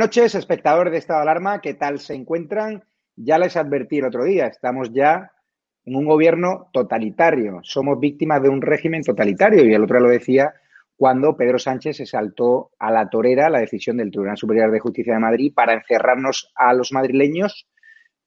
Noches, 0.00 0.34
espectadores 0.34 0.92
de 0.92 0.98
Estado 0.98 1.18
de 1.18 1.24
Alarma. 1.24 1.60
¿Qué 1.60 1.74
tal 1.74 1.98
se 1.98 2.14
encuentran? 2.14 2.82
Ya 3.16 3.36
les 3.36 3.54
advertí 3.54 3.98
el 3.98 4.06
otro 4.06 4.24
día, 4.24 4.46
estamos 4.46 4.90
ya 4.94 5.30
en 5.84 5.94
un 5.94 6.06
gobierno 6.06 6.70
totalitario. 6.72 7.60
Somos 7.64 8.00
víctimas 8.00 8.42
de 8.42 8.48
un 8.48 8.62
régimen 8.62 9.02
totalitario 9.02 9.62
y 9.66 9.74
el 9.74 9.84
otro 9.84 10.00
lo 10.00 10.08
decía 10.08 10.54
cuando 10.96 11.36
Pedro 11.36 11.58
Sánchez 11.58 11.98
se 11.98 12.06
saltó 12.06 12.70
a 12.78 12.90
la 12.90 13.10
torera 13.10 13.50
la 13.50 13.58
decisión 13.58 13.98
del 13.98 14.10
Tribunal 14.10 14.38
Superior 14.38 14.70
de 14.70 14.80
Justicia 14.80 15.12
de 15.12 15.20
Madrid 15.20 15.52
para 15.54 15.74
encerrarnos 15.74 16.50
a 16.54 16.72
los 16.72 16.92
madrileños 16.92 17.68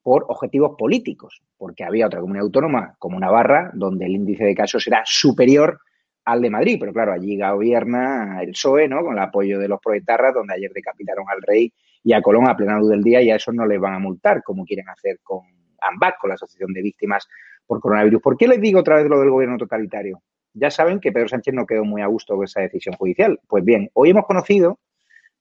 por 0.03 0.25
objetivos 0.27 0.75
políticos, 0.77 1.41
porque 1.57 1.83
había 1.83 2.05
otra 2.05 2.19
comunidad 2.19 2.45
autónoma 2.45 2.95
como 2.99 3.19
Navarra, 3.19 3.71
donde 3.73 4.05
el 4.05 4.11
índice 4.11 4.43
de 4.43 4.53
casos 4.53 4.85
era 4.85 5.01
superior 5.05 5.79
al 6.25 6.41
de 6.41 6.49
Madrid, 6.49 6.77
pero 6.79 6.93
claro, 6.93 7.11
allí 7.11 7.37
gobierna 7.37 8.41
el 8.41 8.51
PSOE, 8.51 8.87
¿no? 8.87 9.03
Con 9.03 9.13
el 9.13 9.19
apoyo 9.19 9.59
de 9.59 9.67
los 9.67 9.79
proetarras, 9.81 10.33
donde 10.33 10.53
ayer 10.53 10.71
decapitaron 10.71 11.25
al 11.29 11.41
rey 11.41 11.73
y 12.03 12.13
a 12.13 12.21
Colón 12.21 12.47
a 12.47 12.55
plena 12.55 12.77
luz 12.77 12.89
del 12.89 13.03
día 13.03 13.21
y 13.21 13.31
a 13.31 13.35
eso 13.35 13.51
no 13.51 13.65
les 13.65 13.79
van 13.79 13.93
a 13.93 13.99
multar, 13.99 14.43
como 14.43 14.65
quieren 14.65 14.87
hacer 14.89 15.19
con 15.21 15.41
AMBAC, 15.79 16.17
con 16.19 16.29
la 16.29 16.35
Asociación 16.35 16.73
de 16.73 16.81
Víctimas 16.81 17.27
por 17.65 17.79
Coronavirus. 17.79 18.21
¿Por 18.21 18.37
qué 18.37 18.47
les 18.47 18.61
digo 18.61 18.79
otra 18.79 18.95
vez 18.95 19.07
lo 19.07 19.19
del 19.19 19.29
gobierno 19.29 19.57
totalitario? 19.57 20.21
Ya 20.53 20.69
saben 20.69 20.99
que 20.99 21.11
Pedro 21.11 21.29
Sánchez 21.29 21.53
no 21.53 21.65
quedó 21.65 21.83
muy 21.83 22.01
a 22.01 22.07
gusto 22.07 22.35
con 22.35 22.45
esa 22.45 22.61
decisión 22.61 22.95
judicial. 22.95 23.39
Pues 23.47 23.63
bien, 23.63 23.89
hoy 23.93 24.11
hemos 24.11 24.25
conocido 24.25 24.79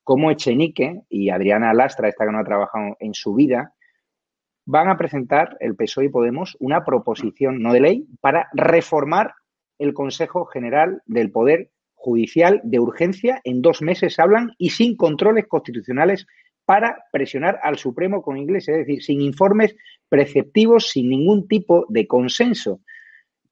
cómo 0.02 0.30
Echenique 0.30 1.02
y 1.08 1.30
Adriana 1.30 1.74
Lastra, 1.74 2.08
esta 2.08 2.24
que 2.24 2.32
no 2.32 2.38
ha 2.38 2.44
trabajado 2.44 2.96
en 2.98 3.14
su 3.14 3.34
vida, 3.34 3.74
van 4.64 4.88
a 4.88 4.96
presentar 4.96 5.56
el 5.60 5.76
PSOE 5.76 6.06
y 6.06 6.08
Podemos 6.08 6.56
una 6.60 6.84
proposición 6.84 7.60
no 7.60 7.72
de 7.72 7.80
ley 7.80 8.06
para 8.20 8.48
reformar 8.52 9.34
el 9.82 9.94
Consejo 9.94 10.46
General 10.46 11.02
del 11.06 11.30
Poder 11.30 11.70
Judicial 11.94 12.60
de 12.64 12.80
urgencia. 12.80 13.40
En 13.44 13.62
dos 13.62 13.82
meses 13.82 14.18
hablan 14.18 14.52
y 14.58 14.70
sin 14.70 14.96
controles 14.96 15.46
constitucionales 15.46 16.26
para 16.64 17.04
presionar 17.12 17.58
al 17.62 17.78
Supremo 17.78 18.22
con 18.22 18.36
inglés, 18.36 18.68
es 18.68 18.78
decir, 18.78 19.02
sin 19.02 19.20
informes 19.20 19.74
preceptivos, 20.08 20.90
sin 20.90 21.08
ningún 21.08 21.48
tipo 21.48 21.86
de 21.88 22.06
consenso. 22.06 22.80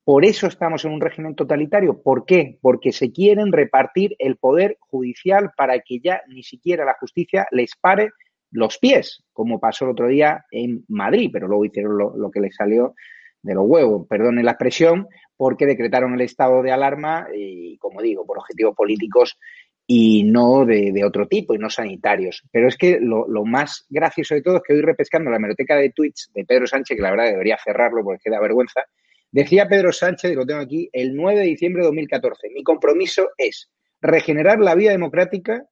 Por 0.05 0.25
eso 0.25 0.47
estamos 0.47 0.85
en 0.85 0.93
un 0.93 1.01
régimen 1.01 1.35
totalitario. 1.35 2.03
¿Por 2.03 2.25
qué? 2.25 2.59
Porque 2.61 2.93
se 2.93 3.13
quieren 3.13 3.53
repartir 3.53 4.17
el 4.19 4.37
poder 4.37 4.77
judicial 4.81 5.51
para 5.57 5.79
que 5.81 6.01
ya 6.01 6.23
ni 6.29 6.43
siquiera 6.43 6.85
la 6.85 6.97
justicia 6.99 7.47
les 7.51 7.77
pare 7.81 8.11
los 8.51 8.79
pies, 8.79 9.23
como 9.33 9.61
pasó 9.61 9.85
el 9.85 9.93
otro 9.93 10.09
día 10.09 10.45
en 10.51 10.85
Madrid, 10.89 11.31
pero 11.33 11.47
luego 11.47 11.65
hicieron 11.65 11.97
lo, 11.97 12.31
que 12.31 12.41
les 12.41 12.57
salió 12.57 12.95
de 13.43 13.55
los 13.55 13.65
huevos, 13.67 14.07
perdone 14.09 14.43
la 14.43 14.53
expresión, 14.53 15.09
porque 15.37 15.67
decretaron 15.67 16.15
el 16.15 16.21
estado 16.21 16.63
de 16.63 16.73
alarma 16.73 17.29
y, 17.35 17.79
como 17.79 18.03
digo, 18.03 18.27
por 18.27 18.39
objetivos 18.39 18.75
políticos 18.75 19.39
y 19.87 20.23
no 20.23 20.65
de, 20.67 21.03
otro 21.05 21.27
tipo 21.27 21.55
y 21.55 21.59
no 21.59 21.69
sanitarios. 21.69 22.45
Pero 22.53 22.69
es 22.69 22.77
que 22.77 23.01
lo, 23.01 23.27
más 23.45 23.87
gracioso 23.89 24.35
de 24.35 24.43
todo 24.43 24.59
es 24.59 24.63
que 24.63 24.75
hoy 24.75 24.83
repescando 24.83 25.31
la 25.31 25.37
hemeroteca 25.37 25.77
de 25.77 25.91
tweets 25.91 26.31
de 26.33 26.45
Pedro 26.45 26.67
Sánchez, 26.67 26.97
que 26.97 27.03
la 27.03 27.11
verdad 27.11 27.31
debería 27.31 27.59
cerrarlo 27.59 28.05
porque 28.05 28.31
da 28.31 28.39
vergüenza, 28.39 28.85
decía 29.33 29.69
Pedro 29.69 29.93
Sánchez, 29.93 30.31
y 30.31 30.35
lo 30.37 30.47
tengo 30.47 30.61
aquí, 30.61 30.89
el 30.93 31.17
9 31.17 31.41
de 31.41 31.47
diciembre 31.47 31.83
de 31.83 31.89
2014, 31.89 32.51
mi 32.51 32.63
compromiso 32.63 33.31
es 33.37 33.69
regenerar 34.01 34.61
la 34.61 34.77
vida 34.77 34.93
democrática 34.93 35.67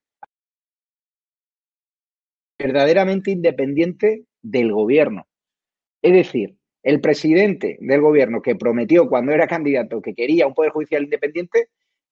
verdaderamente 2.59 3.31
independiente 3.31 4.25
del 4.43 4.73
gobierno. 4.73 5.29
Es 6.03 6.13
decir, 6.13 6.58
el 6.89 7.03
presidente 7.03 7.77
del 7.83 8.01
gobierno 8.01 8.41
que 8.41 8.57
prometió 8.57 9.11
cuando 9.11 9.33
era 9.33 9.47
candidato 9.47 10.01
que 10.01 10.15
quería 10.15 10.47
un 10.47 10.55
poder 10.55 10.73
judicial 10.73 11.03
independiente, 11.03 11.69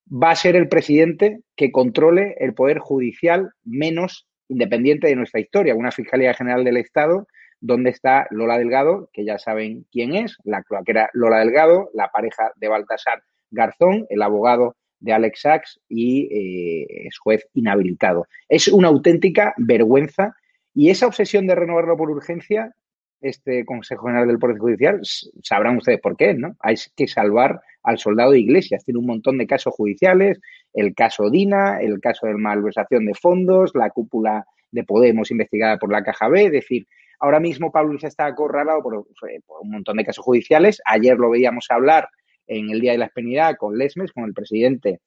va 0.07 0.29
a 0.29 0.35
ser 0.35 0.55
el 0.55 0.69
presidente 0.69 1.41
que 1.55 1.71
controle 1.71 2.35
el 2.37 2.53
poder 2.53 2.77
judicial 2.77 3.49
menos 3.63 4.27
independiente 4.47 5.07
de 5.07 5.15
nuestra 5.15 5.39
historia, 5.39 5.73
una 5.73 5.91
Fiscalía 5.91 6.35
General 6.35 6.63
del 6.63 6.77
Estado 6.77 7.25
donde 7.59 7.89
está 7.89 8.27
Lola 8.29 8.59
Delgado, 8.59 9.09
que 9.13 9.25
ya 9.25 9.39
saben 9.39 9.87
quién 9.91 10.13
es, 10.13 10.37
la 10.43 10.61
cloaquera 10.61 11.09
Lola 11.13 11.39
Delgado, 11.39 11.89
la 11.95 12.09
pareja 12.09 12.51
de 12.57 12.67
Baltasar 12.67 13.23
Garzón, 13.49 14.05
el 14.11 14.21
abogado 14.21 14.75
de 14.99 15.11
Alex 15.11 15.41
Sachs 15.41 15.79
y 15.89 16.27
eh, 16.31 17.07
es 17.07 17.17
juez 17.17 17.47
inhabilitado. 17.55 18.27
Es 18.47 18.67
una 18.67 18.89
auténtica 18.89 19.55
vergüenza 19.57 20.35
y 20.75 20.91
esa 20.91 21.07
obsesión 21.07 21.47
de 21.47 21.55
renovarlo 21.55 21.97
por 21.97 22.11
urgencia, 22.11 22.75
este 23.21 23.65
Consejo 23.65 24.07
General 24.07 24.27
del 24.27 24.39
Poder 24.39 24.57
Judicial, 24.57 25.01
sabrán 25.43 25.77
ustedes 25.77 25.99
por 25.99 26.15
qué, 26.15 26.33
¿no? 26.33 26.55
Hay 26.59 26.75
que 26.95 27.07
salvar 27.07 27.61
al 27.83 27.97
soldado 27.97 28.31
de 28.31 28.39
Iglesias. 28.39 28.83
Tiene 28.83 28.99
un 28.99 29.07
montón 29.07 29.37
de 29.37 29.47
casos 29.47 29.73
judiciales, 29.73 30.39
el 30.73 30.93
caso 30.93 31.29
Dina, 31.29 31.79
el 31.79 31.99
caso 31.99 32.27
de 32.27 32.33
malversación 32.35 33.05
de 33.05 33.13
fondos, 33.13 33.71
la 33.73 33.89
cúpula 33.89 34.45
de 34.71 34.83
Podemos 34.83 35.31
investigada 35.31 35.77
por 35.77 35.91
la 35.91 36.03
Caja 36.03 36.27
B, 36.27 36.45
es 36.45 36.51
decir, 36.51 36.87
ahora 37.19 37.39
mismo 37.39 37.71
Pablo 37.71 37.91
Iglesias 37.91 38.13
está 38.13 38.25
acorralado 38.25 38.81
por, 38.83 39.07
por 39.45 39.61
un 39.61 39.71
montón 39.71 39.97
de 39.97 40.05
casos 40.05 40.23
judiciales. 40.23 40.81
Ayer 40.85 41.17
lo 41.17 41.29
veíamos 41.29 41.67
hablar 41.69 42.09
en 42.45 42.69
el 42.69 42.79
Día 42.81 42.91
de 42.91 42.97
la 42.97 43.05
Espenidad 43.05 43.55
con 43.57 43.77
Lesmes, 43.77 44.11
con 44.11 44.25
el 44.25 44.33
presidente 44.33 45.01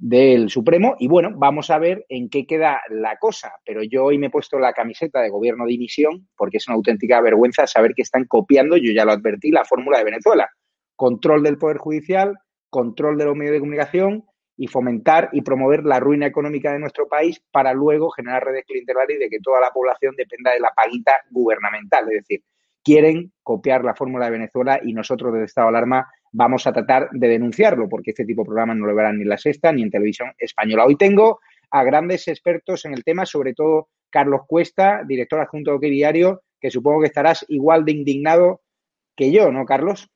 del 0.00 0.48
Supremo. 0.48 0.96
Y 0.98 1.08
bueno, 1.08 1.30
vamos 1.36 1.68
a 1.70 1.78
ver 1.78 2.06
en 2.08 2.30
qué 2.30 2.46
queda 2.46 2.80
la 2.88 3.16
cosa. 3.18 3.52
Pero 3.64 3.82
yo 3.82 4.04
hoy 4.04 4.18
me 4.18 4.26
he 4.26 4.30
puesto 4.30 4.58
la 4.58 4.72
camiseta 4.72 5.20
de 5.20 5.28
gobierno 5.28 5.64
de 5.64 5.72
dimisión 5.72 6.26
porque 6.36 6.56
es 6.56 6.66
una 6.66 6.76
auténtica 6.76 7.20
vergüenza 7.20 7.66
saber 7.66 7.92
que 7.94 8.02
están 8.02 8.24
copiando, 8.24 8.76
yo 8.76 8.92
ya 8.92 9.04
lo 9.04 9.12
advertí, 9.12 9.50
la 9.50 9.64
fórmula 9.64 9.98
de 9.98 10.04
Venezuela. 10.04 10.48
Control 10.96 11.42
del 11.42 11.58
Poder 11.58 11.76
Judicial, 11.76 12.38
control 12.70 13.18
de 13.18 13.26
los 13.26 13.36
medios 13.36 13.52
de 13.52 13.60
comunicación 13.60 14.24
y 14.56 14.66
fomentar 14.68 15.30
y 15.32 15.42
promover 15.42 15.84
la 15.84 16.00
ruina 16.00 16.26
económica 16.26 16.72
de 16.72 16.78
nuestro 16.78 17.06
país 17.08 17.42
para 17.50 17.72
luego 17.72 18.10
generar 18.10 18.44
redes 18.44 18.64
clientelares 18.66 19.18
de 19.18 19.28
que 19.28 19.38
toda 19.40 19.60
la 19.60 19.70
población 19.70 20.14
dependa 20.16 20.52
de 20.52 20.60
la 20.60 20.72
paguita 20.74 21.12
gubernamental. 21.30 22.04
Es 22.10 22.22
decir, 22.22 22.42
quieren 22.82 23.32
copiar 23.42 23.84
la 23.84 23.94
fórmula 23.94 24.26
de 24.26 24.32
Venezuela 24.32 24.80
y 24.82 24.92
nosotros 24.92 25.32
desde 25.32 25.46
Estado 25.46 25.70
de 25.70 25.76
Alarma 25.76 26.08
vamos 26.32 26.66
a 26.66 26.72
tratar 26.72 27.08
de 27.10 27.28
denunciarlo, 27.28 27.88
porque 27.88 28.10
este 28.10 28.24
tipo 28.24 28.42
de 28.42 28.46
programas 28.46 28.76
no 28.76 28.86
lo 28.86 28.94
verán 28.94 29.16
ni 29.16 29.22
en 29.22 29.28
la 29.28 29.38
sexta 29.38 29.72
ni 29.72 29.82
en 29.82 29.90
televisión 29.90 30.32
española. 30.38 30.86
Hoy 30.86 30.96
tengo 30.96 31.40
a 31.70 31.84
grandes 31.84 32.28
expertos 32.28 32.84
en 32.84 32.94
el 32.94 33.04
tema, 33.04 33.26
sobre 33.26 33.54
todo 33.54 33.88
Carlos 34.10 34.42
Cuesta, 34.46 35.02
director 35.06 35.40
adjunto 35.40 35.70
de 35.70 35.76
OK 35.76 35.82
Diario, 35.82 36.42
que 36.60 36.70
supongo 36.70 37.00
que 37.00 37.06
estarás 37.06 37.44
igual 37.48 37.84
de 37.84 37.92
indignado 37.92 38.62
que 39.16 39.32
yo, 39.32 39.50
¿no, 39.50 39.64
Carlos? 39.64 40.08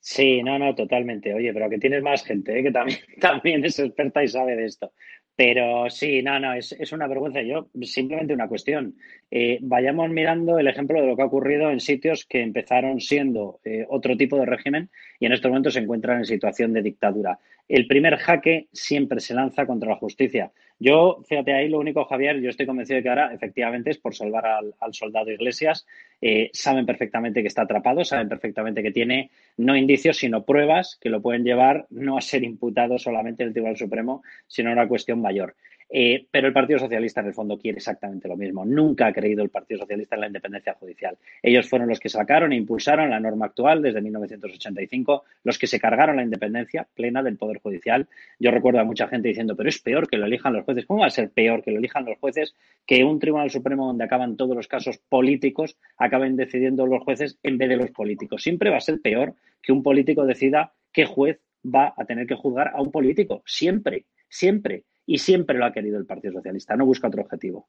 Sí, 0.00 0.42
no, 0.42 0.58
no, 0.58 0.74
totalmente. 0.74 1.34
Oye, 1.34 1.52
pero 1.52 1.68
que 1.68 1.78
tienes 1.78 2.02
más 2.02 2.24
gente 2.24 2.58
¿eh? 2.58 2.62
que 2.62 2.70
también, 2.70 2.98
también 3.20 3.64
es 3.64 3.78
experta 3.78 4.22
y 4.22 4.28
sabe 4.28 4.56
de 4.56 4.66
esto. 4.66 4.92
Pero 5.36 5.90
sí, 5.90 6.22
no, 6.22 6.40
no, 6.40 6.54
es, 6.54 6.72
es 6.72 6.92
una 6.92 7.06
vergüenza. 7.06 7.42
Yo, 7.42 7.68
simplemente 7.82 8.32
una 8.32 8.48
cuestión. 8.48 8.96
Eh, 9.30 9.58
vayamos 9.60 10.08
mirando 10.08 10.58
el 10.58 10.66
ejemplo 10.66 11.00
de 11.00 11.06
lo 11.06 11.14
que 11.14 11.22
ha 11.22 11.26
ocurrido 11.26 11.70
en 11.70 11.80
sitios 11.80 12.24
que 12.24 12.40
empezaron 12.40 13.00
siendo 13.00 13.60
eh, 13.62 13.84
otro 13.90 14.16
tipo 14.16 14.38
de 14.38 14.46
régimen 14.46 14.88
y 15.20 15.26
en 15.26 15.32
estos 15.32 15.50
momentos 15.50 15.74
se 15.74 15.80
encuentran 15.80 16.18
en 16.18 16.24
situación 16.24 16.72
de 16.72 16.80
dictadura. 16.80 17.38
El 17.68 17.86
primer 17.86 18.16
jaque 18.16 18.68
siempre 18.72 19.20
se 19.20 19.34
lanza 19.34 19.66
contra 19.66 19.90
la 19.90 19.96
justicia. 19.96 20.52
Yo, 20.78 21.22
fíjate 21.26 21.54
ahí, 21.54 21.70
lo 21.70 21.78
único, 21.78 22.04
Javier, 22.04 22.38
yo 22.40 22.50
estoy 22.50 22.66
convencido 22.66 22.98
de 22.98 23.02
que 23.02 23.08
ahora 23.08 23.32
efectivamente 23.32 23.90
es 23.90 23.98
por 23.98 24.14
salvar 24.14 24.44
al, 24.46 24.74
soldado 24.92 25.30
Iglesias. 25.30 25.86
Eh, 26.20 26.50
saben 26.52 26.84
perfectamente 26.84 27.40
que 27.40 27.48
está 27.48 27.62
atrapado, 27.62 28.04
saben 28.04 28.28
perfectamente 28.28 28.82
que 28.82 28.92
tiene 28.92 29.30
no 29.56 29.74
indicios, 29.74 30.18
sino 30.18 30.44
pruebas 30.44 30.98
que 31.00 31.08
lo 31.08 31.22
pueden 31.22 31.44
llevar 31.44 31.86
no 31.88 32.18
a 32.18 32.20
ser 32.20 32.44
imputado 32.44 32.98
solamente 32.98 33.42
en 33.42 33.48
el 33.48 33.52
Tribunal 33.54 33.78
Supremo, 33.78 34.22
sino 34.46 34.68
a 34.68 34.74
una 34.74 34.88
cuestión 34.88 35.20
mayor. 35.22 35.56
Eh, 35.88 36.26
pero 36.30 36.48
el 36.48 36.52
Partido 36.52 36.80
Socialista 36.80 37.20
en 37.20 37.28
el 37.28 37.34
fondo 37.34 37.58
quiere 37.58 37.78
exactamente 37.78 38.26
lo 38.26 38.36
mismo. 38.36 38.64
Nunca 38.64 39.06
ha 39.06 39.12
creído 39.12 39.42
el 39.42 39.50
Partido 39.50 39.80
Socialista 39.80 40.16
en 40.16 40.20
la 40.22 40.26
independencia 40.26 40.74
judicial. 40.74 41.16
Ellos 41.42 41.68
fueron 41.68 41.88
los 41.88 42.00
que 42.00 42.08
sacaron 42.08 42.52
e 42.52 42.56
impulsaron 42.56 43.10
la 43.10 43.20
norma 43.20 43.46
actual 43.46 43.82
desde 43.82 44.00
1985, 44.00 45.24
los 45.44 45.58
que 45.58 45.66
se 45.66 45.78
cargaron 45.78 46.16
la 46.16 46.24
independencia 46.24 46.88
plena 46.94 47.22
del 47.22 47.36
Poder 47.36 47.58
Judicial. 47.58 48.08
Yo 48.38 48.50
recuerdo 48.50 48.80
a 48.80 48.84
mucha 48.84 49.06
gente 49.06 49.28
diciendo, 49.28 49.56
pero 49.56 49.68
es 49.68 49.80
peor 49.80 50.08
que 50.08 50.16
lo 50.16 50.26
elijan 50.26 50.52
los 50.52 50.64
jueces. 50.64 50.86
¿Cómo 50.86 51.00
va 51.00 51.06
a 51.06 51.10
ser 51.10 51.30
peor 51.30 51.62
que 51.62 51.70
lo 51.70 51.78
elijan 51.78 52.04
los 52.04 52.18
jueces 52.18 52.56
que 52.84 53.04
un 53.04 53.20
Tribunal 53.20 53.50
Supremo 53.50 53.86
donde 53.86 54.04
acaban 54.04 54.36
todos 54.36 54.56
los 54.56 54.68
casos 54.68 54.98
políticos 54.98 55.76
acaben 55.96 56.36
decidiendo 56.36 56.86
los 56.86 57.02
jueces 57.02 57.38
en 57.42 57.58
vez 57.58 57.68
de 57.68 57.76
los 57.76 57.90
políticos? 57.90 58.42
Siempre 58.42 58.70
va 58.70 58.78
a 58.78 58.80
ser 58.80 59.00
peor 59.00 59.34
que 59.62 59.72
un 59.72 59.82
político 59.82 60.26
decida 60.26 60.72
qué 60.92 61.04
juez 61.04 61.40
va 61.64 61.94
a 61.96 62.04
tener 62.04 62.26
que 62.26 62.34
juzgar 62.34 62.72
a 62.74 62.82
un 62.82 62.90
político. 62.90 63.42
Siempre, 63.44 64.04
siempre 64.28 64.84
y 65.06 65.18
siempre 65.18 65.56
lo 65.56 65.64
ha 65.64 65.72
querido 65.72 65.98
el 65.98 66.06
Partido 66.06 66.34
Socialista, 66.34 66.76
no 66.76 66.84
busca 66.84 67.08
otro 67.08 67.22
objetivo. 67.22 67.68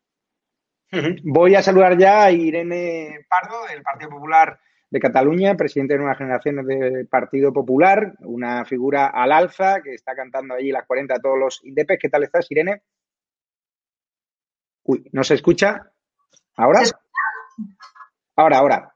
Voy 1.24 1.56
a 1.56 1.62
saludar 1.62 1.98
ya 1.98 2.24
a 2.24 2.32
Irene 2.32 3.26
Pardo, 3.30 3.66
del 3.68 3.84
Partido 3.84 4.10
Popular 4.10 4.60
de 4.90 5.00
Cataluña, 5.00 5.56
presidente 5.56 5.94
de 5.94 6.00
nuevas 6.00 6.18
generaciones 6.18 6.66
del 6.66 7.08
Partido 7.08 7.52
Popular, 7.52 8.14
una 8.20 8.64
figura 8.66 9.08
al 9.08 9.34
alza 9.34 9.82
que 9.84 9.94
está 9.94 10.16
cantando 10.16 10.56
allí 10.56 10.72
las 10.72 10.86
40 10.88 11.14
a 11.14 11.20
todos 11.20 11.38
los 11.38 11.64
indepes. 11.64 12.00
¿Qué 12.02 12.10
tal 12.10 12.24
estás, 12.24 12.50
Irene? 12.50 12.84
Uy, 14.84 15.10
¿no 15.12 15.24
se 15.24 15.34
escucha? 15.34 15.92
¿Ahora? 16.56 16.82
Ahora, 18.38 18.58
ahora. 18.60 18.96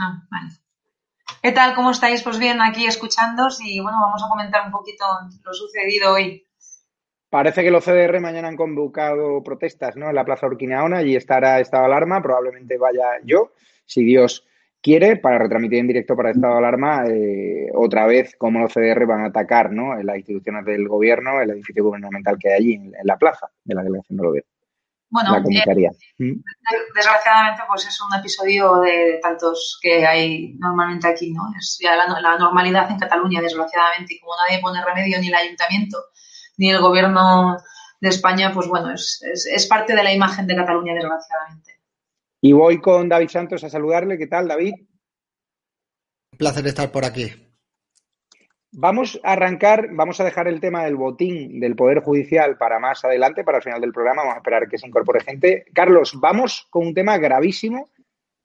Ah, 0.00 0.22
vale. 0.30 0.52
¿Qué 1.42 1.52
tal? 1.52 1.74
¿Cómo 1.74 1.90
estáis? 1.90 2.22
Pues 2.22 2.38
bien, 2.38 2.62
aquí 2.62 2.86
escuchándos 2.86 3.60
y 3.60 3.78
bueno, 3.80 3.98
vamos 4.00 4.22
a 4.24 4.28
comentar 4.28 4.64
un 4.64 4.72
poquito 4.72 5.04
lo 5.44 5.52
sucedido 5.52 6.14
hoy. 6.14 6.45
Parece 7.36 7.62
que 7.62 7.70
los 7.70 7.84
CDR 7.84 8.18
mañana 8.18 8.48
han 8.48 8.56
convocado 8.56 9.42
protestas 9.42 9.94
¿no? 9.94 10.08
en 10.08 10.14
la 10.14 10.24
Plaza 10.24 10.46
Urquinaona 10.46 11.02
y 11.02 11.16
estará 11.16 11.60
estado 11.60 11.82
de 11.82 11.92
alarma. 11.92 12.22
Probablemente 12.22 12.78
vaya 12.78 13.04
yo, 13.24 13.52
si 13.84 14.02
Dios 14.04 14.46
quiere, 14.80 15.16
para 15.16 15.36
retransmitir 15.36 15.80
en 15.80 15.86
directo 15.86 16.16
para 16.16 16.30
estado 16.30 16.54
de 16.54 16.58
alarma 16.60 17.04
eh, 17.06 17.68
otra 17.74 18.06
vez 18.06 18.34
cómo 18.38 18.60
los 18.60 18.72
CDR 18.72 19.04
van 19.04 19.20
a 19.20 19.26
atacar 19.26 19.70
¿no? 19.70 20.00
en 20.00 20.06
las 20.06 20.16
instituciones 20.16 20.64
del 20.64 20.88
gobierno, 20.88 21.38
el 21.42 21.50
edificio 21.50 21.84
gubernamental 21.84 22.38
que 22.38 22.48
hay 22.48 22.54
allí, 22.54 22.72
en, 22.72 22.92
la 23.04 23.18
plaza 23.18 23.48
de 23.64 23.74
la 23.74 23.82
delegación 23.82 24.16
del 24.16 24.26
gobierno. 24.28 24.50
Bueno, 25.10 25.36
eh, 25.36 25.90
¿Mm? 26.16 26.40
desgraciadamente 26.94 27.62
pues 27.68 27.86
es 27.86 28.00
un 28.00 28.18
episodio 28.18 28.80
de 28.80 29.18
tantos 29.20 29.78
que 29.82 30.06
hay 30.06 30.54
normalmente 30.54 31.06
aquí, 31.06 31.34
¿no? 31.34 31.42
Es 31.58 31.78
ya 31.82 31.96
la, 31.96 32.18
la 32.18 32.38
normalidad 32.38 32.90
en 32.90 32.98
Cataluña, 32.98 33.42
desgraciadamente, 33.42 34.14
y 34.14 34.20
como 34.20 34.32
nadie 34.36 34.62
pone 34.62 34.82
remedio 34.82 35.20
ni 35.20 35.28
el 35.28 35.34
ayuntamiento 35.34 35.98
ni 36.56 36.70
el 36.70 36.80
gobierno 36.80 37.56
de 38.00 38.08
España, 38.08 38.52
pues 38.52 38.68
bueno, 38.68 38.92
es, 38.92 39.20
es, 39.22 39.66
parte 39.66 39.94
de 39.94 40.02
la 40.02 40.12
imagen 40.12 40.46
de 40.46 40.56
Cataluña, 40.56 40.94
desgraciadamente. 40.94 41.80
Y 42.40 42.52
voy 42.52 42.80
con 42.80 43.08
David 43.08 43.28
Santos 43.28 43.64
a 43.64 43.70
saludarle. 43.70 44.18
¿Qué 44.18 44.26
tal, 44.26 44.48
David? 44.48 44.74
Un 46.32 46.38
placer 46.38 46.66
estar 46.66 46.90
por 46.92 47.04
aquí. 47.04 47.32
Vamos 48.72 49.18
a 49.22 49.32
arrancar, 49.32 49.88
vamos 49.92 50.20
a 50.20 50.24
dejar 50.24 50.48
el 50.48 50.60
tema 50.60 50.84
del 50.84 50.96
botín 50.96 51.60
del 51.60 51.76
Poder 51.76 52.00
Judicial 52.00 52.58
para 52.58 52.78
más 52.78 53.04
adelante, 53.04 53.42
para 53.42 53.58
el 53.58 53.64
final 53.64 53.80
del 53.80 53.92
programa. 53.92 54.22
Vamos 54.22 54.34
a 54.34 54.38
esperar 54.38 54.68
que 54.68 54.76
se 54.76 54.86
incorpore 54.86 55.20
gente. 55.20 55.64
Carlos, 55.72 56.12
vamos 56.20 56.66
con 56.68 56.88
un 56.88 56.94
tema 56.94 57.16
gravísimo 57.16 57.88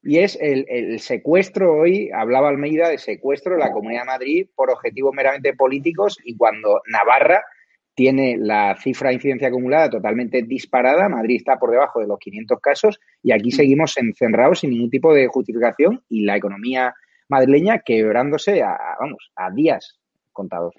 y 0.01 0.20
es 0.20 0.38
el, 0.39 0.65
el, 0.70 1.00
secuestro. 1.01 1.74
Hoy 1.74 2.12
hablaba 2.12 2.48
Almeida 2.48 2.88
de 2.88 2.98
secuestro 2.98 3.56
de 3.56 3.60
la 3.60 3.74
Comunidad 3.74 4.03
de 4.03 4.08
Madrid 4.08 4.48
por 4.56 4.72
objetivos 4.72 5.13
meramente 5.13 5.53
políticos 5.53 6.18
y 6.24 6.38
cuando 6.38 6.82
Navarra 6.88 7.44
tiene 7.93 8.38
la 8.38 8.75
cifra 8.77 9.10
de 9.10 9.15
incidencia 9.15 9.50
acumulada 9.50 9.89
totalmente 9.89 10.41
disparada. 10.43 11.10
Madrid 11.10 11.38
está 11.38 11.57
por 11.57 11.71
debajo 11.71 12.00
de 12.00 12.07
los 12.07 12.19
500 12.19 12.60
casos 12.60 13.00
y 13.21 13.31
aquí 13.31 13.50
mm. 13.50 13.51
seguimos 13.51 13.98
encerrados 13.98 14.60
sin 14.60 14.71
ningún 14.71 14.89
tipo 14.89 15.13
de 15.13 15.27
justificación 15.27 16.01
y 16.10 16.24
la 16.24 16.38
economía 16.38 16.93
madrileña 17.27 17.79
quebrándose 17.79 18.62
a, 18.62 18.77
vamos, 19.00 19.31
a 19.36 19.51
días 19.51 20.00
contados. 20.31 20.75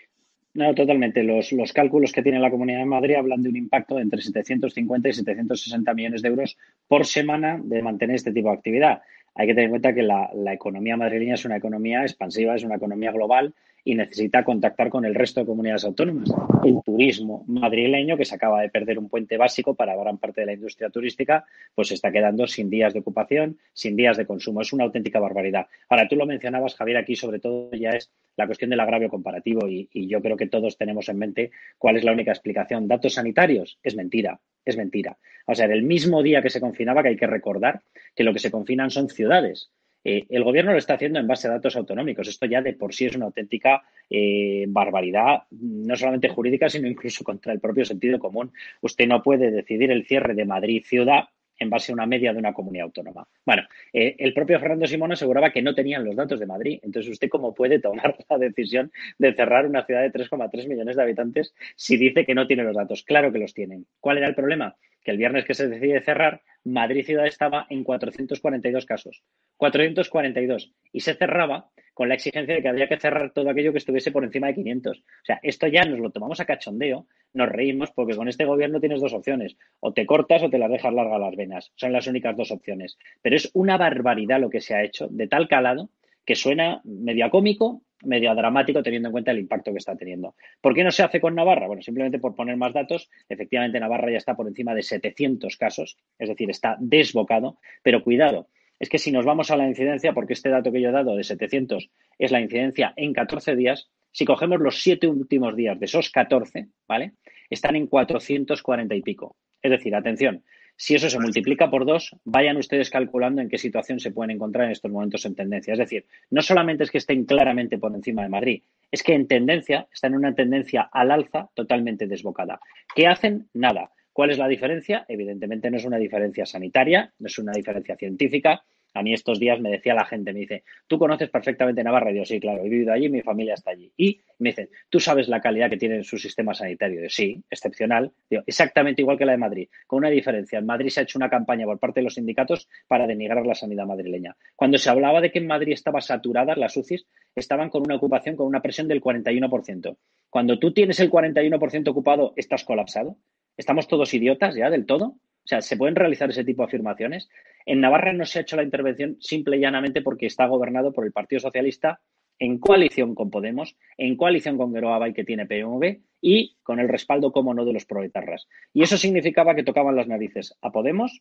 No, 0.54 0.75
totalmente. 0.75 1.23
Los, 1.23 1.52
los, 1.52 1.73
cálculos 1.73 2.12
que 2.12 2.23
tiene 2.23 2.38
la 2.38 2.50
Comunidad 2.50 2.81
de 2.81 2.85
Madrid 2.85 3.14
hablan 3.14 3.42
de 3.42 3.49
un 3.49 3.57
impacto 3.57 3.97
de 3.97 4.02
entre 4.02 4.21
750 4.21 5.09
y 5.09 5.12
760 5.14 5.95
millones 5.95 6.21
de 6.21 6.28
euros 6.28 6.59
por 6.87 7.07
semana 7.07 7.59
de 7.62 7.81
mantener 7.83 8.16
este 8.16 8.33
tipo 8.33 8.49
de 8.49 8.57
actividad. 8.57 9.00
Hay 9.35 9.47
que 9.47 9.54
tener 9.54 9.64
en 9.66 9.71
cuenta 9.71 9.95
que 9.95 10.02
la, 10.02 10.28
la 10.35 10.52
economía 10.52 10.99
madrileña 10.99 11.35
es 11.35 11.45
una 11.47 11.57
economía 11.57 12.02
expansiva, 12.02 12.54
es 12.54 12.64
una 12.64 12.76
economía 12.76 13.12
global 13.12 13.54
y 13.85 13.95
necesita 13.95 14.45
contactar 14.45 14.89
con 14.91 15.05
el 15.05 15.15
resto 15.15 15.41
de 15.41 15.47
comunidades 15.47 15.85
autónomas. 15.85 16.33
El 16.65 16.81
turismo 16.85 17.45
madrileño, 17.49 18.17
que 18.17 18.25
se 18.25 18.35
acaba 18.35 18.61
de 18.62 18.69
perder 18.69 18.99
un 18.99 19.09
puente 19.09 19.37
básico 19.37 19.75
para 19.75 19.97
gran 19.97 20.19
parte 20.19 20.43
de 20.43 20.47
la 20.47 20.53
industria 20.53 20.91
turística, 20.91 21.45
pues 21.75 21.91
está 21.91 22.12
quedando 22.12 22.47
sin 22.47 22.71
días 22.71 22.93
de 22.93 23.01
ocupación, 23.01 23.59
sin 23.73 23.97
días 23.97 24.17
de 24.17 24.27
consumo. 24.27 24.61
Es 24.61 24.73
una 24.73 24.85
auténtica 24.85 25.19
barbaridad. 25.19 25.67
Ahora, 25.89 26.07
tú 26.09 26.17
lo 26.17 26.27
mencionabas, 26.27 26.77
Javier, 26.77 26.99
aquí 26.99 27.17
sobre 27.17 27.41
todo 27.41 27.71
ya 27.73 27.91
es 27.91 28.11
la 28.37 28.47
cuestión 28.47 28.71
del 28.71 28.81
agravio 28.81 29.09
comparativo 29.09 29.69
y, 29.69 29.89
y 29.93 30.07
yo 30.07 30.23
creo 30.23 30.37
que 30.37 30.47
todos 30.47 30.77
tenemos 30.77 31.09
en 31.09 31.19
mente 31.19 31.51
cuál 31.79 31.97
es 31.97 32.05
la 32.05 32.12
única 32.12 32.31
explicación. 32.31 32.87
Datos 32.89 33.15
sanitarios 33.15 33.79
es 33.83 33.97
mentira, 33.97 34.41
es 34.65 34.77
mentira. 34.77 35.19
O 35.47 35.55
sea, 35.55 35.67
el 35.67 35.83
mismo 35.83 36.23
día 36.23 36.41
que 36.41 36.51
se 36.51 36.61
confinaba, 36.61 37.03
que 37.03 37.09
hay 37.09 37.17
que 37.17 37.27
recordar 37.27 37.83
que 38.15 38.25
lo 38.25 38.33
que 38.33 38.39
se 38.39 38.51
confinan 38.51 38.91
son 38.91 39.09
ciudades 39.09 39.71
eh, 40.04 40.25
el 40.28 40.44
gobierno 40.44 40.73
lo 40.73 40.78
está 40.78 40.94
haciendo 40.94 41.18
en 41.18 41.26
base 41.26 41.49
a 41.49 41.52
datos 41.52 41.76
autonómicos. 41.76 42.28
Esto 42.28 42.47
ya 42.47 42.62
de 42.62 42.73
por 42.75 42.94
sí 42.94 43.06
es 43.06 43.16
una 43.16 43.26
auténtica 43.26 43.82
eh, 44.11 44.64
barbaridad, 44.68 45.42
no 45.50 45.97
solamente 45.97 46.28
jurídica, 46.28 46.68
sino 46.68 46.88
incluso 46.88 47.25
contra 47.25 47.52
el 47.52 47.61
propio 47.61 47.85
sentido 47.85 48.18
común. 48.18 48.52
Usted 48.80 49.06
no 49.06 49.23
puede 49.23 49.50
decidir 49.50 49.90
el 49.90 50.06
cierre 50.06 50.35
de 50.35 50.44
Madrid 50.44 50.85
ciudad 50.85 51.25
en 51.59 51.71
base 51.71 51.92
a 51.92 51.94
una 51.94 52.06
media 52.06 52.32
de 52.32 52.38
una 52.38 52.52
comunidad 52.52 52.87
autónoma. 52.87 53.26
Bueno, 53.47 53.62
eh, 53.92 54.16
el 54.18 54.35
propio 54.35 54.59
Fernando 54.59 54.87
Simón 54.87 55.12
aseguraba 55.12 55.52
que 55.52 55.62
no 55.62 55.75
tenían 55.75 56.04
los 56.04 56.16
datos 56.16 56.40
de 56.40 56.47
Madrid. 56.47 56.80
Entonces, 56.82 57.12
¿usted 57.12 57.28
cómo 57.28 57.54
puede 57.54 57.78
tomar 57.78 58.16
la 58.28 58.38
decisión 58.38 58.90
de 59.18 59.32
cerrar 59.35 59.66
una 59.66 59.85
ciudad 59.85 60.02
de 60.02 60.12
3,3 60.12 60.68
millones 60.68 60.97
de 60.97 61.02
habitantes 61.02 61.54
si 61.76 61.97
dice 61.97 62.26
que 62.26 62.35
no 62.35 62.47
tiene 62.47 62.64
los 62.64 62.76
datos? 62.76 63.04
Claro 63.04 63.32
que 63.32 63.38
los 63.38 63.54
tienen. 63.54 63.87
¿Cuál 64.00 64.18
era 64.18 64.28
el 64.28 64.35
problema? 64.35 64.76
Que 65.02 65.11
el 65.11 65.18
viernes 65.18 65.44
que 65.44 65.54
se 65.54 65.68
decide 65.68 66.00
cerrar, 66.00 66.42
Madrid 66.64 67.04
ciudad 67.04 67.26
estaba 67.26 67.66
en 67.71 67.85
442 67.85 68.87
casos. 68.87 69.23
442. 69.56 70.73
Y 70.92 71.00
se 71.00 71.14
cerraba 71.14 71.71
con 71.94 72.09
la 72.09 72.14
exigencia 72.14 72.54
de 72.54 72.62
que 72.62 72.68
había 72.68 72.88
que 72.88 72.99
cerrar 72.99 73.32
todo 73.32 73.50
aquello 73.50 73.73
que 73.73 73.78
estuviese 73.78 74.12
por 74.12 74.25
encima 74.25 74.47
de 74.47 74.54
500. 74.54 74.99
O 74.99 75.02
sea, 75.25 75.40
esto 75.42 75.66
ya 75.66 75.85
nos 75.85 75.99
lo 75.99 76.11
tomamos 76.11 76.40
a 76.40 76.44
cachondeo, 76.44 77.06
nos 77.35 77.49
reímos 77.49 77.90
porque 77.90 78.16
con 78.16 78.28
este 78.28 78.44
gobierno 78.44 78.80
tienes 78.80 79.00
dos 79.00 79.12
opciones. 79.12 79.56
O 79.80 79.92
te 79.92 80.06
cortas 80.06 80.42
o 80.42 80.50
te 80.50 80.59
las 80.59 80.71
dejas 80.71 80.94
largas 80.94 81.21
las 81.21 81.37
venas. 81.37 81.73
Son 81.76 81.92
las 81.92 82.06
únicas 82.06 82.37
dos 82.37 82.50
opciones. 82.50 82.99
Pero 83.21 83.37
es 83.37 83.50
una 83.54 83.76
barbaridad 83.76 84.40
lo 84.40 84.50
que 84.50 84.61
se 84.61 84.75
ha 84.75 84.82
hecho, 84.82 85.09
de 85.09 85.28
tal 85.28 85.49
calado 85.49 85.90
que 86.25 86.37
suena 86.37 86.80
medio 86.85 87.28
cómico, 87.30 87.82
medio 88.04 88.35
dramático 88.35 88.82
teniendo 88.82 89.09
en 89.09 89.12
cuenta 89.12 89.30
el 89.30 89.38
impacto 89.38 89.73
que 89.73 89.78
está 89.78 89.97
teniendo. 89.97 90.35
¿Por 90.61 90.75
qué 90.75 90.85
no 90.85 90.90
se 90.90 91.02
hace 91.02 91.21
con 91.21 91.35
Navarra? 91.35 91.66
Bueno, 91.66 91.82
simplemente 91.82 92.18
por 92.18 92.35
poner 92.35 92.56
más 92.56 92.73
datos. 92.73 93.11
Efectivamente, 93.28 93.80
Navarra 93.80 94.11
ya 94.11 94.18
está 94.18 94.35
por 94.35 94.47
encima 94.47 94.75
de 94.75 94.82
700 94.82 95.56
casos, 95.56 95.97
es 96.18 96.28
decir, 96.28 96.50
está 96.50 96.76
desbocado, 96.80 97.59
pero 97.82 98.02
cuidado. 98.02 98.49
Es 98.78 98.88
que 98.88 98.99
si 98.99 99.12
nos 99.12 99.25
vamos 99.25 99.50
a 99.50 99.56
la 99.56 99.68
incidencia, 99.68 100.12
porque 100.12 100.32
este 100.32 100.49
dato 100.49 100.73
que 100.73 100.80
yo 100.80 100.88
he 100.88 100.92
dado 100.92 101.16
de 101.16 101.23
700 101.23 101.90
es 102.18 102.32
la 102.32 102.40
incidencia 102.40 102.92
en 102.97 103.12
14 103.12 103.54
días, 103.54 103.90
si 104.11 104.25
cogemos 104.25 104.61
los 104.61 104.82
siete 104.82 105.06
últimos 105.06 105.56
días 105.56 105.78
de 105.78 105.87
esos 105.87 106.11
14, 106.11 106.68
¿vale? 106.88 107.12
Están 107.49 107.76
en 107.76 107.87
440 107.87 108.94
y 108.94 109.02
pico. 109.02 109.37
Es 109.62 109.71
decir, 109.71 109.94
atención, 109.94 110.42
si 110.76 110.95
eso 110.95 111.09
se 111.09 111.19
multiplica 111.19 111.71
por 111.71 111.87
dos, 111.87 112.17
vayan 112.25 112.57
ustedes 112.57 112.91
calculando 112.91 113.41
en 113.41 113.49
qué 113.49 113.59
situación 113.59 114.00
se 114.00 114.11
pueden 114.11 114.33
encontrar 114.33 114.67
en 114.67 114.73
estos 114.73 114.91
momentos 114.91 115.25
en 115.26 115.35
tendencia. 115.35 115.73
Es 115.73 115.79
decir, 115.79 116.07
no 116.31 116.43
solamente 116.43 116.85
es 116.85 116.91
que 116.91 116.99
estén 116.99 117.25
claramente 117.25 117.79
por 117.79 117.95
encima 117.95 118.23
de 118.23 118.29
Madrid, 118.29 118.62
es 118.91 119.02
que 119.02 119.14
en 119.14 119.26
tendencia 119.26 119.87
están 119.93 120.12
en 120.12 120.19
una 120.19 120.35
tendencia 120.35 120.88
al 120.93 121.11
alza 121.11 121.49
totalmente 121.55 122.07
desbocada. 122.07 122.61
¿Qué 122.95 123.07
hacen? 123.07 123.49
Nada. 123.55 123.91
¿Cuál 124.12 124.31
es 124.31 124.38
la 124.38 124.49
diferencia? 124.49 125.07
Evidentemente 125.09 125.71
no 125.71 125.79
es 125.79 125.85
una 125.85 125.97
diferencia 125.97 126.45
sanitaria, 126.45 127.12
no 127.19 127.29
es 127.29 127.38
una 127.38 127.52
diferencia 127.52 127.97
científica, 127.97 128.62
a 128.94 129.02
mí 129.02 129.12
estos 129.12 129.38
días 129.38 129.61
me 129.61 129.70
decía 129.70 129.94
la 129.94 130.04
gente, 130.04 130.32
me 130.32 130.40
dice, 130.40 130.64
tú 130.87 130.99
conoces 130.99 131.30
perfectamente 131.30 131.82
Navarra. 131.82 132.11
Y 132.11 132.14
digo, 132.14 132.25
sí, 132.25 132.40
claro, 132.40 132.62
he 132.64 132.68
vivido 132.68 132.92
allí, 132.92 133.08
mi 133.08 133.22
familia 133.22 133.54
está 133.54 133.70
allí. 133.70 133.92
Y 133.96 134.20
me 134.38 134.50
dicen, 134.50 134.68
tú 134.88 135.00
sabes 135.00 135.28
la 135.28 135.40
calidad 135.40 135.70
que 135.70 135.76
tiene 135.76 136.02
su 136.04 136.18
sistema 136.18 136.54
sanitario. 136.54 136.99
Digo, 136.99 137.11
sí, 137.11 137.42
excepcional. 137.50 138.12
Digo, 138.28 138.42
exactamente 138.46 139.02
igual 139.02 139.18
que 139.18 139.25
la 139.25 139.32
de 139.32 139.38
Madrid, 139.38 139.68
con 139.87 139.99
una 139.99 140.11
diferencia. 140.11 140.58
En 140.58 140.66
Madrid 140.66 140.90
se 140.90 141.00
ha 141.00 141.02
hecho 141.04 141.18
una 141.18 141.30
campaña 141.30 141.64
por 141.64 141.78
parte 141.78 142.00
de 142.00 142.04
los 142.04 142.14
sindicatos 142.14 142.68
para 142.87 143.06
denigrar 143.06 143.46
la 143.46 143.54
sanidad 143.54 143.87
madrileña. 143.87 144.37
Cuando 144.56 144.78
se 144.78 144.90
hablaba 144.90 145.20
de 145.20 145.30
que 145.30 145.38
en 145.38 145.46
Madrid 145.46 145.72
estaba 145.72 146.00
saturada, 146.00 146.54
las 146.56 146.76
UCIs 146.76 147.06
estaban 147.34 147.70
con 147.70 147.82
una 147.82 147.96
ocupación, 147.96 148.37
con 148.37 148.46
una 148.46 148.62
presión 148.62 148.88
del 148.88 149.00
41%. 149.00 149.96
Cuando 150.28 150.58
tú 150.58 150.72
tienes 150.72 151.00
el 151.00 151.11
41% 151.11 151.88
ocupado, 151.88 152.32
estás 152.37 152.64
colapsado. 152.64 153.16
¿Estamos 153.56 153.87
todos 153.87 154.14
idiotas 154.14 154.54
ya 154.54 154.70
del 154.70 154.87
todo? 154.87 155.16
O 155.44 155.49
sea, 155.49 155.61
¿se 155.61 155.76
pueden 155.76 155.96
realizar 155.96 156.30
ese 156.30 156.44
tipo 156.44 156.62
de 156.62 156.66
afirmaciones? 156.66 157.28
En 157.66 157.80
Navarra 157.80 158.12
no 158.12 158.25
se 158.25 158.38
ha 158.38 158.42
hecho 158.42 158.56
la 158.56 158.62
intervención 158.62 159.16
simple 159.20 159.56
y 159.56 159.61
llanamente 159.61 160.02
porque 160.02 160.26
está 160.26 160.46
gobernado 160.46 160.92
por 160.92 161.04
el 161.04 161.12
Partido 161.12 161.40
Socialista 161.40 162.00
en 162.38 162.58
coalición 162.58 163.14
con 163.14 163.30
Podemos, 163.30 163.76
en 163.96 164.16
coalición 164.16 164.56
con 164.56 164.75
y 164.75 165.12
que 165.12 165.25
tiene 165.25 165.46
PMV 165.46 166.00
y 166.20 166.56
con 166.62 166.80
el 166.80 166.88
respaldo, 166.88 167.32
como 167.32 167.54
no, 167.54 167.64
de 167.64 167.72
los 167.72 167.84
proetarras. 167.84 168.49
Y 168.72 168.82
eso 168.82 168.96
significaba 168.96 169.54
que 169.54 169.62
tocaban 169.62 169.96
las 169.96 170.08
narices 170.08 170.56
a 170.61 170.70
Podemos, 170.72 171.20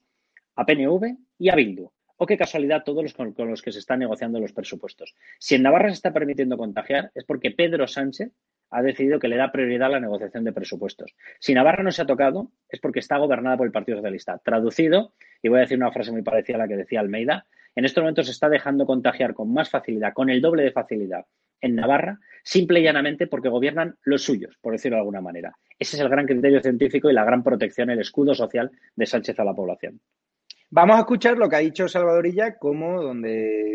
a 0.55 0.65
PNV 0.65 1.17
y 1.37 1.49
a 1.49 1.55
Bildu. 1.55 1.91
O 2.23 2.27
qué 2.27 2.37
casualidad 2.37 2.83
todos 2.83 3.01
los 3.01 3.15
con, 3.15 3.33
con 3.33 3.49
los 3.49 3.63
que 3.63 3.71
se 3.71 3.79
están 3.79 3.97
negociando 3.97 4.39
los 4.39 4.53
presupuestos. 4.53 5.15
Si 5.39 5.55
en 5.55 5.63
Navarra 5.63 5.89
se 5.89 5.95
está 5.95 6.13
permitiendo 6.13 6.55
contagiar 6.55 7.09
es 7.15 7.23
porque 7.25 7.49
Pedro 7.49 7.87
Sánchez 7.87 8.31
ha 8.69 8.83
decidido 8.83 9.17
que 9.17 9.27
le 9.27 9.37
da 9.37 9.51
prioridad 9.51 9.87
a 9.87 9.93
la 9.93 9.99
negociación 9.99 10.43
de 10.43 10.53
presupuestos. 10.53 11.15
Si 11.39 11.55
Navarra 11.55 11.81
no 11.81 11.91
se 11.91 12.03
ha 12.03 12.05
tocado, 12.05 12.51
es 12.69 12.79
porque 12.79 12.99
está 12.99 13.17
gobernada 13.17 13.57
por 13.57 13.65
el 13.65 13.71
Partido 13.71 13.97
Socialista. 13.97 14.37
Traducido, 14.37 15.15
y 15.41 15.49
voy 15.49 15.57
a 15.57 15.61
decir 15.61 15.79
una 15.79 15.91
frase 15.91 16.11
muy 16.11 16.21
parecida 16.21 16.57
a 16.57 16.59
la 16.59 16.67
que 16.67 16.77
decía 16.77 16.99
Almeida, 16.99 17.47
en 17.73 17.85
estos 17.85 18.03
momentos 18.03 18.27
se 18.27 18.33
está 18.33 18.49
dejando 18.49 18.85
contagiar 18.85 19.33
con 19.33 19.51
más 19.51 19.71
facilidad, 19.71 20.13
con 20.13 20.29
el 20.29 20.41
doble 20.41 20.61
de 20.61 20.73
facilidad 20.73 21.25
en 21.59 21.73
Navarra, 21.73 22.19
simple 22.43 22.81
y 22.81 22.83
llanamente 22.83 23.25
porque 23.25 23.49
gobiernan 23.49 23.95
los 24.03 24.21
suyos, 24.21 24.59
por 24.61 24.73
decirlo 24.73 24.97
de 24.97 25.01
alguna 25.01 25.21
manera. 25.21 25.57
Ese 25.79 25.95
es 25.95 26.01
el 26.03 26.09
gran 26.09 26.27
criterio 26.27 26.61
científico 26.61 27.09
y 27.09 27.13
la 27.13 27.25
gran 27.25 27.41
protección, 27.41 27.89
el 27.89 27.99
escudo 27.99 28.35
social 28.35 28.69
de 28.95 29.07
Sánchez 29.07 29.39
a 29.39 29.43
la 29.43 29.55
población. 29.55 29.99
Vamos 30.73 30.95
a 30.95 30.99
escuchar 30.99 31.37
lo 31.37 31.49
que 31.49 31.57
ha 31.57 31.59
dicho 31.59 31.89
Salvadorilla, 31.89 32.57
como 32.57 33.01
donde 33.01 33.29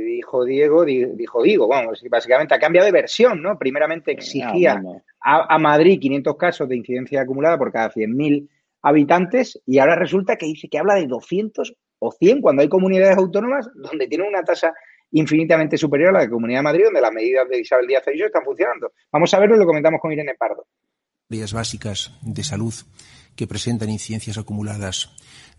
dijo 0.06 0.46
Diego, 0.46 0.82
dijo 0.82 1.42
Diego, 1.42 1.68
vamos, 1.68 2.02
básicamente 2.10 2.54
ha 2.54 2.58
cambiado 2.58 2.86
de 2.86 2.92
versión, 2.92 3.42
¿no? 3.42 3.58
Primeramente 3.58 4.12
exigía 4.12 4.82
a, 5.20 5.54
a, 5.54 5.58
Madrid 5.58 6.00
500 6.00 6.36
casos 6.36 6.66
de 6.66 6.76
incidencia 6.76 7.20
acumulada 7.20 7.58
por 7.58 7.70
cada 7.70 7.92
100.000 7.92 8.48
habitantes 8.80 9.60
y 9.66 9.78
ahora 9.78 9.94
resulta 9.94 10.36
que 10.36 10.46
dice 10.46 10.68
que 10.70 10.78
habla 10.78 10.94
de 10.94 11.06
200 11.06 11.74
o 11.98 12.12
100 12.12 12.40
cuando 12.40 12.62
hay 12.62 12.68
comunidades 12.70 13.18
autónomas 13.18 13.68
donde 13.74 14.06
tienen 14.06 14.28
una 14.28 14.42
tasa 14.42 14.72
infinitamente 15.10 15.76
superior 15.76 16.10
a 16.10 16.12
la 16.12 16.20
de 16.20 16.30
Comunidad 16.30 16.60
de 16.60 16.64
Madrid, 16.64 16.84
donde 16.84 17.02
las 17.02 17.12
medidas 17.12 17.46
de 17.46 17.60
Isabel 17.60 17.86
Díaz 17.86 18.08
Ayuso 18.08 18.26
están 18.26 18.44
funcionando. 18.44 18.92
Vamos 19.12 19.32
a 19.34 19.38
verlo 19.38 19.56
y 19.56 19.58
lo 19.58 19.66
comentamos 19.66 20.00
con 20.00 20.12
Irene 20.12 20.34
Pardo. 20.34 20.66
Medidas 21.28 21.52
básicas 21.52 22.18
de 22.22 22.42
salud 22.42 22.72
que 23.36 23.46
presentan 23.46 23.90
incidencias 23.90 24.38
acumuladas 24.38 25.10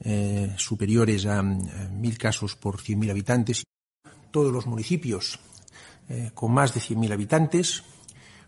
eh, 0.02 0.54
superiores 0.58 1.26
a 1.26 1.40
eh, 1.40 1.90
mil 1.94 2.18
casos 2.18 2.56
por 2.56 2.78
100.000 2.78 3.12
habitantes. 3.12 3.64
Todos 4.32 4.52
los 4.52 4.66
municipios 4.66 5.40
eh, 6.10 6.32
con 6.34 6.54
más 6.54 6.74
de 6.74 6.82
100.000 6.82 7.14
habitantes, 7.14 7.84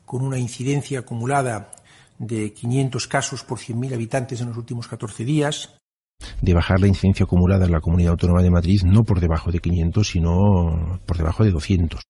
con 0.06 0.24
una 0.24 0.38
incidencia 0.38 1.00
acumulada 1.00 1.72
de 2.18 2.54
500 2.54 3.08
casos 3.08 3.44
por 3.44 3.60
100.000 3.60 3.94
habitantes 3.94 4.42
en 4.42 4.48
los 4.48 4.58
últimos 4.58 4.88
14 4.88 5.24
días. 5.24 5.76
De 6.42 6.54
bajar 6.54 6.80
la 6.80 6.88
incidencia 6.88 7.24
acumulada 7.24 7.66
en 7.66 7.72
la 7.72 7.82
Comunidad 7.82 8.12
Autónoma 8.12 8.42
de 8.42 8.50
Madrid 8.50 8.82
no 8.84 9.04
por 9.04 9.20
debajo 9.20 9.52
de 9.52 9.60
500, 9.60 10.08
sino 10.08 11.00
por 11.06 11.18
debajo 11.18 11.44
de 11.44 11.52
200. 11.52 12.02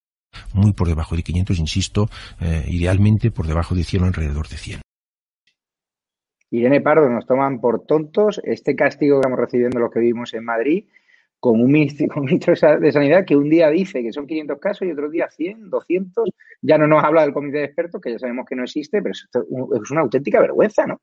Muy 0.53 0.73
por 0.73 0.87
debajo 0.87 1.15
de 1.15 1.23
500, 1.23 1.59
insisto, 1.59 2.09
eh, 2.39 2.65
idealmente 2.69 3.31
por 3.31 3.47
debajo 3.47 3.75
de 3.75 3.83
100 3.83 4.03
o 4.03 4.05
alrededor 4.07 4.47
de 4.47 4.57
100. 4.57 4.81
Irene 6.51 6.81
Pardo, 6.81 7.09
nos 7.09 7.25
toman 7.25 7.61
por 7.61 7.85
tontos 7.85 8.41
este 8.43 8.75
castigo 8.75 9.17
que 9.17 9.19
estamos 9.21 9.39
recibiendo 9.39 9.79
los 9.79 9.91
que 9.91 9.99
vivimos 9.99 10.33
en 10.33 10.45
Madrid 10.45 10.85
con 11.39 11.61
un 11.61 11.71
ministro, 11.71 12.21
de 12.79 12.91
Sanidad 12.91 13.25
que 13.25 13.35
un 13.35 13.49
día 13.49 13.69
dice 13.69 14.03
que 14.03 14.11
son 14.11 14.27
500 14.27 14.59
casos 14.59 14.87
y 14.87 14.91
otro 14.91 15.09
día 15.09 15.29
100, 15.29 15.69
200. 15.69 16.29
Ya 16.61 16.77
no 16.77 16.87
nos 16.87 17.03
habla 17.03 17.21
del 17.21 17.33
comité 17.33 17.59
de 17.59 17.65
expertos, 17.65 18.01
que 18.01 18.11
ya 18.11 18.19
sabemos 18.19 18.45
que 18.47 18.55
no 18.55 18.63
existe, 18.63 19.01
pero 19.01 19.13
es 19.13 19.91
una 19.91 20.01
auténtica 20.01 20.41
vergüenza, 20.41 20.85
¿no? 20.85 20.99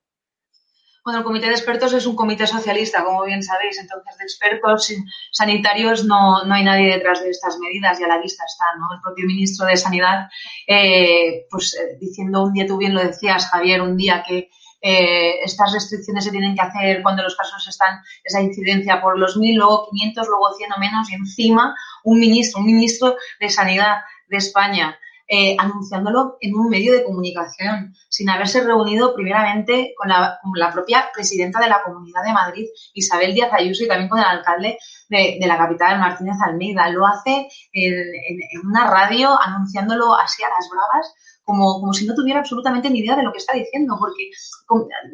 Bueno, 1.07 1.21
el 1.21 1.25
comité 1.25 1.47
de 1.47 1.53
expertos 1.53 1.93
es 1.93 2.05
un 2.05 2.17
comité 2.17 2.49
socialista, 2.49 3.05
como 3.05 3.25
bien 3.25 3.41
sabéis, 3.41 3.79
entonces 3.79 4.19
de 4.19 4.25
expertos 4.25 4.93
sanitarios 5.31 6.05
no, 6.05 6.45
no 6.45 6.53
hay 6.53 6.65
nadie 6.65 6.95
detrás 6.95 7.23
de 7.23 7.31
estas 7.31 7.61
medidas 7.61 8.01
y 8.01 8.03
a 8.03 8.09
la 8.09 8.21
vista 8.21 8.43
está, 8.45 8.65
¿no? 8.77 8.93
El 8.93 9.01
propio 9.01 9.25
ministro 9.25 9.67
de 9.67 9.77
Sanidad, 9.77 10.29
eh, 10.67 11.47
pues 11.49 11.75
eh, 11.75 11.97
diciendo 12.01 12.43
un 12.43 12.53
día, 12.53 12.67
tú 12.67 12.77
bien 12.77 12.93
lo 12.93 13.01
decías, 13.01 13.49
Javier, 13.49 13.83
un 13.83 13.97
día 13.97 14.25
que 14.27 14.51
eh, 14.81 15.41
estas 15.43 15.73
restricciones 15.73 16.25
se 16.25 16.31
tienen 16.31 16.55
que 16.55 16.63
hacer 16.63 17.03
cuando 17.03 17.23
los 17.23 17.37
casos 17.37 17.67
están, 17.69 18.01
esa 18.23 18.41
incidencia 18.41 19.01
por 19.01 19.19
los 19.19 19.37
mil, 19.37 19.57
luego 19.57 19.89
500, 19.91 20.29
luego 20.29 20.55
100 20.55 20.73
o 20.73 20.79
menos, 20.79 21.11
y 21.11 21.15
encima 21.15 21.75
un 22.05 22.21
ministro, 22.21 22.61
un 22.61 22.67
ministro 22.67 23.17
de 23.41 23.49
Sanidad 23.49 23.99
de 24.29 24.37
España 24.37 24.99
eh, 25.29 25.57
anunciándolo 25.59 26.37
en 26.41 26.55
un 26.55 26.69
medio 26.69 26.93
de 26.93 27.03
comunicación, 27.03 27.93
sin 28.09 28.31
haberse 28.31 28.63
reunido 28.63 29.13
primeramente 29.13 29.93
con 29.97 30.09
la, 30.09 30.39
propia 30.73 31.07
presidenta 31.13 31.59
de 31.59 31.69
la 31.69 31.83
Comunidad 31.83 32.23
de 32.23 32.33
Madrid, 32.33 32.67
Isabel 32.95 33.35
Díaz 33.35 33.53
Ayuso, 33.53 33.83
y 33.83 33.89
también 33.89 34.09
con 34.09 34.21
el 34.21 34.25
alcalde 34.25 34.79
de, 35.09 35.39
la 35.41 35.59
capital, 35.59 35.99
Martínez 35.99 36.37
Almeida. 36.41 36.89
Lo 36.91 37.05
hace 37.07 37.49
en, 37.73 38.69
una 38.69 38.89
radio 38.89 39.37
anunciándolo 39.43 40.15
así 40.15 40.45
a 40.45 40.49
las 40.49 40.71
bravas. 40.71 41.15
Como, 41.47 41.81
como, 41.81 41.93
si 41.93 42.07
no 42.07 42.15
tuviera 42.15 42.41
absolutamente 42.41 42.91
ni 42.91 42.99
idea 42.99 43.15
de 43.15 43.23
lo 43.23 43.31
que 43.33 43.39
está 43.39 43.55
diciendo, 43.55 43.97
porque 44.01 44.31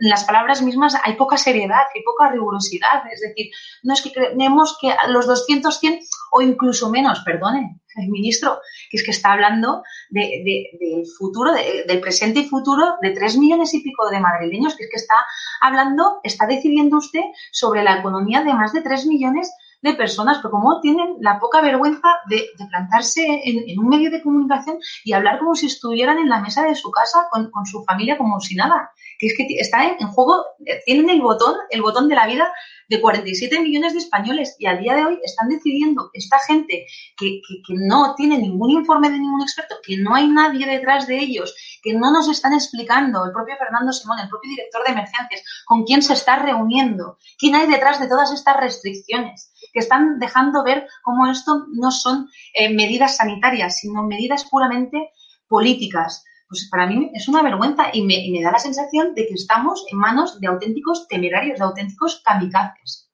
en 0.01 0.09
las 0.09 0.25
palabras 0.25 0.62
mismas 0.62 0.97
hay 1.05 1.15
poca 1.15 1.37
seriedad, 1.37 1.83
hay 1.95 2.03
poca 2.03 2.31
rigurosidad. 2.31 3.03
Es 3.12 3.21
decir, 3.21 3.51
no 3.83 3.93
es 3.93 4.01
que 4.01 4.12
creemos 4.12 4.79
que 4.81 4.95
los 5.09 5.27
200, 5.27 5.79
100 5.79 6.01
o 6.33 6.41
incluso 6.41 6.89
menos, 6.89 7.21
perdone, 7.21 7.83
el 7.97 8.09
ministro, 8.09 8.61
que 8.91 8.97
es 8.97 9.05
que 9.05 9.11
está 9.11 9.33
hablando 9.33 9.83
de, 10.11 10.71
del 10.81 11.07
futuro, 11.07 11.53
del 11.53 12.01
presente 12.01 12.41
y 12.41 12.49
futuro 12.49 12.97
de 13.03 13.11
tres 13.11 13.37
millones 13.37 13.75
y 13.75 13.83
pico 13.83 14.09
de 14.09 14.21
madrileños, 14.21 14.75
que 14.75 14.85
es 14.85 14.91
que 14.91 14.97
está 14.97 15.17
hablando, 15.61 16.21
está 16.23 16.47
decidiendo 16.47 16.97
usted 16.97 17.23
sobre 17.51 17.83
la 17.83 17.99
economía 17.99 18.43
de 18.43 18.55
más 18.55 18.73
de 18.73 18.81
tres 18.81 19.07
millones 19.07 19.53
de 19.83 19.95
personas, 19.95 20.39
pero 20.39 20.53
como 20.53 20.81
tienen 20.81 21.17
la 21.21 21.39
poca 21.41 21.61
vergüenza 21.61 22.09
de, 22.29 22.47
plantarse 22.71 23.43
en, 23.45 23.79
un 23.79 23.89
medio 23.89 24.11
de 24.11 24.23
comunicación 24.23 24.79
y 25.05 25.12
hablar 25.12 25.41
como 25.41 25.55
si 25.55 25.67
estuvieran 25.67 26.19
en 26.19 26.29
la 26.29 26.41
mesa 26.41 26.62
de 26.62 26.75
su 26.77 26.91
casa 26.91 27.27
con, 27.31 27.51
su 27.67 27.85
familia 27.85 28.17
como 28.17 28.41
si 28.41 28.55
nada. 28.55 28.91
Que 29.19 29.27
es 29.27 29.35
que 29.37 29.47
está 29.59 29.85
en, 29.85 30.09
juego, 30.09 30.45
tienen 30.87 31.11
el 31.11 31.21
botón, 31.21 31.55
el 31.71 31.83
botón 31.83 32.09
de 32.09 32.15
la 32.15 32.27
vida 32.27 32.53
de 32.89 33.01
47 33.01 33.61
millones 33.61 33.93
de 33.93 34.01
españoles 34.01 34.55
y 34.59 34.67
a 34.67 34.77
día 34.77 34.95
de 34.95 35.05
hoy 35.05 35.19
están 35.23 35.49
decidiendo 35.49 36.11
esta 36.12 36.39
gente 36.47 36.87
que, 37.17 37.41
no 37.69 38.15
tiene 38.15 38.39
ningún 38.39 38.71
informe 38.71 39.11
de 39.11 39.19
ningún 39.19 39.43
experto, 39.43 39.77
que 39.83 39.97
no 39.97 40.15
hay 40.15 40.29
nadie 40.29 40.67
detrás 40.67 41.07
de 41.07 41.19
ellos, 41.19 41.55
que 41.83 41.95
no 41.95 42.12
nos 42.12 42.29
están 42.29 42.53
explicando, 42.53 43.25
el 43.25 43.33
propio 43.33 43.57
Fernando 43.57 43.93
Simón, 43.93 44.19
el 44.19 44.29
propio 44.29 44.51
director 44.51 44.85
de 44.85 44.93
emergencias, 44.93 45.43
con 45.65 45.85
quién 45.85 46.03
se 46.03 46.12
está 46.12 46.37
reuniendo, 46.37 47.17
quién 47.39 47.55
hay 47.55 47.67
detrás 47.67 47.99
de 47.99 48.09
todas 48.09 48.31
estas 48.33 48.59
restricciones, 48.59 49.52
que 49.73 49.81
están 49.81 50.19
dejando 50.19 50.64
ver 50.64 50.87
cómo 51.02 51.26
esto 51.26 51.66
no 51.73 51.90
son 51.90 52.28
eh, 52.54 52.73
medidas 52.73 53.16
sanitarias, 53.16 53.78
sino 53.78 54.02
medidas 54.02 54.45
puramente 54.50 55.11
políticas 55.49 56.25
pues 56.52 56.69
para 56.71 56.87
mí 56.87 57.11
es 57.14 57.28
una 57.28 57.42
vergüenza 57.42 57.85
y 57.95 58.04
me, 58.04 58.42
da 58.42 58.52
la 58.52 58.59
sensación 58.59 59.14
de 59.14 59.26
que 59.26 59.33
estamos 59.33 59.87
en 59.90 59.97
manos 59.97 60.38
de 60.38 60.49
auténticos 60.49 61.09
temerarios, 61.09 61.59
de 61.59 61.64
auténticos 61.64 62.23
kamikazes. 62.23 63.11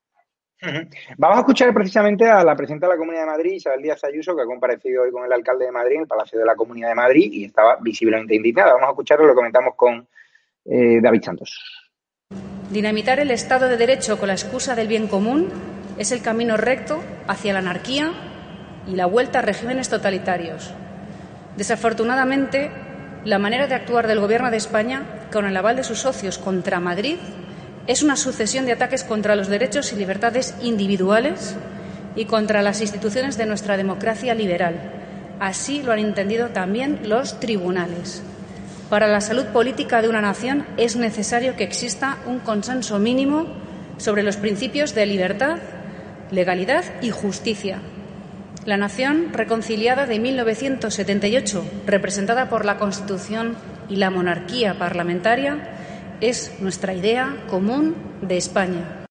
Vamos 1.16 1.36
a 1.36 1.40
escuchar 1.42 1.72
precisamente 1.72 2.28
a 2.28 2.42
la 2.42 2.56
presidenta 2.56 2.88
de 2.88 2.94
la 2.94 2.98
Comunidad 2.98 3.22
de 3.22 3.30
Madrid, 3.30 3.52
Isabel 3.52 3.80
Díaz 3.80 4.02
Ayuso, 4.02 4.34
que 4.34 4.42
ha 4.42 4.44
comparecido 4.44 5.04
hoy 5.04 5.12
con 5.12 5.24
el 5.24 5.32
alcalde 5.32 5.66
de 5.66 5.70
Madrid 5.70 5.94
en 5.94 6.00
el 6.00 6.08
Palacio 6.08 6.36
de 6.36 6.46
la 6.46 6.56
Comunidad 6.56 6.88
de 6.88 6.94
Madrid 6.96 7.30
y 7.30 7.44
estaba 7.44 7.76
visiblemente 7.80 8.34
indignada. 8.34 8.72
Vamos 8.72 8.88
a 8.88 8.90
escucharlo, 8.90 9.24
lo 9.24 9.36
comentamos 9.36 9.74
con 9.76 10.08
eh, 10.64 10.98
David 11.00 11.22
Santos. 11.22 11.88
Dinamitar 12.72 13.20
el 13.20 13.30
Estado 13.30 13.68
de 13.68 13.76
Derecho 13.76 14.18
con 14.18 14.26
la 14.26 14.34
excusa 14.34 14.74
del 14.74 14.88
bien 14.88 15.06
común 15.06 15.48
es 15.98 16.12
el 16.12 16.22
camino 16.22 16.56
recto 16.56 17.02
hacia 17.26 17.52
la 17.52 17.58
anarquía 17.58 18.12
y 18.86 18.96
la 18.96 19.06
vuelta 19.06 19.40
a 19.40 19.42
regímenes 19.42 19.88
totalitarios. 19.88 20.70
Desafortunadamente, 21.56 22.70
la 23.24 23.38
manera 23.38 23.66
de 23.66 23.74
actuar 23.74 24.06
del 24.06 24.20
Gobierno 24.20 24.50
de 24.50 24.56
España, 24.56 25.02
con 25.32 25.44
el 25.44 25.56
aval 25.56 25.76
de 25.76 25.84
sus 25.84 25.98
socios 25.98 26.38
contra 26.38 26.80
Madrid, 26.80 27.16
es 27.86 28.02
una 28.02 28.16
sucesión 28.16 28.64
de 28.66 28.72
ataques 28.72 29.02
contra 29.02 29.34
los 29.34 29.48
derechos 29.48 29.92
y 29.92 29.96
libertades 29.96 30.54
individuales 30.62 31.56
y 32.14 32.26
contra 32.26 32.62
las 32.62 32.80
instituciones 32.80 33.36
de 33.36 33.46
nuestra 33.46 33.76
democracia 33.76 34.34
liberal. 34.34 34.76
Así 35.40 35.82
lo 35.82 35.92
han 35.92 35.98
entendido 35.98 36.48
también 36.48 37.00
los 37.04 37.40
tribunales. 37.40 38.22
Para 38.90 39.06
la 39.06 39.20
salud 39.20 39.46
política 39.46 40.00
de 40.00 40.08
una 40.08 40.20
nación 40.20 40.66
es 40.76 40.96
necesario 40.96 41.56
que 41.56 41.64
exista 41.64 42.18
un 42.26 42.40
consenso 42.40 42.98
mínimo 42.98 43.46
sobre 43.98 44.22
los 44.22 44.36
principios 44.36 44.94
de 44.94 45.06
libertad, 45.06 45.58
legalidad 46.30 46.85
y 47.02 47.11
justicia, 47.11 47.80
la 48.66 48.76
nación 48.76 49.32
reconciliada 49.32 50.06
de 50.06 50.18
1978, 50.18 51.64
representada 51.87 52.48
por 52.48 52.64
la 52.64 52.79
Constitución 52.79 53.57
y 53.88 53.96
la 53.96 54.11
monarquía 54.11 54.79
parlamentaria, 54.79 56.18
es 56.20 56.61
nuestra 56.61 56.92
idea 56.92 57.35
común 57.48 57.94
de 58.20 58.37
España. 58.37 59.07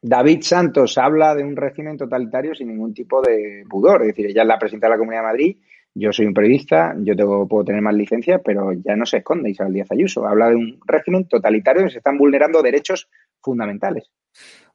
David 0.00 0.42
Santos 0.42 0.98
habla 0.98 1.34
de 1.34 1.44
un 1.44 1.56
régimen 1.56 1.96
totalitario 1.96 2.54
sin 2.54 2.68
ningún 2.68 2.94
tipo 2.94 3.20
de 3.22 3.64
pudor. 3.68 4.02
Es 4.02 4.08
decir, 4.08 4.26
ella 4.26 4.42
es 4.42 4.48
la 4.48 4.58
presidenta 4.58 4.86
de 4.86 4.90
la 4.92 4.98
Comunidad 4.98 5.22
de 5.22 5.28
Madrid, 5.28 5.56
yo 5.96 6.12
soy 6.12 6.26
un 6.26 6.34
periodista, 6.34 6.96
yo 6.98 7.14
tengo, 7.14 7.46
puedo 7.46 7.64
tener 7.64 7.80
más 7.80 7.94
licencia, 7.94 8.40
pero 8.40 8.72
ya 8.72 8.96
no 8.96 9.06
se 9.06 9.18
esconde 9.18 9.50
Isabel 9.50 9.74
Díaz 9.74 9.92
Ayuso. 9.92 10.26
Habla 10.26 10.48
de 10.48 10.56
un 10.56 10.80
régimen 10.84 11.28
totalitario 11.28 11.82
donde 11.82 11.92
se 11.92 11.98
están 11.98 12.18
vulnerando 12.18 12.62
derechos 12.62 13.08
fundamentales. 13.40 14.10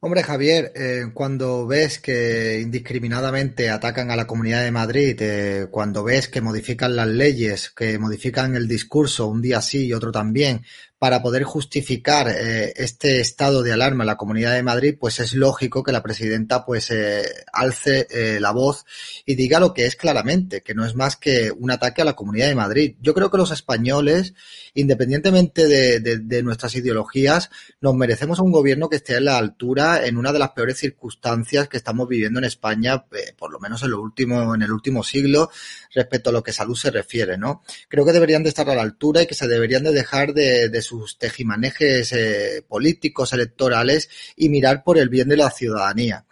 Hombre, 0.01 0.23
Javier, 0.23 0.71
eh, 0.75 1.11
cuando 1.13 1.67
ves 1.67 1.99
que 1.99 2.61
indiscriminadamente 2.61 3.69
atacan 3.69 4.11
a 4.11 4.15
la 4.15 4.27
Comunidad 4.27 4.63
de 4.63 4.71
Madrid, 4.71 5.17
eh, 5.19 5.67
cuando 5.69 6.05
ves 6.05 6.29
que 6.29 6.39
modifican 6.39 6.95
las 6.95 7.07
leyes, 7.07 7.69
que 7.71 7.99
modifican 7.99 8.55
el 8.55 8.65
discurso 8.65 9.27
un 9.27 9.41
día 9.41 9.61
sí 9.61 9.87
y 9.87 9.93
otro 9.93 10.09
también, 10.13 10.63
para 10.99 11.21
poder 11.21 11.43
justificar 11.43 12.27
eh, 12.27 12.73
este 12.75 13.21
estado 13.21 13.63
de 13.63 13.71
alarma 13.71 14.03
en 14.03 14.07
la 14.07 14.17
Comunidad 14.17 14.53
de 14.53 14.63
Madrid, 14.63 14.97
pues 14.99 15.21
es 15.21 15.33
lógico 15.33 15.81
que 15.81 15.93
la 15.93 16.03
presidenta 16.03 16.65
pues 16.65 16.91
eh, 16.91 17.23
alce 17.53 18.05
eh, 18.11 18.39
la 18.41 18.51
voz 18.51 18.85
y 19.25 19.35
diga 19.35 19.61
lo 19.61 19.73
que 19.73 19.85
es 19.85 19.95
claramente, 19.95 20.61
que 20.61 20.75
no 20.75 20.85
es 20.85 20.95
más 20.95 21.15
que 21.15 21.53
un 21.57 21.71
ataque 21.71 22.01
a 22.01 22.05
la 22.05 22.17
Comunidad 22.17 22.47
de 22.47 22.55
Madrid. 22.55 22.95
Yo 22.99 23.13
creo 23.13 23.31
que 23.31 23.37
los 23.37 23.51
españoles, 23.51 24.33
independientemente 24.73 25.67
de, 25.67 26.43
nuestras 26.43 26.75
ideologías, 26.75 27.49
nos 27.79 27.95
merecemos 27.95 28.39
un 28.39 28.51
gobierno 28.51 28.89
que 28.89 28.97
esté 28.97 29.15
a 29.15 29.21
la 29.21 29.37
altura 29.37 30.05
en 30.05 30.17
una 30.17 30.33
de 30.33 30.39
las 30.39 30.49
peores 30.51 30.77
circunstancias 30.77 31.69
que 31.69 31.77
estamos 31.77 32.09
viviendo 32.09 32.39
en 32.39 32.45
España, 32.45 33.05
por 33.37 33.51
lo 33.51 33.59
menos 33.59 33.83
en 33.83 33.91
lo 33.91 34.01
último, 34.01 34.53
en 34.53 34.63
el 34.63 34.71
último 34.71 35.03
siglo, 35.03 35.49
respecto 35.93 36.29
a 36.29 36.33
lo 36.33 36.43
que 36.43 36.51
salud 36.51 36.75
se 36.75 36.91
refiere, 36.91 37.37
¿no? 37.37 37.63
Creo 37.87 38.05
que 38.05 38.11
deberían 38.11 38.43
de 38.43 38.49
estar 38.49 38.69
a 38.69 38.75
la 38.75 38.81
altura 38.81 39.21
y 39.21 39.27
que 39.27 39.35
se 39.35 39.47
deberían 39.47 39.83
de 39.83 39.91
dejar 39.91 40.33
de, 40.33 40.67
de 40.69 40.81
sus 40.89 41.19
tejimanejes 41.19 42.11
eh, 42.13 42.63
políticos, 42.67 43.31
electorales 43.33 44.09
y 44.35 44.49
mirar 44.49 44.83
por 44.83 44.97
el 44.97 45.07
bien 45.07 45.29
de 45.29 45.37
la 45.37 45.51
ciudadanía. 45.51 46.25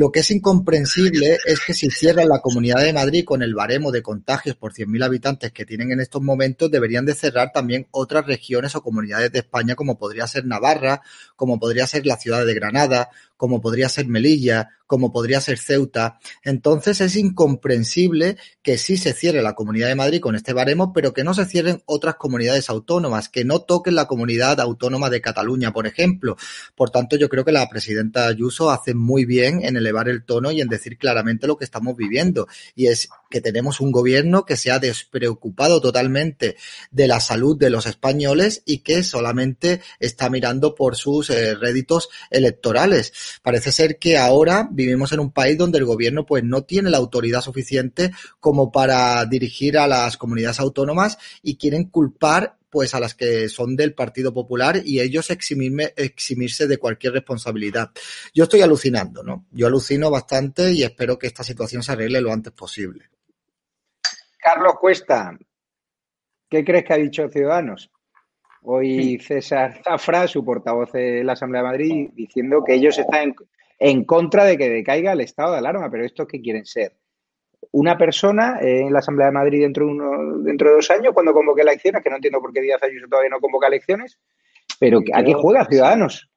Lo 0.00 0.10
que 0.10 0.20
es 0.20 0.30
incomprensible 0.30 1.40
es 1.44 1.60
que 1.60 1.74
si 1.74 1.90
cierran 1.90 2.30
la 2.30 2.40
Comunidad 2.40 2.80
de 2.80 2.94
Madrid 2.94 3.22
con 3.22 3.42
el 3.42 3.54
baremo 3.54 3.92
de 3.92 4.00
contagios 4.00 4.56
por 4.56 4.72
100.000 4.72 5.04
habitantes 5.04 5.52
que 5.52 5.66
tienen 5.66 5.92
en 5.92 6.00
estos 6.00 6.22
momentos, 6.22 6.70
deberían 6.70 7.04
de 7.04 7.12
cerrar 7.12 7.52
también 7.52 7.86
otras 7.90 8.24
regiones 8.24 8.74
o 8.74 8.82
comunidades 8.82 9.30
de 9.30 9.40
España 9.40 9.74
como 9.74 9.98
podría 9.98 10.26
ser 10.26 10.46
Navarra, 10.46 11.02
como 11.36 11.60
podría 11.60 11.86
ser 11.86 12.06
la 12.06 12.16
ciudad 12.16 12.46
de 12.46 12.54
Granada, 12.54 13.10
como 13.36 13.60
podría 13.60 13.90
ser 13.90 14.06
Melilla, 14.06 14.70
como 14.86 15.12
podría 15.12 15.40
ser 15.40 15.56
Ceuta. 15.56 16.18
Entonces 16.42 17.00
es 17.00 17.14
incomprensible 17.14 18.36
que 18.60 18.76
sí 18.76 18.96
se 18.96 19.12
cierre 19.12 19.40
la 19.40 19.54
Comunidad 19.54 19.86
de 19.86 19.94
Madrid 19.94 20.20
con 20.20 20.34
este 20.34 20.52
baremo, 20.52 20.92
pero 20.92 21.12
que 21.12 21.24
no 21.24 21.32
se 21.32 21.46
cierren 21.46 21.80
otras 21.86 22.16
comunidades 22.16 22.68
autónomas, 22.68 23.28
que 23.28 23.44
no 23.44 23.60
toquen 23.60 23.94
la 23.94 24.06
comunidad 24.06 24.60
autónoma 24.60 25.08
de 25.08 25.20
Cataluña, 25.20 25.72
por 25.72 25.86
ejemplo. 25.86 26.36
Por 26.74 26.90
tanto, 26.90 27.16
yo 27.16 27.28
creo 27.28 27.44
que 27.44 27.52
la 27.52 27.68
presidenta 27.68 28.26
Ayuso 28.26 28.70
hace 28.70 28.94
muy 28.94 29.24
bien 29.24 29.64
en 29.64 29.76
elevar 29.90 30.08
el 30.08 30.24
tono 30.24 30.50
y 30.50 30.60
en 30.60 30.68
decir 30.68 30.96
claramente 30.96 31.46
lo 31.46 31.56
que 31.56 31.64
estamos 31.64 31.96
viviendo. 31.96 32.46
Y 32.74 32.86
es 32.86 33.08
que 33.28 33.40
tenemos 33.40 33.80
un 33.80 33.92
gobierno 33.92 34.44
que 34.44 34.56
se 34.56 34.70
ha 34.70 34.78
despreocupado 34.78 35.80
totalmente 35.80 36.56
de 36.90 37.06
la 37.06 37.20
salud 37.20 37.56
de 37.58 37.70
los 37.70 37.86
españoles 37.86 38.62
y 38.64 38.78
que 38.78 39.02
solamente 39.02 39.80
está 39.98 40.30
mirando 40.30 40.74
por 40.74 40.96
sus 40.96 41.30
eh, 41.30 41.54
réditos 41.54 42.08
electorales. 42.30 43.12
Parece 43.42 43.72
ser 43.72 43.98
que 43.98 44.18
ahora 44.18 44.68
vivimos 44.70 45.12
en 45.12 45.20
un 45.20 45.32
país 45.32 45.58
donde 45.58 45.78
el 45.78 45.84
gobierno 45.84 46.26
pues 46.26 46.44
no 46.44 46.62
tiene 46.62 46.90
la 46.90 46.98
autoridad 46.98 47.40
suficiente 47.40 48.12
como 48.38 48.72
para 48.72 49.24
dirigir 49.26 49.78
a 49.78 49.86
las 49.86 50.16
comunidades 50.16 50.60
autónomas 50.60 51.18
y 51.42 51.56
quieren 51.56 51.84
culpar 51.84 52.59
pues 52.70 52.94
a 52.94 53.00
las 53.00 53.14
que 53.14 53.48
son 53.48 53.76
del 53.76 53.94
Partido 53.94 54.32
Popular 54.32 54.80
y 54.84 55.00
ellos 55.00 55.30
eximirme, 55.30 55.92
eximirse 55.96 56.66
de 56.66 56.78
cualquier 56.78 57.14
responsabilidad. 57.14 57.90
Yo 58.32 58.44
estoy 58.44 58.62
alucinando, 58.62 59.22
¿no? 59.22 59.46
Yo 59.50 59.66
alucino 59.66 60.10
bastante 60.10 60.72
y 60.72 60.82
espero 60.82 61.18
que 61.18 61.26
esta 61.26 61.42
situación 61.42 61.82
se 61.82 61.92
arregle 61.92 62.20
lo 62.20 62.32
antes 62.32 62.52
posible. 62.52 63.10
Carlos 64.38 64.74
Cuesta, 64.80 65.36
¿qué 66.48 66.64
crees 66.64 66.84
que 66.84 66.94
ha 66.94 66.96
dicho 66.96 67.28
Ciudadanos? 67.28 67.90
Hoy 68.62 69.18
César 69.18 69.80
Zafra, 69.82 70.26
su 70.26 70.44
portavoz 70.44 70.92
de 70.92 71.24
la 71.24 71.32
Asamblea 71.32 71.62
de 71.62 71.68
Madrid, 71.68 72.10
diciendo 72.12 72.62
que 72.64 72.74
ellos 72.74 72.98
están 72.98 73.34
en, 73.78 74.04
contra 74.04 74.44
de 74.44 74.58
que 74.58 74.68
decaiga 74.68 75.12
el 75.12 75.22
estado 75.22 75.52
de 75.52 75.58
alarma, 75.58 75.90
pero 75.90 76.04
¿estos 76.04 76.26
qué 76.26 76.40
quieren 76.40 76.66
ser? 76.66 76.94
¿Una 77.72 77.96
persona 77.96 78.58
en 78.60 78.92
la 78.92 79.00
Asamblea 79.00 79.26
de 79.26 79.32
Madrid 79.32 79.62
dentro 79.62 79.86
de, 79.86 79.92
uno, 79.92 80.42
dentro 80.42 80.70
de 80.70 80.76
dos 80.76 80.90
años 80.90 81.12
cuando 81.14 81.32
convoque 81.32 81.62
elecciones? 81.62 82.02
Que 82.02 82.10
no 82.10 82.16
entiendo 82.16 82.40
por 82.40 82.52
qué 82.52 82.60
Díaz 82.60 82.82
Ayuso 82.82 83.06
todavía 83.08 83.30
no 83.30 83.40
convoca 83.40 83.68
elecciones, 83.68 84.18
pero 84.78 85.00
¿a 85.12 85.22
qué 85.22 85.34
juega 85.34 85.66
Ciudadanos? 85.66 86.30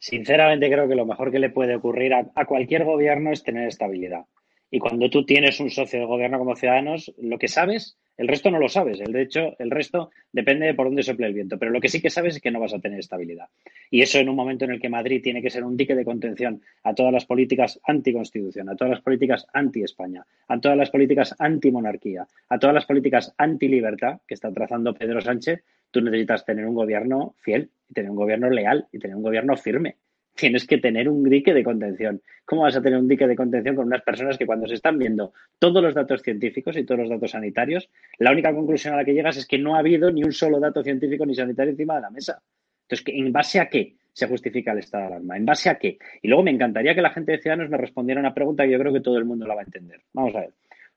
Sinceramente 0.00 0.70
creo 0.70 0.86
que 0.88 0.96
lo 0.96 1.06
mejor 1.06 1.30
que 1.30 1.38
le 1.38 1.50
puede 1.50 1.76
ocurrir 1.76 2.12
a 2.14 2.44
cualquier 2.46 2.84
gobierno 2.84 3.32
es 3.32 3.42
tener 3.42 3.68
estabilidad 3.68 4.24
Y 4.70 4.78
cuando 4.78 5.08
tú 5.08 5.24
tienes 5.24 5.60
un 5.60 5.70
socio 5.70 6.00
de 6.00 6.06
gobierno 6.06 6.38
como 6.38 6.56
Ciudadanos, 6.56 7.14
lo 7.16 7.38
que 7.38 7.48
sabes, 7.48 7.96
el 8.16 8.28
resto 8.28 8.50
no 8.50 8.58
lo 8.58 8.68
sabes. 8.68 9.00
El, 9.00 9.12
de 9.12 9.22
hecho, 9.22 9.56
el 9.58 9.70
resto 9.70 10.10
depende 10.32 10.66
de 10.66 10.74
por 10.74 10.86
dónde 10.86 11.02
sople 11.02 11.26
el 11.26 11.34
viento. 11.34 11.58
Pero 11.58 11.70
lo 11.70 11.80
que 11.80 11.88
sí 11.88 12.00
que 12.00 12.10
sabes 12.10 12.36
es 12.36 12.42
que 12.42 12.50
no 12.50 12.60
vas 12.60 12.74
a 12.74 12.78
tener 12.78 12.98
estabilidad. 12.98 13.48
Y 13.90 14.02
eso 14.02 14.18
en 14.18 14.28
un 14.28 14.36
momento 14.36 14.64
en 14.64 14.72
el 14.72 14.80
que 14.80 14.88
Madrid 14.88 15.20
tiene 15.22 15.42
que 15.42 15.50
ser 15.50 15.64
un 15.64 15.76
dique 15.76 15.94
de 15.94 16.04
contención 16.04 16.62
a 16.82 16.94
todas 16.94 17.12
las 17.12 17.26
políticas 17.26 17.80
anticonstitución, 17.84 18.68
a 18.68 18.76
todas 18.76 18.92
las 18.92 19.00
políticas 19.00 19.46
anti-España, 19.52 20.24
a 20.48 20.60
todas 20.60 20.76
las 20.76 20.90
políticas 20.90 21.34
anti-monarquía, 21.38 22.26
a 22.48 22.58
todas 22.58 22.74
las 22.74 22.86
políticas 22.86 23.34
anti-libertad 23.36 24.20
que 24.26 24.34
está 24.34 24.52
trazando 24.52 24.94
Pedro 24.94 25.20
Sánchez, 25.20 25.64
tú 25.90 26.00
necesitas 26.00 26.44
tener 26.44 26.66
un 26.66 26.74
gobierno 26.74 27.34
fiel 27.40 27.70
y 27.88 27.94
tener 27.94 28.10
un 28.10 28.16
gobierno 28.16 28.50
leal 28.50 28.86
y 28.92 28.98
tener 28.98 29.16
un 29.16 29.22
gobierno 29.22 29.56
firme 29.56 29.96
tienes 30.34 30.66
que 30.66 30.78
tener 30.78 31.08
un 31.08 31.22
dique 31.24 31.54
de 31.54 31.62
contención. 31.62 32.20
¿Cómo 32.44 32.62
vas 32.62 32.76
a 32.76 32.82
tener 32.82 32.98
un 32.98 33.08
dique 33.08 33.26
de 33.26 33.36
contención 33.36 33.76
con 33.76 33.86
unas 33.86 34.02
personas 34.02 34.36
que 34.36 34.46
cuando 34.46 34.66
se 34.66 34.74
están 34.74 34.98
viendo 34.98 35.32
todos 35.58 35.82
los 35.82 35.94
datos 35.94 36.22
científicos 36.22 36.76
y 36.76 36.84
todos 36.84 37.00
los 37.00 37.08
datos 37.08 37.30
sanitarios, 37.30 37.88
la 38.18 38.32
única 38.32 38.52
conclusión 38.52 38.94
a 38.94 38.98
la 38.98 39.04
que 39.04 39.14
llegas 39.14 39.36
es 39.36 39.46
que 39.46 39.58
no 39.58 39.76
ha 39.76 39.78
habido 39.78 40.10
ni 40.10 40.22
un 40.22 40.32
solo 40.32 40.60
dato 40.60 40.82
científico 40.82 41.24
ni 41.24 41.34
sanitario 41.34 41.70
encima 41.70 41.96
de 41.96 42.02
la 42.02 42.10
mesa? 42.10 42.42
Entonces, 42.82 43.06
¿en 43.14 43.32
base 43.32 43.60
a 43.60 43.68
qué 43.68 43.94
se 44.12 44.28
justifica 44.28 44.72
el 44.72 44.78
estado 44.78 45.04
de 45.04 45.08
alarma? 45.14 45.36
¿En 45.36 45.46
base 45.46 45.70
a 45.70 45.76
qué? 45.76 45.98
Y 46.22 46.28
luego 46.28 46.42
me 46.42 46.50
encantaría 46.50 46.94
que 46.94 47.02
la 47.02 47.10
gente 47.10 47.32
de 47.32 47.38
Ciudadanos 47.38 47.70
me 47.70 47.78
respondiera 47.78 48.20
una 48.20 48.34
pregunta 48.34 48.64
que 48.64 48.72
yo 48.72 48.78
creo 48.78 48.92
que 48.92 49.00
todo 49.00 49.16
el 49.16 49.24
mundo 49.24 49.46
la 49.46 49.54
va 49.54 49.62
a 49.62 49.64
entender. 49.64 50.00
Vamos 50.12 50.34
a 50.34 50.40
ver. 50.40 50.50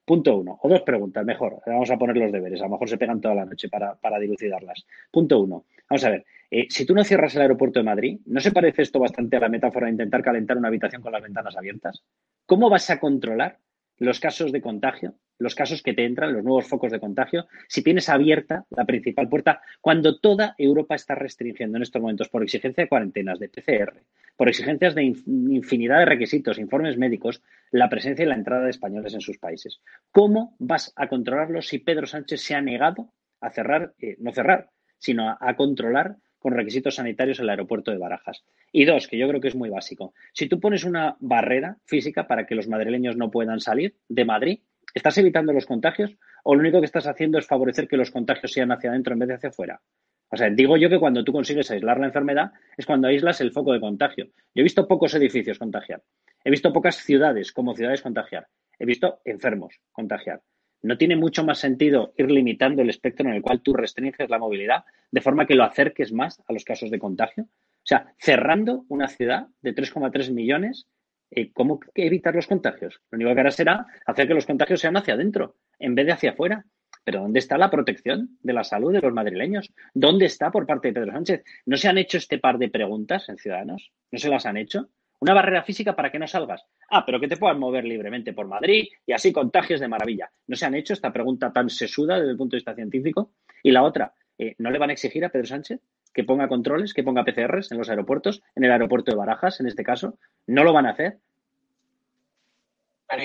Punto 0.08 0.38
uno, 0.38 0.58
o 0.64 0.70
dos 0.70 0.84
preguntas, 0.84 1.26
mejor. 1.26 1.60
Vamos 1.66 1.92
a 1.92 1.98
poner 1.98 2.16
los 2.16 2.32
deberes, 2.32 2.62
a 2.62 2.64
lo 2.64 2.70
mejor 2.70 2.88
se 2.88 2.98
pegan 2.98 3.20
toda 3.20 3.36
la 3.36 3.44
noche 3.44 3.68
para, 3.68 3.96
para 3.96 4.18
dilucidarlas. 4.18 4.88
Punto 5.12 5.38
uno, 5.38 5.66
vamos 5.90 6.06
a 6.06 6.12
ver. 6.12 6.26
Eh, 6.50 6.68
si 6.70 6.86
tú 6.86 6.96
no 6.96 7.04
cierras 7.04 7.36
el 7.36 7.42
aeropuerto 7.42 7.82
de 7.82 7.84
Madrid, 7.84 8.22
¿no 8.26 8.40
se 8.40 8.54
parece 8.54 8.84
esto 8.84 9.02
bastante 9.02 9.36
a 9.36 9.42
la 9.42 9.50
metáfora 9.50 9.88
de 9.88 9.92
intentar 9.92 10.24
calentar 10.24 10.56
una 10.56 10.70
habitación 10.70 11.02
con 11.02 11.12
las 11.12 11.22
ventanas 11.22 11.58
abiertas? 11.58 12.06
¿Cómo 12.46 12.70
vas 12.70 12.90
a 12.90 13.02
controlar 13.02 13.58
los 13.98 14.22
casos 14.22 14.54
de 14.54 14.62
contagio, 14.62 15.16
los 15.40 15.56
casos 15.56 15.84
que 15.84 15.94
te 15.94 16.06
entran, 16.06 16.32
los 16.32 16.44
nuevos 16.46 16.68
focos 16.68 16.94
de 16.94 17.02
contagio, 17.02 17.48
si 17.68 17.84
tienes 17.84 18.08
abierta 18.08 18.66
la 18.70 18.86
principal 18.86 19.28
puerta 19.28 19.60
cuando 19.82 20.22
toda 20.22 20.56
Europa 20.58 20.96
está 20.96 21.16
restringiendo 21.16 21.76
en 21.76 21.84
estos 21.84 22.02
momentos 22.02 22.30
por 22.30 22.44
exigencia 22.44 22.86
de 22.86 22.88
cuarentenas, 22.88 23.40
de 23.40 23.50
PCR, 23.50 24.04
por 24.38 24.48
exigencias 24.48 24.96
de 24.96 25.04
infinidad 25.04 26.00
de 26.00 26.06
requisitos, 26.06 26.60
informes 26.60 26.98
médicos, 26.98 27.42
la 27.72 27.90
presencia 27.90 28.24
y 28.24 28.28
la 28.28 28.36
entrada 28.36 28.64
de 28.64 28.70
españoles 28.70 29.14
en 29.14 29.22
sus 29.22 29.38
países? 29.38 29.82
¿Cómo 30.12 30.56
vas 30.60 30.94
a 30.96 31.10
controlarlo 31.10 31.62
si 31.62 31.80
Pedro 31.80 32.06
Sánchez 32.06 32.42
se 32.42 32.56
ha 32.56 32.62
negado 32.62 33.12
a 33.42 33.50
cerrar, 33.50 33.94
eh, 34.00 34.16
no 34.20 34.32
cerrar, 34.32 34.70
sino 34.98 35.38
a 35.40 35.56
controlar 35.56 36.18
con 36.40 36.54
requisitos 36.54 36.96
sanitarios 36.96 37.40
el 37.40 37.50
aeropuerto 37.50 37.92
de 37.92 37.98
Barajas. 37.98 38.44
Y 38.72 38.86
dos, 38.86 39.08
que 39.08 39.18
yo 39.18 39.28
creo 39.28 39.42
que 39.42 39.48
es 39.48 39.56
muy 39.56 39.70
básico. 39.70 40.14
Si 40.34 40.48
tú 40.48 40.60
pones 40.60 40.84
una 40.84 41.18
barrera 41.20 41.78
física 41.86 42.28
para 42.28 42.46
que 42.46 42.56
los 42.56 42.68
madrileños 42.68 43.18
no 43.18 43.32
puedan 43.32 43.60
salir 43.60 43.96
de 44.08 44.26
Madrid, 44.26 44.60
¿estás 44.94 45.18
evitando 45.18 45.54
los 45.54 45.66
contagios 45.66 46.16
o 46.44 46.56
lo 46.56 46.62
único 46.62 46.80
que 46.80 46.86
estás 46.86 47.08
haciendo 47.08 47.38
es 47.38 47.48
favorecer 47.48 47.88
que 47.88 47.98
los 47.98 48.12
contagios 48.12 48.52
sean 48.52 48.72
hacia 48.72 48.92
adentro 48.92 49.14
en 49.14 49.20
vez 49.20 49.30
de 49.30 49.36
hacia 49.36 49.50
afuera? 49.50 49.82
O 50.30 50.38
sea, 50.38 50.50
digo 50.50 50.78
yo 50.78 50.90
que 50.90 51.00
cuando 51.00 51.24
tú 51.24 51.32
consigues 51.32 51.72
aislar 51.72 52.00
la 52.00 52.08
enfermedad 52.08 52.52
es 52.76 52.86
cuando 52.86 53.08
aíslas 53.08 53.40
el 53.42 53.52
foco 53.52 53.74
de 53.74 53.80
contagio. 53.80 54.26
Yo 54.26 54.62
he 54.62 54.64
visto 54.64 54.88
pocos 54.88 55.14
edificios 55.14 55.58
contagiar. 55.58 56.02
He 56.44 56.50
visto 56.50 56.74
pocas 56.74 56.98
ciudades 56.98 57.52
como 57.52 57.76
ciudades 57.76 58.02
contagiar. 58.02 58.48
He 58.80 58.86
visto 58.86 59.20
enfermos 59.26 59.80
contagiar. 59.92 60.42
¿No 60.82 60.98
tiene 60.98 61.16
mucho 61.16 61.44
más 61.44 61.60
sentido 61.60 62.14
ir 62.18 62.30
limitando 62.30 62.82
el 62.82 62.90
espectro 62.90 63.28
en 63.28 63.36
el 63.36 63.42
cual 63.42 63.62
tú 63.62 63.74
restringes 63.74 64.30
la 64.30 64.38
movilidad 64.38 64.84
de 65.12 65.22
forma 65.22 65.46
que 65.48 65.56
lo 65.56 65.64
acerques 65.64 66.14
más 66.14 66.42
a 66.48 66.54
los 66.54 66.64
casos 66.64 66.92
de 66.92 67.00
contagio? 67.00 67.44
O 67.44 67.88
sea, 67.88 68.14
cerrando 68.20 68.86
una 68.90 69.08
ciudad 69.08 69.48
de 69.62 69.74
3,3 69.74 70.32
millones, 70.32 70.88
eh, 71.32 71.52
¿cómo 71.52 71.80
evitar 71.96 72.36
los 72.36 72.48
contagios? 72.48 73.02
Lo 73.10 73.16
único 73.16 73.34
que 73.34 73.40
hará 73.40 73.52
será 73.52 73.86
hacer 74.06 74.28
que 74.28 74.34
los 74.34 74.46
contagios 74.46 74.80
sean 74.80 74.98
hacia 74.98 75.16
adentro 75.16 75.56
en 75.80 75.96
vez 75.96 76.06
de 76.06 76.12
hacia 76.12 76.32
afuera. 76.32 76.66
Pero 77.08 77.22
¿dónde 77.22 77.40
está 77.40 77.58
la 77.58 77.70
protección 77.70 78.38
de 78.44 78.52
la 78.52 78.66
salud 78.66 78.92
de 78.92 79.00
los 79.00 79.14
madrileños? 79.14 79.72
¿Dónde 79.94 80.26
está 80.26 80.52
por 80.52 80.66
parte 80.66 80.90
de 80.90 80.94
Pedro 80.94 81.14
Sánchez? 81.14 81.42
¿No 81.66 81.78
se 81.78 81.88
han 81.88 81.98
hecho 81.98 82.18
este 82.18 82.38
par 82.38 82.58
de 82.58 82.68
preguntas 82.68 83.30
en 83.30 83.38
Ciudadanos? 83.38 83.94
¿No 84.12 84.20
se 84.20 84.28
las 84.28 84.46
han 84.46 84.58
hecho? 84.58 84.90
Una 85.20 85.34
barrera 85.34 85.64
física 85.64 85.96
para 85.96 86.12
que 86.12 86.20
no 86.20 86.28
salgas. 86.28 86.66
Ah, 86.90 87.06
pero 87.06 87.22
que 87.22 87.30
te 87.30 87.38
puedas 87.38 87.58
mover 87.58 87.86
libremente 87.86 88.34
por 88.34 88.50
Madrid 88.50 88.90
y 89.06 89.14
así 89.14 89.32
contagios 89.32 89.80
de 89.80 89.88
maravilla. 89.88 90.30
¿No 90.48 90.58
se 90.58 90.66
han 90.66 90.76
hecho 90.76 90.92
esta 90.92 91.14
pregunta 91.14 91.54
tan 91.54 91.70
sesuda 91.70 92.20
desde 92.20 92.32
el 92.32 92.38
punto 92.38 92.58
de 92.58 92.60
vista 92.60 92.76
científico? 92.76 93.32
Y 93.64 93.72
la 93.72 93.84
otra, 93.84 94.14
eh, 94.38 94.56
¿no 94.58 94.70
le 94.70 94.78
van 94.78 94.90
a 94.90 94.94
exigir 94.94 95.24
a 95.24 95.30
Pedro 95.30 95.48
Sánchez 95.48 95.80
que 96.14 96.26
ponga 96.26 96.50
controles, 96.50 96.94
que 96.94 97.04
ponga 97.04 97.24
PCRs 97.24 97.72
en 97.72 97.78
los 97.78 97.90
aeropuertos, 97.90 98.44
en 98.54 98.66
el 98.66 98.72
aeropuerto 98.74 99.12
de 99.12 99.18
Barajas, 99.18 99.62
en 99.62 99.68
este 99.68 99.86
caso? 99.86 100.20
¿No 100.46 100.66
lo 100.66 100.74
van 100.74 100.88
a 100.88 100.92
hacer? 100.92 101.20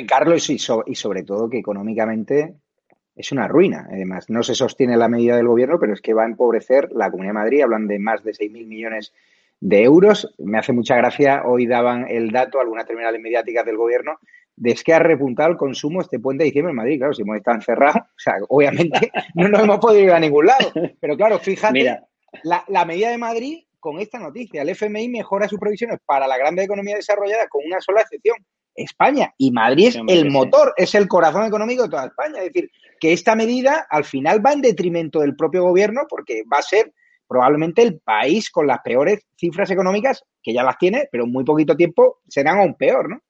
Carlos, 0.07 0.49
y, 0.51 0.55
y 0.55 0.95
sobre 0.95 1.25
todo 1.25 1.51
que 1.51 1.59
económicamente 1.59 2.55
es 3.15 3.33
una 3.33 3.49
ruina. 3.49 3.87
Además, 3.91 4.29
no 4.29 4.43
se 4.43 4.55
sostiene 4.55 4.97
la 4.97 5.09
medida 5.09 5.37
del 5.37 5.49
gobierno, 5.49 5.79
pero 5.79 5.93
es 5.93 6.01
que 6.01 6.15
va 6.15 6.23
a 6.23 6.27
empobrecer 6.27 6.91
la 6.93 7.11
Comunidad 7.11 7.35
de 7.35 7.39
Madrid. 7.39 7.63
Hablan 7.63 7.87
de 7.87 7.99
más 7.99 8.23
de 8.25 8.33
6.000 8.33 8.67
millones 8.67 9.13
de 9.61 9.83
euros. 9.83 10.35
Me 10.39 10.59
hace 10.59 10.73
mucha 10.73 10.97
gracia, 10.97 11.43
hoy 11.45 11.67
daban 11.67 12.07
el 12.09 12.31
dato, 12.31 12.61
algunas 12.61 12.87
terminales 12.87 13.21
mediáticas 13.21 13.65
del 13.65 13.77
gobierno, 13.77 14.19
de 14.57 14.75
que 14.75 14.93
ha 14.93 14.99
repuntado 14.99 15.51
el 15.51 15.57
consumo 15.57 16.01
este 16.01 16.19
puente 16.19 16.43
de 16.45 16.47
diciembre 16.47 16.71
en 16.71 16.77
Madrid. 16.77 16.99
Claro, 16.99 17.15
si 17.15 17.23
hemos 17.23 17.37
estado 17.37 17.57
encerrados, 17.57 17.97
o 18.17 18.19
sea, 18.19 18.35
obviamente 18.49 19.11
no 19.35 19.49
nos 19.49 19.63
hemos 19.63 19.79
podido 19.79 20.05
ir 20.05 20.13
a 20.13 20.21
ningún 20.21 20.47
lado. 20.47 20.73
Pero 21.01 21.17
claro, 21.17 21.39
fíjate, 21.39 22.01
La, 22.45 22.65
la 22.69 22.85
medida 22.85 23.11
de 23.11 23.19
Madrid 23.19 23.65
con 23.79 23.99
esta 23.99 24.19
noticia. 24.19 24.63
El 24.63 24.69
FMI 24.71 25.09
mejora 25.09 25.49
sus 25.49 25.59
previsiones 25.59 25.99
para 26.07 26.27
la 26.29 26.39
grande 26.39 26.63
economía 26.63 26.95
desarrollada 26.95 27.49
con 27.49 27.63
una 27.67 27.81
sola 27.81 28.03
excepción. 28.03 28.37
España. 28.75 29.33
Y 29.39 29.51
Madrid 29.51 29.89
es 29.89 30.01
el 30.07 30.31
motor, 30.31 30.73
es 30.77 30.95
el 30.95 31.09
corazón 31.09 31.45
económico 31.45 31.85
de 31.85 31.89
toda 31.91 32.07
España. 32.07 32.39
Es 32.39 32.53
decir, 32.53 32.71
que 32.99 33.13
esta 33.13 33.35
medida 33.35 33.87
al 33.91 34.05
final 34.05 34.45
va 34.45 34.53
en 34.53 34.63
detrimento 34.63 35.21
del 35.21 35.37
propio 35.37 35.63
gobierno 35.63 36.03
porque 36.09 36.43
va 36.51 36.59
a 36.59 36.63
ser 36.63 36.93
probablemente 37.27 37.83
el 37.83 37.99
país 37.99 38.51
con 38.51 38.67
las 38.67 38.81
peores 38.81 39.27
cifras 39.37 39.71
económicas, 39.71 40.25
que 40.43 40.53
ya 40.53 40.63
las 40.63 40.77
tiene, 40.79 41.09
pero 41.11 41.25
en 41.25 41.33
muy 41.33 41.45
poquito 41.45 41.77
tiempo 41.77 42.21
serán 42.29 42.59
aún 42.59 42.75
peor, 42.75 43.09
¿no? 43.09 43.21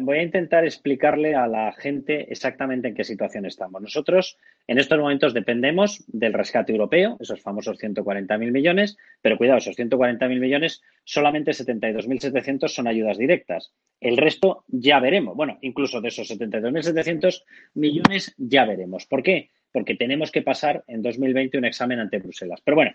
Voy 0.00 0.18
a 0.18 0.22
intentar 0.22 0.64
explicarle 0.64 1.34
a 1.34 1.46
la 1.46 1.72
gente 1.72 2.32
exactamente 2.32 2.88
en 2.88 2.94
qué 2.94 3.04
situación 3.04 3.46
estamos. 3.46 3.80
Nosotros 3.80 4.36
en 4.66 4.78
estos 4.78 4.98
momentos 4.98 5.32
dependemos 5.32 6.04
del 6.08 6.32
rescate 6.32 6.72
europeo, 6.72 7.16
esos 7.20 7.40
famosos 7.40 7.78
140.000 7.78 8.50
millones, 8.50 8.96
pero 9.22 9.38
cuidado, 9.38 9.58
esos 9.58 9.78
140.000 9.78 10.40
millones, 10.40 10.82
solamente 11.04 11.52
72.700 11.52 12.68
son 12.68 12.86
ayudas 12.86 13.18
directas. 13.18 13.72
El 14.00 14.16
resto 14.16 14.64
ya 14.68 14.98
veremos. 14.98 15.36
Bueno, 15.36 15.58
incluso 15.62 16.00
de 16.00 16.08
esos 16.08 16.30
72.700 16.30 17.42
millones 17.74 18.34
ya 18.38 18.64
veremos. 18.64 19.06
¿Por 19.06 19.22
qué? 19.22 19.50
porque 19.72 19.94
tenemos 19.94 20.30
que 20.30 20.42
pasar 20.42 20.84
en 20.86 21.02
2020 21.02 21.58
un 21.58 21.64
examen 21.64 22.00
ante 22.00 22.18
Bruselas. 22.18 22.60
Pero 22.64 22.76
bueno, 22.76 22.92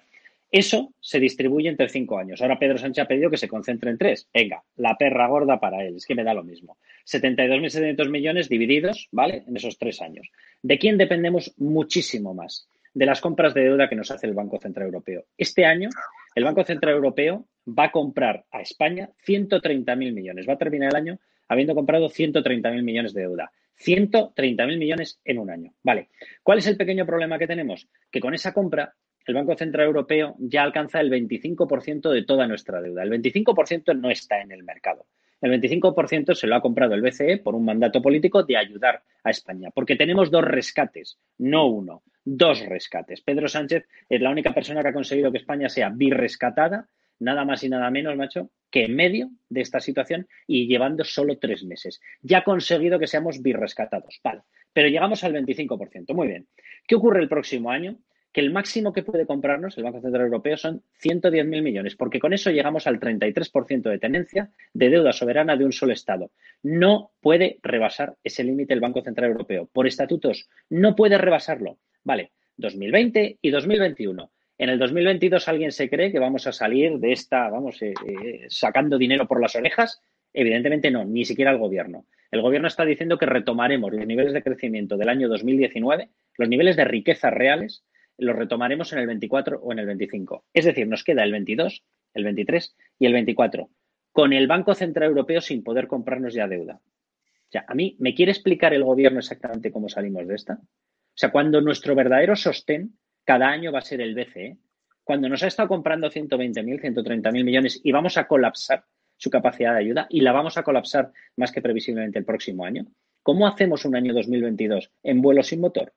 eso 0.58 0.94
se 1.00 1.20
distribuye 1.20 1.70
entre 1.70 1.90
cinco 1.90 2.18
años. 2.18 2.42
Ahora 2.42 2.58
Pedro 2.58 2.78
Sánchez 2.78 3.04
ha 3.04 3.08
pedido 3.08 3.30
que 3.30 3.38
se 3.38 3.48
concentre 3.48 3.92
en 3.92 3.98
tres. 3.98 4.30
Venga, 4.34 4.64
la 4.78 4.96
perra 4.96 5.28
gorda 5.28 5.60
para 5.60 5.84
él. 5.84 5.96
Es 5.98 6.06
que 6.06 6.16
me 6.16 6.24
da 6.24 6.34
lo 6.34 6.44
mismo. 6.44 6.78
72.700 7.06 8.10
millones 8.10 8.48
divididos, 8.48 9.08
¿vale? 9.12 9.44
En 9.48 9.58
esos 9.58 9.78
tres 9.78 10.02
años. 10.02 10.30
¿De 10.62 10.78
quién 10.78 10.98
dependemos 10.98 11.54
muchísimo 11.58 12.34
más? 12.34 12.70
De 12.94 13.06
las 13.06 13.22
compras 13.22 13.54
de 13.54 13.64
deuda 13.64 13.90
que 13.90 13.96
nos 13.96 14.12
hace 14.12 14.28
el 14.28 14.34
Banco 14.34 14.58
Central 14.58 14.86
Europeo. 14.86 15.26
Este 15.38 15.66
año, 15.66 15.90
el 16.36 16.44
Banco 16.44 16.64
Central 16.64 16.96
Europeo 16.96 17.46
va 17.68 17.86
a 17.86 17.92
comprar 17.92 18.46
a 18.52 18.62
España 18.62 19.10
130.000 19.28 20.14
millones. 20.14 20.48
Va 20.48 20.54
a 20.54 20.58
terminar 20.58 20.92
el 20.92 20.96
año 20.96 21.20
habiendo 21.48 21.76
comprado 21.76 22.10
130.000 22.10 22.82
millones 22.82 23.14
de 23.14 23.22
deuda. 23.22 23.52
130.000 23.78 24.78
millones 24.78 25.20
en 25.26 25.40
un 25.40 25.50
año. 25.50 25.74
Vale. 25.84 26.10
¿Cuál 26.44 26.60
es 26.60 26.68
el 26.68 26.78
pequeño 26.78 27.06
problema 27.06 27.38
que 27.38 27.48
tenemos? 27.48 27.88
Que 28.10 28.22
con 28.22 28.34
esa 28.34 28.54
compra 28.54 28.94
el 29.26 29.34
Banco 29.34 29.56
Central 29.56 29.88
Europeo 29.88 30.36
ya 30.40 30.64
alcanza 30.64 31.00
el 31.00 31.12
25% 31.12 32.12
de 32.12 32.24
toda 32.24 32.48
nuestra 32.48 32.82
deuda. 32.82 33.04
El 33.04 33.12
25% 33.12 34.00
no 34.00 34.10
está 34.10 34.42
en 34.42 34.52
el 34.52 34.64
mercado. 34.64 35.08
El 35.42 35.52
25% 35.62 36.34
se 36.34 36.48
lo 36.48 36.56
ha 36.56 36.62
comprado 36.62 36.96
el 36.96 37.02
BCE 37.02 37.38
por 37.38 37.56
un 37.56 37.66
mandato 37.66 38.02
político 38.02 38.44
de 38.44 38.58
ayudar 38.58 39.04
a 39.24 39.30
España, 39.30 39.70
porque 39.74 39.96
tenemos 39.96 40.32
dos 40.32 40.44
rescates, 40.44 41.20
no 41.38 41.68
uno, 41.68 42.04
dos 42.24 42.66
rescates. 42.66 43.22
Pedro 43.22 43.48
Sánchez 43.48 43.86
es 44.10 44.22
la 44.22 44.30
única 44.30 44.54
persona 44.54 44.82
que 44.82 44.90
ha 44.90 44.94
conseguido 44.94 45.32
que 45.32 45.40
España 45.40 45.70
sea 45.70 45.90
birrescatada 45.90 46.88
nada 47.20 47.46
más 47.46 47.64
y 47.64 47.70
nada 47.70 47.90
menos, 47.92 48.16
macho, 48.16 48.50
que 48.70 48.86
en 48.86 48.96
medio 48.96 49.30
de 49.50 49.62
esta 49.62 49.80
situación 49.80 50.28
y 50.48 50.68
llevando 50.68 51.04
solo 51.04 51.38
tres 51.38 51.64
meses. 51.64 52.02
Ya 52.22 52.40
ha 52.40 52.44
conseguido 52.44 53.00
que 53.00 53.08
seamos 53.08 53.42
birrescatados, 53.42 54.20
vale, 54.24 54.42
pero 54.74 54.90
llegamos 54.90 55.24
al 55.24 55.34
25%. 55.34 56.14
Muy 56.14 56.28
bien. 56.28 56.48
¿Qué 56.88 56.96
ocurre 56.96 57.22
el 57.22 57.30
próximo 57.30 57.72
año? 57.72 57.98
Que 58.36 58.42
el 58.42 58.52
máximo 58.52 58.92
que 58.92 59.02
puede 59.02 59.26
comprarnos 59.26 59.78
el 59.78 59.86
Banco 59.86 60.02
Central 60.02 60.26
Europeo 60.26 60.58
son 60.58 60.84
110.000 61.02 61.62
millones, 61.62 61.96
porque 61.96 62.20
con 62.20 62.34
eso 62.34 62.52
llegamos 62.52 62.86
al 62.86 63.00
33% 63.00 63.84
de 63.84 63.98
tenencia 63.98 64.50
de 64.74 64.90
deuda 64.90 65.14
soberana 65.14 65.56
de 65.56 65.64
un 65.64 65.72
solo 65.72 65.94
Estado. 65.94 66.32
No 66.62 67.12
puede 67.22 67.60
rebasar 67.64 68.18
ese 68.26 68.44
límite 68.44 68.74
el 68.74 68.82
Banco 68.82 69.02
Central 69.02 69.32
Europeo. 69.32 69.70
Por 69.72 69.88
estatutos, 69.88 70.50
no 70.70 70.98
puede 70.98 71.18
rebasarlo. 71.18 71.78
Vale, 72.04 72.34
2020 72.58 73.38
y 73.42 73.52
2021. 73.52 74.30
En 74.58 74.70
el 74.70 74.80
2022 74.80 75.48
alguien 75.48 75.72
se 75.72 75.90
cree 75.90 76.12
que 76.12 76.20
vamos 76.20 76.46
a 76.46 76.52
salir 76.52 77.00
de 77.00 77.14
esta, 77.14 77.50
vamos, 77.50 77.82
eh, 77.84 77.94
eh, 78.06 78.48
sacando 78.50 78.98
dinero 78.98 79.30
por 79.30 79.40
las 79.40 79.56
orejas. 79.56 80.02
Evidentemente 80.34 80.92
no, 80.92 81.06
ni 81.06 81.24
siquiera 81.24 81.52
el 81.52 81.58
gobierno. 81.58 82.06
El 82.32 82.42
gobierno 82.42 82.68
está 82.68 82.84
diciendo 82.84 83.18
que 83.18 83.28
retomaremos 83.28 83.94
los 83.94 84.06
niveles 84.06 84.34
de 84.34 84.44
crecimiento 84.44 84.98
del 84.98 85.08
año 85.08 85.30
2019, 85.30 86.10
los 86.38 86.50
niveles 86.50 86.76
de 86.76 86.84
riquezas 86.84 87.34
reales, 87.34 87.86
los 88.18 88.36
retomaremos 88.36 88.92
en 88.94 89.00
el 89.00 89.08
24 89.08 89.60
o 89.60 89.72
en 89.72 89.80
el 89.80 89.86
25. 89.86 90.46
Es 90.54 90.66
decir, 90.66 90.88
nos 90.88 91.04
queda 91.04 91.24
el 91.24 91.32
22, 91.32 91.84
el 92.14 92.24
23 92.24 92.76
y 93.00 93.06
el 93.06 93.14
24, 93.14 93.70
con 94.12 94.34
el 94.34 94.48
Banco 94.48 94.74
Central 94.74 95.10
Europeo 95.10 95.42
sin 95.42 95.64
poder 95.64 95.88
comprarnos 95.88 96.34
ya 96.34 96.48
deuda. 96.48 96.80
O 96.84 97.52
sea, 97.52 97.66
a 97.68 97.76
mí, 97.76 97.96
¿me 98.00 98.16
quiere 98.16 98.32
explicar 98.32 98.74
el 98.74 98.84
gobierno 98.84 99.20
exactamente 99.20 99.72
cómo 99.72 99.90
salimos 99.90 100.28
de 100.28 100.36
esta? 100.36 100.54
O 100.54 101.18
sea, 101.18 101.32
cuando 101.32 101.62
nuestro 101.62 101.96
verdadero 101.96 102.36
sostén 102.36 102.98
cada 103.24 103.50
año 103.50 103.72
va 103.72 103.80
a 103.80 103.82
ser 103.82 104.02
el 104.02 104.16
BCE, 104.16 104.58
cuando 105.04 105.30
nos 105.30 105.44
ha 105.44 105.48
estado 105.48 105.70
comprando 105.70 106.10
120.000, 106.10 106.82
130.000 106.82 107.44
millones 107.44 107.80
y 107.84 107.92
vamos 107.92 108.18
a 108.18 108.28
colapsar 108.28 108.86
su 109.18 109.30
capacidad 109.30 109.74
de 109.74 109.80
ayuda 109.80 110.08
y 110.10 110.22
la 110.22 110.32
vamos 110.32 110.58
a 110.58 110.64
colapsar 110.64 111.12
más 111.38 111.52
que 111.52 111.62
previsiblemente 111.62 112.20
el 112.20 112.26
próximo 112.26 112.66
año. 112.66 112.86
¿Cómo 113.22 113.48
hacemos 113.48 113.86
un 113.86 113.96
año 113.96 114.14
2022 114.14 114.92
en 115.04 115.22
vuelo 115.22 115.44
sin 115.44 115.62
motor? 115.62 115.94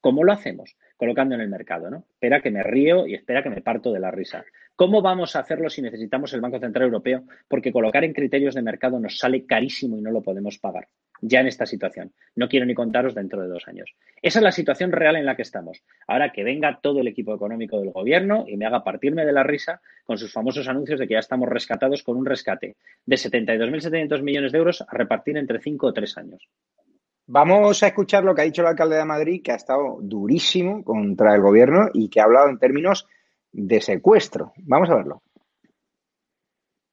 ¿Cómo 0.00 0.24
lo 0.24 0.32
hacemos? 0.32 0.76
Colocando 0.98 1.34
en 1.34 1.40
el 1.40 1.48
mercado, 1.48 1.88
¿no? 1.88 2.04
Espera 2.10 2.42
que 2.42 2.50
me 2.50 2.62
río 2.62 3.06
y 3.06 3.14
espera 3.14 3.42
que 3.42 3.48
me 3.48 3.62
parto 3.62 3.90
de 3.90 4.00
la 4.00 4.10
risa. 4.10 4.44
¿Cómo 4.76 5.00
vamos 5.00 5.34
a 5.34 5.40
hacerlo 5.40 5.70
si 5.70 5.80
necesitamos 5.80 6.34
el 6.34 6.42
Banco 6.42 6.60
Central 6.60 6.84
Europeo? 6.84 7.22
Porque 7.48 7.72
colocar 7.72 8.04
en 8.04 8.12
criterios 8.12 8.54
de 8.54 8.62
mercado 8.62 9.00
nos 9.00 9.16
sale 9.16 9.46
carísimo 9.46 9.96
y 9.96 10.02
no 10.02 10.10
lo 10.10 10.20
podemos 10.20 10.58
pagar 10.58 10.88
ya 11.20 11.40
en 11.40 11.46
esta 11.46 11.66
situación. 11.66 12.12
No 12.36 12.48
quiero 12.48 12.66
ni 12.66 12.74
contaros 12.74 13.14
dentro 13.14 13.40
de 13.42 13.48
dos 13.48 13.66
años. 13.68 13.94
Esa 14.22 14.38
es 14.38 14.42
la 14.42 14.52
situación 14.52 14.92
real 14.92 15.16
en 15.16 15.26
la 15.26 15.36
que 15.36 15.42
estamos. 15.42 15.82
Ahora 16.06 16.32
que 16.32 16.44
venga 16.44 16.78
todo 16.80 17.00
el 17.00 17.08
equipo 17.08 17.34
económico 17.34 17.78
del 17.78 17.90
gobierno 17.90 18.44
y 18.46 18.56
me 18.56 18.66
haga 18.66 18.84
partirme 18.84 19.24
de 19.24 19.32
la 19.32 19.42
risa 19.42 19.80
con 20.04 20.18
sus 20.18 20.32
famosos 20.32 20.68
anuncios 20.68 20.98
de 20.98 21.06
que 21.06 21.14
ya 21.14 21.20
estamos 21.20 21.48
rescatados 21.48 22.02
con 22.02 22.16
un 22.16 22.26
rescate 22.26 22.76
de 23.04 23.16
72.700 23.16 24.22
millones 24.22 24.52
de 24.52 24.58
euros 24.58 24.82
a 24.82 24.96
repartir 24.96 25.36
entre 25.36 25.60
cinco 25.60 25.88
o 25.88 25.92
tres 25.92 26.16
años. 26.16 26.48
Vamos 27.30 27.82
a 27.82 27.88
escuchar 27.88 28.24
lo 28.24 28.34
que 28.34 28.40
ha 28.40 28.44
dicho 28.44 28.62
el 28.62 28.68
alcalde 28.68 28.96
de 28.96 29.04
Madrid, 29.04 29.42
que 29.44 29.52
ha 29.52 29.56
estado 29.56 29.98
durísimo 30.00 30.82
contra 30.82 31.34
el 31.34 31.42
gobierno 31.42 31.90
y 31.92 32.08
que 32.08 32.22
ha 32.22 32.24
hablado 32.24 32.48
en 32.48 32.58
términos 32.58 33.06
de 33.52 33.82
secuestro. 33.82 34.54
Vamos 34.64 34.88
a 34.88 34.94
verlo. 34.94 35.20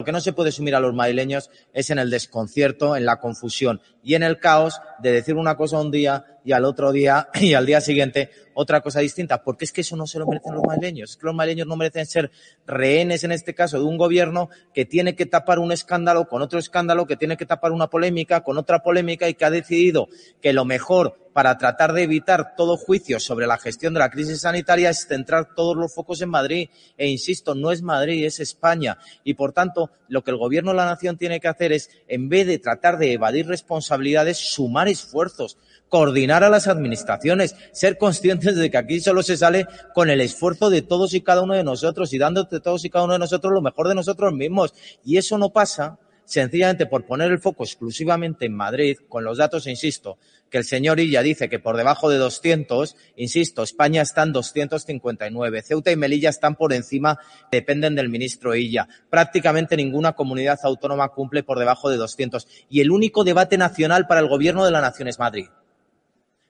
Que 0.06 0.12
no 0.12 0.22
se 0.22 0.34
puede 0.34 0.52
sumir 0.52 0.76
a 0.76 0.80
los 0.80 0.94
madrileños 0.94 1.50
es 1.74 1.90
en 1.90 2.00
el 2.00 2.10
desconcierto, 2.10 2.96
en 2.96 3.06
la 3.06 3.20
confusión 3.20 3.82
y 4.04 4.14
en 4.14 4.24
el 4.24 4.40
caos 4.40 4.80
de 5.00 5.12
decir 5.12 5.36
una 5.36 5.58
cosa 5.58 5.80
un 5.80 5.92
día 5.92 6.26
y 6.46 6.52
al 6.52 6.64
otro 6.64 6.92
día 6.92 7.28
y 7.34 7.56
al 7.56 7.66
día 7.66 7.82
siguiente 7.82 8.30
otra 8.54 8.82
cosa 8.82 9.02
distinta, 9.02 9.44
porque 9.44 9.66
es 9.66 9.74
que 9.74 9.82
eso 9.82 9.98
no 9.98 10.08
se 10.08 10.20
lo 10.20 10.28
merecen 10.28 10.54
los 10.54 10.64
madrileños. 10.64 11.12
Es 11.12 11.18
que 11.18 11.26
los 11.26 11.36
madrileños 11.36 11.68
no 11.68 11.76
merecen 11.76 12.06
ser 12.06 12.32
rehenes, 12.66 13.24
en 13.24 13.34
este 13.34 13.54
caso, 13.54 13.78
de 13.78 13.84
un 13.84 13.98
gobierno 13.98 14.50
que 14.74 14.86
tiene 14.86 15.16
que 15.16 15.26
tapar 15.26 15.60
un 15.60 15.72
escándalo 15.72 16.28
con 16.28 16.42
otro 16.42 16.60
escándalo, 16.60 17.06
que 17.06 17.18
tiene 17.18 17.36
que 17.36 17.46
tapar 17.46 17.74
una 17.74 17.90
polémica 17.90 18.44
con 18.44 18.58
otra 18.58 18.80
polémica 18.80 19.28
y 19.28 19.34
que 19.34 19.44
ha 19.44 19.50
decidido 19.50 20.08
que 20.42 20.54
lo 20.54 20.64
mejor 20.64 21.25
para 21.36 21.58
tratar 21.58 21.92
de 21.92 22.04
evitar 22.04 22.56
todo 22.56 22.78
juicio 22.78 23.20
sobre 23.20 23.46
la 23.46 23.58
gestión 23.58 23.94
de 23.94 24.00
la 24.00 24.10
crisis 24.10 24.40
sanitaria 24.40 24.90
es 24.90 25.06
centrar 25.06 25.54
todos 25.54 25.76
los 25.76 25.94
focos 25.94 26.22
en 26.22 26.30
Madrid. 26.30 26.70
E 26.98 27.10
insisto, 27.10 27.56
no 27.56 27.74
es 27.74 27.82
Madrid, 27.82 28.24
es 28.24 28.40
España. 28.40 29.00
Y 29.26 29.34
por 29.34 29.52
tanto, 29.52 29.92
lo 30.08 30.24
que 30.24 30.32
el 30.32 30.38
gobierno 30.38 30.72
de 30.72 30.78
la 30.78 30.86
nación 30.86 31.18
tiene 31.18 31.42
que 31.42 31.50
hacer 31.50 31.74
es, 31.74 31.90
en 32.08 32.30
vez 32.30 32.48
de 32.48 32.58
tratar 32.58 32.98
de 32.98 33.12
evadir 33.12 33.48
responsabilidades, 33.48 34.38
sumar 34.38 34.88
esfuerzos 34.88 35.58
coordinar 35.90 36.44
a 36.44 36.50
las 36.50 36.68
administraciones, 36.68 37.56
ser 37.72 37.98
conscientes 37.98 38.56
de 38.56 38.72
que 38.72 38.78
aquí 38.78 39.00
solo 39.02 39.22
se 39.22 39.38
sale 39.38 39.68
con 39.94 40.10
el 40.10 40.20
esfuerzo 40.20 40.70
de 40.70 40.82
todos 40.82 41.14
y 41.14 41.22
cada 41.22 41.44
uno 41.44 41.54
de 41.54 41.64
nosotros 41.64 42.12
y 42.14 42.18
dándote 42.18 42.60
todos 42.62 42.86
y 42.86 42.90
cada 42.90 43.06
uno 43.06 43.14
de 43.14 43.20
nosotros 43.20 43.54
lo 43.54 43.62
mejor 43.62 43.88
de 43.90 43.96
nosotros 43.96 44.34
mismos. 44.34 44.74
Y 45.04 45.18
eso 45.18 45.38
no 45.38 45.52
pasa 45.52 46.00
sencillamente 46.26 46.86
por 46.86 47.06
poner 47.06 47.32
el 47.32 47.40
foco 47.40 47.64
exclusivamente 47.64 48.46
en 48.46 48.56
Madrid, 48.56 48.98
con 49.08 49.24
los 49.24 49.38
datos, 49.38 49.68
insisto, 49.68 50.18
que 50.56 50.60
el 50.60 50.64
señor 50.64 51.02
Illa 51.02 51.22
dice 51.22 51.50
que 51.50 51.60
por 51.60 51.76
debajo 51.76 52.10
de 52.10 52.16
200, 52.16 52.96
insisto, 53.18 53.62
España 53.62 54.02
está 54.02 54.24
en 54.24 54.32
259, 54.32 55.62
Ceuta 55.62 55.92
y 55.92 55.98
Melilla 55.98 56.30
están 56.30 56.56
por 56.56 56.72
encima, 56.72 57.20
dependen 57.52 57.94
del 57.94 58.08
ministro 58.08 58.56
Illa. 58.56 58.88
Prácticamente 59.10 59.76
ninguna 59.76 60.14
comunidad 60.14 60.58
autónoma 60.64 61.10
cumple 61.10 61.44
por 61.44 61.60
debajo 61.60 61.90
de 61.90 61.98
200. 61.98 62.48
Y 62.70 62.80
el 62.80 62.92
único 62.92 63.26
debate 63.26 63.58
nacional 63.58 64.08
para 64.08 64.22
el 64.22 64.30
gobierno 64.30 64.64
de 64.64 64.72
la 64.72 64.80
nación 64.80 65.10
es 65.10 65.20
Madrid 65.20 65.48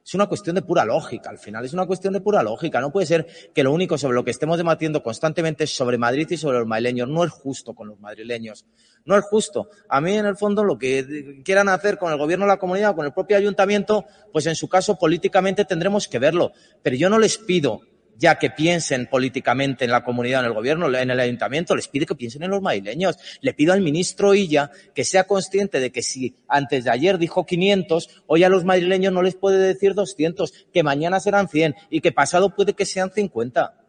es 0.06 0.14
una 0.14 0.28
cuestión 0.28 0.56
de 0.56 0.62
pura 0.62 0.86
lógica, 0.86 1.32
al 1.32 1.40
final 1.40 1.66
es 1.66 1.74
una 1.74 1.88
cuestión 1.88 2.14
de 2.14 2.22
pura 2.22 2.44
lógica. 2.44 2.80
No 2.80 2.92
puede 2.92 3.08
ser 3.08 3.26
que 3.56 3.64
lo 3.64 3.74
único 3.74 3.98
sobre 3.98 4.14
lo 4.14 4.24
que 4.24 4.30
estemos 4.30 4.58
debatiendo 4.58 5.02
constantemente 5.02 5.64
es 5.64 5.76
sobre 5.76 5.98
Madrid 5.98 6.28
y 6.30 6.38
sobre 6.38 6.60
los 6.60 6.68
madrileños. 6.68 7.10
No 7.10 7.24
es 7.24 7.32
justo 7.32 7.74
con 7.74 7.88
los 7.88 8.00
madrileños. 8.00 8.66
No 9.06 9.16
es 9.18 9.24
justo. 9.26 9.70
A 9.88 10.02
mí, 10.02 10.18
en 10.18 10.26
el 10.26 10.36
fondo, 10.36 10.64
lo 10.64 10.78
que 10.78 11.42
quieran 11.44 11.70
hacer 11.70 11.98
con 11.98 12.12
el 12.12 12.18
gobierno 12.18 12.46
de 12.46 12.50
la 12.50 12.58
comunidad 12.58 12.92
o 12.92 12.96
con 12.96 13.06
el 13.06 13.14
propio 13.14 13.38
ayuntamiento, 13.38 14.06
pues 14.34 14.48
en 14.48 14.56
su 14.56 14.68
caso 14.68 14.98
políticamente 14.98 15.64
tendremos 15.64 16.08
que 16.08 16.20
verlo. 16.20 16.52
Pero 16.82 16.96
yo 16.96 17.10
no 17.10 17.20
les 17.20 17.38
pido 17.38 17.82
ya 18.18 18.40
que 18.40 18.50
piensen 18.50 19.08
políticamente 19.08 19.86
en 19.86 19.92
la 19.92 20.04
comunidad, 20.04 20.42
en 20.42 20.48
el 20.48 20.54
gobierno, 20.54 20.94
en 20.94 21.12
el 21.12 21.20
ayuntamiento, 21.20 21.76
les 21.76 21.88
pide 21.88 22.06
que 22.06 22.16
piensen 22.16 22.44
en 22.44 22.52
los 22.52 22.62
madrileños. 22.62 23.18
Le 23.42 23.54
pido 23.54 23.74
al 23.74 23.82
ministro 23.82 24.34
Illa 24.34 24.72
que 24.94 25.04
sea 25.04 25.26
consciente 25.26 25.80
de 25.80 25.92
que 25.92 26.02
si 26.02 26.36
antes 26.48 26.86
de 26.86 26.92
ayer 26.92 27.18
dijo 27.18 27.46
500, 27.46 28.24
hoy 28.28 28.44
a 28.44 28.50
los 28.50 28.64
madrileños 28.64 29.14
no 29.14 29.22
les 29.22 29.36
puede 29.36 29.60
decir 29.60 29.94
200, 29.94 30.68
que 30.74 30.84
mañana 30.84 31.20
serán 31.20 31.50
100 31.50 31.76
y 31.90 32.02
que 32.02 32.12
pasado 32.12 32.56
puede 32.56 32.74
que 32.74 32.86
sean 32.86 33.12
50. 33.12 33.85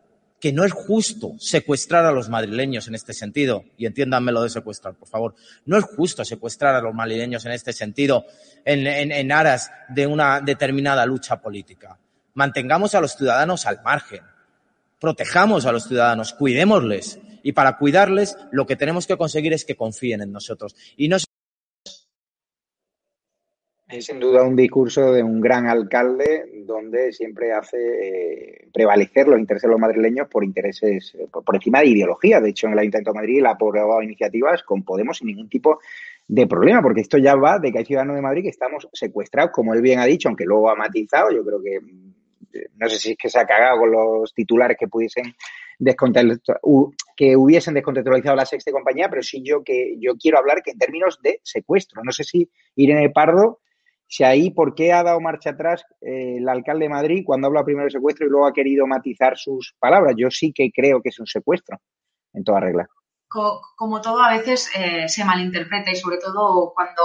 Que 0.46 0.52
no 0.52 0.64
es 0.64 0.72
justo 0.72 1.34
secuestrar 1.38 2.06
a 2.06 2.12
los 2.12 2.28
madrileños 2.28 2.86
en 2.86 2.94
este 2.94 3.12
sentido, 3.12 3.64
y 3.76 3.86
entiéndanme 3.86 4.30
lo 4.30 4.42
de 4.42 4.50
secuestrar, 4.50 4.94
por 4.94 5.08
favor. 5.08 5.34
No 5.64 5.76
es 5.76 5.84
justo 5.84 6.24
secuestrar 6.24 6.76
a 6.76 6.80
los 6.80 6.94
madrileños 6.94 7.44
en 7.46 7.52
este 7.52 7.72
sentido, 7.72 8.26
en, 8.64 8.86
en 8.86 9.32
aras 9.32 9.70
de 9.88 10.06
una 10.06 10.40
determinada 10.40 11.04
lucha 11.04 11.40
política 11.40 11.98
mantengamos 12.36 12.94
a 12.94 13.00
los 13.00 13.16
ciudadanos 13.16 13.66
al 13.66 13.82
margen, 13.82 14.20
protejamos 15.00 15.66
a 15.66 15.72
los 15.72 15.88
ciudadanos, 15.88 16.34
cuidémosles. 16.34 17.18
Y 17.42 17.52
para 17.52 17.78
cuidarles, 17.78 18.36
lo 18.50 18.66
que 18.66 18.76
tenemos 18.76 19.06
que 19.06 19.16
conseguir 19.16 19.52
es 19.52 19.64
que 19.64 19.76
confíen 19.76 20.20
en 20.20 20.32
nosotros. 20.32 20.74
Y 20.96 21.08
no 21.08 21.16
es 23.88 24.06
sin 24.06 24.18
duda 24.18 24.42
un 24.42 24.56
discurso 24.56 25.12
de 25.12 25.22
un 25.22 25.40
gran 25.40 25.66
alcalde 25.66 26.50
donde 26.66 27.12
siempre 27.12 27.52
hace 27.52 27.78
eh, 27.78 28.68
prevalecer 28.72 29.28
los 29.28 29.38
intereses 29.38 29.68
de 29.68 29.72
los 29.72 29.80
madrileños 29.80 30.28
por 30.28 30.44
intereses, 30.44 31.14
eh, 31.14 31.28
por, 31.30 31.54
encima 31.54 31.80
de 31.80 31.88
ideología. 31.88 32.40
De 32.40 32.50
hecho, 32.50 32.66
en 32.66 32.72
el 32.72 32.80
Ayuntamiento 32.80 33.12
de 33.12 33.18
Madrid 33.18 33.42
la 33.42 33.50
ha 33.50 33.52
aprobado 33.52 34.02
iniciativas 34.02 34.62
con 34.64 34.82
Podemos 34.82 35.18
sin 35.18 35.28
ningún 35.28 35.48
tipo 35.48 35.78
de 36.26 36.46
problema, 36.48 36.82
porque 36.82 37.02
esto 37.02 37.18
ya 37.18 37.36
va 37.36 37.60
de 37.60 37.70
que 37.70 37.78
hay 37.78 37.84
ciudadanos 37.84 38.16
de 38.16 38.22
Madrid 38.22 38.42
que 38.42 38.48
estamos 38.48 38.88
secuestrados, 38.92 39.52
como 39.52 39.74
él 39.74 39.82
bien 39.82 40.00
ha 40.00 40.06
dicho, 40.06 40.28
aunque 40.28 40.44
luego 40.44 40.68
ha 40.68 40.74
matizado, 40.74 41.30
yo 41.30 41.44
creo 41.44 41.62
que 41.62 41.78
no 42.76 42.88
sé 42.88 42.98
si 42.98 43.12
es 43.12 43.18
que 43.18 43.28
se 43.28 43.38
ha 43.38 43.46
cagado 43.46 43.80
con 43.80 43.92
los 43.92 44.34
titulares 44.34 44.76
que 44.78 44.88
pudiesen 44.88 45.34
que 47.16 47.36
hubiesen 47.36 47.74
descontextualizado 47.74 48.34
la 48.34 48.46
sexta 48.46 48.72
compañía, 48.72 49.08
pero 49.10 49.22
sí 49.22 49.42
yo 49.44 49.62
que 49.62 49.96
yo 49.98 50.16
quiero 50.16 50.38
hablar 50.38 50.62
que 50.62 50.70
en 50.70 50.78
términos 50.78 51.20
de 51.22 51.40
secuestro. 51.42 52.02
No 52.02 52.12
sé 52.12 52.24
si 52.24 52.50
Irene 52.76 53.10
Pardo, 53.10 53.60
si 54.08 54.24
ahí 54.24 54.50
por 54.50 54.74
qué 54.74 54.92
ha 54.92 55.02
dado 55.02 55.20
marcha 55.20 55.50
atrás 55.50 55.84
eh, 56.00 56.36
el 56.38 56.48
alcalde 56.48 56.84
de 56.84 56.90
Madrid 56.90 57.22
cuando 57.24 57.48
habla 57.48 57.64
primero 57.64 57.86
de 57.86 57.90
secuestro 57.90 58.26
y 58.26 58.30
luego 58.30 58.46
ha 58.46 58.52
querido 58.52 58.86
matizar 58.86 59.36
sus 59.36 59.74
palabras. 59.78 60.14
Yo 60.16 60.30
sí 60.30 60.52
que 60.52 60.70
creo 60.70 61.02
que 61.02 61.08
es 61.08 61.18
un 61.18 61.26
secuestro, 61.26 61.78
en 62.32 62.44
toda 62.44 62.60
regla. 62.60 62.88
Como, 63.28 64.00
todo 64.00 64.22
a 64.22 64.36
veces 64.36 64.70
eh, 64.76 65.08
se 65.08 65.24
malinterpreta 65.24 65.90
y 65.90 65.96
sobre 65.96 66.18
todo 66.18 66.72
cuando 66.74 67.02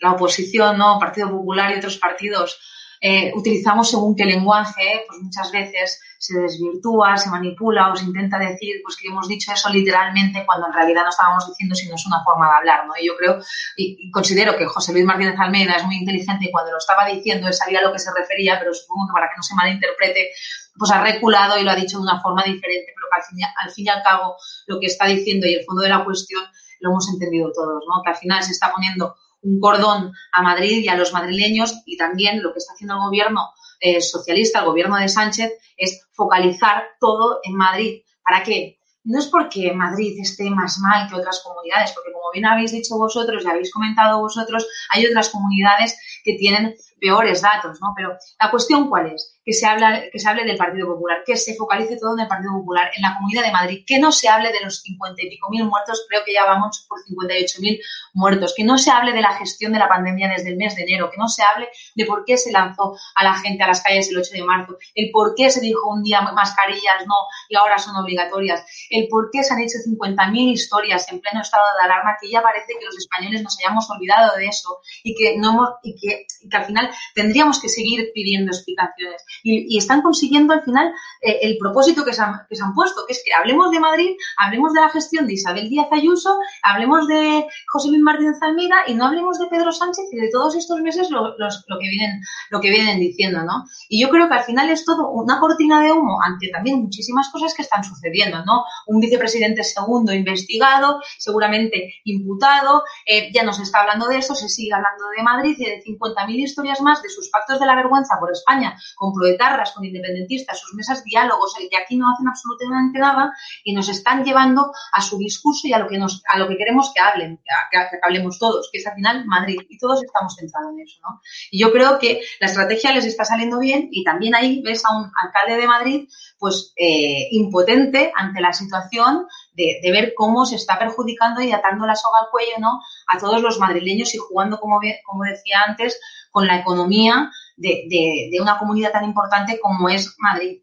la 0.00 0.12
oposición, 0.12 0.78
¿no? 0.78 0.98
Partido 1.00 1.30
Popular 1.30 1.72
y 1.72 1.78
otros 1.78 1.98
partidos 1.98 2.60
eh, 3.00 3.32
utilizamos 3.34 3.90
según 3.90 4.16
qué 4.16 4.24
lenguaje, 4.24 5.04
pues 5.06 5.20
muchas 5.20 5.52
veces 5.52 6.00
se 6.18 6.38
desvirtúa, 6.38 7.16
se 7.16 7.30
manipula 7.30 7.92
o 7.92 7.96
se 7.96 8.04
intenta 8.04 8.38
decir 8.38 8.76
pues 8.82 8.96
que 8.96 9.08
hemos 9.08 9.28
dicho 9.28 9.52
eso 9.52 9.68
literalmente 9.68 10.44
cuando 10.46 10.66
en 10.66 10.72
realidad 10.72 11.02
no 11.04 11.10
estábamos 11.10 11.46
diciendo 11.46 11.74
sino 11.74 11.94
es 11.94 12.06
una 12.06 12.24
forma 12.24 12.48
de 12.48 12.56
hablar, 12.56 12.86
¿no? 12.86 12.94
Y 13.00 13.06
yo 13.06 13.16
creo 13.16 13.38
y, 13.76 14.10
considero 14.10 14.56
que 14.56 14.66
José 14.66 14.92
Luis 14.92 15.04
Martínez 15.04 15.38
Almeida 15.38 15.74
es 15.74 15.84
muy 15.84 15.96
inteligente 15.96 16.46
y 16.46 16.50
cuando 16.50 16.72
lo 16.72 16.78
estaba 16.78 17.06
diciendo 17.06 17.46
él 17.46 17.54
sabía 17.54 17.80
a 17.80 17.82
lo 17.82 17.92
que 17.92 17.98
se 17.98 18.10
refería, 18.16 18.58
pero 18.58 18.72
supongo 18.72 19.08
que 19.08 19.12
para 19.12 19.28
que 19.28 19.36
no 19.36 19.42
se 19.42 19.54
malinterprete 19.54 20.30
pues 20.78 20.90
ha 20.90 21.02
reculado 21.02 21.58
y 21.58 21.64
lo 21.64 21.70
ha 21.70 21.76
dicho 21.76 21.98
de 21.98 22.02
una 22.02 22.20
forma 22.20 22.42
diferente, 22.44 22.92
pero 22.94 23.06
que 23.10 23.16
al 23.16 23.22
fin, 23.22 23.38
al 23.56 23.70
fin 23.70 23.86
y 23.86 23.88
al 23.88 24.02
cabo 24.02 24.36
lo 24.66 24.80
que 24.80 24.86
está 24.86 25.06
diciendo 25.06 25.46
y 25.46 25.54
el 25.54 25.64
fondo 25.64 25.82
de 25.82 25.88
la 25.88 26.04
cuestión 26.04 26.44
lo 26.80 26.90
hemos 26.90 27.08
entendido 27.08 27.50
todos, 27.52 27.82
¿no? 27.88 28.02
Que 28.02 28.10
al 28.10 28.16
final 28.16 28.42
se 28.42 28.52
está 28.52 28.72
poniendo 28.72 29.16
un 29.46 29.60
cordón 29.60 30.12
a 30.32 30.42
Madrid 30.42 30.78
y 30.82 30.88
a 30.88 30.96
los 30.96 31.12
madrileños 31.12 31.82
y 31.86 31.96
también 31.96 32.42
lo 32.42 32.52
que 32.52 32.58
está 32.58 32.72
haciendo 32.74 32.94
el 32.94 33.00
gobierno 33.00 33.50
eh, 33.80 34.00
socialista, 34.00 34.60
el 34.60 34.66
gobierno 34.66 34.96
de 34.96 35.08
Sánchez, 35.08 35.52
es 35.76 36.06
focalizar 36.12 36.84
todo 36.98 37.40
en 37.44 37.54
Madrid. 37.54 38.02
¿Para 38.24 38.42
qué? 38.42 38.78
No 39.04 39.20
es 39.20 39.26
porque 39.26 39.72
Madrid 39.72 40.16
esté 40.20 40.50
más 40.50 40.78
mal 40.78 41.08
que 41.08 41.14
otras 41.14 41.40
comunidades, 41.44 41.92
porque 41.92 42.12
como 42.12 42.30
bien 42.32 42.46
habéis 42.46 42.72
dicho 42.72 42.96
vosotros 42.96 43.44
y 43.44 43.48
habéis 43.48 43.72
comentado 43.72 44.20
vosotros, 44.20 44.66
hay 44.90 45.06
otras 45.06 45.28
comunidades 45.28 45.96
que 46.26 46.34
tienen 46.34 46.74
peores 47.00 47.40
datos, 47.40 47.78
¿no? 47.80 47.92
Pero 47.96 48.16
la 48.40 48.50
cuestión 48.50 48.88
cuál 48.88 49.12
es? 49.12 49.38
Que 49.44 49.52
se, 49.52 49.64
habla, 49.64 50.02
que 50.10 50.18
se 50.18 50.28
hable 50.28 50.44
del 50.44 50.56
Partido 50.56 50.88
Popular, 50.88 51.18
que 51.24 51.36
se 51.36 51.54
focalice 51.54 51.96
todo 51.98 52.14
en 52.14 52.20
el 52.20 52.26
Partido 52.26 52.52
Popular, 52.54 52.90
en 52.96 53.02
la 53.02 53.14
Comunidad 53.14 53.44
de 53.44 53.52
Madrid, 53.52 53.84
que 53.86 54.00
no 54.00 54.10
se 54.10 54.28
hable 54.28 54.50
de 54.50 54.60
los 54.64 54.80
50 54.80 55.22
y 55.22 55.30
pico 55.30 55.48
mil 55.50 55.64
muertos, 55.64 56.04
creo 56.08 56.22
que 56.24 56.32
ya 56.32 56.44
vamos 56.44 56.84
por 56.88 56.98
58 57.00 57.58
mil 57.60 57.80
muertos, 58.12 58.54
que 58.56 58.64
no 58.64 58.76
se 58.76 58.90
hable 58.90 59.12
de 59.12 59.20
la 59.20 59.34
gestión 59.34 59.72
de 59.72 59.78
la 59.78 59.88
pandemia 59.88 60.28
desde 60.28 60.50
el 60.50 60.56
mes 60.56 60.74
de 60.74 60.82
enero, 60.82 61.10
que 61.10 61.16
no 61.16 61.28
se 61.28 61.42
hable 61.44 61.68
de 61.94 62.04
por 62.06 62.24
qué 62.24 62.36
se 62.36 62.50
lanzó 62.50 62.96
a 63.14 63.22
la 63.22 63.34
gente 63.34 63.62
a 63.62 63.68
las 63.68 63.82
calles 63.82 64.10
el 64.10 64.18
8 64.18 64.30
de 64.32 64.42
marzo, 64.42 64.76
el 64.94 65.10
por 65.12 65.34
qué 65.36 65.50
se 65.50 65.60
dijo 65.60 65.88
un 65.88 66.02
día 66.02 66.22
mascarillas 66.22 67.06
no 67.06 67.14
y 67.48 67.54
ahora 67.54 67.78
son 67.78 67.94
obligatorias, 67.96 68.64
el 68.90 69.06
por 69.08 69.30
qué 69.30 69.44
se 69.44 69.54
han 69.54 69.60
hecho 69.60 69.78
50.000 69.86 70.52
historias 70.52 71.06
en 71.12 71.20
pleno 71.20 71.42
estado 71.42 71.64
de 71.78 71.84
alarma, 71.84 72.16
que 72.20 72.28
ya 72.28 72.42
parece 72.42 72.72
que 72.78 72.84
los 72.84 72.96
españoles 72.98 73.42
nos 73.42 73.56
hayamos 73.58 73.88
olvidado 73.90 74.36
de 74.36 74.46
eso 74.46 74.80
y 75.04 75.14
que, 75.14 75.38
no 75.38 75.78
y 75.82 75.94
que, 75.94 76.15
y 76.40 76.48
que 76.48 76.56
al 76.56 76.64
final 76.64 76.90
tendríamos 77.14 77.60
que 77.60 77.68
seguir 77.68 78.10
pidiendo 78.14 78.52
explicaciones. 78.52 79.24
Y, 79.42 79.76
están 79.76 80.02
consiguiendo 80.02 80.54
al 80.54 80.62
final 80.62 80.92
eh, 81.20 81.38
el 81.42 81.58
propósito 81.58 82.04
que 82.04 82.12
se, 82.12 82.22
han, 82.22 82.46
que 82.48 82.56
se 82.56 82.64
han 82.64 82.74
puesto, 82.74 83.04
que 83.06 83.12
es 83.12 83.22
que 83.24 83.32
hablemos 83.34 83.70
de 83.70 83.78
Madrid, 83.78 84.10
hablemos 84.38 84.72
de 84.72 84.80
la 84.80 84.88
gestión 84.88 85.26
de 85.26 85.34
Isabel 85.34 85.68
Díaz 85.68 85.88
Ayuso, 85.92 86.38
hablemos 86.62 87.06
de 87.08 87.46
José 87.68 87.88
Luis 87.88 88.02
Martínez 88.02 88.36
Almeida 88.40 88.76
y 88.86 88.94
no 88.94 89.06
hablemos 89.06 89.38
de 89.38 89.46
Pedro 89.46 89.72
Sánchez 89.72 90.06
y 90.12 90.16
de 90.16 90.30
todos 90.30 90.56
estos 90.56 90.80
meses 90.80 91.10
lo, 91.10 91.36
lo, 91.36 91.78
que, 91.78 91.88
vienen, 91.88 92.20
lo 92.50 92.60
que 92.60 92.70
vienen 92.70 92.98
diciendo, 93.00 93.42
¿no? 93.42 93.64
Y 93.88 94.00
yo 94.00 94.08
creo 94.08 94.28
que 94.28 94.34
al 94.34 94.44
final 94.44 94.70
es 94.70 94.84
todo 94.84 95.10
una 95.10 95.38
cortina 95.38 95.80
de 95.82 95.92
humo 95.92 96.18
ante 96.22 96.48
también 96.48 96.82
muchísimas 96.82 97.28
cosas 97.30 97.54
que 97.54 97.62
están 97.62 97.84
sucediendo, 97.84 98.44
¿no? 98.44 98.64
Un 98.86 99.00
vicepresidente 99.00 99.62
segundo 99.64 100.12
investigado, 100.12 101.00
seguramente 101.18 101.94
imputado, 102.04 102.82
eh, 103.04 103.30
ya 103.32 103.42
no 103.42 103.52
se 103.52 103.62
está 103.62 103.80
hablando 103.80 104.06
de 104.08 104.18
eso, 104.18 104.34
se 104.34 104.48
sigue 104.48 104.72
hablando 104.72 105.04
de 105.16 105.22
Madrid 105.22 105.56
y 105.58 105.64
de 105.64 105.82
50.000 106.14 106.34
historias 106.36 106.80
más 106.80 107.02
de 107.02 107.08
sus 107.08 107.28
pactos 107.28 107.60
de 107.60 107.66
la 107.66 107.74
vergüenza 107.74 108.16
por 108.18 108.30
España, 108.30 108.76
con 108.94 109.12
proetarras, 109.12 109.72
con 109.72 109.84
independentistas, 109.84 110.60
sus 110.60 110.74
mesas 110.74 111.02
diálogos, 111.04 111.54
el 111.60 111.68
que 111.68 111.76
aquí 111.76 111.96
no 111.96 112.06
hacen 112.12 112.28
absolutamente 112.28 112.98
nada 112.98 113.32
y 113.64 113.74
nos 113.74 113.88
están 113.88 114.24
llevando 114.24 114.72
a 114.92 115.00
su 115.00 115.18
discurso 115.18 115.66
y 115.66 115.72
a 115.72 115.78
lo 115.78 115.88
que 115.88 115.98
nos, 115.98 116.22
a 116.26 116.38
lo 116.38 116.48
que 116.48 116.56
queremos 116.56 116.92
que 116.94 117.00
hablen, 117.00 117.40
que, 117.70 117.78
hablemos 118.02 118.38
todos, 118.38 118.68
que 118.72 118.78
es 118.78 118.86
al 118.86 118.94
final 118.94 119.26
Madrid 119.26 119.58
y 119.68 119.78
todos 119.78 120.02
estamos 120.02 120.34
centrados 120.36 120.72
en 120.72 120.80
eso, 120.80 120.98
¿no? 121.02 121.20
Y 121.50 121.60
yo 121.60 121.72
creo 121.72 121.98
que 121.98 122.20
la 122.40 122.46
estrategia 122.46 122.92
les 122.92 123.04
está 123.04 123.24
saliendo 123.24 123.58
bien 123.58 123.88
y 123.90 124.04
también 124.04 124.34
ahí 124.34 124.62
ves 124.62 124.84
a 124.84 124.96
un 124.96 125.10
alcalde 125.22 125.60
de 125.60 125.66
Madrid 125.66 126.08
pues 126.38 126.72
eh, 126.76 127.28
impotente 127.30 128.12
ante 128.14 128.40
la 128.40 128.52
situación 128.52 129.26
de, 129.56 129.90
ver 129.90 130.12
cómo 130.14 130.44
se 130.44 130.56
está 130.56 130.78
perjudicando 130.78 131.42
y 131.42 131.52
atando 131.52 131.86
la 131.86 131.96
soga 131.96 132.20
al 132.20 132.30
cuello 132.30 132.52
¿no? 132.60 132.80
a 133.08 133.18
todos 133.18 133.40
los 133.42 133.58
madrileños 133.58 134.14
y 134.14 134.18
jugando, 134.18 134.58
como, 134.58 134.78
como 135.04 135.24
decía 135.24 135.62
antes, 135.66 135.98
con 136.30 136.46
la 136.46 136.58
economía 136.58 137.30
de, 137.56 138.28
una 138.40 138.58
comunidad 138.58 138.92
tan 138.92 139.04
importante 139.04 139.58
como 139.60 139.88
es 139.88 140.14
Madrid. 140.18 140.60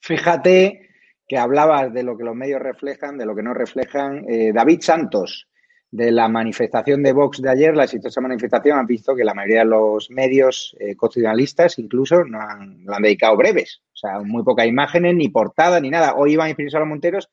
Fíjate 0.00 0.90
que 1.26 1.38
hablabas 1.38 1.92
de 1.92 2.02
lo 2.02 2.16
que 2.16 2.24
los 2.24 2.34
medios 2.34 2.60
reflejan, 2.60 3.16
de 3.16 3.24
lo 3.24 3.34
que 3.34 3.42
no 3.42 3.54
reflejan. 3.54 4.26
Eh, 4.28 4.52
David 4.52 4.80
Santos, 4.82 5.48
de 5.90 6.10
la 6.10 6.28
manifestación 6.28 7.02
de 7.02 7.12
Vox 7.12 7.40
de 7.40 7.50
ayer, 7.50 7.74
la 7.74 7.84
exitosa 7.84 8.20
manifestación, 8.20 8.78
han 8.78 8.86
visto 8.86 9.14
que 9.14 9.24
la 9.24 9.32
mayoría 9.32 9.60
de 9.60 9.70
los 9.70 10.10
medios 10.10 10.76
eh, 10.78 10.96
constitucionalistas 10.96 11.78
incluso 11.78 12.24
no 12.24 12.40
han, 12.40 12.84
han 12.86 13.02
dedicado 13.02 13.36
breves. 13.36 13.80
O 13.94 13.96
sea, 13.96 14.20
muy 14.20 14.42
pocas 14.42 14.66
imágenes, 14.66 15.14
ni 15.14 15.28
portada, 15.28 15.80
ni 15.80 15.88
nada. 15.88 16.14
Hoy 16.16 16.34
Espinosa 16.34 16.80
Los 16.80 16.88
Monteros 16.88 17.30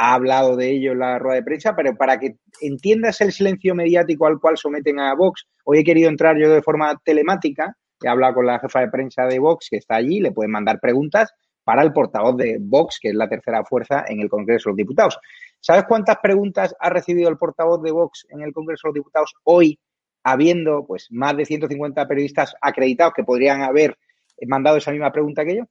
ha 0.00 0.14
hablado 0.14 0.54
de 0.54 0.70
ello 0.70 0.92
en 0.92 1.00
la 1.00 1.18
rueda 1.18 1.34
de 1.34 1.42
prensa, 1.42 1.74
pero 1.74 1.96
para 1.96 2.20
que 2.20 2.36
entiendas 2.60 3.20
el 3.20 3.32
silencio 3.32 3.74
mediático 3.74 4.28
al 4.28 4.38
cual 4.38 4.56
someten 4.56 5.00
a 5.00 5.12
Vox, 5.16 5.48
hoy 5.64 5.80
he 5.80 5.84
querido 5.84 6.08
entrar 6.08 6.38
yo 6.38 6.48
de 6.48 6.62
forma 6.62 6.94
telemática, 7.04 7.76
he 8.00 8.08
hablado 8.08 8.34
con 8.34 8.46
la 8.46 8.60
jefa 8.60 8.78
de 8.78 8.90
prensa 8.90 9.26
de 9.26 9.40
Vox 9.40 9.66
que 9.68 9.78
está 9.78 9.96
allí, 9.96 10.20
le 10.20 10.30
pueden 10.30 10.52
mandar 10.52 10.78
preguntas 10.78 11.34
para 11.64 11.82
el 11.82 11.92
portavoz 11.92 12.36
de 12.36 12.58
Vox, 12.60 13.00
que 13.02 13.08
es 13.08 13.16
la 13.16 13.28
tercera 13.28 13.64
fuerza 13.64 14.04
en 14.06 14.20
el 14.20 14.28
Congreso 14.28 14.68
de 14.68 14.70
los 14.70 14.76
Diputados. 14.76 15.18
¿Sabes 15.58 15.82
cuántas 15.88 16.18
preguntas 16.22 16.76
ha 16.78 16.90
recibido 16.90 17.28
el 17.28 17.36
portavoz 17.36 17.82
de 17.82 17.90
Vox 17.90 18.24
en 18.30 18.42
el 18.42 18.52
Congreso 18.52 18.82
de 18.84 18.90
los 18.90 18.94
Diputados 18.94 19.34
hoy, 19.42 19.80
habiendo 20.22 20.86
pues 20.86 21.08
más 21.10 21.36
de 21.36 21.44
150 21.44 22.06
periodistas 22.06 22.54
acreditados 22.60 23.14
que 23.16 23.24
podrían 23.24 23.62
haber 23.62 23.98
mandado 24.46 24.76
esa 24.76 24.92
misma 24.92 25.10
pregunta 25.10 25.44
que 25.44 25.56
yo? 25.56 25.64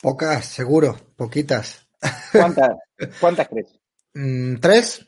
Pocas, 0.00 0.46
seguro, 0.46 0.96
poquitas. 1.16 1.81
¿Cuántas, 2.32 2.76
cuántas 3.20 3.48
crees? 3.48 3.68
Mm, 4.14 4.56
¿Tres? 4.56 5.06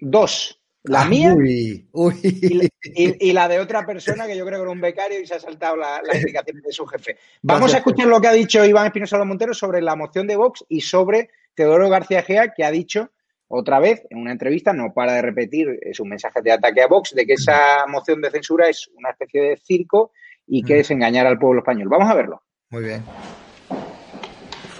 Dos. 0.00 0.58
La 0.84 1.02
ah, 1.02 1.04
mía 1.08 1.34
Y, 1.42 3.32
la 3.34 3.48
de 3.48 3.60
otra 3.60 3.84
persona 3.84 4.26
que 4.26 4.34
yo 4.34 4.46
creo 4.46 4.58
que 4.58 4.62
era 4.62 4.70
un 4.70 4.80
becario 4.80 5.20
y 5.20 5.26
se 5.26 5.34
ha 5.34 5.40
saltado 5.40 5.76
la, 5.76 6.00
la 6.02 6.16
indicación 6.16 6.62
de 6.62 6.72
su 6.72 6.86
jefe. 6.86 7.18
Vamos 7.42 7.74
a 7.74 7.78
escuchar 7.78 8.06
lo 8.06 8.20
que 8.22 8.28
ha 8.28 8.32
dicho 8.32 8.64
Iván 8.64 8.86
Espinosa 8.86 9.22
Montero 9.24 9.52
sobre 9.52 9.82
la 9.82 9.94
moción 9.94 10.26
de 10.26 10.36
Vox 10.36 10.64
y 10.70 10.80
sobre 10.80 11.28
Teodoro 11.54 11.90
García 11.90 12.22
Gea, 12.22 12.54
que 12.54 12.64
ha 12.64 12.70
dicho 12.70 13.10
otra 13.48 13.78
vez 13.78 14.06
en 14.10 14.18
una 14.18 14.32
entrevista, 14.32 14.72
no 14.72 14.92
para 14.92 15.12
de 15.12 15.22
repetir 15.22 15.78
su 15.92 16.04
mensaje 16.04 16.42
de 16.42 16.52
ataque 16.52 16.82
a 16.82 16.86
Vox, 16.86 17.14
de 17.14 17.26
que 17.26 17.34
esa 17.34 17.86
moción 17.88 18.20
de 18.20 18.30
censura 18.30 18.68
es 18.68 18.88
una 18.96 19.10
especie 19.10 19.42
de 19.42 19.56
circo 19.56 20.12
y 20.46 20.62
que 20.62 20.80
es 20.80 20.90
engañar 20.90 21.26
al 21.26 21.38
pueblo 21.38 21.60
español. 21.60 21.88
Vamos 21.88 22.10
a 22.10 22.14
verlo. 22.14 22.42
Muy 22.70 22.84
bien. 22.84 23.02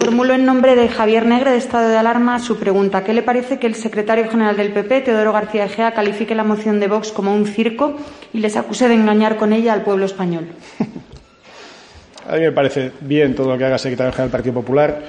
Formulo 0.05 0.35
en 0.35 0.45
nombre 0.45 0.77
de 0.77 0.91
Javier 0.91 1.25
Negre, 1.25 1.53
de 1.53 1.57
Estado 1.57 1.89
de 1.89 1.97
Alarma, 1.97 2.39
su 2.39 2.59
pregunta. 2.59 3.03
¿Qué 3.05 3.15
le 3.15 3.23
parece 3.23 3.59
que 3.59 3.67
el 3.67 3.75
secretario 3.75 4.29
general 4.29 4.55
del 4.55 4.71
PP, 4.71 5.01
Teodoro 5.01 5.33
García 5.33 5.65
Egea, 5.65 5.95
califique 5.95 6.35
la 6.35 6.45
moción 6.45 6.79
de 6.79 6.89
Vox 6.89 7.11
como 7.11 7.35
un 7.35 7.47
circo 7.47 7.97
y 8.35 8.41
les 8.41 8.55
acuse 8.59 8.87
de 8.87 8.93
engañar 8.93 9.39
con 9.39 9.55
ella 9.55 9.73
al 9.73 9.81
pueblo 9.81 10.05
español? 10.05 10.49
A 12.29 12.35
mí 12.35 12.41
me 12.41 12.53
parece 12.53 12.93
bien 13.01 13.35
todo 13.35 13.51
lo 13.51 13.57
que 13.57 13.65
haga 13.65 13.77
el 13.77 13.81
secretario 13.81 14.13
general 14.13 14.29
del 14.29 14.33
Partido 14.33 14.55
Popular, 14.55 15.05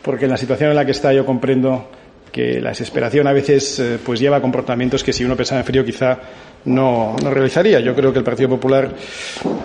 porque 0.00 0.24
en 0.24 0.30
la 0.30 0.38
situación 0.38 0.70
en 0.70 0.76
la 0.76 0.86
que 0.86 0.92
está 0.92 1.12
yo 1.12 1.26
comprendo 1.26 1.90
que 2.32 2.58
la 2.58 2.70
desesperación 2.70 3.26
a 3.26 3.34
veces 3.34 3.78
eh, 3.80 3.98
pues 4.02 4.18
lleva 4.18 4.38
a 4.38 4.40
comportamientos 4.40 5.04
que 5.04 5.12
si 5.12 5.26
uno 5.26 5.36
pensaba 5.36 5.60
en 5.60 5.66
frío 5.66 5.84
quizá 5.84 6.18
no, 6.64 7.16
no, 7.22 7.30
realizaría. 7.30 7.80
Yo 7.80 7.94
creo 7.94 8.14
que 8.14 8.20
el 8.20 8.24
Partido 8.24 8.48
Popular 8.48 8.94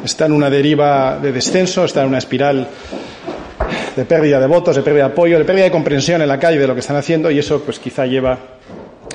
está 0.04 0.26
en 0.26 0.34
una 0.34 0.50
deriva 0.50 1.19
de 1.22 1.32
descenso, 1.32 1.86
está 1.86 2.02
en 2.02 2.10
una 2.10 2.17
espiral 2.17 2.67
de 3.95 4.06
pérdida 4.06 4.39
de 4.39 4.47
votos, 4.47 4.75
de 4.75 4.82
pérdida 4.82 5.06
de 5.06 5.12
apoyo, 5.12 5.38
de 5.38 5.45
pérdida 5.45 5.65
de 5.65 5.71
comprensión 5.71 6.21
en 6.21 6.27
la 6.27 6.39
calle 6.39 6.60
de 6.60 6.67
lo 6.67 6.73
que 6.73 6.79
están 6.79 6.95
haciendo 6.95 7.29
y 7.29 7.39
eso 7.39 7.62
pues 7.63 7.79
quizá 7.79 8.06
lleva 8.06 8.38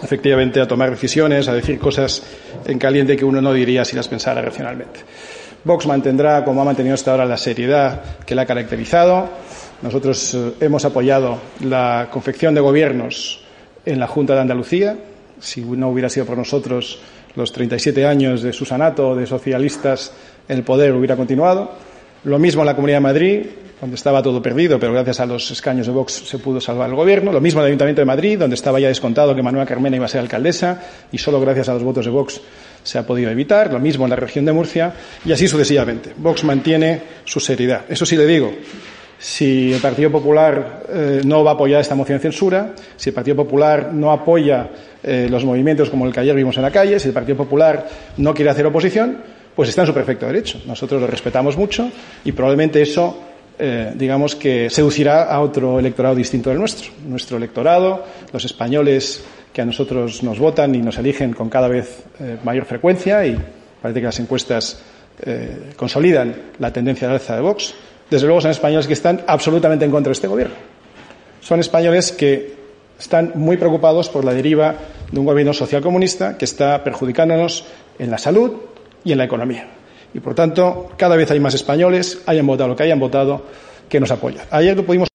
efectivamente 0.02 0.60
a 0.60 0.68
tomar 0.68 0.90
decisiones, 0.90 1.48
a 1.48 1.54
decir 1.54 1.78
cosas 1.78 2.22
en 2.64 2.78
caliente 2.78 3.16
que 3.16 3.24
uno 3.24 3.40
no 3.40 3.52
diría 3.52 3.84
si 3.84 3.96
las 3.96 4.08
pensara 4.08 4.42
racionalmente. 4.42 5.00
Vox 5.64 5.86
mantendrá, 5.86 6.44
como 6.44 6.62
ha 6.62 6.64
mantenido 6.64 6.94
hasta 6.94 7.10
ahora, 7.10 7.24
la 7.24 7.36
seriedad 7.36 8.02
que 8.24 8.34
la 8.34 8.42
ha 8.42 8.46
caracterizado. 8.46 9.28
Nosotros 9.82 10.34
eh, 10.34 10.52
hemos 10.60 10.84
apoyado 10.84 11.38
la 11.60 12.08
confección 12.10 12.54
de 12.54 12.60
gobiernos 12.60 13.42
en 13.84 13.98
la 13.98 14.06
Junta 14.06 14.34
de 14.34 14.40
Andalucía. 14.40 14.96
Si 15.40 15.62
no 15.62 15.88
hubiera 15.88 16.08
sido 16.08 16.26
por 16.26 16.38
nosotros, 16.38 17.00
los 17.34 17.52
37 17.52 18.06
años 18.06 18.42
de 18.42 18.52
Susanato, 18.52 19.14
de 19.14 19.26
socialistas 19.26 20.12
el 20.48 20.62
poder 20.62 20.92
hubiera 20.92 21.16
continuado. 21.16 21.72
Lo 22.24 22.38
mismo 22.38 22.62
en 22.62 22.66
la 22.66 22.74
Comunidad 22.74 22.98
de 22.98 23.02
Madrid 23.02 23.46
donde 23.80 23.94
estaba 23.94 24.22
todo 24.22 24.42
perdido, 24.42 24.78
pero 24.78 24.92
gracias 24.92 25.20
a 25.20 25.26
los 25.26 25.50
escaños 25.50 25.86
de 25.86 25.92
Vox 25.92 26.12
se 26.12 26.38
pudo 26.38 26.60
salvar 26.60 26.90
el 26.90 26.96
gobierno. 26.96 27.32
Lo 27.32 27.40
mismo 27.40 27.60
en 27.60 27.66
el 27.66 27.68
Ayuntamiento 27.68 28.00
de 28.00 28.06
Madrid, 28.06 28.38
donde 28.38 28.54
estaba 28.54 28.80
ya 28.80 28.88
descontado 28.88 29.34
que 29.34 29.42
Manuela 29.42 29.66
Carmena 29.66 29.96
iba 29.96 30.06
a 30.06 30.08
ser 30.08 30.20
alcaldesa 30.20 30.82
y 31.12 31.18
solo 31.18 31.40
gracias 31.40 31.68
a 31.68 31.74
los 31.74 31.82
votos 31.82 32.04
de 32.04 32.10
Vox 32.10 32.40
se 32.82 32.98
ha 32.98 33.06
podido 33.06 33.30
evitar. 33.30 33.72
Lo 33.72 33.78
mismo 33.78 34.04
en 34.04 34.10
la 34.10 34.16
región 34.16 34.44
de 34.44 34.52
Murcia 34.52 34.92
y 35.24 35.32
así 35.32 35.46
sucesivamente. 35.46 36.12
Vox 36.16 36.42
mantiene 36.44 37.02
su 37.24 37.38
seriedad. 37.38 37.82
Eso 37.88 38.04
sí 38.04 38.16
le 38.16 38.26
digo. 38.26 38.52
Si 39.20 39.72
el 39.72 39.80
Partido 39.80 40.10
Popular 40.12 40.84
eh, 40.88 41.22
no 41.24 41.42
va 41.42 41.52
a 41.52 41.54
apoyar 41.54 41.80
esta 41.80 41.96
moción 41.96 42.18
de 42.18 42.22
censura, 42.22 42.74
si 42.96 43.10
el 43.10 43.14
Partido 43.14 43.36
Popular 43.36 43.92
no 43.92 44.12
apoya 44.12 44.70
eh, 45.02 45.26
los 45.28 45.44
movimientos 45.44 45.90
como 45.90 46.06
el 46.06 46.12
que 46.12 46.20
ayer 46.20 46.36
vimos 46.36 46.56
en 46.56 46.62
la 46.62 46.70
calle, 46.70 47.00
si 47.00 47.08
el 47.08 47.14
Partido 47.14 47.36
Popular 47.36 47.88
no 48.16 48.32
quiere 48.32 48.50
hacer 48.50 48.66
oposición, 48.66 49.18
pues 49.58 49.70
está 49.70 49.80
en 49.80 49.88
su 49.88 49.92
perfecto 49.92 50.24
derecho. 50.24 50.60
Nosotros 50.66 51.00
lo 51.00 51.08
respetamos 51.08 51.56
mucho 51.56 51.90
y 52.24 52.30
probablemente 52.30 52.80
eso 52.80 53.18
eh, 53.58 53.90
digamos 53.92 54.36
que 54.36 54.70
seducirá 54.70 55.24
a 55.24 55.40
otro 55.40 55.80
electorado 55.80 56.14
distinto 56.14 56.50
del 56.50 56.60
nuestro. 56.60 56.92
Nuestro 57.04 57.38
electorado, 57.38 58.04
los 58.32 58.44
españoles 58.44 59.24
que 59.52 59.60
a 59.60 59.64
nosotros 59.64 60.22
nos 60.22 60.38
votan 60.38 60.76
y 60.76 60.78
nos 60.78 60.96
eligen 60.98 61.32
con 61.32 61.48
cada 61.48 61.66
vez 61.66 62.04
eh, 62.20 62.36
mayor 62.44 62.66
frecuencia 62.66 63.26
y 63.26 63.36
parece 63.82 63.98
que 63.98 64.06
las 64.06 64.20
encuestas 64.20 64.80
eh, 65.22 65.72
consolidan 65.74 66.36
la 66.60 66.72
tendencia 66.72 67.08
de 67.08 67.14
alza 67.14 67.34
de 67.34 67.40
Vox. 67.40 67.74
Desde 68.08 68.28
luego 68.28 68.40
son 68.40 68.52
españoles 68.52 68.86
que 68.86 68.92
están 68.92 69.22
absolutamente 69.26 69.84
en 69.84 69.90
contra 69.90 70.10
de 70.10 70.14
este 70.14 70.28
gobierno. 70.28 70.54
Son 71.40 71.58
españoles 71.58 72.12
que 72.12 72.54
están 72.96 73.32
muy 73.34 73.56
preocupados 73.56 74.08
por 74.08 74.24
la 74.24 74.32
deriva 74.32 74.76
de 75.10 75.18
un 75.18 75.26
gobierno 75.26 75.52
socialcomunista 75.52 76.38
que 76.38 76.44
está 76.44 76.84
perjudicándonos 76.84 77.64
en 77.98 78.12
la 78.12 78.18
salud 78.18 78.52
y 79.04 79.12
en 79.12 79.18
la 79.18 79.24
economía. 79.24 79.68
Y 80.14 80.20
por 80.20 80.34
tanto, 80.34 80.90
cada 80.96 81.16
vez 81.16 81.30
hay 81.30 81.40
más 81.40 81.54
españoles, 81.54 82.22
hayan 82.26 82.46
votado 82.46 82.70
lo 82.70 82.76
que 82.76 82.82
hayan 82.84 82.98
votado, 82.98 83.44
que 83.88 84.00
nos 84.00 84.10
apoyan. 84.10 84.46
Ayer 84.50 84.76
lo 84.76 84.84
pudimos. 84.84 85.08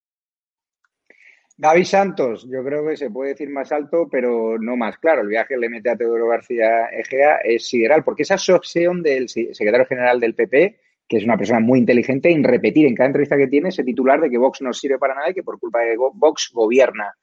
Gaby 1.58 1.86
Santos, 1.86 2.48
yo 2.50 2.64
creo 2.64 2.86
que 2.86 2.98
se 2.98 3.10
puede 3.10 3.32
decir 3.32 3.50
más 3.50 3.72
alto, 3.72 4.08
pero 4.12 4.58
no 4.60 4.76
más 4.76 4.98
claro. 4.98 5.22
El 5.22 5.28
viaje 5.28 5.56
le 5.56 5.70
mete 5.70 5.90
a 5.90 5.96
Teodoro 5.96 6.28
García 6.28 6.88
Egea 6.88 7.38
es 7.44 7.68
sideral, 7.68 8.04
porque 8.04 8.24
esa 8.24 8.36
obsesión 8.36 9.02
del 9.04 9.30
secretario 9.30 9.86
general 9.86 10.20
del 10.20 10.36
PP, 10.36 10.80
que 11.08 11.18
es 11.18 11.24
una 11.24 11.38
persona 11.38 11.60
muy 11.60 11.80
inteligente, 11.80 12.32
en 12.32 12.44
repetir 12.44 12.88
en 12.88 12.96
cada 12.96 13.08
entrevista 13.08 13.38
que 13.38 13.48
tiene 13.48 13.70
ese 13.70 13.84
titular 13.84 14.20
de 14.20 14.30
que 14.30 14.38
Vox 14.38 14.62
no 14.62 14.74
sirve 14.74 14.98
para 14.98 15.16
nada 15.16 15.30
y 15.30 15.34
que 15.34 15.44
por 15.44 15.60
culpa 15.60 15.82
de 15.82 15.96
Vox 15.96 16.50
gobierna, 16.54 17.14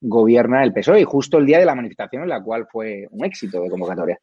gobierna 0.00 0.62
el 0.64 0.72
PSOE. 0.72 1.00
Y 1.00 1.04
justo 1.04 1.38
el 1.38 1.46
día 1.46 1.58
de 1.58 1.64
la 1.64 1.74
manifestación 1.74 2.24
en 2.24 2.28
la 2.28 2.42
cual 2.42 2.66
fue 2.70 3.06
un 3.10 3.24
éxito 3.24 3.62
de 3.62 3.70
convocatoria. 3.70 4.18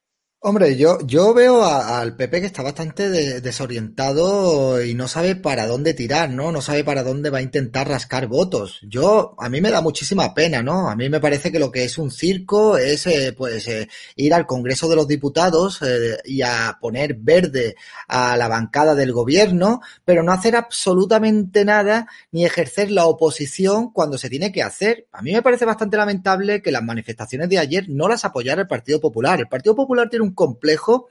Hombre, 0.45 0.75
yo, 0.75 0.97
yo 1.05 1.33
veo 1.33 1.63
al 1.63 2.17
PP 2.17 2.41
que 2.41 2.47
está 2.47 2.61
bastante 2.63 3.09
desorientado 3.39 4.83
y 4.83 4.93
no 4.93 5.07
sabe 5.07 5.37
para 5.37 5.67
dónde 5.67 5.93
tirar, 5.93 6.31
¿no? 6.31 6.51
No 6.51 6.59
sabe 6.59 6.83
para 6.83 7.01
dónde 7.01 7.29
va 7.29 7.37
a 7.37 7.41
intentar 7.41 7.87
rascar 7.87 8.27
votos. 8.27 8.81
Yo, 8.83 9.35
a 9.39 9.47
mí 9.47 9.61
me 9.61 9.71
da 9.71 9.79
muchísima 9.79 10.33
pena, 10.33 10.61
¿no? 10.61 10.89
A 10.89 10.97
mí 10.97 11.07
me 11.07 11.21
parece 11.21 11.49
que 11.49 11.59
lo 11.59 11.71
que 11.71 11.85
es 11.85 11.97
un 11.97 12.11
circo 12.11 12.77
es, 12.77 13.07
eh, 13.07 13.33
pues, 13.37 13.69
eh, 13.69 13.87
ir 14.17 14.33
al 14.33 14.45
Congreso 14.45 14.89
de 14.89 14.97
los 14.97 15.07
Diputados 15.07 15.81
eh, 15.81 16.17
y 16.25 16.41
a 16.41 16.77
poner 16.81 17.13
verde 17.13 17.75
a 18.09 18.35
la 18.35 18.49
bancada 18.49 18.95
del 18.95 19.13
gobierno, 19.13 19.79
pero 20.03 20.23
no 20.23 20.33
hacer 20.33 20.57
absolutamente 20.57 21.63
nada 21.63 22.05
ni 22.33 22.43
ejercer 22.43 22.91
la 22.91 23.05
oposición 23.05 23.93
cuando 23.93 24.17
se 24.17 24.29
tiene 24.29 24.51
que 24.51 24.61
hacer. 24.61 25.07
A 25.13 25.21
mí 25.21 25.31
me 25.31 25.41
parece 25.41 25.63
bastante 25.63 25.95
lamentable 25.95 26.61
que 26.61 26.73
las 26.73 26.83
manifestaciones 26.83 27.47
de 27.47 27.59
ayer 27.59 27.85
no 27.87 28.09
las 28.09 28.25
apoyara 28.25 28.63
el 28.63 28.67
Partido 28.67 28.99
Popular. 28.99 29.39
El 29.39 29.47
Partido 29.47 29.73
Popular 29.73 30.09
tiene 30.09 30.25
un 30.25 30.32
complejo, 30.33 31.09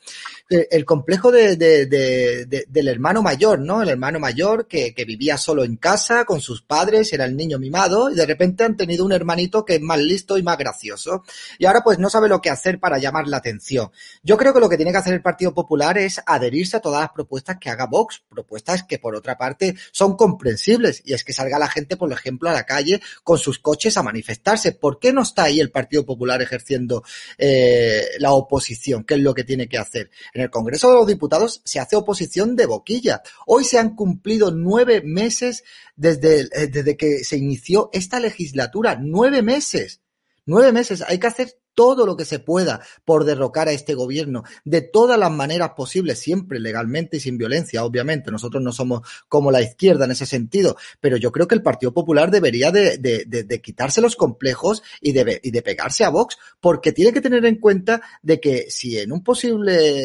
eh, 0.51 0.69
el 0.71 0.85
complejo 0.85 1.33
de, 1.33 1.57
del 1.57 2.89
hermano 2.89 3.23
mayor, 3.23 3.59
¿no? 3.59 3.83
El 3.83 3.89
hermano 3.89 4.21
mayor 4.21 4.67
que, 4.67 4.95
que, 4.95 5.05
vivía 5.05 5.37
solo 5.37 5.65
en 5.65 5.77
casa 5.77 6.25
con 6.25 6.41
sus 6.41 6.63
padres, 6.63 7.13
era 7.13 7.25
el 7.25 7.37
niño 7.37 7.59
mimado 7.59 8.11
y 8.11 8.15
de 8.15 8.27
repente 8.27 8.65
han 8.65 8.77
tenido 8.77 9.05
un 9.05 9.13
hermanito 9.13 9.65
que 9.65 9.77
es 9.77 9.81
más 9.81 9.99
listo 9.99 10.39
y 10.39 10.43
más 10.43 10.59
gracioso. 10.59 11.25
Y 11.59 11.67
ahora 11.67 11.83
pues 11.83 11.99
no 11.99 12.11
sabe 12.11 12.29
lo 12.29 12.41
que 12.41 12.51
hacer 12.51 12.79
para 12.79 12.99
llamar 12.99 13.29
la 13.29 13.39
atención. 13.39 13.91
Yo 14.23 14.37
creo 14.37 14.53
que 14.53 14.61
lo 14.61 14.69
que 14.69 14.77
tiene 14.77 14.93
que 14.93 14.99
hacer 14.99 15.15
el 15.15 15.23
Partido 15.23 15.55
Popular 15.55 15.99
es 15.99 16.21
adherirse 16.27 16.77
a 16.77 16.81
todas 16.81 17.01
las 17.01 17.13
propuestas 17.13 17.57
que 17.59 17.71
haga 17.71 17.87
Vox, 17.87 18.23
propuestas 18.29 18.85
que 18.85 18.99
por 18.99 19.15
otra 19.15 19.37
parte 19.39 19.75
son 19.91 20.17
comprensibles 20.17 21.03
y 21.05 21.15
es 21.15 21.25
que 21.25 21.33
salga 21.33 21.59
la 21.59 21.69
gente, 21.69 21.97
por 21.97 22.13
ejemplo, 22.13 22.51
a 22.51 22.53
la 22.53 22.65
calle 22.65 23.01
con 23.25 23.39
sus 23.39 23.59
coches 23.59 23.97
a 23.97 24.03
manifestarse. 24.03 24.73
¿Por 24.73 24.99
qué 24.99 25.13
no 25.13 25.23
está 25.23 25.45
ahí 25.45 25.61
el 25.61 25.71
Partido 25.71 26.05
Popular 26.05 26.43
ejerciendo 26.43 27.05
eh, 27.39 28.05
la 28.19 28.33
oposición? 28.33 29.05
Es 29.15 29.21
lo 29.21 29.35
que 29.35 29.45
tiene 29.45 29.69
que 29.69 29.79
hacer. 29.79 30.11
En 30.35 30.43
el 30.43 30.51
Congreso 30.51 30.91
de 30.91 30.97
los 30.97 31.07
Diputados 31.07 31.63
se 31.65 31.81
hace 31.81 31.97
oposición 31.97 32.57
de 32.57 32.67
boquilla. 32.67 33.23
Hoy 33.47 33.65
se 33.65 33.79
han 33.79 33.95
cumplido 33.97 34.51
nueve 34.51 35.03
meses 35.05 35.65
desde, 35.97 36.41
eh, 36.53 36.67
desde 36.67 36.97
que 36.97 37.25
se 37.25 37.39
inició 37.39 37.89
esta 37.93 38.21
legislatura. 38.21 38.99
Nueve 39.01 39.43
meses. 39.43 40.02
Nueve 40.47 40.73
meses. 40.73 41.05
Hay 41.07 41.19
que 41.19 41.27
hacer 41.27 41.55
todo 41.75 42.05
lo 42.07 42.17
que 42.17 42.25
se 42.25 42.39
pueda 42.39 42.81
por 43.05 43.25
derrocar 43.25 43.69
a 43.69 43.73
este 43.73 43.95
gobierno 43.95 44.43
de 44.65 44.83
todas 44.83 45.19
las 45.19 45.31
maneras 45.31 45.71
posibles, 45.77 46.19
siempre 46.19 46.61
legalmente 46.61 47.17
y 47.17 47.21
sin 47.21 47.39
violencia, 47.39 47.85
obviamente. 47.85 48.31
Nosotros 48.31 48.63
no 48.63 48.73
somos 48.73 49.09
como 49.29 49.51
la 49.51 49.63
izquierda 49.63 50.05
en 50.05 50.11
ese 50.11 50.27
sentido, 50.27 50.77
pero 51.01 51.17
yo 51.17 51.33
creo 51.33 51.47
que 51.47 51.55
el 51.55 51.63
Partido 51.63 51.93
Popular 51.93 52.31
debería 52.31 52.71
de, 52.71 52.99
de, 52.99 53.25
de, 53.25 53.61
quitarse 53.61 54.01
los 54.01 54.17
complejos 54.17 54.83
y 55.01 55.13
de, 55.13 55.41
y 55.43 55.51
de 55.51 55.63
pegarse 55.63 56.05
a 56.05 56.11
Vox, 56.11 56.37
porque 56.61 56.93
tiene 56.93 57.13
que 57.13 57.21
tener 57.21 57.45
en 57.47 57.57
cuenta 57.57 58.03
de 58.23 58.41
que 58.41 58.67
si 58.69 58.99
en 58.99 59.13
un 59.13 59.23
posible 59.23 60.05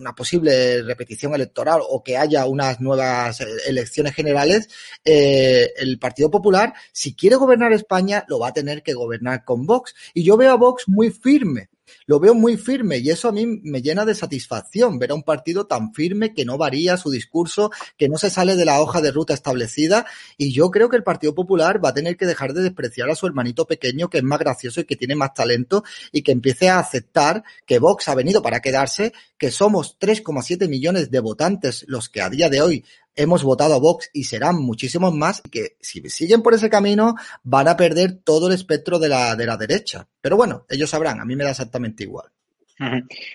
una 0.00 0.14
posible 0.14 0.82
repetición 0.82 1.34
electoral 1.34 1.80
o 1.88 2.02
que 2.02 2.16
haya 2.16 2.46
unas 2.46 2.80
nuevas 2.80 3.40
elecciones 3.66 4.14
generales, 4.14 4.68
eh, 5.04 5.72
el 5.76 5.98
Partido 5.98 6.30
Popular, 6.30 6.74
si 6.92 7.14
quiere 7.14 7.36
gobernar 7.36 7.72
España, 7.72 8.24
lo 8.28 8.38
va 8.38 8.48
a 8.48 8.52
tener 8.52 8.82
que 8.82 8.94
gobernar 8.94 9.44
con 9.44 9.66
Vox. 9.66 9.94
Y 10.14 10.24
yo 10.24 10.36
veo 10.36 10.52
a 10.52 10.56
Vox 10.56 10.84
muy 10.88 11.10
firme 11.10 11.68
lo 12.10 12.18
veo 12.18 12.34
muy 12.34 12.56
firme 12.56 12.98
y 12.98 13.08
eso 13.08 13.28
a 13.28 13.32
mí 13.32 13.46
me 13.46 13.82
llena 13.82 14.04
de 14.04 14.16
satisfacción 14.16 14.98
ver 14.98 15.12
a 15.12 15.14
un 15.14 15.22
partido 15.22 15.68
tan 15.68 15.94
firme 15.94 16.34
que 16.34 16.44
no 16.44 16.58
varía 16.58 16.96
su 16.96 17.08
discurso, 17.08 17.70
que 17.96 18.08
no 18.08 18.18
se 18.18 18.30
sale 18.30 18.56
de 18.56 18.64
la 18.64 18.80
hoja 18.80 19.00
de 19.00 19.12
ruta 19.12 19.32
establecida 19.32 20.04
y 20.36 20.52
yo 20.52 20.72
creo 20.72 20.88
que 20.88 20.96
el 20.96 21.04
Partido 21.04 21.36
Popular 21.36 21.80
va 21.84 21.90
a 21.90 21.94
tener 21.94 22.16
que 22.16 22.26
dejar 22.26 22.52
de 22.52 22.62
despreciar 22.62 23.08
a 23.10 23.14
su 23.14 23.28
hermanito 23.28 23.64
pequeño 23.64 24.10
que 24.10 24.18
es 24.18 24.24
más 24.24 24.40
gracioso 24.40 24.80
y 24.80 24.86
que 24.86 24.96
tiene 24.96 25.14
más 25.14 25.34
talento 25.34 25.84
y 26.10 26.22
que 26.22 26.32
empiece 26.32 26.68
a 26.68 26.80
aceptar 26.80 27.44
que 27.64 27.78
Vox 27.78 28.08
ha 28.08 28.16
venido 28.16 28.42
para 28.42 28.58
quedarse, 28.58 29.12
que 29.38 29.52
somos 29.52 29.96
3,7 30.00 30.68
millones 30.68 31.12
de 31.12 31.20
votantes 31.20 31.84
los 31.86 32.08
que 32.08 32.22
a 32.22 32.28
día 32.28 32.48
de 32.48 32.60
hoy 32.60 32.84
hemos 33.16 33.42
votado 33.42 33.74
a 33.74 33.78
Vox 33.78 34.08
y 34.12 34.24
serán 34.24 34.56
muchísimos 34.56 35.14
más 35.14 35.42
que 35.50 35.76
si 35.80 36.00
siguen 36.08 36.42
por 36.42 36.54
ese 36.54 36.70
camino 36.70 37.14
van 37.42 37.68
a 37.68 37.76
perder 37.76 38.20
todo 38.24 38.48
el 38.48 38.54
espectro 38.54 38.98
de 38.98 39.08
la, 39.08 39.36
de 39.36 39.46
la 39.46 39.56
derecha. 39.56 40.08
Pero 40.20 40.36
bueno, 40.36 40.66
ellos 40.68 40.90
sabrán, 40.90 41.20
a 41.20 41.24
mí 41.24 41.36
me 41.36 41.44
da 41.44 41.50
exactamente 41.50 41.99
igual. 42.00 42.26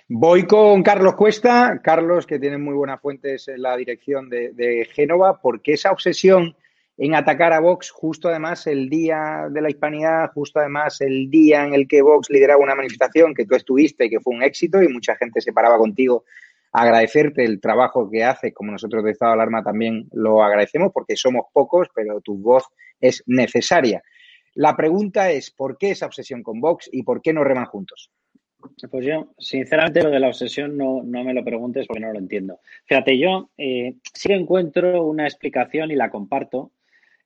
Voy 0.07 0.47
con 0.47 0.82
Carlos 0.82 1.16
Cuesta. 1.16 1.80
Carlos, 1.84 2.26
que 2.26 2.39
tiene 2.39 2.57
muy 2.57 2.74
buenas 2.74 2.99
fuentes 2.99 3.47
en 3.47 3.61
la 3.61 3.78
dirección 3.78 4.30
de, 4.30 4.51
de 4.53 4.86
Génova, 4.91 5.39
porque 5.39 5.74
esa 5.74 5.91
obsesión 5.91 6.55
en 6.97 7.13
atacar 7.13 7.53
a 7.53 7.59
Vox 7.59 7.91
justo 7.91 8.30
además 8.30 8.68
el 8.68 8.89
día 8.89 9.47
de 9.51 9.61
la 9.61 9.70
hispanidad, 9.70 10.32
justo 10.34 10.59
además 10.59 11.01
el 11.01 11.30
día 11.30 11.66
en 11.66 11.74
el 11.74 11.88
que 11.88 12.01
Vox 12.01 12.30
lideraba 12.30 12.63
una 12.63 12.74
manifestación 12.74 13.34
que 13.34 13.45
tú 13.45 13.55
estuviste 13.55 14.05
y 14.05 14.09
que 14.09 14.22
fue 14.22 14.34
un 14.34 14.43
éxito 14.43 14.82
y 14.82 14.88
mucha 14.88 15.16
gente 15.16 15.41
se 15.41 15.51
paraba 15.51 15.78
contigo 15.78 16.24
agradecerte 16.78 17.45
el 17.45 17.61
trabajo 17.61 18.09
que 18.09 18.26
hace, 18.26 18.51
como 18.51 18.74
nosotros 18.74 19.01
de 19.03 19.11
Estado 19.11 19.32
de 19.32 19.36
Alarma 19.36 19.63
también 19.63 20.09
lo 20.11 20.43
agradecemos, 20.43 20.91
porque 20.93 21.16
somos 21.16 21.45
pocos, 21.53 21.88
pero 21.95 22.20
tu 22.20 22.38
voz 22.38 22.66
es 22.99 23.24
necesaria. 23.28 24.03
La 24.55 24.76
pregunta 24.76 25.32
es, 25.32 25.51
¿por 25.51 25.78
qué 25.78 25.91
esa 25.91 26.05
obsesión 26.05 26.43
con 26.43 26.59
Vox 26.59 26.89
y 26.91 27.03
por 27.03 27.22
qué 27.22 27.32
no 27.32 27.45
reman 27.45 27.66
juntos? 27.66 28.11
Pues 28.89 29.05
yo, 29.05 29.34
sinceramente, 29.38 30.03
lo 30.03 30.09
de 30.09 30.20
la 30.20 30.28
obsesión 30.28 30.78
no, 30.78 31.01
no 31.03 31.24
me 31.24 31.34
lo 31.34 31.43
preguntes 31.43 31.88
porque 31.88 32.01
no 32.01 32.11
lo 32.11 32.20
entiendo. 32.20 32.59
Fíjate, 32.86 33.18
yo 33.18 33.49
eh, 33.57 33.95
sí 34.13 34.32
encuentro 34.32 35.03
una 35.03 35.26
explicación 35.26 35.91
y 35.91 35.95
la 35.95 36.09
comparto 36.09 36.72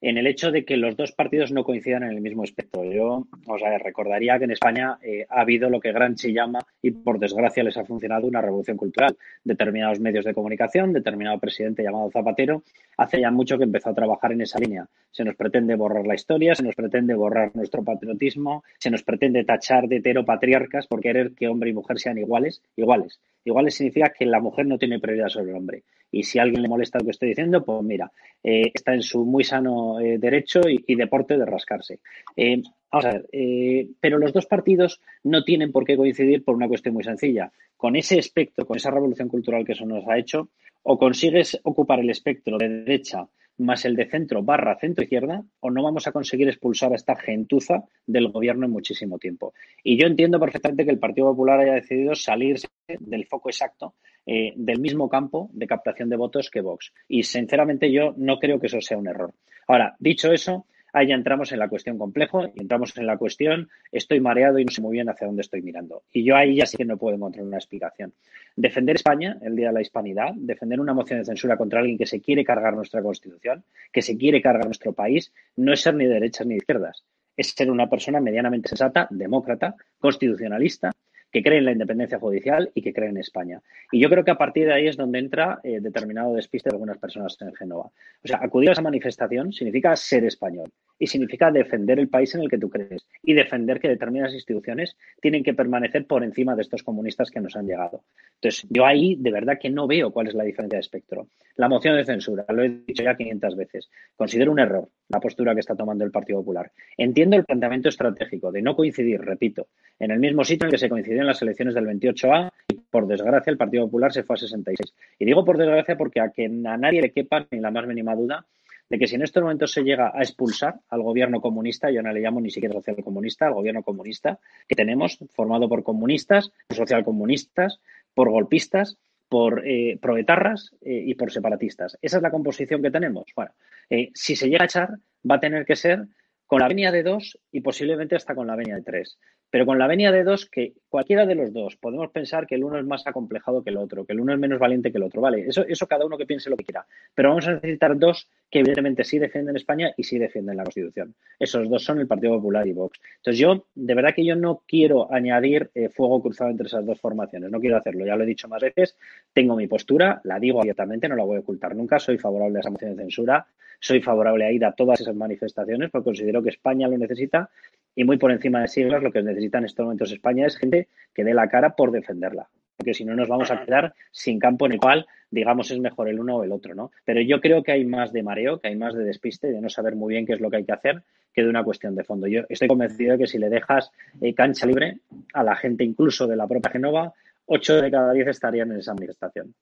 en 0.01 0.17
el 0.17 0.27
hecho 0.27 0.51
de 0.51 0.63
que 0.65 0.77
los 0.77 0.95
dos 0.95 1.11
partidos 1.11 1.51
no 1.51 1.63
coincidan 1.63 2.03
en 2.03 2.11
el 2.11 2.21
mismo 2.21 2.43
aspecto. 2.43 2.83
Yo 2.83 3.27
os 3.45 3.61
recordaría 3.83 4.37
que 4.37 4.45
en 4.45 4.51
España 4.51 4.97
eh, 5.01 5.25
ha 5.29 5.41
habido 5.41 5.69
lo 5.69 5.79
que 5.79 5.91
Granchi 5.91 6.33
llama, 6.33 6.59
y 6.81 6.91
por 6.91 7.19
desgracia 7.19 7.63
les 7.63 7.77
ha 7.77 7.85
funcionado, 7.85 8.27
una 8.27 8.41
revolución 8.41 8.77
cultural. 8.77 9.17
Determinados 9.43 9.99
medios 9.99 10.25
de 10.25 10.33
comunicación, 10.33 10.93
determinado 10.93 11.39
presidente 11.39 11.83
llamado 11.83 12.09
Zapatero, 12.11 12.63
hace 12.97 13.19
ya 13.21 13.31
mucho 13.31 13.57
que 13.57 13.65
empezó 13.65 13.89
a 13.89 13.95
trabajar 13.95 14.31
en 14.31 14.41
esa 14.41 14.59
línea. 14.59 14.87
Se 15.11 15.23
nos 15.23 15.35
pretende 15.35 15.75
borrar 15.75 16.05
la 16.05 16.15
historia, 16.15 16.55
se 16.55 16.63
nos 16.63 16.75
pretende 16.75 17.13
borrar 17.13 17.55
nuestro 17.55 17.83
patriotismo, 17.83 18.63
se 18.77 18.91
nos 18.91 19.03
pretende 19.03 19.43
tachar 19.43 19.87
de 19.87 19.97
heteropatriarcas 19.97 20.87
por 20.87 21.01
querer 21.01 21.33
que 21.33 21.47
hombre 21.47 21.71
y 21.71 21.73
mujer 21.73 21.99
sean 21.99 22.17
iguales. 22.17 22.61
Iguales. 22.75 23.19
Iguales 23.43 23.75
significa 23.75 24.13
que 24.17 24.25
la 24.25 24.39
mujer 24.39 24.67
no 24.67 24.77
tiene 24.77 24.99
prioridad 24.99 25.29
sobre 25.29 25.51
el 25.51 25.57
hombre. 25.57 25.83
Y 26.11 26.23
si 26.23 26.39
a 26.39 26.43
alguien 26.43 26.61
le 26.61 26.67
molesta 26.67 26.99
lo 26.99 27.05
que 27.05 27.11
estoy 27.11 27.29
diciendo, 27.29 27.63
pues 27.63 27.83
mira, 27.83 28.11
eh, 28.43 28.71
está 28.73 28.93
en 28.93 29.01
su 29.01 29.25
muy 29.25 29.43
sano 29.43 29.99
eh, 29.99 30.17
derecho 30.17 30.61
y, 30.67 30.95
deporte 30.95 31.37
de 31.37 31.45
rascarse. 31.45 31.99
Eh, 32.35 32.61
vamos 32.91 33.05
a 33.05 33.13
ver, 33.13 33.87
pero 33.99 34.17
los 34.17 34.33
dos 34.33 34.45
partidos 34.45 35.01
no 35.23 35.43
tienen 35.43 35.71
por 35.71 35.85
qué 35.85 35.95
coincidir 35.95 36.43
por 36.43 36.55
una 36.55 36.67
cuestión 36.67 36.95
muy 36.95 37.03
sencilla. 37.03 37.51
Con 37.77 37.95
ese 37.95 38.17
espectro, 38.17 38.65
con 38.65 38.77
esa 38.77 38.91
revolución 38.91 39.29
cultural 39.29 39.65
que 39.65 39.73
eso 39.73 39.85
nos 39.85 40.07
ha 40.07 40.17
hecho, 40.17 40.49
o 40.83 40.97
consigues 40.97 41.59
ocupar 41.63 41.99
el 41.99 42.09
espectro 42.09 42.57
de 42.57 42.69
derecha 42.69 43.27
más 43.59 43.85
el 43.85 43.95
de 43.95 44.05
centro 44.05 44.43
barra 44.43 44.77
centro 44.79 45.03
izquierda, 45.03 45.43
o 45.59 45.69
no 45.69 45.83
vamos 45.83 46.07
a 46.07 46.11
conseguir 46.11 46.47
expulsar 46.47 46.91
a 46.91 46.95
esta 46.95 47.15
gentuza 47.15 47.83
del 48.05 48.29
gobierno 48.29 48.65
en 48.65 48.71
muchísimo 48.71 49.19
tiempo. 49.19 49.53
Y 49.83 49.99
yo 49.99 50.07
entiendo 50.07 50.39
perfectamente 50.39 50.85
que 50.85 50.91
el 50.91 50.99
Partido 50.99 51.27
Popular 51.27 51.59
haya 51.59 51.73
decidido 51.73 52.15
salirse 52.15 52.67
del 52.99 53.25
foco 53.25 53.49
exacto 53.49 53.95
eh, 54.25 54.53
del 54.55 54.79
mismo 54.79 55.09
campo 55.09 55.49
de 55.53 55.67
captación 55.67 56.09
de 56.09 56.17
votos 56.17 56.49
que 56.49 56.61
Vox. 56.61 56.93
Y 57.07 57.23
sinceramente 57.23 57.91
yo 57.91 58.13
no 58.17 58.39
creo 58.39 58.59
que 58.59 58.67
eso 58.67 58.81
sea 58.81 58.97
un 58.97 59.07
error. 59.07 59.33
Ahora, 59.67 59.95
dicho 59.99 60.31
eso, 60.31 60.65
ahí 60.93 61.07
ya 61.07 61.15
entramos 61.15 61.51
en 61.51 61.59
la 61.59 61.69
cuestión 61.69 61.97
complejo 61.97 62.47
y 62.53 62.61
entramos 62.61 62.97
en 62.97 63.05
la 63.05 63.17
cuestión 63.17 63.69
estoy 63.91 64.19
mareado 64.19 64.59
y 64.59 64.65
no 64.65 64.71
sé 64.71 64.81
muy 64.81 64.93
bien 64.93 65.09
hacia 65.09 65.27
dónde 65.27 65.41
estoy 65.41 65.61
mirando. 65.61 66.03
Y 66.11 66.23
yo 66.23 66.35
ahí 66.35 66.55
ya 66.55 66.65
sí 66.65 66.77
que 66.77 66.85
no 66.85 66.97
puedo 66.97 67.15
encontrar 67.15 67.45
una 67.45 67.57
explicación. 67.57 68.13
Defender 68.55 68.95
España, 68.95 69.37
el 69.41 69.55
Día 69.55 69.67
de 69.67 69.73
la 69.73 69.81
Hispanidad, 69.81 70.33
defender 70.35 70.79
una 70.79 70.93
moción 70.93 71.19
de 71.19 71.25
censura 71.25 71.57
contra 71.57 71.79
alguien 71.79 71.97
que 71.97 72.05
se 72.05 72.21
quiere 72.21 72.43
cargar 72.43 72.75
nuestra 72.75 73.01
Constitución, 73.01 73.63
que 73.91 74.01
se 74.01 74.17
quiere 74.17 74.41
cargar 74.41 74.65
nuestro 74.65 74.93
país, 74.93 75.33
no 75.55 75.73
es 75.73 75.81
ser 75.81 75.95
ni 75.95 76.05
derechas 76.05 76.45
ni 76.45 76.55
izquierdas. 76.55 77.03
Es 77.37 77.51
ser 77.51 77.71
una 77.71 77.89
persona 77.89 78.19
medianamente 78.19 78.67
sensata, 78.67 79.07
demócrata, 79.11 79.75
constitucionalista, 79.99 80.91
que 81.31 81.43
cree 81.43 81.59
en 81.59 81.65
la 81.65 81.71
independencia 81.71 82.19
judicial 82.19 82.71
y 82.73 82.81
que 82.81 82.93
cree 82.93 83.09
en 83.09 83.17
España. 83.17 83.61
Y 83.91 83.99
yo 83.99 84.09
creo 84.09 84.23
que 84.23 84.31
a 84.31 84.37
partir 84.37 84.65
de 84.65 84.73
ahí 84.73 84.87
es 84.87 84.97
donde 84.97 85.19
entra 85.19 85.59
eh, 85.63 85.79
determinado 85.81 86.33
despiste 86.33 86.69
de 86.69 86.75
algunas 86.75 86.97
personas 86.97 87.37
en 87.41 87.53
Génova. 87.55 87.91
O 88.23 88.27
sea, 88.27 88.39
acudir 88.41 88.69
a 88.69 88.73
esa 88.73 88.81
manifestación 88.81 89.53
significa 89.53 89.95
ser 89.95 90.25
español 90.25 90.71
y 90.97 91.07
significa 91.07 91.51
defender 91.51 91.99
el 91.99 92.09
país 92.09 92.35
en 92.35 92.41
el 92.41 92.49
que 92.49 92.57
tú 92.57 92.69
crees 92.69 93.07
y 93.23 93.33
defender 93.33 93.79
que 93.79 93.87
determinadas 93.87 94.33
instituciones 94.33 94.97
tienen 95.21 95.43
que 95.43 95.53
permanecer 95.53 96.05
por 96.05 96.23
encima 96.23 96.55
de 96.55 96.61
estos 96.61 96.83
comunistas 96.83 97.31
que 97.31 97.39
nos 97.39 97.55
han 97.55 97.67
llegado. 97.67 98.03
Entonces, 98.35 98.67
yo 98.69 98.85
ahí 98.85 99.15
de 99.17 99.31
verdad 99.31 99.57
que 99.59 99.69
no 99.69 99.87
veo 99.87 100.11
cuál 100.11 100.27
es 100.27 100.33
la 100.33 100.43
diferencia 100.43 100.77
de 100.77 100.81
espectro. 100.81 101.27
La 101.55 101.69
moción 101.69 101.95
de 101.95 102.05
censura, 102.05 102.45
lo 102.49 102.63
he 102.63 102.69
dicho 102.85 103.03
ya 103.03 103.15
500 103.15 103.55
veces, 103.55 103.89
considero 104.15 104.51
un 104.51 104.59
error 104.59 104.89
la 105.09 105.19
postura 105.19 105.53
que 105.53 105.59
está 105.59 105.75
tomando 105.75 106.05
el 106.05 106.11
Partido 106.11 106.39
Popular. 106.39 106.71
Entiendo 106.97 107.35
el 107.35 107.43
planteamiento 107.43 107.89
estratégico 107.89 108.51
de 108.51 108.61
no 108.61 108.75
coincidir, 108.75 109.19
repito, 109.21 109.67
en 109.97 110.11
el 110.11 110.19
mismo 110.19 110.43
sitio 110.45 110.67
en 110.67 110.71
que 110.71 110.77
se 110.77 110.89
coincidió 110.89 111.18
en 111.21 111.27
las 111.27 111.41
elecciones 111.41 111.75
del 111.75 111.85
28A 111.85 112.51
y 112.67 112.75
por 112.89 113.07
desgracia 113.07 113.51
el 113.51 113.57
Partido 113.57 113.85
Popular 113.85 114.13
se 114.13 114.23
fue 114.23 114.35
a 114.35 114.37
66. 114.37 114.93
Y 115.19 115.25
digo 115.25 115.45
por 115.45 115.57
desgracia 115.57 115.97
porque 115.97 116.19
a 116.19 116.29
que 116.29 116.45
a 116.45 116.77
nadie 116.77 117.01
le 117.01 117.11
quepa 117.11 117.47
ni 117.51 117.59
la 117.59 117.71
más 117.71 117.87
mínima 117.87 118.15
duda 118.15 118.45
de 118.89 118.97
que 118.97 119.07
si 119.07 119.15
en 119.15 119.21
estos 119.21 119.43
momentos 119.43 119.71
se 119.71 119.83
llega 119.83 120.11
a 120.13 120.21
expulsar 120.21 120.79
al 120.89 121.03
gobierno 121.03 121.41
comunista, 121.41 121.91
yo 121.91 122.01
no 122.01 122.11
le 122.11 122.21
llamo 122.21 122.41
ni 122.41 122.49
siquiera 122.49 122.73
social 122.73 122.97
comunista, 123.03 123.45
al 123.45 123.53
gobierno 123.53 123.83
comunista 123.83 124.39
que 124.67 124.75
tenemos, 124.75 125.19
formado 125.31 125.69
por 125.69 125.83
comunistas, 125.83 126.51
por 126.67 126.77
socialcomunistas, 126.77 127.79
por 128.15 128.31
golpistas, 128.31 128.97
por 129.29 129.65
eh, 129.65 129.99
proetarras 130.01 130.71
eh, 130.81 131.03
y 131.05 131.13
por 131.13 131.31
separatistas. 131.31 131.97
Esa 132.01 132.17
es 132.17 132.23
la 132.23 132.31
composición 132.31 132.81
que 132.81 132.89
tenemos. 132.89 133.25
Bueno, 133.35 133.51
eh, 133.89 134.09
si 134.15 134.35
se 134.35 134.49
llega 134.49 134.63
a 134.63 134.65
echar, 134.65 134.97
va 135.29 135.35
a 135.35 135.39
tener 135.39 135.65
que 135.65 135.75
ser 135.75 136.07
con 136.47 136.61
la 136.61 136.67
venia 136.67 136.91
de 136.91 137.03
dos 137.03 137.37
y 137.51 137.61
posiblemente 137.61 138.15
hasta 138.15 138.33
con 138.33 138.47
la 138.47 138.55
venia 138.55 138.75
de 138.75 138.81
tres. 138.81 139.19
Pero 139.51 139.65
con 139.65 139.79
la 139.79 139.87
venia 139.87 140.11
de 140.11 140.23
dos, 140.23 140.45
que 140.45 140.73
cualquiera 140.89 141.25
de 141.25 141.35
los 141.35 141.51
dos, 141.51 141.75
podemos 141.75 142.11
pensar 142.11 142.45
que 142.45 142.55
el 142.55 142.63
uno 142.63 142.77
es 142.77 142.85
más 142.85 143.05
acomplejado 143.07 143.63
que 143.63 143.71
el 143.71 143.77
otro, 143.77 144.05
que 144.05 144.13
el 144.13 144.19
uno 144.19 144.33
es 144.33 144.39
menos 144.39 144.59
valiente 144.59 144.91
que 144.91 144.97
el 144.97 145.03
otro. 145.03 145.21
Vale, 145.21 145.47
eso, 145.47 145.65
eso 145.67 145.87
cada 145.87 146.05
uno 146.05 146.17
que 146.17 146.25
piense 146.25 146.49
lo 146.49 146.57
que 146.57 146.65
quiera. 146.65 146.85
Pero 147.15 147.29
vamos 147.29 147.47
a 147.47 147.53
necesitar 147.53 147.97
dos 147.97 148.29
que 148.49 148.59
evidentemente 148.59 149.03
sí 149.03 149.17
defienden 149.17 149.55
España 149.55 149.91
y 149.97 150.03
sí 150.03 150.19
defienden 150.19 150.57
la 150.57 150.63
Constitución. 150.63 151.15
Esos 151.39 151.69
dos 151.69 151.83
son 151.83 151.99
el 151.99 152.07
Partido 152.07 152.35
Popular 152.35 152.67
y 152.67 152.73
Vox. 152.73 152.99
Entonces 153.17 153.39
yo, 153.39 153.65
de 153.73 153.93
verdad 153.95 154.13
que 154.15 154.25
yo 154.25 154.35
no 154.35 154.63
quiero 154.67 155.11
añadir 155.11 155.71
eh, 155.73 155.89
fuego 155.89 156.21
cruzado 156.21 156.51
entre 156.51 156.67
esas 156.67 156.85
dos 156.85 156.99
formaciones. 156.99 157.49
No 157.49 157.59
quiero 157.59 157.77
hacerlo. 157.77 158.05
Ya 158.05 158.15
lo 158.15 158.23
he 158.23 158.27
dicho 158.27 158.47
más 158.47 158.61
veces. 158.61 158.95
Tengo 159.33 159.55
mi 159.55 159.67
postura, 159.67 160.21
la 160.23 160.39
digo 160.39 160.61
abiertamente, 160.61 161.09
no 161.09 161.15
la 161.15 161.23
voy 161.23 161.37
a 161.37 161.41
ocultar 161.41 161.75
nunca. 161.75 161.99
Soy 161.99 162.17
favorable 162.17 162.57
a 162.57 162.61
esa 162.61 162.69
moción 162.69 162.95
de 162.95 163.03
censura 163.03 163.47
soy 163.79 164.01
favorable 164.01 164.45
a 164.45 164.51
ir 164.51 164.65
a 164.65 164.73
todas 164.73 165.01
esas 165.01 165.15
manifestaciones 165.15 165.89
porque 165.89 166.05
considero 166.05 166.43
que 166.43 166.49
España 166.49 166.87
lo 166.87 166.97
necesita 166.97 167.49
y 167.95 168.03
muy 168.03 168.17
por 168.17 168.31
encima 168.31 168.61
de 168.61 168.67
siglas 168.67 169.03
lo 169.03 169.11
que 169.11 169.21
necesita 169.21 169.57
en 169.57 169.65
estos 169.65 169.83
momentos 169.83 170.11
España 170.11 170.45
es 170.45 170.57
gente 170.57 170.87
que 171.13 171.23
dé 171.23 171.33
la 171.33 171.49
cara 171.49 171.75
por 171.75 171.91
defenderla. 171.91 172.49
Porque 172.77 172.93
si 172.93 173.03
no 173.03 173.13
nos 173.13 173.27
vamos 173.27 173.51
a 173.51 173.65
quedar 173.65 173.93
sin 174.09 174.39
campo 174.39 174.65
en 174.65 174.71
el 174.71 174.79
cual, 174.79 175.05
digamos, 175.29 175.69
es 175.69 175.79
mejor 175.79 176.07
el 176.07 176.17
uno 176.17 176.37
o 176.37 176.43
el 176.45 176.53
otro, 176.53 176.73
¿no? 176.73 176.91
Pero 177.03 177.19
yo 177.19 177.41
creo 177.41 177.61
que 177.61 177.73
hay 177.73 177.83
más 177.83 178.13
de 178.13 178.23
mareo, 178.23 178.61
que 178.61 178.69
hay 178.69 178.77
más 178.77 178.95
de 178.95 179.03
despiste, 179.03 179.51
de 179.51 179.59
no 179.59 179.67
saber 179.67 179.97
muy 179.97 180.13
bien 180.13 180.25
qué 180.25 180.31
es 180.31 180.39
lo 180.39 180.49
que 180.49 180.57
hay 180.57 180.63
que 180.63 180.71
hacer, 180.71 181.03
que 181.33 181.43
de 181.43 181.49
una 181.49 181.65
cuestión 181.65 181.93
de 181.93 182.05
fondo. 182.05 182.27
Yo 182.27 182.43
estoy 182.47 182.69
convencido 182.69 183.13
de 183.13 183.17
que 183.17 183.27
si 183.27 183.37
le 183.37 183.49
dejas 183.49 183.91
eh, 184.21 184.33
cancha 184.33 184.65
libre 184.65 184.99
a 185.33 185.43
la 185.43 185.57
gente 185.57 185.83
incluso 185.83 186.25
de 186.25 186.37
la 186.37 186.47
propia 186.47 186.71
Genova, 186.71 187.13
ocho 187.47 187.81
de 187.81 187.91
cada 187.91 188.13
diez 188.13 188.27
estarían 188.27 188.71
en 188.71 188.77
esa 188.77 188.93
manifestación. 188.93 189.53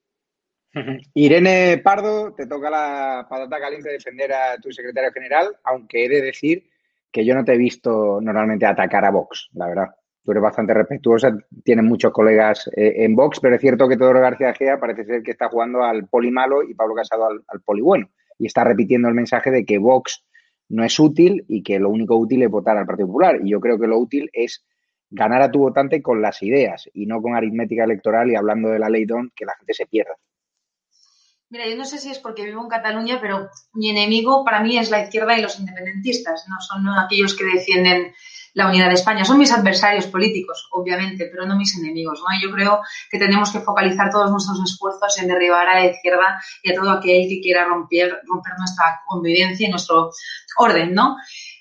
Irene 1.13 1.79
Pardo, 1.83 2.33
te 2.33 2.47
toca 2.47 2.69
la 2.69 3.25
patata 3.29 3.59
caliente 3.59 3.89
defender 3.89 4.33
a 4.33 4.57
tu 4.57 4.71
secretario 4.71 5.11
general, 5.11 5.55
aunque 5.63 6.05
he 6.05 6.09
de 6.09 6.21
decir 6.21 6.69
que 7.11 7.25
yo 7.25 7.35
no 7.35 7.43
te 7.43 7.53
he 7.53 7.57
visto 7.57 8.19
normalmente 8.21 8.65
atacar 8.65 9.05
a 9.05 9.11
Vox, 9.11 9.49
la 9.53 9.67
verdad. 9.67 9.87
Tú 10.23 10.31
eres 10.31 10.43
bastante 10.43 10.73
respetuosa, 10.73 11.37
tienes 11.63 11.85
muchos 11.85 12.11
colegas 12.11 12.69
eh, 12.75 12.95
en 12.97 13.15
Vox, 13.15 13.39
pero 13.39 13.55
es 13.55 13.61
cierto 13.61 13.87
que 13.87 13.95
Teodoro 13.95 14.19
García 14.19 14.53
Gea 14.53 14.79
parece 14.79 15.05
ser 15.05 15.23
que 15.23 15.31
está 15.31 15.47
jugando 15.47 15.83
al 15.83 16.07
poli 16.07 16.31
malo 16.31 16.63
y 16.63 16.73
Pablo 16.73 16.95
Casado 16.95 17.27
al, 17.27 17.41
al 17.47 17.61
poli 17.61 17.81
bueno. 17.81 18.09
Y 18.37 18.45
está 18.45 18.63
repitiendo 18.63 19.07
el 19.07 19.15
mensaje 19.15 19.51
de 19.51 19.65
que 19.65 19.77
Vox 19.77 20.25
no 20.69 20.83
es 20.83 20.99
útil 20.99 21.45
y 21.47 21.63
que 21.63 21.79
lo 21.79 21.89
único 21.89 22.17
útil 22.17 22.43
es 22.43 22.49
votar 22.49 22.77
al 22.77 22.85
Partido 22.85 23.07
Popular. 23.07 23.39
Y 23.43 23.51
yo 23.51 23.59
creo 23.59 23.79
que 23.79 23.87
lo 23.87 23.97
útil 23.97 24.29
es 24.33 24.65
ganar 25.09 25.41
a 25.41 25.51
tu 25.51 25.59
votante 25.59 26.01
con 26.01 26.21
las 26.21 26.43
ideas 26.43 26.89
y 26.93 27.05
no 27.05 27.21
con 27.21 27.35
aritmética 27.35 27.83
electoral 27.83 28.29
y 28.29 28.35
hablando 28.35 28.69
de 28.69 28.79
la 28.79 28.89
ley 28.89 29.05
DON 29.05 29.31
que 29.35 29.45
la 29.45 29.55
gente 29.55 29.73
se 29.73 29.85
pierda. 29.85 30.15
Mira, 31.49 31.67
yo 31.67 31.77
no 31.77 31.85
sé 31.85 31.97
si 31.97 32.11
es 32.11 32.19
porque 32.19 32.43
vivo 32.43 32.61
en 32.61 32.67
Cataluña, 32.67 33.19
pero 33.21 33.49
mi 33.73 33.89
enemigo 33.89 34.43
para 34.43 34.59
mí 34.61 34.77
es 34.77 34.89
la 34.89 35.03
izquierda 35.03 35.37
y 35.37 35.41
los 35.41 35.59
independentistas, 35.59 36.45
no 36.49 36.59
son 36.59 36.87
aquellos 36.89 37.35
que 37.35 37.45
defienden 37.45 38.13
la 38.53 38.67
unidad 38.67 38.87
de 38.87 38.95
España. 38.95 39.23
Son 39.23 39.37
mis 39.37 39.51
adversarios 39.51 40.07
políticos, 40.07 40.67
obviamente, 40.71 41.27
pero 41.31 41.45
no 41.45 41.55
mis 41.55 41.77
enemigos. 41.77 42.19
¿no? 42.19 42.25
Yo 42.41 42.51
creo 42.53 42.81
que 43.09 43.19
tenemos 43.19 43.51
que 43.51 43.59
focalizar 43.59 44.09
todos 44.09 44.31
nuestros 44.31 44.59
esfuerzos 44.63 45.17
en 45.19 45.27
derribar 45.27 45.67
a 45.69 45.75
la 45.75 45.85
izquierda 45.85 46.41
y 46.63 46.71
a 46.71 46.75
todo 46.75 46.89
aquel 46.89 47.29
que 47.29 47.39
quiera 47.39 47.65
romper, 47.65 48.19
nuestra 48.57 49.01
convivencia 49.05 49.67
y 49.67 49.69
nuestro 49.69 50.09
orden, 50.57 50.93
¿no? 50.93 51.17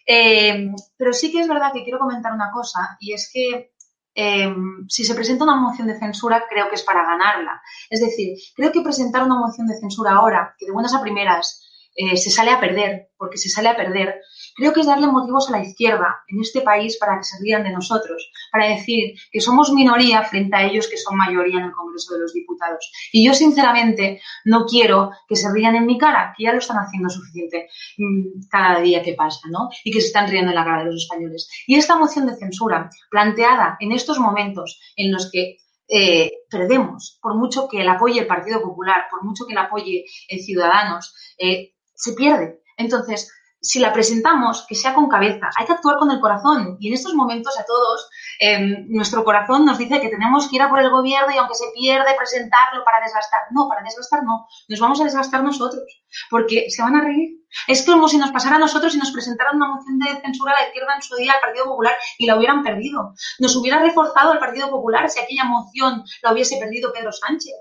Eh, 0.07 0.70
pero 0.97 1.12
sí 1.12 1.30
que 1.30 1.41
es 1.41 1.49
verdad 1.49 1.72
que 1.74 1.82
quiero 1.82 1.99
comentar 1.99 2.32
una 2.32 2.51
cosa, 2.51 2.97
y 2.99 3.12
es 3.12 3.30
que 3.32 3.72
Em, 4.18 4.86
si 4.88 5.04
se 5.04 5.14
presenta 5.14 5.44
una 5.44 5.56
moción 5.56 5.86
de 5.86 5.98
censura, 5.98 6.44
creo 6.48 6.70
que 6.70 6.76
es 6.76 6.82
para 6.82 7.04
ganarla. 7.04 7.60
Es 7.90 8.00
decir, 8.00 8.38
creo 8.54 8.72
que 8.72 8.80
presentar 8.80 9.22
una 9.22 9.38
moción 9.38 9.66
de 9.66 9.78
censura 9.78 10.12
ahora, 10.12 10.54
que 10.58 10.64
de 10.64 10.72
buenas 10.72 10.94
a 10.94 11.02
primeras 11.02 11.65
eh, 11.97 12.16
se 12.16 12.30
sale 12.30 12.51
a 12.51 12.61
perder, 12.61 13.09
porque 13.16 13.38
se 13.38 13.49
sale 13.49 13.68
a 13.68 13.76
perder, 13.76 14.20
creo 14.55 14.72
que 14.74 14.80
es 14.80 14.86
darle 14.86 15.07
motivos 15.07 15.49
a 15.49 15.53
la 15.53 15.64
izquierda 15.64 16.20
en 16.28 16.40
este 16.40 16.61
país 16.61 16.99
para 16.99 17.16
que 17.16 17.24
se 17.24 17.38
rían 17.42 17.64
de 17.64 17.70
nosotros, 17.70 18.30
para 18.53 18.68
decir 18.68 19.14
que 19.32 19.40
somos 19.40 19.72
minoría 19.72 20.22
frente 20.22 20.55
a 20.55 20.64
ellos 20.64 20.88
que 20.88 20.99
son 20.99 21.16
mayoría 21.16 21.59
en 21.59 21.66
el 21.66 21.72
Congreso 21.72 22.14
de 22.14 22.20
los 22.20 22.34
Diputados. 22.34 22.92
Y 23.12 23.24
yo, 23.24 23.32
sinceramente, 23.32 24.20
no 24.44 24.66
quiero 24.66 25.11
que 25.26 25.36
se 25.36 25.51
rían 25.51 25.74
en 25.74 25.86
mi 25.86 25.97
cara, 25.97 26.34
que 26.36 26.44
ya 26.44 26.53
lo 26.53 26.59
están 26.59 26.76
haciendo 26.76 27.09
suficiente 27.09 27.68
mm, 27.97 28.49
cada 28.51 28.80
día 28.80 29.03
que 29.03 29.14
pasa, 29.14 29.49
¿no? 29.49 29.70
Y 29.82 29.90
que 29.90 30.01
se 30.03 30.09
están 30.09 30.28
riendo 30.28 30.51
en 30.51 30.57
la 30.57 30.64
cara 30.64 30.84
de 30.84 30.92
los 30.92 31.03
españoles. 31.03 31.49
Y 31.66 31.76
esta 31.76 31.97
moción 31.97 32.26
de 32.26 32.36
censura, 32.36 32.90
planteada 33.11 33.76
en 33.80 33.92
estos 33.92 34.18
momentos 34.18 34.78
en 34.97 35.12
los 35.12 35.30
que 35.30 35.57
eh, 35.88 36.32
perdemos, 36.51 37.18
por 37.22 37.36
mucho 37.36 37.68
que 37.68 37.84
la 37.84 37.92
apoye 37.92 38.20
el 38.20 38.26
Partido 38.26 38.61
Popular, 38.61 39.07
por 39.11 39.24
mucho 39.24 39.47
que 39.47 39.55
la 39.55 39.62
apoye 39.62 40.05
el 40.28 40.40
Ciudadanos, 40.40 41.14
eh, 41.38 41.74
se 41.97 42.12
pierde. 42.12 42.62
Entonces, 42.76 43.32
si 43.61 43.80
la 43.80 43.92
presentamos, 43.92 44.64
que 44.68 44.74
sea 44.74 44.94
con 44.94 45.09
cabeza. 45.09 45.51
Hay 45.57 45.66
que 45.66 45.72
actuar 45.72 45.97
con 45.99 46.11
el 46.11 46.20
corazón. 46.20 46.76
Y 46.78 46.88
en 46.88 46.94
estos 46.94 47.14
momentos 47.14 47.59
a 47.59 47.64
todos, 47.64 48.09
em, 48.38 48.86
nuestro 48.88 49.24
corazón 49.24 49.64
nos 49.64 49.78
dice 49.78 50.01
que 50.01 50.09
tenemos 50.09 50.49
que 50.49 50.57
ir 50.57 50.62
a 50.62 50.68
por 50.68 50.78
el 50.78 50.90
gobierno 50.90 51.32
y 51.34 51.38
aunque 51.38 51.55
se 51.55 51.66
pierde, 51.74 52.14
presentarlo 52.16 52.84
para 52.84 53.01
desgastar. 53.01 53.40
No, 53.51 53.68
para 53.68 53.82
desgastar 53.82 54.22
no. 54.22 54.47
Nos 54.68 54.80
vamos 54.80 55.01
a 55.01 55.05
desgastar 55.05 55.42
nosotros. 55.42 55.82
Porque 56.30 56.70
se 56.70 56.82
van 56.82 56.97
a 56.97 57.03
reír. 57.03 57.40
Es 57.68 57.84
como 57.84 58.09
si 58.09 58.18
nos 58.18 58.30
pasara 58.30 58.57
a 58.57 58.61
nosotros 58.61 58.94
y 58.94 58.99
nos 58.99 59.11
presentaran 59.11 59.57
una 59.57 59.74
moción 59.74 59.99
de 59.99 60.20
censura 60.20 60.53
a 60.53 60.61
la 60.61 60.66
izquierda 60.68 60.94
en 60.94 61.03
su 61.03 61.16
día 61.16 61.32
al 61.32 61.40
Partido 61.40 61.66
Popular 61.66 61.94
y 62.18 62.26
la 62.26 62.36
hubieran 62.36 62.62
perdido. 62.62 63.14
Nos 63.38 63.57
hubiera 63.57 63.80
reforzado 63.80 64.32
el 64.32 64.38
Partido 64.38 64.70
Popular 64.70 65.09
si 65.09 65.20
aquella 65.20 65.44
moción 65.44 66.05
la 66.22 66.32
hubiese 66.32 66.59
perdido 66.59 66.92
Pedro 66.92 67.12
Sánchez. 67.12 67.55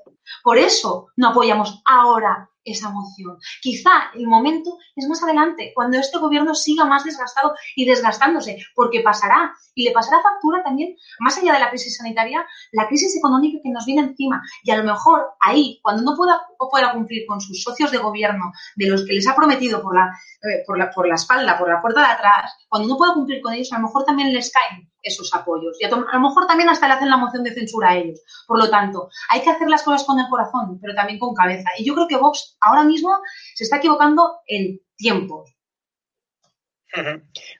Por 0.43 0.57
eso 0.57 1.07
no 1.15 1.29
apoyamos 1.29 1.81
ahora 1.85 2.49
esa 2.65 2.89
moción. 2.89 3.37
Quizá 3.61 4.11
el 4.15 4.27
momento 4.27 4.77
es 4.95 5.07
más 5.07 5.21
adelante, 5.23 5.71
cuando 5.73 5.99
este 5.99 6.17
gobierno 6.17 6.55
siga 6.55 6.83
más 6.85 7.03
desgastado 7.03 7.53
y 7.75 7.85
desgastándose, 7.85 8.57
porque 8.73 9.01
pasará 9.01 9.53
y 9.75 9.83
le 9.83 9.91
pasará 9.91 10.21
factura 10.21 10.63
también, 10.63 10.95
más 11.19 11.37
allá 11.37 11.53
de 11.53 11.59
la 11.59 11.69
crisis 11.69 11.97
sanitaria, 11.97 12.45
la 12.71 12.87
crisis 12.87 13.15
económica 13.15 13.59
que 13.63 13.69
nos 13.69 13.85
viene 13.85 14.01
encima. 14.01 14.41
Y 14.63 14.71
a 14.71 14.77
lo 14.77 14.83
mejor 14.83 15.27
ahí, 15.39 15.79
cuando 15.83 16.01
no 16.03 16.17
pueda, 16.17 16.41
pueda 16.57 16.91
cumplir 16.93 17.25
con 17.27 17.39
sus 17.39 17.61
socios 17.61 17.91
de 17.91 17.99
gobierno, 17.99 18.51
de 18.75 18.87
los 18.87 19.05
que 19.05 19.13
les 19.13 19.27
ha 19.27 19.35
prometido 19.35 19.74
por 19.81 19.95
la, 19.95 20.13
eh, 20.41 20.63
por 20.65 20.77
la, 20.77 20.91
por 20.91 21.07
la 21.07 21.15
espalda, 21.15 21.57
por 21.57 21.69
la 21.69 21.81
puerta 21.81 22.01
de 22.01 22.13
atrás, 22.13 22.53
cuando 22.67 22.87
no 22.87 22.97
pueda 22.97 23.13
cumplir 23.13 23.41
con 23.41 23.53
ellos, 23.53 23.71
a 23.71 23.77
lo 23.77 23.87
mejor 23.87 24.05
también 24.05 24.33
les 24.33 24.51
caen 24.51 24.89
esos 25.01 25.33
apoyos. 25.33 25.77
Y 25.79 25.85
a, 25.85 25.89
lo 25.89 26.19
mejor 26.19 26.47
también 26.47 26.69
hasta 26.69 26.87
le 26.87 26.93
hacen 26.95 27.09
la 27.09 27.17
moción 27.17 27.43
de 27.43 27.53
censura 27.53 27.89
a 27.89 27.97
ellos. 27.97 28.21
Por 28.47 28.59
lo 28.59 28.69
tanto, 28.69 29.09
hay 29.29 29.41
que 29.41 29.51
hacer 29.51 29.69
las 29.69 29.83
cosas 29.83 30.03
con 30.03 30.19
el 30.19 30.27
corazón, 30.29 30.79
pero 30.81 30.93
también 30.93 31.19
con 31.19 31.33
cabeza. 31.33 31.69
Y 31.77 31.85
yo 31.85 31.93
creo 31.93 32.07
que 32.07 32.17
Vox 32.17 32.57
ahora 32.59 32.83
mismo 32.83 33.11
se 33.53 33.63
está 33.63 33.77
equivocando 33.77 34.39
en 34.47 34.79
tiempos. 34.97 35.55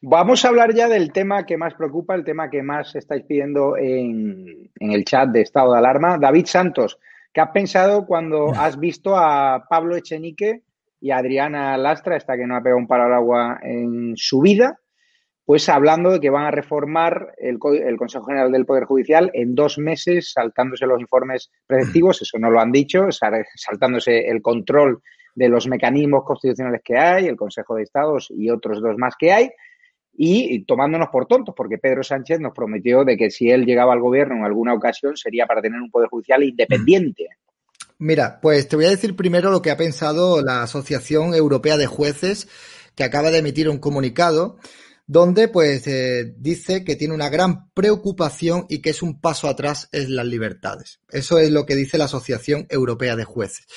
Vamos 0.01 0.45
a 0.45 0.47
hablar 0.47 0.73
ya 0.73 0.87
del 0.87 1.11
tema 1.11 1.45
que 1.45 1.57
más 1.57 1.73
preocupa, 1.73 2.15
el 2.15 2.23
tema 2.23 2.49
que 2.49 2.63
más 2.63 2.95
estáis 2.95 3.23
pidiendo 3.23 3.75
en, 3.77 4.71
en 4.79 4.91
el 4.91 5.03
chat 5.03 5.29
de 5.29 5.41
estado 5.41 5.73
de 5.73 5.79
alarma. 5.79 6.17
David 6.17 6.45
Santos, 6.45 6.97
¿qué 7.33 7.41
has 7.41 7.51
pensado 7.51 8.05
cuando 8.05 8.47
has 8.55 8.79
visto 8.79 9.15
a 9.15 9.65
Pablo 9.69 9.95
Echenique 9.95 10.63
y 11.05 11.11
Adriana 11.11 11.77
Lastra, 11.77 12.17
esta 12.17 12.35
que 12.35 12.47
no 12.47 12.55
ha 12.55 12.63
pegado 12.63 12.79
un 12.79 12.87
palo 12.87 13.03
al 13.03 13.13
agua 13.13 13.59
en 13.61 14.13
su 14.15 14.41
vida, 14.41 14.79
pues 15.45 15.69
hablando 15.69 16.09
de 16.09 16.19
que 16.19 16.31
van 16.31 16.45
a 16.45 16.49
reformar 16.49 17.35
el, 17.37 17.59
el, 17.85 17.95
Consejo 17.95 18.25
General 18.25 18.51
del 18.51 18.65
Poder 18.65 18.85
Judicial 18.85 19.29
en 19.35 19.53
dos 19.53 19.77
meses, 19.77 20.31
saltándose 20.31 20.87
los 20.87 20.99
informes 20.99 21.51
preceptivos, 21.67 22.23
eso 22.23 22.39
no 22.39 22.49
lo 22.49 22.59
han 22.59 22.71
dicho, 22.71 23.05
saltándose 23.11 24.27
el 24.29 24.41
control 24.41 25.03
de 25.35 25.47
los 25.47 25.67
mecanismos 25.67 26.23
constitucionales 26.23 26.81
que 26.83 26.97
hay, 26.97 27.27
el 27.27 27.35
Consejo 27.35 27.75
de 27.75 27.83
Estados 27.83 28.33
y 28.35 28.49
otros 28.49 28.81
dos 28.81 28.97
más 28.97 29.13
que 29.15 29.31
hay, 29.31 29.51
y 30.11 30.65
tomándonos 30.65 31.09
por 31.09 31.27
tontos, 31.27 31.53
porque 31.55 31.77
Pedro 31.77 32.01
Sánchez 32.01 32.39
nos 32.39 32.55
prometió 32.55 33.03
de 33.03 33.15
que 33.15 33.29
si 33.29 33.51
él 33.51 33.67
llegaba 33.67 33.93
al 33.93 34.01
gobierno 34.01 34.37
en 34.37 34.45
alguna 34.45 34.73
ocasión 34.73 35.15
sería 35.15 35.45
para 35.45 35.61
tener 35.61 35.79
un 35.79 35.91
poder 35.91 36.09
judicial 36.09 36.43
independiente. 36.43 37.27
Mira, 37.97 38.39
pues 38.41 38.67
te 38.67 38.75
voy 38.75 38.85
a 38.85 38.89
decir 38.89 39.15
primero 39.15 39.51
lo 39.51 39.61
que 39.61 39.71
ha 39.71 39.77
pensado 39.77 40.41
la 40.41 40.63
Asociación 40.63 41.33
Europea 41.33 41.77
de 41.77 41.87
Jueces, 41.87 42.47
que 42.93 43.03
acaba 43.03 43.31
de 43.31 43.39
emitir 43.39 43.69
un 43.69 43.79
comunicado 43.79 44.57
donde 45.07 45.47
pues 45.47 45.85
eh, 45.87 46.33
dice 46.37 46.83
que 46.83 46.95
tiene 46.95 47.13
una 47.13 47.29
gran 47.29 47.69
preocupación 47.71 48.65
y 48.69 48.79
que 48.79 48.89
es 48.89 49.03
un 49.03 49.19
paso 49.21 49.47
atrás 49.47 49.87
en 49.91 50.15
las 50.15 50.25
libertades. 50.25 50.99
Eso 51.09 51.37
es 51.37 51.51
lo 51.51 51.65
que 51.65 51.75
dice 51.75 51.97
la 51.97 52.05
Asociación 52.05 52.65
Europea 52.69 53.15
de 53.15 53.23
Jueces. 53.23 53.67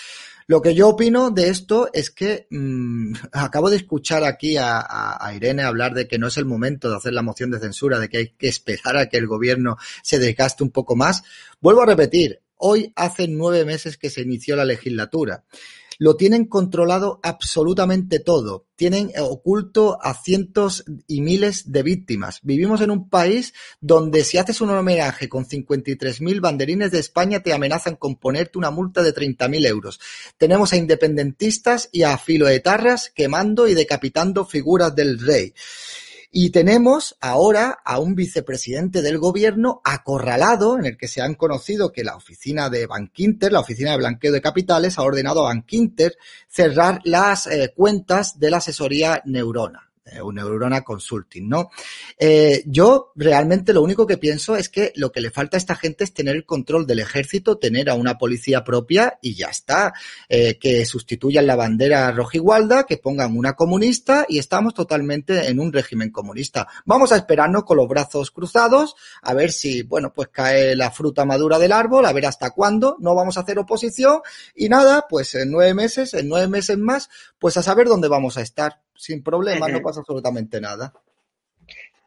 Lo 0.46 0.62
que 0.62 0.74
yo 0.74 0.88
opino 0.88 1.30
de 1.30 1.50
esto 1.50 1.90
es 1.92 2.10
que 2.10 2.46
mmm, 2.50 3.12
acabo 3.32 3.68
de 3.68 3.76
escuchar 3.76 4.24
aquí 4.24 4.56
a, 4.58 5.30
Irene 5.36 5.62
hablar 5.62 5.92
de 5.92 6.08
que 6.08 6.18
no 6.18 6.28
es 6.28 6.38
el 6.38 6.46
momento 6.46 6.88
de 6.88 6.96
hacer 6.96 7.12
la 7.12 7.20
moción 7.20 7.50
de 7.50 7.60
censura, 7.60 7.98
de 7.98 8.08
que 8.08 8.16
hay 8.16 8.28
que 8.30 8.48
esperar 8.48 8.96
a 8.96 9.08
que 9.10 9.18
el 9.18 9.26
gobierno 9.26 9.76
se 10.02 10.18
desgaste 10.18 10.64
un 10.64 10.70
poco 10.70 10.96
más. 10.96 11.22
Vuelvo 11.60 11.82
a 11.82 11.86
repetir, 11.86 12.40
hoy 12.58 12.92
hace 12.96 13.28
nueve 13.28 13.64
meses 13.64 13.96
que 13.96 14.10
se 14.10 14.22
inició 14.22 14.56
la 14.56 14.64
legislatura 14.64 15.44
lo 15.98 16.16
tienen 16.16 16.46
controlado 16.46 17.18
absolutamente 17.22 18.20
todo. 18.20 18.66
Tienen 18.76 19.10
oculto 19.20 19.98
a 20.00 20.14
cientos 20.14 20.84
y 21.08 21.20
miles 21.20 21.72
de 21.72 21.82
víctimas. 21.82 22.38
Vivimos 22.42 22.80
en 22.80 22.92
un 22.92 23.08
país 23.08 23.52
donde 23.80 24.22
si 24.22 24.38
haces 24.38 24.60
un 24.60 24.70
homenaje 24.70 25.28
con 25.28 25.44
53.000 25.44 26.40
banderines 26.40 26.92
de 26.92 27.00
España 27.00 27.42
te 27.42 27.52
amenazan 27.52 27.96
con 27.96 28.16
ponerte 28.16 28.58
una 28.58 28.70
multa 28.70 29.02
de 29.02 29.12
30.000 29.12 29.66
euros. 29.66 30.00
Tenemos 30.38 30.72
a 30.72 30.76
independentistas 30.76 31.88
y 31.90 32.04
a 32.04 32.16
filoetarras 32.16 33.10
quemando 33.14 33.66
y 33.66 33.74
decapitando 33.74 34.44
figuras 34.46 34.94
del 34.94 35.18
rey. 35.18 35.52
Y 36.30 36.50
tenemos 36.50 37.16
ahora 37.20 37.78
a 37.84 37.98
un 37.98 38.14
vicepresidente 38.14 39.00
del 39.00 39.18
gobierno 39.18 39.80
acorralado, 39.82 40.78
en 40.78 40.84
el 40.84 40.98
que 40.98 41.08
se 41.08 41.22
han 41.22 41.34
conocido 41.34 41.90
que 41.90 42.04
la 42.04 42.16
oficina 42.16 42.68
de 42.68 42.86
Bankinter, 42.86 43.50
la 43.50 43.60
oficina 43.60 43.92
de 43.92 43.96
blanqueo 43.96 44.32
de 44.32 44.42
capitales, 44.42 44.98
ha 44.98 45.02
ordenado 45.02 45.40
a 45.40 45.48
Bankinter 45.48 46.16
cerrar 46.46 47.00
las 47.04 47.46
eh, 47.46 47.72
cuentas 47.74 48.38
de 48.38 48.50
la 48.50 48.58
asesoría 48.58 49.22
Neurona. 49.24 49.87
Eh, 50.12 50.20
Neurona 50.32 50.82
Consulting, 50.82 51.48
¿no? 51.48 51.70
Eh, 52.18 52.62
yo 52.66 53.12
realmente 53.16 53.72
lo 53.72 53.82
único 53.82 54.06
que 54.06 54.18
pienso 54.18 54.56
es 54.56 54.68
que 54.68 54.92
lo 54.96 55.12
que 55.12 55.20
le 55.20 55.30
falta 55.30 55.56
a 55.56 55.58
esta 55.58 55.74
gente 55.74 56.04
es 56.04 56.12
tener 56.12 56.36
el 56.36 56.44
control 56.44 56.86
del 56.86 57.00
ejército, 57.00 57.58
tener 57.58 57.90
a 57.90 57.94
una 57.94 58.18
policía 58.18 58.64
propia 58.64 59.18
y 59.22 59.34
ya 59.34 59.48
está. 59.48 59.92
Eh, 60.28 60.58
que 60.58 60.84
sustituyan 60.84 61.46
la 61.46 61.56
bandera 61.56 62.10
rojigualda, 62.12 62.84
que 62.84 62.96
pongan 62.96 63.36
una 63.36 63.54
comunista 63.54 64.26
y 64.28 64.38
estamos 64.38 64.74
totalmente 64.74 65.48
en 65.48 65.60
un 65.60 65.72
régimen 65.72 66.10
comunista. 66.10 66.66
Vamos 66.84 67.12
a 67.12 67.16
esperarnos 67.16 67.64
con 67.64 67.76
los 67.76 67.88
brazos 67.88 68.30
cruzados 68.30 68.94
a 69.22 69.34
ver 69.34 69.52
si, 69.52 69.82
bueno, 69.82 70.12
pues 70.12 70.28
cae 70.28 70.76
la 70.76 70.90
fruta 70.90 71.24
madura 71.24 71.58
del 71.58 71.72
árbol, 71.72 72.06
a 72.06 72.12
ver 72.12 72.26
hasta 72.26 72.50
cuándo. 72.50 72.96
No 73.00 73.14
vamos 73.14 73.36
a 73.36 73.40
hacer 73.40 73.58
oposición 73.58 74.20
y 74.54 74.68
nada, 74.68 75.06
pues 75.08 75.34
en 75.34 75.50
nueve 75.50 75.74
meses, 75.74 76.14
en 76.14 76.28
nueve 76.28 76.48
meses 76.48 76.78
más, 76.78 77.08
pues 77.38 77.56
a 77.56 77.62
saber 77.62 77.88
dónde 77.88 78.08
vamos 78.08 78.36
a 78.36 78.42
estar 78.42 78.80
sin 78.98 79.22
problema, 79.22 79.68
no 79.68 79.80
pasa 79.80 80.00
absolutamente 80.00 80.60
nada. 80.60 80.92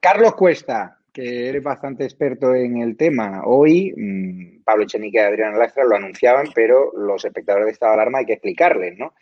Carlos 0.02 0.36
Cuesta, 0.36 1.00
que 1.12 1.48
eres 1.48 1.64
bastante 1.64 2.04
experto 2.04 2.54
en 2.54 2.82
el 2.82 2.98
tema. 2.98 3.44
Hoy 3.46 3.94
mmm, 3.96 4.62
Pablo 4.64 4.84
Echenique 4.84 5.18
y 5.18 5.22
Adrián 5.22 5.58
Lastra 5.58 5.86
lo 5.86 5.96
anunciaban, 5.96 6.48
pero 6.54 6.92
los 6.98 7.24
espectadores 7.24 7.68
de 7.68 7.72
estado 7.72 7.94
de 7.94 8.02
alarma 8.02 8.20
hay 8.20 8.26
que 8.26 8.34
explicarles, 8.34 8.98
¿no? 8.98 9.14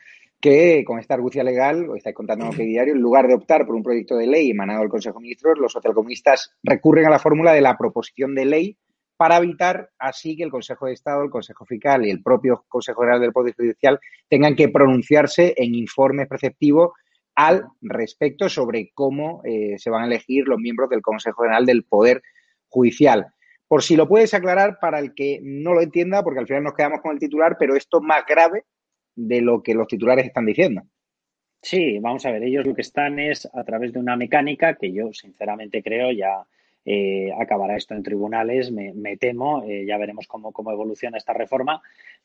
Que 0.42 0.84
con 0.84 0.98
esta 0.98 1.14
argucia 1.14 1.44
legal, 1.44 1.88
hoy 1.90 2.00
estáis 2.00 2.16
contando 2.16 2.46
en 2.46 2.60
el 2.60 2.68
diario, 2.68 2.94
en 2.96 3.02
lugar 3.02 3.28
de 3.28 3.36
optar 3.36 3.66
por 3.68 3.76
un 3.76 3.84
proyecto 3.84 4.16
de 4.16 4.26
ley 4.26 4.50
emanado 4.50 4.80
del 4.80 4.90
Consejo 4.90 5.20
de 5.20 5.24
Ministros, 5.24 5.60
los 5.60 5.72
socialcomunistas 5.72 6.56
recurren 6.64 7.06
a 7.06 7.12
la 7.12 7.20
fórmula 7.20 7.54
de 7.54 7.62
la 7.62 7.78
proposición 7.78 8.34
de 8.34 8.46
ley 8.46 8.78
para 9.16 9.38
evitar 9.38 9.92
así 10.00 10.36
que 10.36 10.44
el 10.44 10.50
Consejo 10.50 10.88
de 10.88 10.94
Estado, 10.94 11.22
el 11.22 11.30
Consejo 11.30 11.66
Fiscal 11.66 12.06
y 12.06 12.10
el 12.10 12.24
propio 12.24 12.66
Consejo 12.68 13.02
General 13.02 13.22
del 13.22 13.34
Poder 13.34 13.54
Judicial 13.54 14.00
tengan 14.28 14.56
que 14.56 14.70
pronunciarse 14.70 15.54
en 15.56 15.76
informes 15.76 16.28
preceptivos 16.28 16.94
al 17.40 17.70
respecto 17.82 18.50
sobre 18.50 18.92
cómo 18.94 19.42
eh, 19.46 19.76
se 19.78 19.90
van 19.90 20.04
a 20.04 20.08
elegir 20.08 20.46
los 20.46 20.60
miembros 20.60 20.90
del 20.90 21.02
Consejo 21.02 21.44
General 21.44 21.66
del 21.66 21.86
Poder 21.86 22.22
Judicial. 22.68 23.28
Por 23.66 23.82
si 23.82 23.96
lo 23.96 24.10
puedes 24.10 24.34
aclarar 24.34 24.78
para 24.82 25.00
el 25.00 25.14
que 25.14 25.40
no 25.42 25.74
lo 25.74 25.80
entienda, 25.80 26.22
porque 26.22 26.42
al 26.42 26.48
final 26.48 26.66
nos 26.66 26.74
quedamos 26.74 27.00
con 27.00 27.14
el 27.14 27.20
titular, 27.20 27.56
pero 27.58 27.78
esto 27.78 28.00
es 28.00 28.04
más 28.04 28.26
grave 28.28 28.66
de 29.16 29.40
lo 29.40 29.64
que 29.64 29.74
los 29.74 29.88
titulares 29.88 30.26
están 30.26 30.48
diciendo. 30.48 30.82
Sí, 31.62 31.98
vamos 32.00 32.26
a 32.26 32.32
ver, 32.32 32.44
ellos 32.44 32.66
lo 32.66 32.76
que 32.76 32.82
están 32.82 33.20
es 33.20 33.48
a 33.54 33.64
través 33.64 33.94
de 33.94 34.00
una 34.00 34.18
mecánica 34.18 34.76
que 34.76 34.92
yo 34.92 35.14
sinceramente 35.14 35.82
creo 35.82 36.12
ya 36.12 36.46
eh, 36.86 37.32
acabará 37.38 37.76
esto 37.76 37.94
en 37.94 38.04
tribunales, 38.04 38.72
me, 38.72 39.18
temo, 39.18 39.64
eh, 39.68 39.86
ya 39.86 39.98
veremos 39.98 40.28
cómo, 40.28 40.52
evoluciona 40.72 41.18
esta 41.18 41.34
reforma, 41.34 41.82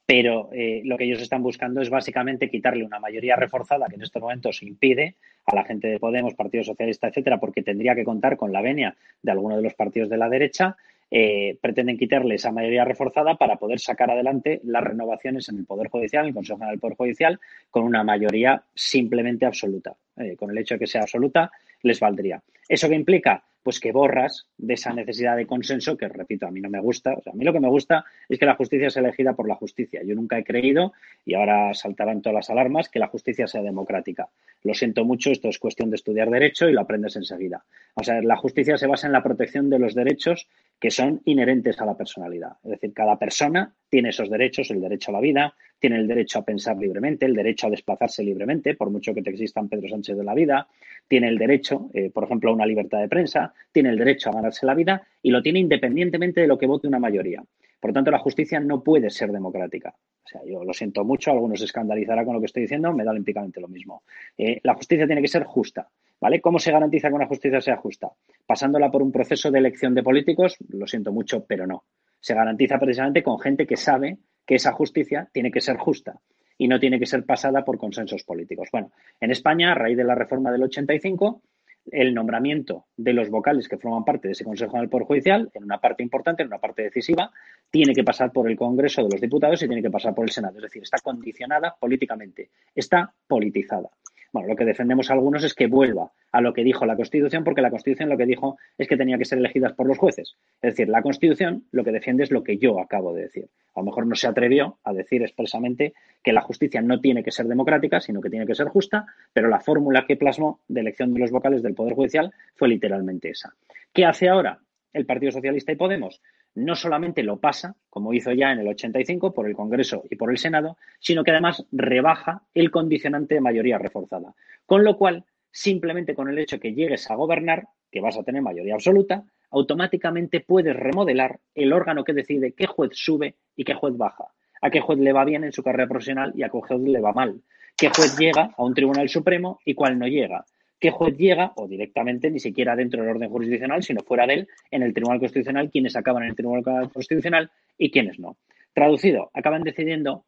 pero 0.06 0.48
eh, 0.52 0.82
lo 0.84 0.96
que 0.96 1.04
ellos 1.04 1.20
están 1.20 1.42
buscando 1.42 1.80
es 1.80 1.90
básicamente 1.90 2.48
quitarle 2.48 2.84
una 2.84 3.00
mayoría 3.00 3.36
reforzada 3.36 3.86
que 3.88 3.96
en 3.96 4.02
estos 4.02 4.22
momentos 4.22 4.62
impide 4.62 5.16
a 5.46 5.54
la 5.54 5.64
gente 5.64 5.88
de 5.88 5.98
Podemos, 5.98 6.34
Partido 6.34 6.64
Socialista, 6.64 7.08
etcétera, 7.08 7.38
porque 7.38 7.62
tendría 7.62 7.94
que 7.94 8.04
contar 8.04 8.36
con 8.36 8.52
la 8.52 8.62
venia 8.62 8.96
de 9.22 9.32
alguno 9.32 9.56
de 9.56 9.62
los 9.62 9.74
partidos 9.74 10.08
de 10.08 10.16
la 10.16 10.28
derecha. 10.28 10.76
Eh, 11.10 11.58
pretenden 11.60 11.98
quitarle 11.98 12.36
esa 12.36 12.50
mayoría 12.50 12.84
reforzada 12.84 13.36
para 13.36 13.56
poder 13.56 13.78
sacar 13.78 14.10
adelante 14.10 14.60
las 14.64 14.82
renovaciones 14.82 15.48
en 15.48 15.58
el 15.58 15.66
Poder 15.66 15.88
Judicial, 15.88 16.24
en 16.24 16.28
el 16.28 16.34
Consejo 16.34 16.56
General 16.56 16.72
del 16.72 16.80
Poder 16.80 16.96
Judicial, 16.96 17.40
con 17.70 17.84
una 17.84 18.02
mayoría 18.02 18.62
simplemente 18.74 19.46
absoluta. 19.46 19.94
Con 20.36 20.50
el 20.50 20.58
hecho 20.58 20.74
de 20.74 20.78
que 20.80 20.86
sea 20.86 21.02
absoluta, 21.02 21.50
les 21.82 22.00
valdría. 22.00 22.42
¿Eso 22.68 22.88
qué 22.88 22.94
implica? 22.94 23.44
Pues 23.64 23.80
que 23.80 23.92
borras 23.92 24.46
de 24.58 24.74
esa 24.74 24.92
necesidad 24.92 25.36
de 25.36 25.46
consenso 25.46 25.96
que, 25.96 26.06
repito, 26.06 26.46
a 26.46 26.50
mí 26.50 26.60
no 26.60 26.68
me 26.68 26.80
gusta. 26.80 27.14
O 27.14 27.22
sea, 27.22 27.32
a 27.32 27.36
mí 27.36 27.44
lo 27.44 27.52
que 27.52 27.60
me 27.60 27.68
gusta 27.68 28.04
es 28.28 28.38
que 28.38 28.44
la 28.44 28.56
justicia 28.56 28.90
sea 28.90 29.02
elegida 29.02 29.32
por 29.32 29.48
la 29.48 29.54
justicia. 29.54 30.02
Yo 30.04 30.14
nunca 30.14 30.38
he 30.38 30.44
creído, 30.44 30.92
y 31.24 31.34
ahora 31.34 31.72
saltarán 31.72 32.20
todas 32.20 32.34
las 32.34 32.50
alarmas, 32.50 32.90
que 32.90 32.98
la 32.98 33.08
justicia 33.08 33.46
sea 33.46 33.62
democrática. 33.62 34.28
Lo 34.62 34.74
siento 34.74 35.04
mucho, 35.06 35.30
esto 35.30 35.48
es 35.48 35.58
cuestión 35.58 35.88
de 35.88 35.96
estudiar 35.96 36.28
derecho 36.28 36.68
y 36.68 36.74
lo 36.74 36.82
aprendes 36.82 37.16
enseguida. 37.16 37.64
O 37.94 38.04
sea, 38.04 38.20
la 38.22 38.36
justicia 38.36 38.76
se 38.76 38.86
basa 38.86 39.06
en 39.06 39.14
la 39.14 39.22
protección 39.22 39.70
de 39.70 39.78
los 39.78 39.94
derechos 39.94 40.46
que 40.78 40.90
son 40.90 41.22
inherentes 41.24 41.80
a 41.80 41.86
la 41.86 41.96
personalidad. 41.96 42.52
Es 42.62 42.70
decir, 42.70 42.92
cada 42.92 43.18
persona 43.18 43.74
tiene 43.88 44.10
esos 44.10 44.28
derechos, 44.28 44.70
el 44.70 44.80
derecho 44.80 45.10
a 45.10 45.14
la 45.14 45.20
vida, 45.20 45.54
tiene 45.78 45.96
el 45.96 46.06
derecho 46.06 46.38
a 46.38 46.44
pensar 46.44 46.76
libremente, 46.76 47.26
el 47.26 47.34
derecho 47.34 47.66
a 47.66 47.70
desplazarse 47.70 48.22
libremente, 48.22 48.74
por 48.74 48.90
mucho 48.90 49.14
que 49.14 49.22
te 49.22 49.30
existan 49.30 49.68
Pedro 49.68 49.88
Sánchez 49.88 50.16
de 50.16 50.24
la 50.24 50.34
vida, 50.34 50.68
tiene 51.06 51.28
el 51.28 51.38
derecho, 51.38 51.90
eh, 51.92 52.10
por 52.10 52.24
ejemplo, 52.24 52.50
a 52.50 52.54
una 52.54 52.66
libertad 52.66 53.00
de 53.00 53.08
prensa, 53.08 53.52
tiene 53.72 53.90
el 53.90 53.98
derecho 53.98 54.30
a 54.30 54.32
ganarse 54.32 54.66
la 54.66 54.74
vida 54.74 55.06
y 55.22 55.30
lo 55.30 55.42
tiene 55.42 55.58
independientemente 55.58 56.40
de 56.40 56.46
lo 56.46 56.58
que 56.58 56.66
vote 56.66 56.88
una 56.88 56.98
mayoría. 56.98 57.42
Por 57.84 57.92
tanto, 57.92 58.10
la 58.10 58.18
justicia 58.18 58.58
no 58.60 58.82
puede 58.82 59.10
ser 59.10 59.30
democrática. 59.30 59.94
O 59.94 60.26
sea, 60.26 60.40
yo 60.46 60.64
lo 60.64 60.72
siento 60.72 61.04
mucho, 61.04 61.30
algunos 61.30 61.58
se 61.58 61.66
escandalizará 61.66 62.24
con 62.24 62.32
lo 62.32 62.40
que 62.40 62.46
estoy 62.46 62.62
diciendo, 62.62 62.90
me 62.94 63.04
da 63.04 63.10
olímpicamente 63.10 63.60
lo 63.60 63.68
mismo. 63.68 64.04
Eh, 64.38 64.58
la 64.62 64.72
justicia 64.72 65.04
tiene 65.04 65.20
que 65.20 65.28
ser 65.28 65.44
justa. 65.44 65.86
¿Vale? 66.18 66.40
¿Cómo 66.40 66.58
se 66.58 66.72
garantiza 66.72 67.08
que 67.08 67.14
una 67.14 67.26
justicia 67.26 67.60
sea 67.60 67.76
justa? 67.76 68.10
Pasándola 68.46 68.90
por 68.90 69.02
un 69.02 69.12
proceso 69.12 69.50
de 69.50 69.58
elección 69.58 69.94
de 69.94 70.02
políticos, 70.02 70.56
lo 70.70 70.86
siento 70.86 71.12
mucho, 71.12 71.44
pero 71.44 71.66
no. 71.66 71.84
Se 72.20 72.32
garantiza 72.32 72.78
precisamente 72.78 73.22
con 73.22 73.38
gente 73.38 73.66
que 73.66 73.76
sabe 73.76 74.16
que 74.46 74.54
esa 74.54 74.72
justicia 74.72 75.28
tiene 75.30 75.50
que 75.50 75.60
ser 75.60 75.76
justa 75.76 76.18
y 76.56 76.68
no 76.68 76.80
tiene 76.80 76.98
que 76.98 77.04
ser 77.04 77.26
pasada 77.26 77.66
por 77.66 77.76
consensos 77.76 78.24
políticos. 78.24 78.70
Bueno, 78.72 78.92
en 79.20 79.30
España, 79.30 79.72
a 79.72 79.74
raíz 79.74 79.98
de 79.98 80.04
la 80.04 80.14
reforma 80.14 80.50
del 80.50 80.62
85, 80.62 81.42
el 81.90 82.14
nombramiento 82.14 82.86
de 82.96 83.12
los 83.12 83.28
vocales 83.28 83.68
que 83.68 83.78
forman 83.78 84.04
parte 84.04 84.28
de 84.28 84.32
ese 84.32 84.44
Consejo 84.44 84.78
del 84.78 84.88
Poder 84.88 85.06
Judicial, 85.06 85.50
en 85.54 85.64
una 85.64 85.80
parte 85.80 86.02
importante, 86.02 86.42
en 86.42 86.48
una 86.48 86.58
parte 86.58 86.82
decisiva, 86.82 87.30
tiene 87.70 87.94
que 87.94 88.04
pasar 88.04 88.32
por 88.32 88.50
el 88.50 88.56
Congreso 88.56 89.02
de 89.02 89.10
los 89.10 89.20
Diputados 89.20 89.62
y 89.62 89.66
tiene 89.66 89.82
que 89.82 89.90
pasar 89.90 90.14
por 90.14 90.24
el 90.24 90.30
Senado. 90.30 90.56
Es 90.56 90.62
decir, 90.62 90.82
está 90.82 90.98
condicionada 91.02 91.76
políticamente, 91.78 92.50
está 92.74 93.12
politizada. 93.26 93.90
Bueno, 94.34 94.48
lo 94.48 94.56
que 94.56 94.64
defendemos 94.64 95.12
algunos 95.12 95.44
es 95.44 95.54
que 95.54 95.68
vuelva 95.68 96.10
a 96.32 96.40
lo 96.40 96.52
que 96.52 96.64
dijo 96.64 96.84
la 96.86 96.96
Constitución, 96.96 97.44
porque 97.44 97.62
la 97.62 97.70
Constitución 97.70 98.08
lo 98.08 98.16
que 98.16 98.26
dijo 98.26 98.58
es 98.76 98.88
que 98.88 98.96
tenía 98.96 99.16
que 99.16 99.24
ser 99.24 99.38
elegidas 99.38 99.74
por 99.74 99.86
los 99.86 99.96
jueces. 99.96 100.34
Es 100.60 100.72
decir, 100.72 100.88
la 100.88 101.02
Constitución 101.02 101.66
lo 101.70 101.84
que 101.84 101.92
defiende 101.92 102.24
es 102.24 102.32
lo 102.32 102.42
que 102.42 102.58
yo 102.58 102.80
acabo 102.80 103.14
de 103.14 103.22
decir. 103.22 103.48
A 103.76 103.78
lo 103.78 103.86
mejor 103.86 104.08
no 104.08 104.16
se 104.16 104.26
atrevió 104.26 104.78
a 104.82 104.92
decir 104.92 105.22
expresamente 105.22 105.94
que 106.20 106.32
la 106.32 106.40
justicia 106.40 106.82
no 106.82 107.00
tiene 107.00 107.22
que 107.22 107.30
ser 107.30 107.46
democrática, 107.46 108.00
sino 108.00 108.20
que 108.20 108.28
tiene 108.28 108.44
que 108.44 108.56
ser 108.56 108.66
justa, 108.66 109.06
pero 109.32 109.46
la 109.46 109.60
fórmula 109.60 110.04
que 110.04 110.16
plasmó 110.16 110.58
de 110.66 110.80
elección 110.80 111.14
de 111.14 111.20
los 111.20 111.30
vocales 111.30 111.62
del 111.62 111.74
Poder 111.74 111.94
Judicial 111.94 112.32
fue 112.56 112.66
literalmente 112.66 113.30
esa. 113.30 113.54
¿Qué 113.92 114.04
hace 114.04 114.28
ahora 114.28 114.58
el 114.92 115.06
Partido 115.06 115.30
Socialista 115.30 115.70
y 115.70 115.76
Podemos? 115.76 116.20
No 116.54 116.74
solamente 116.74 117.22
lo 117.22 117.38
pasa, 117.38 117.76
como 117.90 118.12
hizo 118.12 118.32
ya 118.32 118.52
en 118.52 118.60
el 118.60 118.68
85 118.68 119.32
por 119.32 119.46
el 119.48 119.54
Congreso 119.54 120.04
y 120.10 120.16
por 120.16 120.30
el 120.30 120.38
Senado, 120.38 120.76
sino 121.00 121.24
que 121.24 121.32
además 121.32 121.64
rebaja 121.72 122.42
el 122.54 122.70
condicionante 122.70 123.34
de 123.34 123.40
mayoría 123.40 123.78
reforzada. 123.78 124.34
Con 124.66 124.84
lo 124.84 124.96
cual, 124.96 125.24
simplemente 125.50 126.14
con 126.14 126.28
el 126.28 126.38
hecho 126.38 126.60
que 126.60 126.74
llegues 126.74 127.10
a 127.10 127.16
gobernar, 127.16 127.68
que 127.90 128.00
vas 128.00 128.16
a 128.16 128.22
tener 128.22 128.42
mayoría 128.42 128.74
absoluta, 128.74 129.24
automáticamente 129.50 130.40
puedes 130.40 130.74
remodelar 130.74 131.38
el 131.54 131.72
órgano 131.72 132.04
que 132.04 132.12
decide 132.12 132.52
qué 132.52 132.66
juez 132.66 132.90
sube 132.94 133.36
y 133.56 133.64
qué 133.64 133.74
juez 133.74 133.96
baja, 133.96 134.24
a 134.60 134.70
qué 134.70 134.80
juez 134.80 134.98
le 134.98 135.12
va 135.12 135.24
bien 135.24 135.44
en 135.44 135.52
su 135.52 135.62
carrera 135.62 135.88
profesional 135.88 136.32
y 136.34 136.42
a 136.42 136.48
qué 136.48 136.58
juez 136.60 136.80
le 136.80 137.00
va 137.00 137.12
mal, 137.12 137.40
qué 137.76 137.88
juez 137.88 138.16
llega 138.18 138.50
a 138.56 138.64
un 138.64 138.74
Tribunal 138.74 139.08
Supremo 139.08 139.60
y 139.64 139.74
cuál 139.74 139.98
no 139.98 140.06
llega, 140.06 140.44
qué 140.78 140.90
juez 140.90 141.16
llega, 141.16 141.52
o 141.56 141.66
directamente 141.68 142.30
ni 142.30 142.40
siquiera 142.40 142.76
dentro 142.76 143.00
del 143.00 143.10
orden 143.10 143.30
jurisdiccional, 143.30 143.82
sino 143.82 144.02
fuera 144.02 144.26
de 144.26 144.34
él, 144.34 144.48
en 144.70 144.82
el 144.82 144.92
Tribunal 144.92 145.20
Constitucional, 145.20 145.70
quienes 145.70 145.96
acaban 145.96 146.24
en 146.24 146.30
el 146.30 146.36
Tribunal 146.36 146.90
Constitucional 146.92 147.50
y 147.78 147.90
quienes 147.90 148.18
no. 148.18 148.36
Traducido, 148.72 149.30
acaban 149.32 149.62
decidiendo 149.62 150.24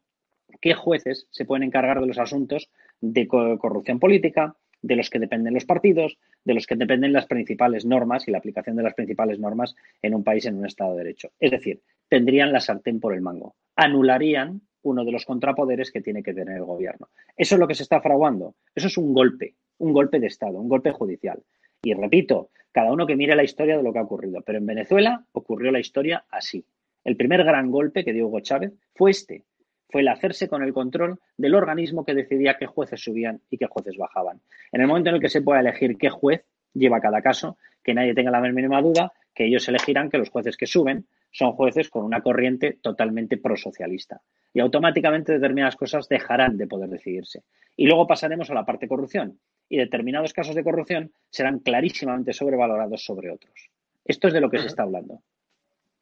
qué 0.61 0.73
jueces 0.73 1.27
se 1.31 1.45
pueden 1.45 1.63
encargar 1.63 1.99
de 1.99 2.07
los 2.07 2.17
asuntos 2.17 2.69
de 3.01 3.27
corrupción 3.27 3.99
política, 3.99 4.55
de 4.81 4.95
los 4.95 5.09
que 5.09 5.19
dependen 5.19 5.53
los 5.53 5.65
partidos, 5.65 6.17
de 6.43 6.53
los 6.53 6.65
que 6.65 6.75
dependen 6.75 7.13
las 7.13 7.25
principales 7.25 7.85
normas 7.85 8.27
y 8.27 8.31
la 8.31 8.37
aplicación 8.37 8.75
de 8.75 8.83
las 8.83 8.93
principales 8.93 9.39
normas 9.39 9.75
en 10.01 10.13
un 10.13 10.23
país 10.23 10.45
en 10.45 10.57
un 10.57 10.65
Estado 10.65 10.91
de 10.91 11.03
Derecho. 11.03 11.31
Es 11.39 11.51
decir, 11.51 11.81
tendrían 12.07 12.51
la 12.51 12.61
sartén 12.61 12.99
por 12.99 13.13
el 13.13 13.21
mango, 13.21 13.55
anularían 13.75 14.61
uno 14.83 15.03
de 15.03 15.11
los 15.11 15.25
contrapoderes 15.25 15.91
que 15.91 16.01
tiene 16.01 16.23
que 16.23 16.33
tener 16.33 16.57
el 16.57 16.63
gobierno. 16.63 17.09
Eso 17.35 17.55
es 17.55 17.59
lo 17.59 17.67
que 17.67 17.75
se 17.75 17.83
está 17.83 17.99
fraguando. 18.01 18.55
Eso 18.73 18.87
es 18.87 18.97
un 18.97 19.13
golpe, 19.13 19.55
un 19.79 19.93
golpe 19.93 20.19
de 20.19 20.27
Estado, 20.27 20.59
un 20.59 20.69
golpe 20.69 20.91
judicial. 20.91 21.41
Y 21.83 21.93
repito, 21.93 22.49
cada 22.71 22.91
uno 22.91 23.07
que 23.07 23.15
mire 23.15 23.35
la 23.35 23.43
historia 23.43 23.77
de 23.77 23.83
lo 23.83 23.93
que 23.93 23.99
ha 23.99 24.03
ocurrido. 24.03 24.41
Pero 24.41 24.57
en 24.57 24.65
Venezuela 24.65 25.25
ocurrió 25.31 25.71
la 25.71 25.79
historia 25.79 26.25
así. 26.29 26.65
El 27.03 27.15
primer 27.15 27.43
gran 27.43 27.71
golpe 27.71 28.03
que 28.03 28.13
dio 28.13 28.27
Hugo 28.27 28.41
Chávez 28.41 28.73
fue 28.93 29.11
este, 29.11 29.45
fue 29.89 30.01
el 30.01 30.07
hacerse 30.09 30.47
con 30.47 30.63
el 30.63 30.73
control 30.73 31.19
del 31.37 31.55
organismo 31.55 32.03
que 32.03 32.13
decidía 32.13 32.57
qué 32.57 32.65
jueces 32.65 33.01
subían 33.01 33.41
y 33.49 33.57
qué 33.57 33.67
jueces 33.67 33.97
bajaban. 33.97 34.41
En 34.71 34.81
el 34.81 34.87
momento 34.87 35.09
en 35.09 35.15
el 35.15 35.21
que 35.21 35.29
se 35.29 35.41
pueda 35.41 35.61
elegir 35.61 35.97
qué 35.97 36.09
juez 36.09 36.43
lleva 36.73 36.99
cada 36.99 37.21
caso, 37.21 37.57
que 37.83 37.93
nadie 37.93 38.13
tenga 38.13 38.31
la 38.31 38.41
mínima 38.41 38.81
duda, 38.81 39.13
que 39.33 39.45
ellos 39.45 39.67
elegirán 39.69 40.09
que 40.09 40.17
los 40.17 40.29
jueces 40.29 40.57
que 40.57 40.67
suben 40.67 41.07
son 41.31 41.53
jueces 41.53 41.89
con 41.89 42.03
una 42.03 42.21
corriente 42.21 42.77
totalmente 42.81 43.37
prosocialista. 43.37 44.21
Y 44.53 44.59
automáticamente 44.59 45.33
determinadas 45.33 45.75
cosas 45.75 46.07
dejarán 46.09 46.57
de 46.57 46.67
poder 46.67 46.89
decidirse. 46.89 47.43
Y 47.75 47.85
luego 47.85 48.07
pasaremos 48.07 48.49
a 48.49 48.53
la 48.53 48.65
parte 48.65 48.87
corrupción. 48.87 49.39
Y 49.69 49.77
determinados 49.77 50.33
casos 50.33 50.55
de 50.55 50.63
corrupción 50.63 51.11
serán 51.29 51.59
clarísimamente 51.59 52.33
sobrevalorados 52.33 53.03
sobre 53.03 53.31
otros. 53.31 53.69
Esto 54.05 54.27
es 54.29 54.33
de 54.33 54.41
lo 54.41 54.49
que 54.49 54.59
se 54.59 54.67
está 54.67 54.83
hablando. 54.83 55.21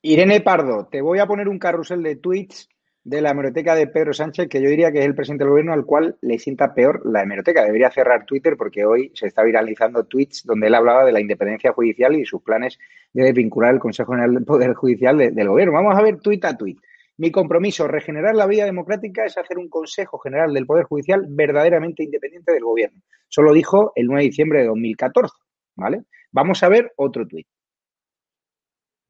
Irene 0.02 0.42
Pardo, 0.42 0.88
te 0.88 1.02
voy 1.02 1.18
a 1.18 1.26
poner 1.26 1.50
un 1.50 1.58
carrusel 1.58 2.04
de 2.04 2.18
tweets 2.18 2.70
de 3.06 3.22
la 3.22 3.30
hemeroteca 3.30 3.76
de 3.76 3.86
Pedro 3.86 4.14
Sánchez, 4.14 4.50
que 4.50 4.60
yo 4.60 4.68
diría 4.68 4.92
que 4.92 4.98
es 4.98 5.06
el 5.06 5.14
presidente 5.14 5.44
del 5.44 5.52
gobierno 5.52 5.74
al 5.74 5.86
cual 5.86 6.18
le 6.22 6.40
sienta 6.40 6.74
peor 6.74 7.06
la 7.06 7.22
hemeroteca. 7.22 7.64
Debería 7.64 7.92
cerrar 7.92 8.26
Twitter 8.26 8.58
porque 8.58 8.84
hoy 8.84 9.12
se 9.14 9.28
está 9.28 9.44
viralizando 9.44 10.06
tweets 10.06 10.44
donde 10.44 10.68
él 10.68 10.74
hablaba 10.74 11.06
de 11.06 11.12
la 11.12 11.22
independencia 11.22 11.72
judicial 11.72 12.16
y 12.16 12.26
sus 12.26 12.42
planes 12.42 12.80
de 13.14 13.26
desvincular 13.26 13.76
el 13.76 13.80
Consejo 13.80 14.12
General 14.12 14.34
del 14.34 14.44
Poder 14.44 14.74
Judicial 14.74 15.18
del 15.18 15.48
gobierno. 15.48 15.74
Vamos 15.74 15.96
a 15.96 16.02
ver 16.02 16.20
tuit 16.20 16.44
a 16.46 16.58
tuit. 16.58 16.80
Mi 17.18 17.32
compromiso, 17.32 17.88
regenerar 17.88 18.36
la 18.36 18.48
vida 18.48 18.66
democrática, 18.66 19.24
es 19.24 19.38
hacer 19.38 19.60
un 19.60 19.70
Consejo 19.70 20.18
General 20.18 20.52
del 20.52 20.66
Poder 20.66 20.86
Judicial 20.86 21.28
verdaderamente 21.30 22.04
independiente 22.04 22.54
del 22.54 22.64
gobierno. 22.64 23.02
Eso 23.30 23.44
lo 23.44 23.54
dijo 23.54 23.94
el 23.96 24.08
9 24.08 24.24
de 24.24 24.30
diciembre 24.30 24.60
de 24.62 24.66
2014. 24.66 25.34
¿Vale? 25.76 26.06
Vamos 26.32 26.64
a 26.64 26.70
ver 26.70 26.92
otro 26.96 27.28
tuit. 27.28 27.46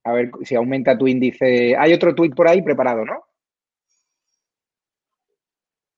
A 0.04 0.12
ver 0.12 0.32
si 0.44 0.56
aumenta 0.56 0.98
tu 0.98 1.08
índice. 1.08 1.76
Hay 1.78 1.94
otro 1.94 2.14
tuit 2.14 2.36
por 2.36 2.50
ahí 2.50 2.62
preparado, 2.62 3.06
¿no? 3.06 3.25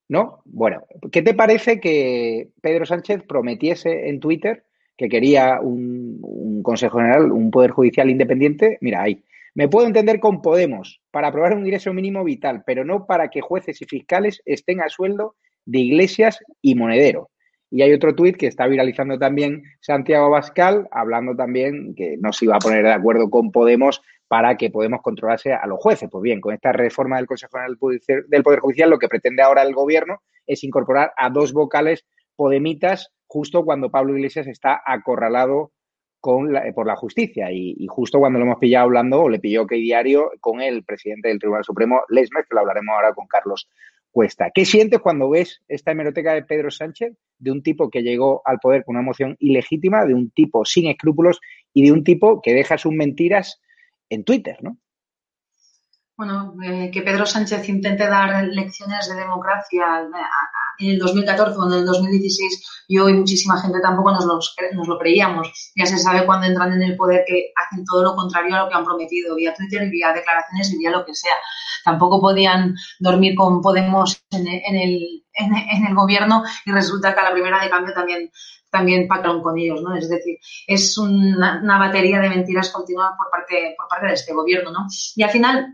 ¿No? 0.10 0.42
Bueno, 0.46 0.84
¿qué 1.12 1.22
te 1.22 1.34
parece 1.34 1.80
que 1.80 2.50
Pedro 2.62 2.86
Sánchez 2.86 3.24
prometiese 3.28 4.10
en 4.10 4.20
Twitter 4.20 4.64
que 4.96 5.10
quería 5.10 5.60
un, 5.62 6.62
Consejo 6.64 6.98
General, 6.98 7.32
un 7.32 7.52
Poder 7.52 7.72
Judicial 7.72 8.10
independiente? 8.10 8.78
Mira, 8.82 9.04
ahí. 9.04 9.24
Me 9.54 9.68
puedo 9.68 9.88
entender 9.88 10.20
con 10.20 10.42
Podemos 10.42 11.02
para 11.12 11.30
aprobar 11.30 11.54
un 11.54 11.66
ingreso 11.66 11.94
mínimo 11.94 12.24
vital, 12.24 12.64
pero 12.66 12.86
no 12.86 13.06
para 13.06 13.30
que 13.30 13.42
jueces 13.42 13.82
y 13.82 13.86
fiscales 13.86 14.42
estén 14.46 14.82
a 14.82 14.90
sueldo 14.90 15.36
de 15.66 15.80
iglesias 15.80 16.40
y 16.62 16.76
monedero. 16.76 17.30
Y 17.70 17.82
hay 17.82 17.92
otro 17.92 18.16
tuit 18.16 18.38
que 18.38 18.48
está 18.48 18.66
viralizando 18.68 19.18
también 19.20 19.64
Santiago 19.82 20.30
Bascal, 20.30 20.88
hablando 20.92 21.36
también 21.36 21.96
que 21.96 22.16
no 22.18 22.32
se 22.32 22.46
iba 22.46 22.56
a 22.56 22.60
poner 22.60 22.84
de 22.84 22.94
acuerdo 22.94 23.30
con 23.30 23.52
Podemos 23.52 24.02
para 24.28 24.58
que 24.58 24.70
Podemos 24.70 25.02
controlarse 25.02 25.54
a 25.54 25.66
los 25.66 25.80
jueces. 25.80 26.10
Pues 26.12 26.22
bien, 26.22 26.42
con 26.42 26.54
esta 26.54 26.72
reforma 26.72 27.18
del 27.18 27.26
Consejo 27.26 27.52
General 27.58 27.78
del 28.28 28.44
Poder 28.44 28.60
Judicial, 28.60 28.90
lo 28.90 29.00
que 29.00 29.08
pretende 29.08 29.42
ahora 29.42 29.64
el 29.64 29.74
Gobierno 29.74 30.22
es 30.46 30.64
incorporar 30.64 31.14
a 31.18 31.30
dos 31.30 31.54
vocales 31.54 32.06
podemitas 32.36 33.12
justo 33.26 33.66
cuando 33.66 33.92
Pablo 33.92 34.16
Iglesias 34.16 34.48
está 34.48 34.82
acorralado 34.86 35.72
con 36.20 36.52
por 36.74 36.88
la 36.88 36.96
justicia 36.96 37.52
y, 37.52 37.86
justo 37.88 38.20
cuando 38.20 38.40
lo 38.40 38.46
hemos 38.46 38.60
pillado 38.60 38.86
hablando, 38.86 39.22
o 39.22 39.30
le 39.30 39.40
pilló 39.40 39.66
que 39.66 39.76
diario 39.76 40.32
con 40.40 40.62
el 40.62 40.84
presidente 40.84 41.30
del 41.30 41.40
Tribunal 41.40 41.64
Supremo, 41.64 42.02
Lesmer, 42.10 42.46
que 42.46 42.56
lo 42.56 42.62
hablaremos 42.62 42.94
ahora 42.96 43.14
con 43.14 43.28
Carlos 43.28 43.70
Cuesta. 44.12 44.52
¿Qué 44.54 44.66
sientes 44.66 45.00
cuando 45.00 45.30
ves 45.30 45.62
esta 45.68 45.92
hemeroteca 45.92 46.34
de 46.34 46.44
Pedro 46.44 46.72
Sánchez, 46.72 47.14
de 47.38 47.52
un 47.52 47.62
tipo 47.62 47.90
que 47.90 48.02
llegó 48.02 48.42
al 48.46 48.58
poder 48.60 48.84
con 48.84 48.96
una 48.96 49.06
moción 49.06 49.36
ilegítima, 49.40 50.06
de 50.06 50.16
un 50.16 50.32
tipo 50.32 50.66
sin 50.66 50.88
escrúpulos 50.88 51.40
y 51.74 51.86
de 51.86 51.92
un 51.92 52.04
tipo 52.04 52.42
que 52.42 52.54
deja 52.54 52.78
sus 52.78 52.94
mentiras 52.94 53.62
en 54.10 54.24
Twitter, 54.24 54.58
¿no? 54.62 54.78
Bueno, 56.18 56.56
eh, 56.64 56.90
que 56.92 57.04
Pedro 57.04 57.28
Sánchez 57.28 57.70
intente 57.70 58.08
dar 58.08 58.44
lecciones 58.48 59.08
de 59.08 59.14
democracia 59.14 59.86
en 60.80 60.90
el 60.90 60.98
2014 60.98 61.56
o 61.60 61.68
en 61.68 61.80
el 61.80 61.86
2016, 61.86 62.86
yo 62.90 63.08
y 63.08 63.14
muchísima 63.14 63.62
gente 63.62 63.80
tampoco 63.82 64.12
nos, 64.12 64.26
nos 64.26 64.88
lo 64.88 64.98
creíamos. 64.98 65.72
Ya 65.76 65.86
se 65.86 66.00
sabe 66.00 66.26
cuando 66.26 66.48
entran 66.48 66.74
en 66.74 66.82
el 66.82 66.98
poder 66.98 67.24
que 67.28 67.52
hacen 67.56 67.86
todo 67.86 68.02
lo 68.02 68.16
contrario 68.16 68.56
a 68.56 68.64
lo 68.64 68.68
que 68.68 68.74
han 68.74 68.84
prometido, 68.84 69.36
vía 69.36 69.54
Twitter 69.54 69.88
vía 69.92 70.12
declaraciones 70.12 70.74
y 70.74 70.80
vía 70.80 70.90
lo 70.90 71.06
que 71.06 71.14
sea. 71.14 71.36
Tampoco 71.86 72.20
podían 72.20 72.74
dormir 73.00 73.36
con 73.36 73.62
Podemos 73.62 74.20
en 74.32 74.48
el, 74.48 75.24
en 75.34 75.86
el 75.86 75.94
gobierno 75.94 76.44
y 76.66 76.72
resulta 76.72 77.14
que 77.14 77.20
a 77.20 77.26
la 77.26 77.34
primera 77.34 77.62
de 77.62 77.70
cambio 77.70 77.94
también 77.94 78.32
también 78.70 79.08
pactaron 79.08 79.42
con 79.42 79.58
ellos, 79.58 79.82
¿no? 79.82 79.96
Es 79.96 80.10
decir, 80.10 80.38
es 80.66 80.98
una, 80.98 81.62
batería 81.80 82.20
de 82.20 82.30
mentiras 82.30 82.70
continuas 82.70 83.12
por 83.18 83.30
parte, 83.30 83.76
por 83.78 83.88
parte 83.88 84.08
de 84.08 84.14
este 84.14 84.34
gobierno, 84.34 84.72
¿no? 84.72 84.88
Y 85.16 85.24
al 85.24 85.32
final 85.32 85.74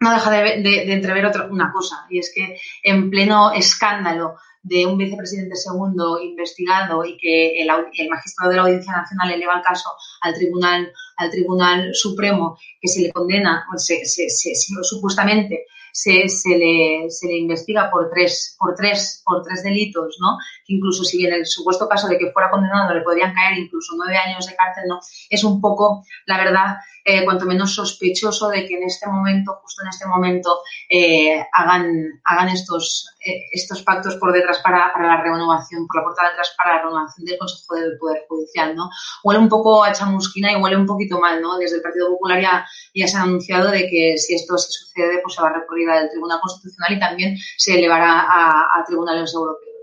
no 0.00 0.12
deja 0.12 0.30
de, 0.30 0.92
entrever 0.92 1.24
otra, 1.26 1.46
una 1.46 1.72
cosa, 1.72 2.06
y 2.10 2.18
es 2.18 2.32
que 2.34 2.58
en 2.82 3.10
pleno 3.10 3.52
escándalo 3.52 4.36
de 4.62 4.86
un 4.86 4.96
vicepresidente 4.96 5.56
segundo 5.56 6.18
investigado 6.20 7.04
y 7.04 7.16
que 7.18 7.60
el, 7.60 7.68
magistrado 8.08 8.50
de 8.50 8.56
la 8.56 8.62
Audiencia 8.62 8.92
Nacional 8.92 9.30
eleva 9.30 9.56
el 9.56 9.62
caso 9.62 9.90
al 10.22 10.34
Tribunal, 10.34 10.90
al 11.16 11.30
Tribunal 11.30 11.94
Supremo, 11.94 12.58
que 12.80 12.88
se 12.88 13.02
le 13.02 13.12
condena, 13.12 13.66
se, 13.76 14.04
se, 14.06 14.54
supuestamente 14.82 15.66
se, 15.94 16.28
se, 16.28 16.58
le, 16.58 17.08
se 17.08 17.28
le 17.28 17.36
investiga 17.36 17.88
por 17.88 18.10
tres, 18.10 18.56
por, 18.58 18.74
tres, 18.74 19.22
por 19.24 19.44
tres 19.44 19.62
delitos, 19.62 20.16
¿no? 20.20 20.38
Incluso 20.66 21.04
si 21.04 21.24
en 21.24 21.34
el 21.34 21.46
supuesto 21.46 21.88
caso 21.88 22.08
de 22.08 22.18
que 22.18 22.30
fuera 22.32 22.50
condenado 22.50 22.94
le 22.94 23.02
podrían 23.02 23.34
caer 23.34 23.58
incluso 23.58 23.94
nueve 23.96 24.16
años 24.16 24.46
de 24.46 24.56
cárcel, 24.56 24.84
¿no? 24.88 25.00
Es 25.30 25.44
un 25.44 25.60
poco, 25.60 26.04
la 26.26 26.38
verdad, 26.38 26.76
eh, 27.06 27.22
cuanto 27.24 27.44
menos 27.44 27.74
sospechoso 27.74 28.48
de 28.48 28.66
que 28.66 28.78
en 28.78 28.84
este 28.84 29.06
momento, 29.06 29.58
justo 29.62 29.82
en 29.82 29.88
este 29.88 30.06
momento, 30.06 30.60
eh, 30.88 31.44
hagan, 31.52 32.20
hagan 32.24 32.48
estos, 32.48 33.06
eh, 33.26 33.42
estos 33.52 33.82
pactos 33.82 34.16
por 34.16 34.32
detrás 34.32 34.60
para, 34.60 34.90
la 34.98 35.22
renovación, 35.22 35.86
por 35.86 35.96
la 35.96 36.04
puerta 36.04 36.22
de 36.22 36.28
atrás 36.28 36.54
para 36.56 36.76
la 36.76 36.82
renovación 36.84 37.26
del 37.26 37.38
Consejo 37.38 37.74
del 37.74 37.98
Poder 37.98 38.24
Judicial, 38.26 38.74
¿no? 38.74 38.88
Huele 39.22 39.40
un 39.40 39.50
poco 39.50 39.84
a 39.84 39.92
chamusquina 39.92 40.52
y 40.52 40.56
huele 40.56 40.76
un 40.76 40.86
poquito 40.86 41.20
mal, 41.20 41.42
¿no? 41.42 41.58
Desde 41.58 41.76
el 41.76 41.82
Partido 41.82 42.08
Popular 42.08 42.40
ya, 42.40 42.66
ya 42.94 43.06
se 43.06 43.18
ha 43.18 43.22
anunciado 43.22 43.70
de 43.70 43.86
que 43.88 44.16
si 44.16 44.34
esto 44.34 44.56
se 44.56 44.70
sucede, 44.70 45.20
pues 45.22 45.34
se 45.34 45.42
va 45.42 45.48
a 45.48 45.60
recurrir 45.60 45.90
al 45.90 46.08
Tribunal 46.08 46.40
Constitucional 46.40 46.94
y 46.94 47.00
también 47.00 47.36
se 47.58 47.74
elevará 47.74 48.20
a, 48.20 48.80
a 48.80 48.84
tribunales 48.86 49.34
europeos. 49.34 49.73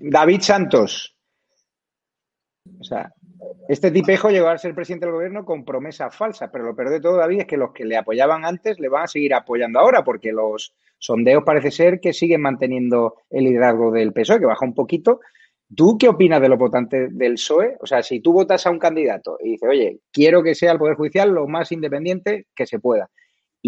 David 0.00 0.40
Santos. 0.40 1.16
O 2.80 2.84
sea, 2.84 3.12
este 3.68 3.90
tipejo 3.90 4.30
llegó 4.30 4.48
a 4.48 4.58
ser 4.58 4.74
presidente 4.74 5.06
del 5.06 5.14
gobierno 5.14 5.44
con 5.44 5.64
promesa 5.64 6.10
falsa, 6.10 6.50
pero 6.50 6.64
lo 6.64 6.76
peor 6.76 6.90
de 6.90 7.00
todo, 7.00 7.16
David, 7.16 7.40
es 7.40 7.46
que 7.46 7.56
los 7.56 7.72
que 7.72 7.84
le 7.84 7.96
apoyaban 7.96 8.44
antes 8.44 8.78
le 8.78 8.88
van 8.88 9.04
a 9.04 9.08
seguir 9.08 9.34
apoyando 9.34 9.78
ahora, 9.78 10.04
porque 10.04 10.32
los 10.32 10.74
sondeos 10.98 11.44
parece 11.44 11.70
ser 11.70 12.00
que 12.00 12.12
siguen 12.12 12.42
manteniendo 12.42 13.16
el 13.30 13.44
liderazgo 13.44 13.90
del 13.90 14.12
PSOE, 14.12 14.40
que 14.40 14.46
baja 14.46 14.64
un 14.64 14.74
poquito. 14.74 15.20
¿Tú 15.74 15.98
qué 15.98 16.08
opinas 16.08 16.40
de 16.40 16.48
los 16.48 16.58
votantes 16.58 17.16
del 17.16 17.34
PSOE? 17.34 17.76
O 17.80 17.86
sea, 17.86 18.02
si 18.02 18.20
tú 18.20 18.32
votas 18.32 18.66
a 18.66 18.70
un 18.70 18.78
candidato 18.78 19.36
y 19.42 19.52
dices, 19.52 19.68
oye, 19.68 20.00
quiero 20.12 20.42
que 20.42 20.54
sea 20.54 20.72
el 20.72 20.78
Poder 20.78 20.96
Judicial 20.96 21.30
lo 21.30 21.46
más 21.48 21.72
independiente 21.72 22.46
que 22.54 22.66
se 22.66 22.78
pueda, 22.78 23.10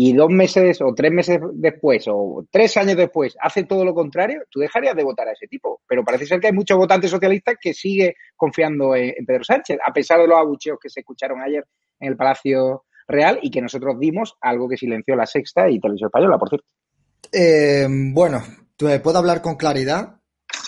y 0.00 0.12
dos 0.12 0.30
meses 0.30 0.80
o 0.80 0.94
tres 0.94 1.10
meses 1.10 1.40
después 1.54 2.04
o 2.06 2.46
tres 2.52 2.76
años 2.76 2.96
después 2.96 3.36
hace 3.40 3.64
todo 3.64 3.84
lo 3.84 3.94
contrario, 3.94 4.44
tú 4.48 4.60
dejarías 4.60 4.94
de 4.94 5.02
votar 5.02 5.26
a 5.26 5.32
ese 5.32 5.48
tipo. 5.48 5.80
Pero 5.88 6.04
parece 6.04 6.24
ser 6.24 6.38
que 6.38 6.46
hay 6.46 6.52
muchos 6.52 6.78
votantes 6.78 7.10
socialistas 7.10 7.56
que 7.60 7.74
sigue 7.74 8.14
confiando 8.36 8.94
en, 8.94 9.26
Pedro 9.26 9.42
Sánchez, 9.42 9.78
a 9.84 9.92
pesar 9.92 10.20
de 10.20 10.28
los 10.28 10.38
abucheos 10.38 10.78
que 10.80 10.88
se 10.88 11.00
escucharon 11.00 11.40
ayer 11.40 11.64
en 11.98 12.10
el 12.10 12.16
Palacio 12.16 12.84
Real 13.08 13.40
y 13.42 13.50
que 13.50 13.60
nosotros 13.60 13.98
dimos, 13.98 14.36
algo 14.40 14.68
que 14.68 14.76
silenció 14.76 15.16
la 15.16 15.26
Sexta 15.26 15.68
y 15.68 15.80
Televisión 15.80 16.06
Española, 16.06 16.38
por 16.38 16.48
cierto. 16.48 16.68
Eh, 17.32 17.88
bueno, 17.90 18.40
¿puedo 19.02 19.18
hablar 19.18 19.42
con 19.42 19.56
claridad? 19.56 20.17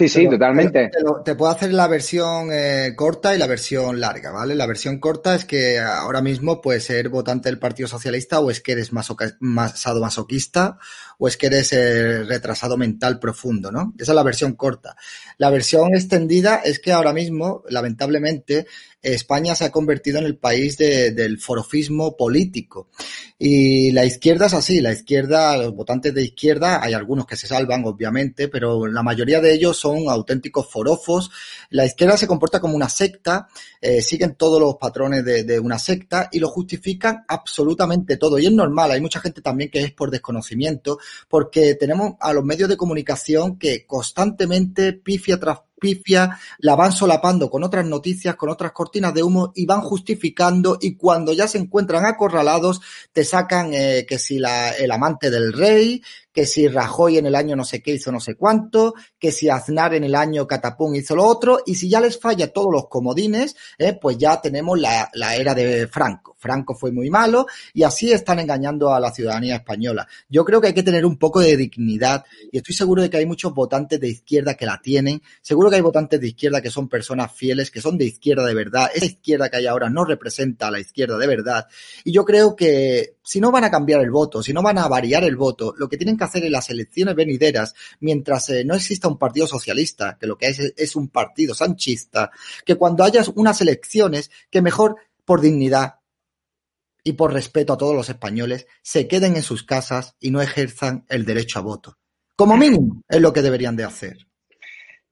Sí, 0.00 0.08
sí, 0.08 0.30
totalmente. 0.30 0.88
Te, 1.26 1.34
puedo 1.34 1.52
hacer 1.52 1.74
la 1.74 1.86
versión 1.86 2.48
eh, 2.50 2.94
corta 2.96 3.34
y 3.34 3.38
la 3.38 3.46
versión 3.46 4.00
larga, 4.00 4.30
¿vale? 4.30 4.54
La 4.54 4.64
versión 4.64 4.98
corta 4.98 5.34
es 5.34 5.44
que 5.44 5.78
ahora 5.78 6.22
mismo 6.22 6.62
puedes 6.62 6.84
ser 6.84 7.10
votante 7.10 7.50
del 7.50 7.58
Partido 7.58 7.86
Socialista 7.86 8.40
o 8.40 8.50
es 8.50 8.62
que 8.62 8.72
eres 8.72 8.90
sadomasoquista 9.74 10.78
o 11.18 11.28
es 11.28 11.36
que 11.36 11.48
eres 11.48 11.74
eh, 11.74 12.24
retrasado 12.24 12.78
mental 12.78 13.18
profundo, 13.18 13.70
¿no? 13.70 13.92
Esa 13.98 14.12
es 14.12 14.16
la 14.16 14.22
versión 14.22 14.54
corta. 14.54 14.96
La 15.36 15.50
versión 15.50 15.94
extendida 15.94 16.62
es 16.64 16.78
que 16.78 16.92
ahora 16.92 17.12
mismo, 17.12 17.62
lamentablemente, 17.68 18.66
España 19.02 19.54
se 19.54 19.64
ha 19.64 19.72
convertido 19.72 20.18
en 20.18 20.26
el 20.26 20.36
país 20.36 20.76
del 20.76 21.38
forofismo 21.38 22.16
político. 22.16 22.88
Y 23.38 23.92
la 23.92 24.04
izquierda 24.04 24.46
es 24.46 24.54
así, 24.54 24.80
la 24.80 24.92
izquierda, 24.92 25.56
los 25.56 25.74
votantes 25.74 26.12
de 26.12 26.22
izquierda, 26.22 26.82
hay 26.82 26.92
algunos 26.92 27.26
que 27.26 27.36
se 27.36 27.46
salvan, 27.46 27.84
obviamente, 27.86 28.48
pero 28.48 28.86
la 28.86 29.02
mayoría 29.02 29.40
de 29.40 29.54
ellos 29.54 29.78
son 29.78 30.10
auténticos 30.10 30.70
forofos. 30.70 31.30
La 31.70 31.86
izquierda 31.86 32.18
se 32.18 32.26
comporta 32.26 32.60
como 32.60 32.76
una 32.76 32.90
secta, 32.90 33.48
eh, 33.80 34.02
siguen 34.02 34.34
todos 34.34 34.60
los 34.60 34.76
patrones 34.76 35.24
de, 35.24 35.44
de 35.44 35.58
una 35.58 35.78
secta 35.78 36.28
y 36.30 36.38
lo 36.38 36.48
justifican 36.48 37.24
absolutamente 37.26 38.18
todo. 38.18 38.38
Y 38.38 38.46
es 38.46 38.52
normal, 38.52 38.90
hay 38.90 39.00
mucha 39.00 39.20
gente 39.20 39.40
también 39.40 39.70
que 39.70 39.82
es 39.82 39.92
por 39.92 40.10
desconocimiento, 40.10 40.98
porque 41.28 41.74
tenemos 41.76 42.14
a 42.20 42.34
los 42.34 42.44
medios 42.44 42.68
de 42.68 42.76
comunicación 42.76 43.58
que 43.58 43.86
constantemente 43.86 44.92
pifia 44.92 45.40
tras 45.40 45.60
pifia, 45.80 46.38
la 46.58 46.76
van 46.76 46.92
solapando 46.92 47.50
con 47.50 47.64
otras 47.64 47.86
noticias, 47.86 48.36
con 48.36 48.50
otras 48.50 48.72
cortinas 48.72 49.12
de 49.12 49.22
humo 49.24 49.52
y 49.56 49.66
van 49.66 49.80
justificando 49.80 50.78
y 50.80 50.94
cuando 50.94 51.32
ya 51.32 51.48
se 51.48 51.58
encuentran 51.58 52.06
acorralados 52.06 52.80
te 53.12 53.24
sacan 53.24 53.72
eh, 53.72 54.06
que 54.08 54.18
si 54.18 54.38
la, 54.38 54.70
el 54.70 54.92
amante 54.92 55.30
del 55.30 55.52
rey, 55.52 56.02
que 56.32 56.46
si 56.46 56.68
Rajoy 56.68 57.18
en 57.18 57.26
el 57.26 57.34
año 57.34 57.56
no 57.56 57.64
sé 57.64 57.82
qué 57.82 57.94
hizo 57.94 58.12
no 58.12 58.20
sé 58.20 58.34
cuánto, 58.34 58.94
que 59.18 59.32
si 59.32 59.48
Aznar 59.48 59.94
en 59.94 60.04
el 60.04 60.14
año 60.14 60.46
Catapún 60.46 60.94
hizo 60.96 61.16
lo 61.16 61.24
otro, 61.24 61.60
y 61.66 61.74
si 61.74 61.88
ya 61.88 62.00
les 62.00 62.18
falla 62.18 62.52
todos 62.52 62.72
los 62.72 62.88
comodines, 62.88 63.56
eh, 63.78 63.98
pues 64.00 64.18
ya 64.18 64.40
tenemos 64.40 64.78
la, 64.78 65.10
la 65.14 65.36
era 65.36 65.54
de 65.54 65.86
Franco. 65.88 66.36
Franco 66.40 66.74
fue 66.74 66.90
muy 66.90 67.10
malo 67.10 67.46
y 67.74 67.82
así 67.82 68.10
están 68.12 68.38
engañando 68.38 68.94
a 68.94 68.98
la 68.98 69.12
ciudadanía 69.12 69.56
española. 69.56 70.08
Yo 70.28 70.44
creo 70.44 70.60
que 70.60 70.68
hay 70.68 70.74
que 70.74 70.82
tener 70.82 71.04
un 71.04 71.18
poco 71.18 71.40
de 71.40 71.56
dignidad 71.56 72.24
y 72.50 72.56
estoy 72.56 72.74
seguro 72.74 73.02
de 73.02 73.10
que 73.10 73.18
hay 73.18 73.26
muchos 73.26 73.52
votantes 73.52 74.00
de 74.00 74.08
izquierda 74.08 74.54
que 74.54 74.64
la 74.64 74.80
tienen. 74.80 75.22
Seguro 75.42 75.68
que 75.68 75.76
hay 75.76 75.82
votantes 75.82 76.18
de 76.18 76.28
izquierda 76.28 76.62
que 76.62 76.70
son 76.70 76.88
personas 76.88 77.32
fieles, 77.32 77.70
que 77.70 77.82
son 77.82 77.98
de 77.98 78.06
izquierda 78.06 78.46
de 78.46 78.54
verdad. 78.54 78.90
Esa 78.94 79.04
izquierda 79.04 79.50
que 79.50 79.58
hay 79.58 79.66
ahora 79.66 79.90
no 79.90 80.04
representa 80.04 80.68
a 80.68 80.70
la 80.70 80.80
izquierda 80.80 81.18
de 81.18 81.26
verdad. 81.26 81.66
Y 82.04 82.12
yo 82.12 82.24
creo 82.24 82.56
que 82.56 83.16
si 83.22 83.40
no 83.40 83.52
van 83.52 83.64
a 83.64 83.70
cambiar 83.70 84.00
el 84.00 84.10
voto, 84.10 84.42
si 84.42 84.52
no 84.52 84.62
van 84.62 84.78
a 84.78 84.88
variar 84.88 85.22
el 85.24 85.36
voto, 85.36 85.74
lo 85.76 85.88
que 85.88 85.96
tienen 85.96 86.16
que 86.16 86.24
hacer 86.24 86.29
en 86.34 86.52
las 86.52 86.70
elecciones 86.70 87.14
venideras, 87.14 87.74
mientras 88.00 88.48
eh, 88.50 88.64
no 88.64 88.74
exista 88.74 89.08
un 89.08 89.18
partido 89.18 89.46
socialista, 89.46 90.16
que 90.18 90.26
lo 90.26 90.36
que 90.36 90.46
es 90.46 90.72
es 90.76 90.96
un 90.96 91.08
partido 91.08 91.54
sanchista, 91.54 92.30
que 92.64 92.76
cuando 92.76 93.04
haya 93.04 93.22
unas 93.34 93.60
elecciones, 93.60 94.30
que 94.50 94.62
mejor 94.62 94.96
por 95.24 95.40
dignidad 95.40 95.96
y 97.02 97.14
por 97.14 97.32
respeto 97.32 97.72
a 97.72 97.78
todos 97.78 97.94
los 97.94 98.08
españoles, 98.08 98.66
se 98.82 99.08
queden 99.08 99.36
en 99.36 99.42
sus 99.42 99.62
casas 99.62 100.16
y 100.20 100.30
no 100.30 100.42
ejerzan 100.42 101.04
el 101.08 101.24
derecho 101.24 101.58
a 101.58 101.62
voto. 101.62 101.96
Como 102.36 102.56
mínimo, 102.56 103.02
es 103.08 103.20
lo 103.20 103.32
que 103.32 103.42
deberían 103.42 103.76
de 103.76 103.84
hacer. 103.84 104.16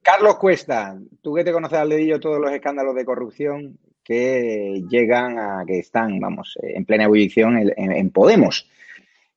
Carlos 0.02 0.38
Cuesta, 0.38 0.98
tú 1.20 1.34
que 1.34 1.44
te 1.44 1.52
conoces 1.52 1.78
al 1.78 1.90
dedillo 1.90 2.20
todos 2.20 2.40
los 2.40 2.50
escándalos 2.52 2.94
de 2.94 3.04
corrupción 3.04 3.78
que 4.02 4.82
llegan 4.88 5.38
a 5.38 5.64
que 5.66 5.80
están, 5.80 6.18
vamos, 6.18 6.54
en 6.62 6.86
plena 6.86 7.04
ebullición 7.04 7.72
en 7.76 8.10
Podemos 8.10 8.66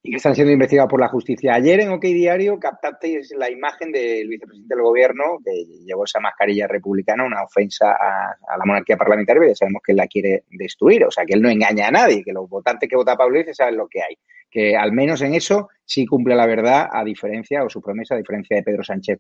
y 0.04 0.10
que 0.10 0.18
están 0.18 0.34
siendo 0.34 0.52
investigados 0.52 0.90
por 0.90 1.00
la 1.00 1.10
justicia. 1.10 1.54
Ayer 1.54 1.82
en 1.82 1.90
OK 1.90 2.02
Diario 2.02 2.60
captasteis 2.60 3.32
la 3.38 3.52
imagen 3.52 3.92
del 3.92 4.28
vicepresidente 4.28 4.74
del 4.74 4.84
gobierno 4.84 5.38
que 5.46 5.52
llevó 5.86 6.06
esa 6.06 6.20
mascarilla 6.20 6.68
republicana, 6.68 7.24
una 7.24 7.44
ofensa 7.44 7.92
a, 7.92 8.58
la 8.58 8.66
monarquía 8.66 8.98
parlamentaria, 8.98 9.50
ya 9.50 9.56
sabemos 9.56 9.82
que 9.86 9.92
él 9.92 9.98
la 9.98 10.08
quiere 10.08 10.46
destruir, 10.50 11.06
o 11.06 11.12
sea, 11.12 11.24
que 11.26 11.36
él 11.36 11.42
no 11.42 11.50
engaña 11.50 11.88
a 11.88 11.92
nadie, 11.92 12.24
que 12.24 12.34
los 12.34 12.50
votantes 12.50 12.90
que 12.90 12.96
vota 12.96 13.16
Pablo 13.16 13.36
Iglesias 13.36 13.58
saben 13.58 13.78
lo 13.78 13.88
que 13.88 14.02
hay, 14.02 14.18
que 14.50 14.76
al 14.76 14.92
menos 14.92 15.22
en 15.22 15.36
eso 15.36 15.70
sí 15.86 16.06
cumple 16.08 16.36
la 16.36 16.48
verdad 16.48 16.90
a 16.92 17.04
diferencia, 17.04 17.64
o 17.64 17.70
su 17.70 17.82
promesa 17.82 18.16
a 18.16 18.18
diferencia 18.18 18.58
de 18.58 18.64
Pedro 18.64 18.84
Sánchez. 18.84 19.20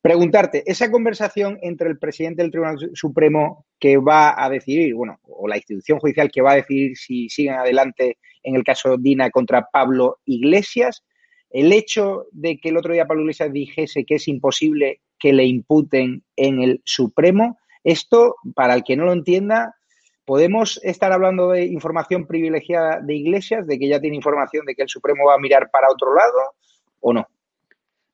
Preguntarte, 0.00 0.64
esa 0.66 0.90
conversación 0.90 1.58
entre 1.62 1.88
el 1.88 1.98
presidente 1.98 2.42
del 2.42 2.50
Tribunal 2.50 2.76
Supremo 2.94 3.66
que 3.78 3.98
va 3.98 4.34
a 4.36 4.48
decidir, 4.48 4.94
bueno, 4.94 5.20
o 5.22 5.46
la 5.46 5.56
institución 5.56 6.00
judicial 6.00 6.30
que 6.32 6.42
va 6.42 6.52
a 6.52 6.56
decidir 6.56 6.96
si 6.96 7.28
siguen 7.28 7.54
adelante 7.54 8.18
en 8.42 8.56
el 8.56 8.64
caso 8.64 8.96
Dina 8.98 9.30
contra 9.30 9.68
Pablo 9.72 10.18
Iglesias, 10.24 11.04
el 11.50 11.72
hecho 11.72 12.26
de 12.32 12.58
que 12.58 12.70
el 12.70 12.76
otro 12.76 12.92
día 12.92 13.06
Pablo 13.06 13.22
Iglesias 13.22 13.52
dijese 13.52 14.04
que 14.04 14.16
es 14.16 14.28
imposible 14.28 15.00
que 15.18 15.32
le 15.32 15.44
imputen 15.44 16.24
en 16.36 16.62
el 16.62 16.82
Supremo, 16.84 17.58
esto, 17.84 18.36
para 18.54 18.74
el 18.74 18.84
que 18.84 18.96
no 18.96 19.04
lo 19.04 19.12
entienda, 19.12 19.76
¿podemos 20.24 20.80
estar 20.82 21.12
hablando 21.12 21.50
de 21.50 21.66
información 21.66 22.26
privilegiada 22.26 23.00
de 23.00 23.14
Iglesias, 23.14 23.66
de 23.66 23.78
que 23.78 23.88
ya 23.88 24.00
tiene 24.00 24.16
información 24.16 24.64
de 24.66 24.74
que 24.74 24.82
el 24.82 24.88
Supremo 24.88 25.26
va 25.26 25.34
a 25.34 25.38
mirar 25.38 25.70
para 25.70 25.90
otro 25.90 26.14
lado 26.14 26.54
o 27.00 27.12
no? 27.12 27.26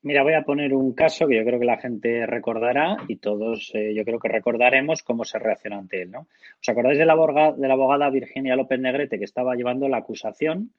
Mira, 0.03 0.23
voy 0.23 0.35
a 0.35 0.43
poner 0.43 0.73
un 0.75 0.93
caso 0.93 1.27
que 1.27 1.37
yo 1.37 1.45
creo 1.45 1.59
que 1.59 1.67
la 1.67 1.79
gente 1.79 2.25
recordará 2.25 2.99
y 3.09 3.17
todos 3.17 3.73
eh, 3.75 3.93
yo 3.95 4.05
creo 4.05 4.21
que 4.21 4.29
recordaremos 4.29 5.03
cómo 5.03 5.25
se 5.25 5.39
reaccionó 5.39 5.79
ante 5.79 6.03
él. 6.03 6.13
¿no? 6.13 6.29
¿Os 6.61 6.69
acordáis 6.69 6.99
de 6.99 7.05
la, 7.05 7.15
abogada, 7.15 7.53
de 7.53 7.67
la 7.67 7.75
abogada 7.75 8.09
Virginia 8.09 8.55
López 8.55 8.79
Negrete 8.79 9.19
que 9.19 9.25
estaba 9.25 9.57
llevando 9.57 9.89
la 9.89 9.99
acusación 9.99 10.71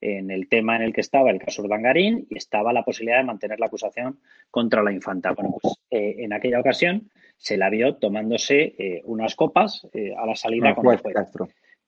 en 0.00 0.30
el 0.30 0.48
tema 0.48 0.76
en 0.76 0.82
el 0.82 0.92
que 0.92 1.00
estaba 1.00 1.30
el 1.30 1.40
caso 1.40 1.62
Urdangarín 1.62 2.28
y 2.30 2.36
estaba 2.38 2.72
la 2.72 2.84
posibilidad 2.84 3.18
de 3.18 3.24
mantener 3.24 3.58
la 3.58 3.66
acusación 3.66 4.20
contra 4.48 4.80
la 4.84 4.92
infanta? 4.92 5.32
Bueno, 5.32 5.56
pues 5.60 5.74
eh, 5.90 6.14
en 6.18 6.32
aquella 6.32 6.60
ocasión 6.60 7.10
se 7.36 7.56
la 7.56 7.70
vio 7.70 7.96
tomándose 7.96 8.76
eh, 8.78 9.02
unas 9.04 9.34
copas 9.34 9.88
a 10.16 10.24
la 10.24 10.36
salida 10.36 10.76
con 10.76 10.92
el 10.92 10.98
juez. 10.98 11.16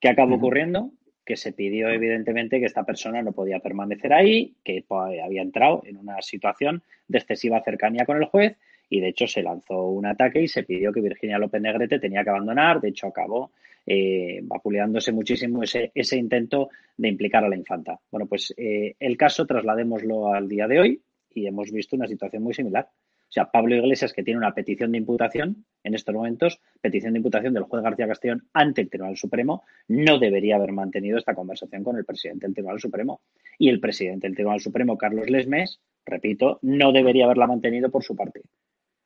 ¿Qué 0.01 0.09
acabó 0.09 0.34
ocurriendo? 0.34 0.91
Que 1.31 1.37
se 1.37 1.53
pidió 1.53 1.89
evidentemente 1.91 2.59
que 2.59 2.66
esta 2.66 2.83
persona 2.83 3.22
no 3.22 3.31
podía 3.31 3.61
permanecer 3.61 4.12
ahí, 4.12 4.57
que 4.64 4.85
había 4.91 5.43
entrado 5.43 5.81
en 5.87 5.97
una 5.97 6.20
situación 6.22 6.83
de 7.07 7.18
excesiva 7.18 7.62
cercanía 7.62 8.05
con 8.05 8.16
el 8.16 8.24
juez 8.24 8.57
y 8.89 8.99
de 8.99 9.11
hecho 9.11 9.28
se 9.28 9.41
lanzó 9.41 9.91
un 9.91 10.07
ataque 10.07 10.43
y 10.43 10.49
se 10.49 10.64
pidió 10.64 10.93
que 10.93 11.01
Virginia 11.01 11.39
López 11.39 11.62
Negrete 11.62 12.01
tenía 12.01 12.24
que 12.24 12.31
abandonar, 12.31 12.81
de 12.81 12.89
hecho 12.89 13.07
acabó 13.07 13.53
eh, 13.87 14.41
vapuleándose 14.43 15.12
muchísimo 15.12 15.62
ese, 15.62 15.93
ese 15.95 16.16
intento 16.16 16.70
de 16.97 17.07
implicar 17.07 17.45
a 17.45 17.49
la 17.49 17.55
infanta. 17.55 18.01
Bueno, 18.11 18.26
pues 18.26 18.53
eh, 18.57 18.97
el 18.99 19.16
caso 19.16 19.47
trasladémoslo 19.47 20.35
al 20.35 20.49
día 20.49 20.66
de 20.66 20.81
hoy 20.81 21.03
y 21.33 21.47
hemos 21.47 21.70
visto 21.70 21.95
una 21.95 22.09
situación 22.09 22.43
muy 22.43 22.55
similar. 22.55 22.89
O 23.31 23.33
sea, 23.33 23.45
Pablo 23.45 23.76
Iglesias, 23.76 24.12
que 24.12 24.24
tiene 24.24 24.39
una 24.39 24.53
petición 24.53 24.91
de 24.91 24.99
imputación 24.99 25.64
en 25.85 25.95
estos 25.95 26.12
momentos, 26.12 26.61
petición 26.81 27.12
de 27.12 27.20
imputación 27.20 27.55
del 27.55 27.62
juez 27.62 27.81
García 27.81 28.09
Castellón 28.09 28.49
ante 28.53 28.81
el 28.81 28.91
Tribunal 28.91 29.16
Supremo, 29.16 29.62
no 29.87 30.18
debería 30.18 30.57
haber 30.57 30.72
mantenido 30.72 31.16
esta 31.16 31.37
conversación 31.37 31.85
con 31.85 31.97
el 31.97 32.05
presidente 32.05 32.47
del 32.47 32.55
Tribunal 32.55 32.81
Supremo. 32.81 33.20
Y 33.57 33.68
el 33.68 33.78
presidente 33.78 34.26
del 34.26 34.35
Tribunal 34.35 34.59
Supremo, 34.59 34.99
Carlos 34.99 35.31
Lesmes, 35.31 35.81
repito, 36.05 36.59
no 36.62 36.91
debería 36.91 37.26
haberla 37.26 37.47
mantenido 37.47 37.89
por 37.89 38.03
su 38.03 38.16
parte. 38.16 38.43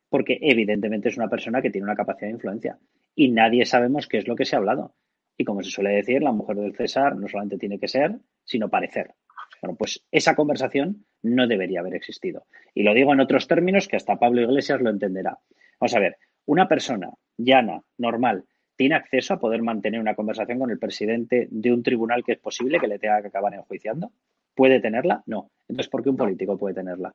Porque 0.08 0.38
evidentemente 0.40 1.10
es 1.10 1.18
una 1.18 1.28
persona 1.28 1.60
que 1.60 1.68
tiene 1.68 1.84
una 1.84 1.94
capacidad 1.94 2.28
de 2.28 2.34
influencia. 2.34 2.78
Y 3.14 3.30
nadie 3.30 3.66
sabemos 3.66 4.06
qué 4.06 4.16
es 4.16 4.26
lo 4.26 4.36
que 4.36 4.46
se 4.46 4.56
ha 4.56 4.58
hablado. 4.58 4.94
Y 5.36 5.44
como 5.44 5.62
se 5.62 5.70
suele 5.70 5.90
decir, 5.90 6.22
la 6.22 6.32
mujer 6.32 6.56
del 6.56 6.74
César 6.74 7.14
no 7.14 7.28
solamente 7.28 7.58
tiene 7.58 7.78
que 7.78 7.88
ser, 7.88 8.16
sino 8.42 8.70
parecer. 8.70 9.14
Bueno, 9.62 9.76
pues 9.76 10.04
esa 10.10 10.34
conversación 10.34 11.04
no 11.22 11.46
debería 11.46 11.80
haber 11.80 11.94
existido. 11.94 12.46
Y 12.74 12.82
lo 12.82 12.94
digo 12.94 13.12
en 13.12 13.20
otros 13.20 13.46
términos 13.48 13.88
que 13.88 13.96
hasta 13.96 14.18
Pablo 14.18 14.42
Iglesias 14.42 14.80
lo 14.80 14.90
entenderá. 14.90 15.38
Vamos 15.80 15.94
a 15.94 16.00
ver, 16.00 16.16
una 16.46 16.68
persona 16.68 17.10
llana, 17.36 17.82
normal, 17.98 18.44
tiene 18.76 18.96
acceso 18.96 19.34
a 19.34 19.38
poder 19.38 19.62
mantener 19.62 20.00
una 20.00 20.14
conversación 20.14 20.58
con 20.58 20.70
el 20.70 20.78
presidente 20.78 21.48
de 21.50 21.72
un 21.72 21.82
tribunal 21.82 22.24
que 22.24 22.32
es 22.32 22.38
posible 22.38 22.80
que 22.80 22.88
le 22.88 22.98
tenga 22.98 23.22
que 23.22 23.28
acabar 23.28 23.54
enjuiciando. 23.54 24.12
¿Puede 24.54 24.80
tenerla? 24.80 25.22
No. 25.26 25.50
Entonces, 25.68 25.90
¿por 25.90 26.02
qué 26.02 26.10
un 26.10 26.16
político 26.16 26.58
puede 26.58 26.74
tenerla? 26.74 27.14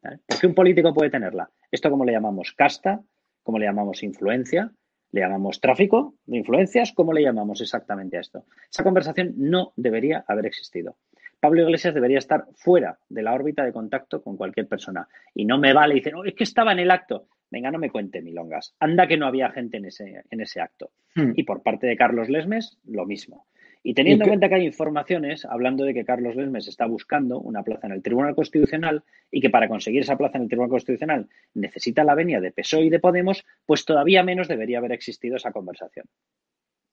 ¿Por 0.00 0.40
qué 0.40 0.46
un 0.46 0.54
político 0.54 0.94
puede 0.94 1.10
tenerla? 1.10 1.50
¿Esto 1.70 1.90
cómo 1.90 2.04
le 2.04 2.12
llamamos? 2.12 2.52
¿Casta? 2.52 3.00
¿Cómo 3.42 3.58
le 3.58 3.66
llamamos 3.66 4.02
influencia? 4.02 4.70
¿Le 5.10 5.20
llamamos 5.20 5.60
tráfico 5.60 6.14
de 6.26 6.38
influencias? 6.38 6.92
¿Cómo 6.92 7.12
le 7.12 7.22
llamamos 7.22 7.60
exactamente 7.60 8.18
a 8.18 8.20
esto? 8.20 8.44
Esa 8.70 8.84
conversación 8.84 9.34
no 9.36 9.72
debería 9.76 10.24
haber 10.28 10.46
existido. 10.46 10.96
Pablo 11.40 11.62
Iglesias 11.62 11.94
debería 11.94 12.18
estar 12.18 12.46
fuera 12.54 12.98
de 13.08 13.22
la 13.22 13.32
órbita 13.32 13.64
de 13.64 13.72
contacto 13.72 14.22
con 14.22 14.36
cualquier 14.36 14.66
persona. 14.66 15.08
Y 15.34 15.44
no 15.44 15.58
me 15.58 15.72
vale, 15.72 15.94
dice, 15.94 16.10
no, 16.10 16.24
es 16.24 16.34
que 16.34 16.44
estaba 16.44 16.72
en 16.72 16.80
el 16.80 16.90
acto. 16.90 17.28
Venga, 17.50 17.70
no 17.70 17.78
me 17.78 17.90
cuente 17.90 18.20
milongas. 18.20 18.74
Anda 18.78 19.06
que 19.06 19.16
no 19.16 19.26
había 19.26 19.50
gente 19.50 19.78
en 19.78 19.86
ese, 19.86 20.22
en 20.30 20.40
ese 20.40 20.60
acto. 20.60 20.90
Hmm. 21.14 21.32
Y 21.34 21.44
por 21.44 21.62
parte 21.62 21.86
de 21.86 21.96
Carlos 21.96 22.28
Lesmes, 22.28 22.78
lo 22.84 23.06
mismo. 23.06 23.46
Y 23.82 23.94
teniendo 23.94 24.24
en 24.24 24.30
cuenta 24.30 24.48
que 24.48 24.56
hay 24.56 24.66
informaciones 24.66 25.44
hablando 25.44 25.84
de 25.84 25.94
que 25.94 26.04
Carlos 26.04 26.34
Lesmes 26.34 26.68
está 26.68 26.86
buscando 26.86 27.40
una 27.40 27.62
plaza 27.62 27.86
en 27.86 27.92
el 27.92 28.02
Tribunal 28.02 28.34
Constitucional 28.34 29.04
y 29.30 29.40
que 29.40 29.50
para 29.50 29.68
conseguir 29.68 30.02
esa 30.02 30.18
plaza 30.18 30.36
en 30.36 30.42
el 30.42 30.48
Tribunal 30.48 30.70
Constitucional 30.70 31.28
necesita 31.54 32.04
la 32.04 32.14
venia 32.14 32.40
de 32.40 32.50
PSOE 32.50 32.86
y 32.86 32.90
de 32.90 32.98
Podemos, 32.98 33.46
pues 33.64 33.84
todavía 33.84 34.22
menos 34.22 34.48
debería 34.48 34.78
haber 34.78 34.92
existido 34.92 35.36
esa 35.36 35.52
conversación. 35.52 36.06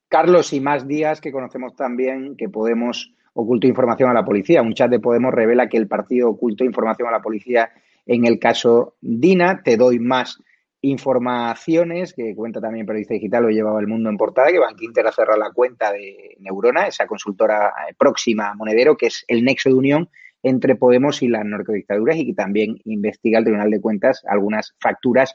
Carlos, 0.07 0.53
y 0.53 0.61
más 0.61 0.87
días 0.87 1.19
que 1.19 1.31
conocemos 1.31 1.75
también 1.75 2.37
que 2.37 2.47
Podemos 2.47 3.13
ocultó 3.35 3.67
información 3.67 4.09
a 4.09 4.13
la 4.13 4.25
policía. 4.25 4.61
Un 4.61 4.73
chat 4.73 4.89
de 4.89 4.99
Podemos 4.99 5.33
revela 5.33 5.67
que 5.67 5.77
el 5.77 5.87
partido 5.87 6.29
ocultó 6.29 6.63
información 6.63 7.09
a 7.09 7.11
la 7.11 7.21
policía 7.21 7.69
en 8.05 8.25
el 8.25 8.39
caso 8.39 8.95
Dina. 9.01 9.61
Te 9.63 9.77
doy 9.77 9.99
más 9.99 10.41
informaciones 10.81 12.13
que 12.13 12.35
cuenta 12.35 12.61
también 12.61 12.85
Periodista 12.85 13.15
Digital, 13.15 13.43
lo 13.43 13.49
llevaba 13.49 13.79
el 13.79 13.87
mundo 13.87 14.09
en 14.09 14.17
portada, 14.17 14.51
que 14.51 14.59
Bank 14.59 14.81
Inter 14.81 15.07
ha 15.07 15.11
cerrado 15.11 15.39
la 15.39 15.51
cuenta 15.51 15.91
de 15.91 16.37
Neurona, 16.39 16.87
esa 16.87 17.07
consultora 17.07 17.73
eh, 17.89 17.93
próxima 17.97 18.51
a 18.51 18.53
Monedero, 18.53 18.95
que 18.95 19.07
es 19.07 19.25
el 19.27 19.43
nexo 19.43 19.69
de 19.69 19.75
unión 19.75 20.09
entre 20.43 20.75
Podemos 20.75 21.23
y 21.23 21.27
las 21.27 21.43
narcodictaduras 21.43 22.17
y 22.17 22.27
que 22.27 22.33
también 22.33 22.77
investiga 22.85 23.39
el 23.39 23.45
Tribunal 23.45 23.71
de 23.71 23.81
Cuentas 23.81 24.23
algunas 24.27 24.75
facturas 24.79 25.33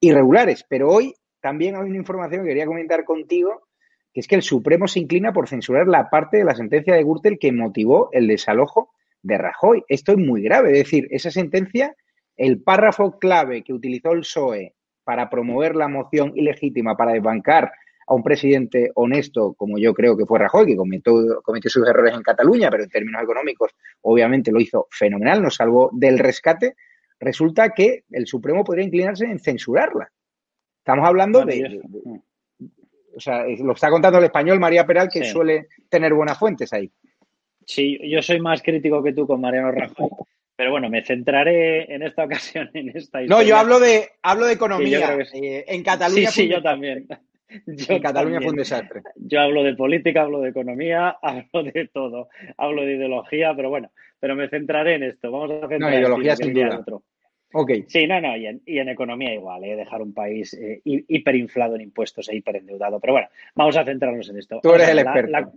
irregulares. 0.00 0.66
Pero 0.68 0.90
hoy 0.90 1.14
también 1.40 1.76
hay 1.76 1.88
una 1.88 1.96
información 1.96 2.42
que 2.42 2.48
quería 2.48 2.66
comentar 2.66 3.04
contigo, 3.04 3.68
que 4.12 4.20
es 4.20 4.26
que 4.26 4.34
el 4.34 4.42
Supremo 4.42 4.88
se 4.88 5.00
inclina 5.00 5.32
por 5.32 5.48
censurar 5.48 5.86
la 5.86 6.10
parte 6.10 6.38
de 6.38 6.44
la 6.44 6.54
sentencia 6.54 6.94
de 6.94 7.02
Gürtel 7.02 7.38
que 7.38 7.52
motivó 7.52 8.08
el 8.12 8.26
desalojo 8.26 8.90
de 9.22 9.38
Rajoy. 9.38 9.84
Esto 9.88 10.12
es 10.12 10.18
muy 10.18 10.42
grave, 10.42 10.72
es 10.72 10.78
decir, 10.78 11.08
esa 11.10 11.30
sentencia, 11.30 11.94
el 12.36 12.62
párrafo 12.62 13.18
clave 13.18 13.62
que 13.62 13.72
utilizó 13.72 14.12
el 14.12 14.20
PSOE 14.20 14.74
para 15.04 15.28
promover 15.30 15.76
la 15.76 15.88
moción 15.88 16.32
ilegítima 16.34 16.96
para 16.96 17.12
desbancar 17.12 17.72
a 18.06 18.14
un 18.14 18.22
presidente 18.24 18.90
honesto, 18.94 19.54
como 19.54 19.78
yo 19.78 19.94
creo 19.94 20.16
que 20.16 20.26
fue 20.26 20.40
Rajoy, 20.40 20.66
que 20.66 20.76
cometió, 20.76 21.40
cometió 21.42 21.70
sus 21.70 21.86
errores 21.86 22.14
en 22.14 22.22
Cataluña, 22.22 22.68
pero 22.70 22.82
en 22.82 22.90
términos 22.90 23.22
económicos 23.22 23.70
obviamente 24.02 24.50
lo 24.50 24.60
hizo 24.60 24.88
fenomenal, 24.90 25.42
nos 25.42 25.54
salvó 25.54 25.90
del 25.92 26.18
rescate, 26.18 26.74
resulta 27.20 27.70
que 27.70 28.04
el 28.10 28.26
Supremo 28.26 28.64
podría 28.64 28.84
inclinarse 28.84 29.26
en 29.26 29.38
censurarla. 29.38 30.10
Estamos 30.78 31.06
hablando 31.06 31.44
de, 31.44 31.80
O 33.14 33.20
sea, 33.20 33.44
lo 33.46 33.72
está 33.72 33.90
contando 33.90 34.18
el 34.18 34.24
español 34.24 34.60
María 34.60 34.86
Peral, 34.86 35.08
que 35.12 35.24
suele 35.24 35.68
tener 35.88 36.14
buenas 36.14 36.38
fuentes 36.38 36.72
ahí. 36.72 36.90
Sí, 37.66 37.98
yo 38.08 38.22
soy 38.22 38.40
más 38.40 38.62
crítico 38.62 39.02
que 39.02 39.12
tú 39.12 39.26
con 39.26 39.40
Mariano 39.40 39.70
Rajoy. 39.72 40.08
Pero 40.56 40.72
bueno, 40.72 40.90
me 40.90 41.02
centraré 41.02 41.90
en 41.94 42.02
esta 42.02 42.24
ocasión 42.26 42.70
en 42.74 42.88
esta 42.90 43.22
historia. 43.22 43.28
No, 43.28 43.42
yo 43.42 43.56
hablo 43.56 43.80
de 43.80 44.10
hablo 44.22 44.46
de 44.46 44.52
economía. 44.52 45.16
Eh, 45.32 45.64
en 45.66 45.82
Cataluña. 45.82 46.30
Sí, 46.30 46.42
sí, 46.42 46.48
yo 46.48 46.60
también. 46.62 47.06
en 47.66 48.02
Cataluña 48.02 48.40
fue 48.40 48.50
un 48.50 48.56
desastre. 48.56 49.02
Yo 49.16 49.40
hablo 49.40 49.62
de 49.62 49.74
política, 49.74 50.22
hablo 50.22 50.40
de 50.40 50.50
economía, 50.50 51.16
hablo 51.22 51.62
de 51.62 51.88
todo. 51.92 52.28
Hablo 52.58 52.82
de 52.84 52.96
ideología, 52.96 53.54
pero 53.56 53.70
bueno, 53.70 53.90
pero 54.18 54.34
me 54.36 54.48
centraré 54.48 54.96
en 54.96 55.04
esto. 55.04 55.30
Vamos 55.30 55.50
a 55.50 55.68
centrar 55.68 55.92
no, 55.92 55.98
ideología 55.98 56.36
sin 56.36 56.52
duda. 56.52 56.80
Otro. 56.80 57.04
Okay. 57.52 57.84
Sí, 57.88 58.06
no, 58.06 58.20
no, 58.20 58.36
y 58.36 58.46
en, 58.46 58.62
y 58.64 58.78
en 58.78 58.88
economía 58.88 59.34
igual, 59.34 59.64
¿eh? 59.64 59.74
dejar 59.74 60.02
un 60.02 60.14
país 60.14 60.54
eh, 60.54 60.80
hiperinflado 60.84 61.74
en 61.74 61.82
impuestos 61.82 62.28
e 62.28 62.36
hiperendeudado. 62.36 63.00
Pero 63.00 63.14
bueno, 63.14 63.28
vamos 63.54 63.76
a 63.76 63.84
centrarnos 63.84 64.28
en 64.30 64.38
esto. 64.38 64.60
Tú 64.62 64.72
eres 64.74 64.88
el 64.88 65.00
experto. 65.00 65.52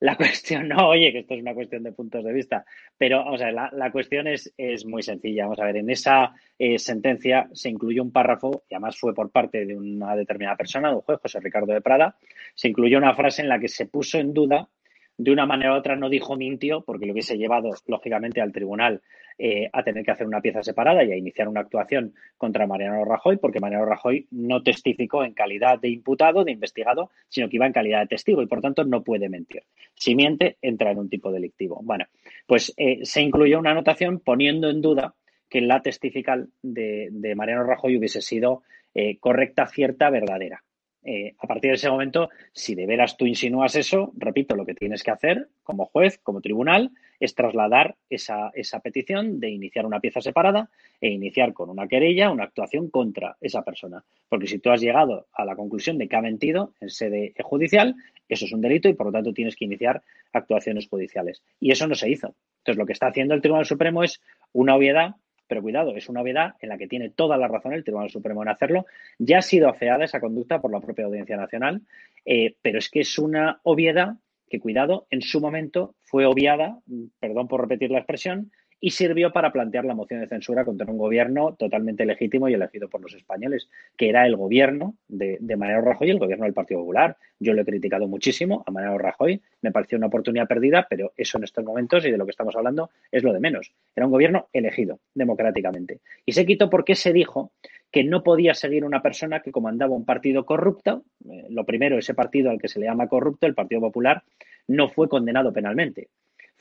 La 0.00 0.16
cuestión, 0.16 0.68
no, 0.68 0.88
oye, 0.88 1.12
que 1.12 1.20
esto 1.20 1.34
es 1.34 1.40
una 1.40 1.54
cuestión 1.54 1.82
de 1.82 1.92
puntos 1.92 2.24
de 2.24 2.32
vista, 2.32 2.64
pero 2.96 3.24
vamos 3.24 3.40
a 3.40 3.46
ver, 3.46 3.54
la, 3.54 3.90
cuestión 3.90 4.26
es, 4.26 4.52
es, 4.56 4.84
muy 4.84 5.02
sencilla. 5.02 5.44
Vamos 5.44 5.60
a 5.60 5.64
ver, 5.64 5.78
en 5.78 5.90
esa 5.90 6.34
eh, 6.58 6.78
sentencia 6.78 7.48
se 7.52 7.70
incluyó 7.70 8.02
un 8.02 8.12
párrafo, 8.12 8.64
y 8.68 8.74
además 8.74 8.98
fue 8.98 9.14
por 9.14 9.30
parte 9.30 9.64
de 9.64 9.76
una 9.76 10.14
determinada 10.14 10.56
persona, 10.56 10.90
de 10.90 10.96
un 10.96 11.00
juez, 11.00 11.20
José 11.20 11.40
Ricardo 11.40 11.72
de 11.72 11.80
Prada, 11.80 12.16
se 12.54 12.68
incluyó 12.68 12.98
una 12.98 13.14
frase 13.14 13.42
en 13.42 13.48
la 13.48 13.58
que 13.58 13.68
se 13.68 13.86
puso 13.86 14.18
en 14.18 14.34
duda 14.34 14.68
de 15.16 15.30
una 15.30 15.46
manera 15.46 15.72
u 15.74 15.76
otra 15.76 15.96
no 15.96 16.08
dijo 16.08 16.36
mintió, 16.36 16.82
porque 16.82 17.06
lo 17.06 17.12
hubiese 17.12 17.36
llevado, 17.36 17.70
lógicamente, 17.86 18.40
al 18.40 18.52
tribunal 18.52 19.02
eh, 19.36 19.68
a 19.72 19.82
tener 19.82 20.04
que 20.04 20.12
hacer 20.12 20.26
una 20.26 20.40
pieza 20.40 20.62
separada 20.62 21.02
y 21.02 21.10
a 21.10 21.16
iniciar 21.16 21.48
una 21.48 21.60
actuación 21.60 22.14
contra 22.36 22.66
Mariano 22.66 23.04
Rajoy, 23.04 23.36
porque 23.38 23.58
Mariano 23.58 23.84
Rajoy 23.84 24.28
no 24.30 24.62
testificó 24.62 25.24
en 25.24 25.34
calidad 25.34 25.80
de 25.80 25.88
imputado, 25.88 26.44
de 26.44 26.52
investigado, 26.52 27.10
sino 27.28 27.48
que 27.48 27.56
iba 27.56 27.66
en 27.66 27.72
calidad 27.72 28.00
de 28.00 28.06
testigo 28.06 28.42
y, 28.42 28.46
por 28.46 28.60
tanto, 28.60 28.84
no 28.84 29.02
puede 29.02 29.28
mentir. 29.28 29.64
Si 29.94 30.14
miente, 30.14 30.56
entra 30.62 30.92
en 30.92 30.98
un 30.98 31.08
tipo 31.08 31.32
delictivo. 31.32 31.80
Bueno, 31.82 32.06
pues 32.46 32.72
eh, 32.76 33.00
se 33.02 33.22
incluyó 33.22 33.58
una 33.58 33.72
anotación 33.72 34.20
poniendo 34.20 34.70
en 34.70 34.80
duda 34.80 35.14
que 35.48 35.60
la 35.60 35.82
testifical 35.82 36.48
de, 36.62 37.10
Mariano 37.36 37.64
Rajoy 37.64 37.96
hubiese 37.96 38.20
sido 38.20 38.62
eh, 38.94 39.18
correcta, 39.18 39.66
cierta, 39.66 40.10
verdadera. 40.10 40.62
Eh, 41.04 41.34
a 41.38 41.46
partir 41.46 41.70
de 41.70 41.74
ese 41.74 41.90
momento, 41.90 42.30
si 42.52 42.74
de 42.74 42.86
veras 42.86 43.16
tú 43.16 43.26
insinúas 43.26 43.76
eso, 43.76 44.12
repito, 44.16 44.56
lo 44.56 44.64
que 44.64 44.74
tienes 44.74 45.02
que 45.02 45.10
hacer 45.10 45.48
como 45.62 45.84
juez, 45.84 46.18
como 46.22 46.40
tribunal, 46.40 46.90
es 47.20 47.34
trasladar 47.34 47.96
esa, 48.08 48.50
esa, 48.54 48.80
petición 48.80 49.38
de 49.38 49.50
iniciar 49.50 49.86
una 49.86 50.00
pieza 50.00 50.20
separada 50.20 50.70
e 51.00 51.10
iniciar 51.10 51.52
con 51.52 51.70
una 51.70 51.86
querella 51.86 52.30
una 52.30 52.44
actuación 52.44 52.88
contra 52.88 53.36
esa 53.40 53.62
persona. 53.62 54.02
Porque 54.28 54.46
si 54.46 54.58
tú 54.58 54.70
has 54.70 54.80
llegado 54.80 55.26
a 55.32 55.44
la 55.44 55.56
conclusión 55.56 55.98
de 55.98 56.08
que 56.08 56.16
ha 56.16 56.22
mentido 56.22 56.72
en 56.80 56.90
sede 56.90 57.34
judicial, 57.42 57.94
eso 58.28 58.46
es 58.46 58.52
un 58.52 58.62
delito 58.62 58.88
y 58.88 58.94
por 58.94 59.06
lo 59.06 59.12
tanto 59.12 59.32
tienes 59.32 59.56
que 59.56 59.66
iniciar 59.66 60.02
actuaciones 60.32 60.88
judiciales. 60.88 61.42
Y 61.60 61.70
eso 61.70 61.86
no 61.86 61.94
se 61.94 62.10
hizo. 62.10 62.34
Entonces, 62.58 62.78
lo 62.78 62.86
que 62.86 62.94
está 62.94 63.08
haciendo 63.08 63.34
el 63.34 63.42
Tribunal 63.42 63.66
Supremo 63.66 64.02
es 64.02 64.20
una 64.52 64.74
obviedad 64.74 65.16
pero 65.46 65.62
cuidado, 65.62 65.96
es 65.96 66.08
una 66.08 66.22
obviedad 66.22 66.54
en 66.60 66.68
la 66.68 66.78
que 66.78 66.88
tiene 66.88 67.10
toda 67.10 67.36
la 67.36 67.48
razón 67.48 67.72
el 67.72 67.84
Tribunal 67.84 68.10
Supremo 68.10 68.42
en 68.42 68.48
hacerlo. 68.48 68.86
Ya 69.18 69.38
ha 69.38 69.42
sido 69.42 69.68
afeada 69.68 70.04
esa 70.04 70.20
conducta 70.20 70.60
por 70.60 70.72
la 70.72 70.80
propia 70.80 71.04
Audiencia 71.04 71.36
Nacional, 71.36 71.82
eh, 72.24 72.54
pero 72.62 72.78
es 72.78 72.90
que 72.90 73.00
es 73.00 73.18
una 73.18 73.60
obviedad 73.62 74.14
que, 74.48 74.60
cuidado, 74.60 75.06
en 75.10 75.22
su 75.22 75.40
momento 75.40 75.94
fue 76.02 76.26
obviada, 76.26 76.78
perdón 77.18 77.48
por 77.48 77.60
repetir 77.60 77.90
la 77.90 77.98
expresión, 77.98 78.52
y 78.80 78.90
sirvió 78.90 79.32
para 79.32 79.52
plantear 79.52 79.84
la 79.84 79.94
moción 79.94 80.20
de 80.20 80.26
censura 80.26 80.64
contra 80.64 80.90
un 80.90 80.98
gobierno 80.98 81.54
totalmente 81.54 82.04
legítimo 82.04 82.48
y 82.48 82.54
elegido 82.54 82.88
por 82.88 83.00
los 83.00 83.14
españoles, 83.14 83.68
que 83.96 84.08
era 84.08 84.26
el 84.26 84.36
gobierno 84.36 84.96
de, 85.08 85.38
de 85.40 85.56
Mariano 85.56 85.82
Rajoy 85.82 86.10
el 86.10 86.18
gobierno 86.18 86.44
del 86.44 86.54
Partido 86.54 86.80
Popular. 86.80 87.16
Yo 87.38 87.54
lo 87.54 87.62
he 87.62 87.64
criticado 87.64 88.06
muchísimo 88.06 88.62
a 88.66 88.70
Mariano 88.70 88.98
Rajoy, 88.98 89.40
me 89.62 89.72
pareció 89.72 89.98
una 89.98 90.08
oportunidad 90.08 90.46
perdida, 90.46 90.86
pero 90.88 91.12
eso 91.16 91.38
en 91.38 91.44
estos 91.44 91.64
momentos 91.64 92.04
y 92.04 92.10
de 92.10 92.18
lo 92.18 92.24
que 92.24 92.30
estamos 92.30 92.54
hablando 92.56 92.90
es 93.10 93.22
lo 93.22 93.32
de 93.32 93.40
menos. 93.40 93.72
Era 93.96 94.06
un 94.06 94.12
gobierno 94.12 94.48
elegido 94.52 95.00
democráticamente. 95.14 96.00
Y 96.26 96.32
se 96.32 96.44
quitó 96.46 96.68
porque 96.68 96.94
se 96.94 97.12
dijo 97.12 97.52
que 97.90 98.04
no 98.04 98.22
podía 98.22 98.54
seguir 98.54 98.84
una 98.84 99.02
persona 99.02 99.40
que 99.40 99.52
comandaba 99.52 99.94
un 99.94 100.04
partido 100.04 100.44
corrupto. 100.44 101.04
Eh, 101.30 101.46
lo 101.48 101.64
primero, 101.64 101.96
ese 101.96 102.12
partido 102.12 102.50
al 102.50 102.60
que 102.60 102.68
se 102.68 102.80
le 102.80 102.86
llama 102.86 103.08
corrupto, 103.08 103.46
el 103.46 103.54
Partido 103.54 103.80
Popular, 103.80 104.22
no 104.66 104.88
fue 104.88 105.08
condenado 105.08 105.52
penalmente 105.52 106.08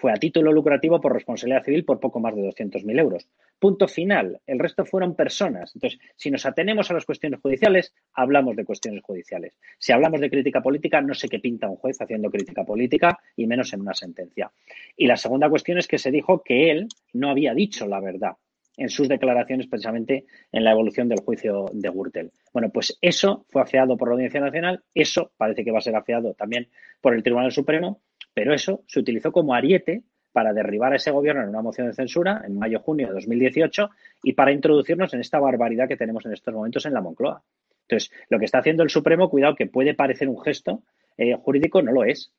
fue 0.03 0.11
a 0.11 0.15
título 0.15 0.51
lucrativo 0.51 0.99
por 0.99 1.13
responsabilidad 1.13 1.63
civil 1.63 1.85
por 1.85 2.01
poco 2.01 2.19
más 2.19 2.35
de 2.35 2.41
200.000 2.41 2.99
euros. 2.99 3.25
Punto 3.57 3.87
final. 3.87 4.41
El 4.45 4.59
resto 4.59 4.83
fueron 4.83 5.15
personas. 5.15 5.71
Entonces, 5.73 5.97
si 6.17 6.29
nos 6.29 6.45
atenemos 6.45 6.91
a 6.91 6.93
las 6.93 7.05
cuestiones 7.05 7.39
judiciales, 7.39 7.95
hablamos 8.13 8.57
de 8.57 8.65
cuestiones 8.65 9.01
judiciales. 9.01 9.57
Si 9.79 9.93
hablamos 9.93 10.19
de 10.19 10.29
crítica 10.29 10.61
política, 10.61 10.99
no 10.99 11.13
sé 11.13 11.29
qué 11.29 11.39
pinta 11.39 11.69
un 11.69 11.77
juez 11.77 12.01
haciendo 12.01 12.29
crítica 12.29 12.65
política 12.65 13.17
y 13.37 13.47
menos 13.47 13.71
en 13.71 13.79
una 13.79 13.93
sentencia. 13.93 14.51
Y 14.97 15.07
la 15.07 15.15
segunda 15.15 15.49
cuestión 15.49 15.77
es 15.77 15.87
que 15.87 15.97
se 15.97 16.11
dijo 16.11 16.43
que 16.43 16.69
él 16.69 16.89
no 17.13 17.29
había 17.29 17.53
dicho 17.53 17.87
la 17.87 18.01
verdad 18.01 18.33
en 18.77 18.89
sus 18.89 19.07
declaraciones 19.07 19.67
precisamente 19.67 20.25
en 20.51 20.63
la 20.63 20.71
evolución 20.71 21.07
del 21.07 21.21
juicio 21.21 21.65
de 21.73 21.89
Gürtel. 21.89 22.31
Bueno, 22.51 22.69
pues 22.71 22.97
eso 23.01 23.45
fue 23.49 23.61
afeado 23.61 23.97
por 23.97 24.09
la 24.09 24.15
Audiencia 24.15 24.41
Nacional, 24.41 24.83
eso 24.93 25.31
parece 25.37 25.63
que 25.63 25.71
va 25.71 25.77
a 25.77 25.81
ser 25.81 25.95
afeado 25.95 26.33
también 26.33 26.67
por 27.01 27.13
el 27.13 27.23
Tribunal 27.23 27.51
Supremo 27.51 28.01
pero 28.33 28.53
eso 28.53 28.83
se 28.87 28.99
utilizó 28.99 29.31
como 29.31 29.53
ariete 29.53 30.03
para 30.31 30.53
derribar 30.53 30.93
a 30.93 30.95
ese 30.95 31.11
gobierno 31.11 31.43
en 31.43 31.49
una 31.49 31.61
moción 31.61 31.87
de 31.87 31.93
censura 31.93 32.43
en 32.45 32.57
mayo-junio 32.57 33.07
de 33.07 33.13
2018 33.13 33.89
y 34.23 34.33
para 34.33 34.51
introducirnos 34.51 35.13
en 35.13 35.19
esta 35.19 35.39
barbaridad 35.39 35.87
que 35.87 35.95
tenemos 35.95 36.25
en 36.25 36.33
estos 36.33 36.53
momentos 36.53 36.85
en 36.85 36.93
la 36.93 37.01
Moncloa. 37.01 37.43
Entonces, 37.87 38.11
lo 38.29 38.39
que 38.39 38.45
está 38.45 38.59
haciendo 38.59 38.83
el 38.83 38.89
Supremo, 38.89 39.29
cuidado, 39.29 39.55
que 39.55 39.67
puede 39.67 39.93
parecer 39.93 40.27
un 40.27 40.41
gesto 40.41 40.81
eh, 41.17 41.35
jurídico, 41.35 41.81
no 41.81 41.91
lo 41.91 42.03
es. 42.03 42.33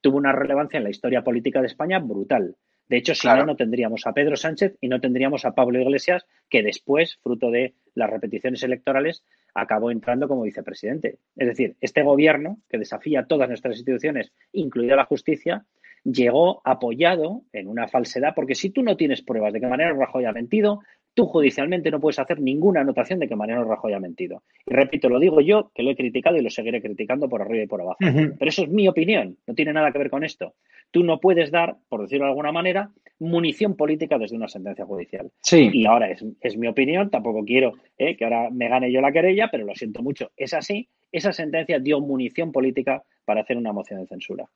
Tuvo 0.00 0.18
una 0.18 0.32
relevancia 0.32 0.76
en 0.76 0.84
la 0.84 0.90
historia 0.90 1.22
política 1.22 1.60
de 1.60 1.68
España 1.68 1.98
brutal. 1.98 2.56
De 2.88 2.96
hecho, 2.96 3.14
si 3.14 3.26
no, 3.28 3.44
no 3.44 3.56
tendríamos 3.56 4.06
a 4.06 4.12
Pedro 4.12 4.36
Sánchez 4.36 4.76
y 4.80 4.88
no 4.88 5.00
tendríamos 5.00 5.44
a 5.44 5.54
Pablo 5.54 5.80
Iglesias, 5.80 6.24
que 6.48 6.62
después, 6.62 7.18
fruto 7.22 7.50
de 7.50 7.74
las 7.94 8.08
repeticiones 8.08 8.62
electorales, 8.62 9.24
acabó 9.54 9.90
entrando 9.90 10.26
como 10.26 10.42
vicepresidente. 10.42 11.18
Es 11.36 11.48
decir, 11.48 11.76
este 11.80 12.02
gobierno, 12.02 12.58
que 12.68 12.78
desafía 12.78 13.26
todas 13.26 13.48
nuestras 13.48 13.76
instituciones, 13.76 14.32
incluida 14.52 14.96
la 14.96 15.04
justicia, 15.04 15.66
llegó 16.04 16.62
apoyado 16.64 17.42
en 17.52 17.68
una 17.68 17.88
falsedad, 17.88 18.34
porque 18.34 18.54
si 18.54 18.70
tú 18.70 18.82
no 18.82 18.96
tienes 18.96 19.22
pruebas 19.22 19.52
de 19.52 19.60
que 19.60 19.66
Mariano 19.66 19.98
Rajoy 19.98 20.24
ha 20.24 20.32
mentido, 20.32 20.80
tú 21.18 21.26
judicialmente 21.26 21.90
no 21.90 21.98
puedes 21.98 22.20
hacer 22.20 22.40
ninguna 22.40 22.82
anotación 22.82 23.18
de 23.18 23.26
que 23.26 23.34
Mariano 23.34 23.64
Rajoy 23.64 23.92
ha 23.92 23.98
mentido. 23.98 24.44
Y 24.64 24.72
repito, 24.72 25.08
lo 25.08 25.18
digo 25.18 25.40
yo, 25.40 25.72
que 25.74 25.82
lo 25.82 25.90
he 25.90 25.96
criticado 25.96 26.36
y 26.36 26.42
lo 26.42 26.48
seguiré 26.48 26.80
criticando 26.80 27.28
por 27.28 27.42
arriba 27.42 27.64
y 27.64 27.66
por 27.66 27.80
abajo. 27.80 27.98
Pero 27.98 28.48
eso 28.48 28.62
es 28.62 28.68
mi 28.68 28.86
opinión, 28.86 29.36
no 29.44 29.52
tiene 29.52 29.72
nada 29.72 29.90
que 29.90 29.98
ver 29.98 30.10
con 30.10 30.22
esto. 30.22 30.54
Tú 30.92 31.02
no 31.02 31.18
puedes 31.18 31.50
dar, 31.50 31.74
por 31.88 32.02
decirlo 32.02 32.26
de 32.26 32.30
alguna 32.30 32.52
manera, 32.52 32.92
munición 33.18 33.74
política 33.74 34.16
desde 34.16 34.36
una 34.36 34.46
sentencia 34.46 34.84
judicial. 34.84 35.32
Sí. 35.42 35.70
Y 35.72 35.86
ahora 35.86 36.08
es, 36.08 36.24
es 36.40 36.56
mi 36.56 36.68
opinión, 36.68 37.10
tampoco 37.10 37.44
quiero 37.44 37.72
eh, 37.98 38.16
que 38.16 38.22
ahora 38.22 38.48
me 38.52 38.68
gane 38.68 38.92
yo 38.92 39.00
la 39.00 39.10
querella, 39.10 39.48
pero 39.50 39.66
lo 39.66 39.74
siento 39.74 40.00
mucho, 40.04 40.30
es 40.36 40.54
así. 40.54 40.88
Esa 41.10 41.32
sentencia 41.32 41.80
dio 41.80 42.00
munición 42.00 42.52
política 42.52 43.02
para 43.24 43.40
hacer 43.40 43.56
una 43.56 43.72
moción 43.72 44.00
de 44.02 44.06
censura. 44.06 44.48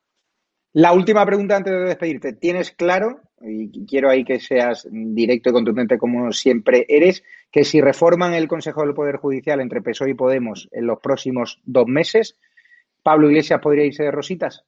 La 0.71 0.93
última 0.93 1.23
pregunta 1.23 1.55
antes 1.55 1.73
de 1.73 1.81
despedirte. 1.81 2.33
¿Tienes 2.33 2.71
claro, 2.71 3.19
y 3.45 3.85
quiero 3.85 4.09
ahí 4.09 4.23
que 4.23 4.39
seas 4.39 4.87
directo 4.89 5.49
y 5.49 5.53
contundente 5.53 5.97
como 5.97 6.31
siempre 6.31 6.85
eres, 6.87 7.23
que 7.51 7.63
si 7.63 7.81
reforman 7.81 8.33
el 8.33 8.47
Consejo 8.47 8.81
del 8.81 8.93
Poder 8.93 9.17
Judicial 9.17 9.59
entre 9.59 9.81
PSOE 9.81 10.11
y 10.11 10.13
Podemos 10.13 10.69
en 10.71 10.87
los 10.87 10.99
próximos 10.99 11.59
dos 11.65 11.87
meses, 11.87 12.37
Pablo 13.03 13.29
Iglesias 13.29 13.59
podría 13.59 13.85
irse 13.85 14.03
de 14.03 14.11
rositas? 14.11 14.63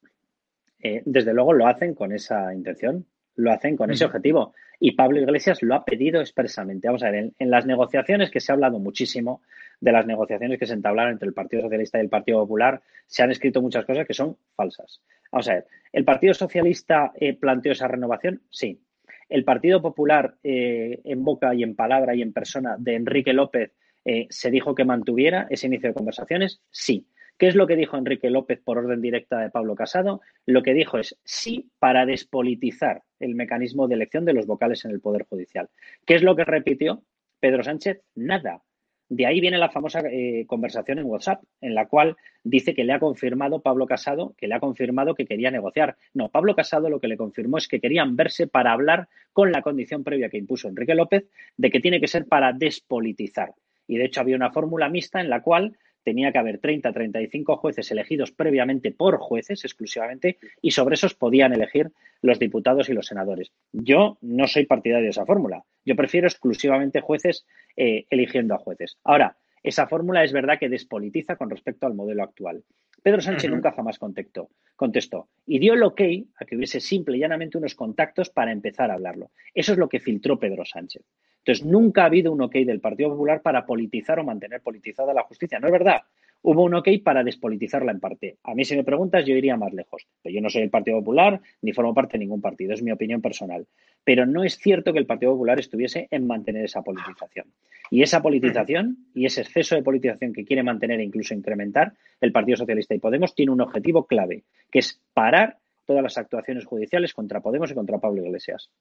Eh, 0.80 1.01
desde 1.05 1.34
luego 1.34 1.53
lo 1.53 1.67
hacen 1.67 1.95
con 1.95 2.11
esa 2.11 2.53
intención, 2.53 3.05
lo 3.36 3.51
hacen 3.51 3.78
con 3.78 3.91
ese 3.91 4.05
objetivo. 4.05 4.53
Y 4.80 4.91
Pablo 4.91 5.21
Iglesias 5.21 5.63
lo 5.63 5.73
ha 5.73 5.86
pedido 5.86 6.19
expresamente. 6.19 6.88
Vamos 6.88 7.03
a 7.03 7.11
ver, 7.11 7.32
en, 7.39 7.49
las 7.49 7.65
negociaciones 7.65 8.30
que 8.30 8.41
se 8.41 8.51
ha 8.51 8.55
hablado 8.55 8.78
muchísimo, 8.78 9.41
de 9.80 9.91
las 9.91 10.05
negociaciones 10.05 10.59
que 10.59 10.65
se 10.65 10.73
entablaron 10.73 11.13
entre 11.13 11.28
el 11.28 11.34
Partido 11.34 11.63
Socialista 11.63 11.97
y 11.97 12.01
el 12.01 12.09
Partido 12.09 12.39
Popular, 12.39 12.82
se 13.05 13.23
han 13.23 13.32
escrito 13.32 13.61
muchas 13.61 13.86
cosas 13.86 14.05
que 14.07 14.13
son 14.13 14.38
falsas. 14.55 15.01
Vamos 15.32 15.49
a 15.49 15.55
ver, 15.55 15.65
¿el 15.91 16.05
Partido 16.05 16.34
Socialista 16.34 17.11
eh, 17.15 17.34
planteó 17.38 17.71
esa 17.71 17.88
renovación? 17.88 18.41
Sí. 18.49 18.82
¿El 19.28 19.43
Partido 19.43 19.82
Popular, 19.82 20.36
eh, 20.43 21.01
en 21.03 21.23
boca 21.23 21.53
y 21.55 21.63
en 21.63 21.76
palabra 21.76 22.15
y 22.15 22.21
en 22.21 22.34
persona 22.34 22.76
de 22.78 22.95
Enrique 22.95 23.34
López, 23.34 23.73
eh, 24.05 24.28
se 24.30 24.51
dijo 24.51 24.76
que 24.76 24.86
mantuviera 24.86 25.47
ese 25.49 25.67
inicio 25.67 25.89
de 25.89 25.95
conversaciones? 25.95 26.61
Sí. 26.69 27.07
¿Qué 27.38 27.47
es 27.47 27.55
lo 27.55 27.67
que 27.67 27.76
dijo 27.76 27.97
Enrique 27.97 28.30
López 28.30 28.61
por 28.63 28.78
orden 28.78 29.01
directa 29.01 29.39
de 29.39 29.49
Pablo 29.49 29.76
Casado? 29.76 30.21
Lo 30.45 30.63
que 30.63 30.73
dijo 30.73 30.99
es 30.99 31.19
sí 31.26 31.69
para 31.80 32.05
despolitizar 32.05 33.03
el 33.19 33.36
mecanismo 33.36 33.88
de 33.88 33.95
elección 33.95 34.23
de 34.23 34.34
los 34.34 34.45
vocales 34.45 34.86
en 34.86 34.91
el 34.91 35.01
Poder 35.01 35.26
Judicial. 35.26 35.69
¿Qué 36.05 36.15
es 36.15 36.23
lo 36.23 36.36
que 36.36 36.45
repitió 36.45 37.03
Pedro 37.41 37.63
Sánchez? 37.63 38.01
Nada. 38.15 38.61
De 39.07 39.25
ahí 39.27 39.39
viene 39.39 39.57
la 39.57 39.69
famosa 39.69 40.01
eh, 40.09 40.45
conversación 40.47 40.97
en 40.97 41.05
WhatsApp, 41.05 41.43
en 41.61 41.75
la 41.75 41.87
cual 41.87 42.17
dice 42.43 42.73
que 42.73 42.83
le 42.83 42.93
ha 42.93 42.99
confirmado 42.99 43.61
Pablo 43.61 43.85
Casado, 43.85 44.33
que 44.37 44.47
le 44.47 44.55
ha 44.55 44.59
confirmado 44.59 45.13
que 45.13 45.25
quería 45.25 45.51
negociar. 45.51 45.95
No, 46.13 46.29
Pablo 46.29 46.55
Casado 46.55 46.89
lo 46.89 46.99
que 46.99 47.07
le 47.07 47.17
confirmó 47.17 47.57
es 47.57 47.67
que 47.67 47.79
querían 47.79 48.15
verse 48.15 48.47
para 48.47 48.71
hablar 48.71 49.07
con 49.31 49.51
la 49.51 49.61
condición 49.61 50.03
previa 50.03 50.29
que 50.29 50.37
impuso 50.37 50.67
Enrique 50.67 50.95
López 50.95 51.25
de 51.55 51.69
que 51.69 51.79
tiene 51.79 52.01
que 52.01 52.07
ser 52.07 52.25
para 52.25 52.51
despolitizar. 52.51 53.53
Y 53.87 53.97
de 53.97 54.05
hecho 54.05 54.21
había 54.21 54.35
una 54.35 54.51
fórmula 54.51 54.89
mixta 54.89 55.21
en 55.21 55.29
la 55.29 55.43
cual 55.43 55.77
tenía 56.05 56.31
que 56.31 56.37
haber 56.37 56.59
30, 56.59 56.93
35 56.93 57.57
jueces 57.57 57.91
elegidos 57.91 58.31
previamente 58.31 58.91
por 58.91 59.17
jueces 59.17 59.65
exclusivamente 59.65 60.37
y 60.61 60.71
sobre 60.71 60.93
esos 60.93 61.15
podían 61.15 61.51
elegir 61.51 61.91
los 62.21 62.39
diputados 62.39 62.87
y 62.87 62.93
los 62.93 63.07
senadores. 63.07 63.51
Yo 63.73 64.17
no 64.21 64.47
soy 64.47 64.65
partidario 64.65 65.05
de 65.05 65.09
esa 65.09 65.25
fórmula. 65.25 65.65
Yo 65.83 65.95
prefiero 65.95 66.27
exclusivamente 66.27 67.01
jueces 67.01 67.45
eh, 67.75 68.05
eligiendo 68.09 68.53
a 68.53 68.59
jueces. 68.59 68.97
Ahora, 69.03 69.37
esa 69.63 69.87
fórmula 69.87 70.23
es 70.23 70.31
verdad 70.31 70.59
que 70.59 70.69
despolitiza 70.69 71.35
con 71.35 71.49
respecto 71.49 71.87
al 71.87 71.95
modelo 71.95 72.23
actual. 72.23 72.63
Pedro 73.01 73.21
Sánchez 73.21 73.51
nunca 73.51 73.71
jamás 73.71 73.99
contestó, 73.99 74.49
contestó 74.75 75.29
y 75.45 75.59
dio 75.59 75.73
el 75.73 75.83
ok 75.83 76.01
a 76.37 76.45
que 76.45 76.55
hubiese 76.55 76.79
simple 76.79 77.17
y 77.17 77.19
llanamente 77.19 77.57
unos 77.57 77.75
contactos 77.75 78.29
para 78.29 78.51
empezar 78.51 78.89
a 78.89 78.95
hablarlo. 78.95 79.31
Eso 79.53 79.73
es 79.73 79.77
lo 79.77 79.89
que 79.89 79.99
filtró 79.99 80.39
Pedro 80.39 80.65
Sánchez. 80.65 81.03
Entonces, 81.45 81.63
nunca 81.63 82.01
ha 82.01 82.05
habido 82.05 82.31
un 82.31 82.41
ok 82.41 82.55
del 82.65 82.79
Partido 82.79 83.11
Popular 83.11 83.43
para 83.43 83.67
politizar 83.67 84.17
o 84.17 84.23
mantener 84.23 84.61
politizada 84.61 85.13
la 85.13 85.21
justicia. 85.21 85.59
No 85.59 85.67
es 85.67 85.73
verdad. 85.73 86.01
Hubo 86.41 86.63
un 86.63 86.73
ok 86.73 86.89
para 87.03 87.23
despolitizarla 87.23 87.91
en 87.91 87.99
parte. 87.99 88.37
A 88.43 88.55
mí, 88.55 88.65
si 88.65 88.75
me 88.75 88.83
preguntas, 88.83 89.23
yo 89.27 89.35
iría 89.35 89.55
más 89.55 89.71
lejos. 89.71 90.07
Pero 90.23 90.33
yo 90.33 90.41
no 90.41 90.49
soy 90.49 90.63
el 90.63 90.71
Partido 90.71 90.97
Popular 90.97 91.39
ni 91.61 91.71
formo 91.71 91.93
parte 91.93 92.13
de 92.13 92.23
ningún 92.23 92.41
partido. 92.41 92.73
Es 92.73 92.81
mi 92.81 92.91
opinión 92.91 93.21
personal. 93.21 93.67
Pero 94.03 94.25
no 94.25 94.43
es 94.43 94.57
cierto 94.57 94.91
que 94.91 94.97
el 94.97 95.05
Partido 95.05 95.33
Popular 95.33 95.59
estuviese 95.59 96.07
en 96.09 96.25
mantener 96.25 96.65
esa 96.65 96.81
politización. 96.81 97.45
Y 97.91 98.01
esa 98.01 98.23
politización 98.23 98.97
y 99.13 99.27
ese 99.27 99.41
exceso 99.41 99.75
de 99.75 99.83
politización 99.83 100.33
que 100.33 100.45
quiere 100.45 100.63
mantener 100.63 100.99
e 100.99 101.03
incluso 101.03 101.35
incrementar 101.35 101.93
el 102.21 102.31
Partido 102.31 102.57
Socialista 102.57 102.95
y 102.95 102.99
Podemos 102.99 103.35
tiene 103.35 103.51
un 103.51 103.61
objetivo 103.61 104.07
clave, 104.07 104.45
que 104.71 104.79
es 104.79 104.99
parar 105.13 105.59
todas 105.85 106.01
las 106.01 106.17
actuaciones 106.17 106.65
judiciales 106.65 107.13
contra 107.13 107.41
Podemos 107.41 107.69
y 107.69 107.75
contra 107.75 107.99
Pablo 107.99 108.25
Iglesias. 108.25 108.71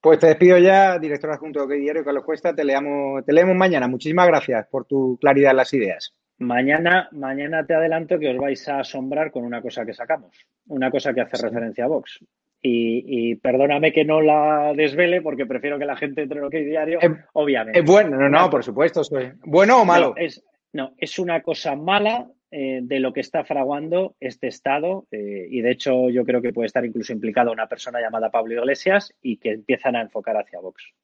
Pues 0.00 0.18
te 0.18 0.28
despido 0.28 0.58
ya, 0.58 0.98
director 0.98 1.30
adjunto 1.30 1.66
de 1.66 1.76
Diario 1.76 2.04
Carlos 2.04 2.24
Cuesta. 2.24 2.54
Te 2.54 2.64
leamos, 2.64 3.24
te 3.24 3.32
leemos 3.32 3.56
mañana. 3.56 3.88
Muchísimas 3.88 4.28
gracias 4.28 4.66
por 4.68 4.84
tu 4.84 5.18
claridad 5.20 5.50
en 5.50 5.56
las 5.56 5.74
ideas. 5.74 6.14
Mañana, 6.38 7.08
mañana 7.10 7.66
te 7.66 7.74
adelanto 7.74 8.16
que 8.18 8.30
os 8.30 8.36
vais 8.36 8.68
a 8.68 8.78
asombrar 8.78 9.32
con 9.32 9.44
una 9.44 9.60
cosa 9.60 9.84
que 9.84 9.92
sacamos, 9.92 10.46
una 10.68 10.88
cosa 10.88 11.12
que 11.12 11.20
hace 11.20 11.42
referencia 11.42 11.84
a 11.84 11.88
Vox. 11.88 12.20
Y, 12.60 13.36
perdóname 13.36 13.92
que 13.92 14.04
no 14.04 14.20
la 14.20 14.72
desvele 14.74 15.22
porque 15.22 15.46
prefiero 15.46 15.78
que 15.78 15.84
la 15.84 15.96
gente 15.96 16.22
entre 16.22 16.38
en 16.38 16.44
OK 16.44 16.52
Diario, 16.52 16.98
obviamente. 17.32 17.80
Es 17.80 17.84
bueno, 17.84 18.16
no, 18.16 18.28
no, 18.28 18.50
por 18.50 18.64
supuesto. 18.64 19.02
Soy... 19.04 19.32
¿Bueno 19.44 19.82
o 19.82 19.84
malo? 19.84 20.14
es, 20.16 20.44
no, 20.72 20.92
es 20.98 21.18
una 21.18 21.40
cosa 21.42 21.76
mala 21.76 22.28
eh, 22.50 22.80
de 22.82 23.00
lo 23.00 23.12
que 23.12 23.20
está 23.20 23.44
fraguando 23.44 24.16
este 24.20 24.46
Estado 24.46 25.06
eh, 25.10 25.46
y 25.50 25.60
de 25.60 25.70
hecho 25.70 26.08
yo 26.08 26.24
creo 26.24 26.40
que 26.40 26.52
puede 26.52 26.66
estar 26.66 26.84
incluso 26.84 27.12
implicado 27.12 27.52
una 27.52 27.68
persona 27.68 28.00
llamada 28.00 28.30
Pablo 28.30 28.54
Iglesias 28.54 29.14
y 29.20 29.36
que 29.36 29.50
empiezan 29.50 29.96
a 29.96 30.00
enfocar 30.00 30.36
hacia 30.36 30.60
Vox. 30.60 30.94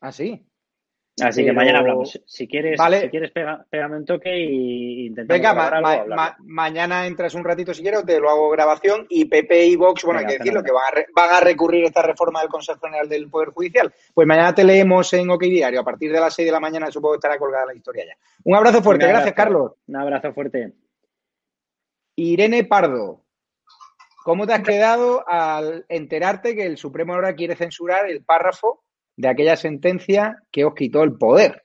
Ah, 0.00 0.12
sí. 0.12 0.46
Así 1.22 1.44
que 1.44 1.52
mañana 1.52 1.78
hablamos. 1.80 2.20
Si 2.26 2.46
quieres, 2.46 2.80
si 3.00 3.08
quieres 3.08 3.30
pégame 3.30 3.96
un 3.96 4.04
toque 4.04 4.38
y 4.38 5.06
intentamos 5.06 5.40
Venga, 5.40 6.36
mañana 6.40 7.06
entras 7.06 7.34
un 7.34 7.44
ratito 7.44 7.72
si 7.74 7.82
quieres, 7.82 8.04
te 8.04 8.20
lo 8.20 8.30
hago 8.30 8.50
grabación 8.50 9.06
y 9.08 9.24
PP 9.24 9.66
y 9.66 9.76
Vox, 9.76 10.04
bueno, 10.04 10.20
hay 10.20 10.26
que 10.26 10.38
decirlo, 10.38 10.62
que 10.62 10.72
van 10.72 11.30
a, 11.30 11.40
recurrir 11.40 11.84
esta 11.84 12.02
reforma 12.02 12.40
del 12.40 12.48
Consejo 12.48 12.80
General 12.80 13.08
del 13.08 13.28
Poder 13.28 13.50
Judicial. 13.50 13.92
Pues 14.14 14.26
mañana 14.26 14.54
te 14.54 14.64
leemos 14.64 15.12
en 15.12 15.30
OK 15.30 15.42
Diario, 15.42 15.80
a 15.80 15.84
partir 15.84 16.12
de 16.12 16.20
las 16.20 16.34
6 16.34 16.46
de 16.46 16.52
la 16.52 16.60
mañana 16.60 16.90
supongo 16.90 17.14
que 17.14 17.18
estará 17.18 17.38
colgada 17.38 17.66
la 17.66 17.74
historia 17.74 18.04
ya. 18.06 18.16
Un 18.44 18.56
abrazo 18.56 18.82
fuerte, 18.82 19.06
gracias 19.06 19.34
Carlos. 19.34 19.72
Un 19.86 19.96
abrazo 19.96 20.32
fuerte. 20.32 20.72
Irene 22.16 22.64
Pardo, 22.64 23.22
¿cómo 24.24 24.46
te 24.46 24.52
has 24.52 24.62
quedado 24.62 25.28
al 25.28 25.86
enterarte 25.88 26.54
que 26.56 26.66
el 26.66 26.76
Supremo 26.76 27.14
ahora 27.14 27.34
quiere 27.34 27.56
censurar 27.56 28.10
el 28.10 28.24
párrafo 28.24 28.82
de 29.18 29.28
aquella 29.28 29.56
sentencia 29.56 30.42
que 30.52 30.64
os 30.64 30.74
quitó 30.74 31.02
el 31.02 31.18
poder. 31.18 31.64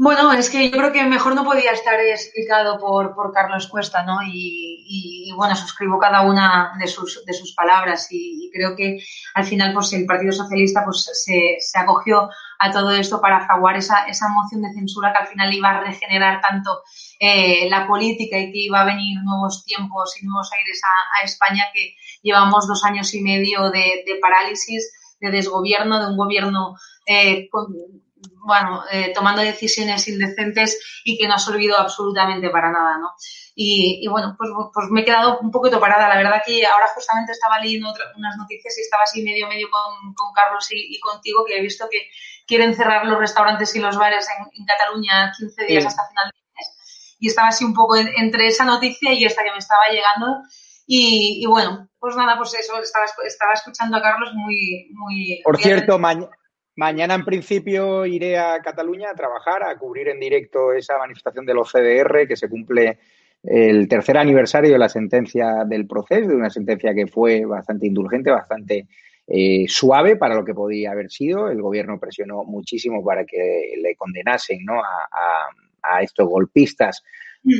Bueno, 0.00 0.32
es 0.32 0.48
que 0.48 0.70
yo 0.70 0.78
creo 0.78 0.92
que 0.92 1.02
mejor 1.06 1.34
no 1.34 1.42
podía 1.44 1.72
estar 1.72 1.98
explicado 1.98 2.78
por, 2.78 3.16
por 3.16 3.32
Carlos 3.32 3.66
Cuesta, 3.66 4.04
¿no? 4.04 4.20
Y, 4.24 5.32
bueno, 5.36 5.56
suscribo 5.56 5.98
cada 5.98 6.22
una 6.22 6.72
de 6.78 6.86
sus, 6.86 7.24
de 7.24 7.32
sus 7.32 7.52
palabras 7.52 8.06
y, 8.10 8.48
creo 8.54 8.76
que 8.76 8.98
al 9.34 9.44
final 9.44 9.74
pues 9.74 9.92
el 9.92 10.06
Partido 10.06 10.32
Socialista 10.32 10.84
pues 10.84 11.04
se, 11.12 11.56
se 11.58 11.78
acogió 11.78 12.30
a 12.60 12.70
todo 12.70 12.92
esto 12.92 13.20
para 13.20 13.44
fraguar 13.44 13.76
esa, 13.76 14.04
esa 14.06 14.28
moción 14.28 14.62
de 14.62 14.72
censura 14.72 15.12
que 15.12 15.18
al 15.18 15.26
final 15.26 15.52
iba 15.52 15.70
a 15.70 15.80
regenerar 15.80 16.40
tanto 16.40 16.82
eh, 17.18 17.68
la 17.68 17.86
política 17.86 18.38
y 18.38 18.52
que 18.52 18.58
iba 18.58 18.80
a 18.80 18.86
venir 18.86 19.18
nuevos 19.24 19.64
tiempos 19.64 20.14
y 20.20 20.26
nuevos 20.26 20.48
aires 20.52 20.80
a, 21.20 21.24
España 21.24 21.64
que 21.74 21.96
llevamos 22.22 22.68
dos 22.68 22.84
años 22.84 23.12
y 23.14 23.20
medio 23.20 23.70
de, 23.70 24.04
de 24.06 24.14
parálisis, 24.20 24.92
de 25.20 25.30
desgobierno, 25.30 25.98
de 25.98 26.06
un 26.06 26.16
gobierno 26.16 26.76
eh, 27.04 27.48
con, 27.50 27.66
bueno, 28.48 28.82
eh, 28.90 29.12
tomando 29.14 29.42
decisiones 29.42 30.08
indecentes 30.08 31.02
y 31.04 31.18
que 31.18 31.28
no 31.28 31.34
ha 31.34 31.38
servido 31.38 31.76
absolutamente 31.76 32.48
para 32.48 32.72
nada, 32.72 32.96
¿no? 32.96 33.10
Y, 33.54 34.08
bueno, 34.08 34.34
pues, 34.38 34.50
pues, 34.72 34.86
me 34.90 35.02
he 35.02 35.04
quedado 35.04 35.38
un 35.40 35.50
poquito 35.50 35.78
parada. 35.78 36.08
La 36.08 36.16
verdad 36.16 36.40
que 36.46 36.64
ahora 36.64 36.86
justamente 36.94 37.32
estaba 37.32 37.58
leyendo 37.58 37.92
unas 38.16 38.36
noticias 38.38 38.78
y 38.78 38.80
estaba 38.80 39.02
así 39.02 39.22
medio 39.22 39.48
medio 39.48 39.68
con, 39.70 40.14
con 40.14 40.32
Carlos 40.32 40.66
y, 40.70 40.98
contigo, 41.00 41.44
que 41.44 41.58
he 41.58 41.60
visto 41.60 41.88
que 41.90 42.08
quieren 42.46 42.74
cerrar 42.74 43.04
los 43.04 43.18
restaurantes 43.18 43.74
y 43.76 43.80
los 43.80 43.98
bares 43.98 44.26
en, 44.56 44.64
Cataluña 44.64 45.32
15 45.36 45.64
días 45.66 45.84
hasta 45.84 46.08
final 46.08 46.30
de 46.30 46.38
mes. 46.56 47.16
Y 47.18 47.28
estaba 47.28 47.48
así 47.48 47.64
un 47.64 47.74
poco 47.74 47.96
entre 47.96 48.46
esa 48.46 48.64
noticia 48.64 49.12
y 49.12 49.26
esta 49.26 49.44
que 49.44 49.52
me 49.52 49.58
estaba 49.58 49.88
llegando. 49.90 50.40
Y, 50.86 51.44
bueno, 51.46 51.90
pues 51.98 52.16
nada, 52.16 52.38
pues 52.38 52.54
eso, 52.54 52.80
estaba, 52.80 53.04
estaba 53.26 53.52
escuchando 53.52 53.98
a 53.98 54.02
Carlos 54.02 54.30
muy... 54.32 54.88
muy 54.94 55.42
Por 55.44 55.58
cierto, 55.58 55.98
mañana 55.98 56.30
Mañana, 56.78 57.16
en 57.16 57.24
principio, 57.24 58.06
iré 58.06 58.38
a 58.38 58.60
Cataluña 58.62 59.10
a 59.10 59.14
trabajar, 59.16 59.64
a 59.64 59.76
cubrir 59.76 60.06
en 60.06 60.20
directo 60.20 60.72
esa 60.72 60.96
manifestación 60.96 61.44
del 61.44 61.58
OCDR 61.58 62.28
que 62.28 62.36
se 62.36 62.48
cumple 62.48 63.00
el 63.42 63.88
tercer 63.88 64.16
aniversario 64.16 64.70
de 64.70 64.78
la 64.78 64.88
sentencia 64.88 65.64
del 65.66 65.88
proceso, 65.88 66.28
de 66.28 66.36
una 66.36 66.50
sentencia 66.50 66.94
que 66.94 67.08
fue 67.08 67.44
bastante 67.44 67.88
indulgente, 67.88 68.30
bastante 68.30 68.86
eh, 69.26 69.64
suave 69.66 70.14
para 70.14 70.36
lo 70.36 70.44
que 70.44 70.54
podía 70.54 70.92
haber 70.92 71.10
sido. 71.10 71.50
El 71.50 71.60
gobierno 71.60 71.98
presionó 71.98 72.44
muchísimo 72.44 73.04
para 73.04 73.24
que 73.24 73.74
le 73.82 73.96
condenasen 73.96 74.64
¿no? 74.64 74.80
a, 74.80 75.48
a 75.82 76.02
estos 76.02 76.28
golpistas 76.28 77.02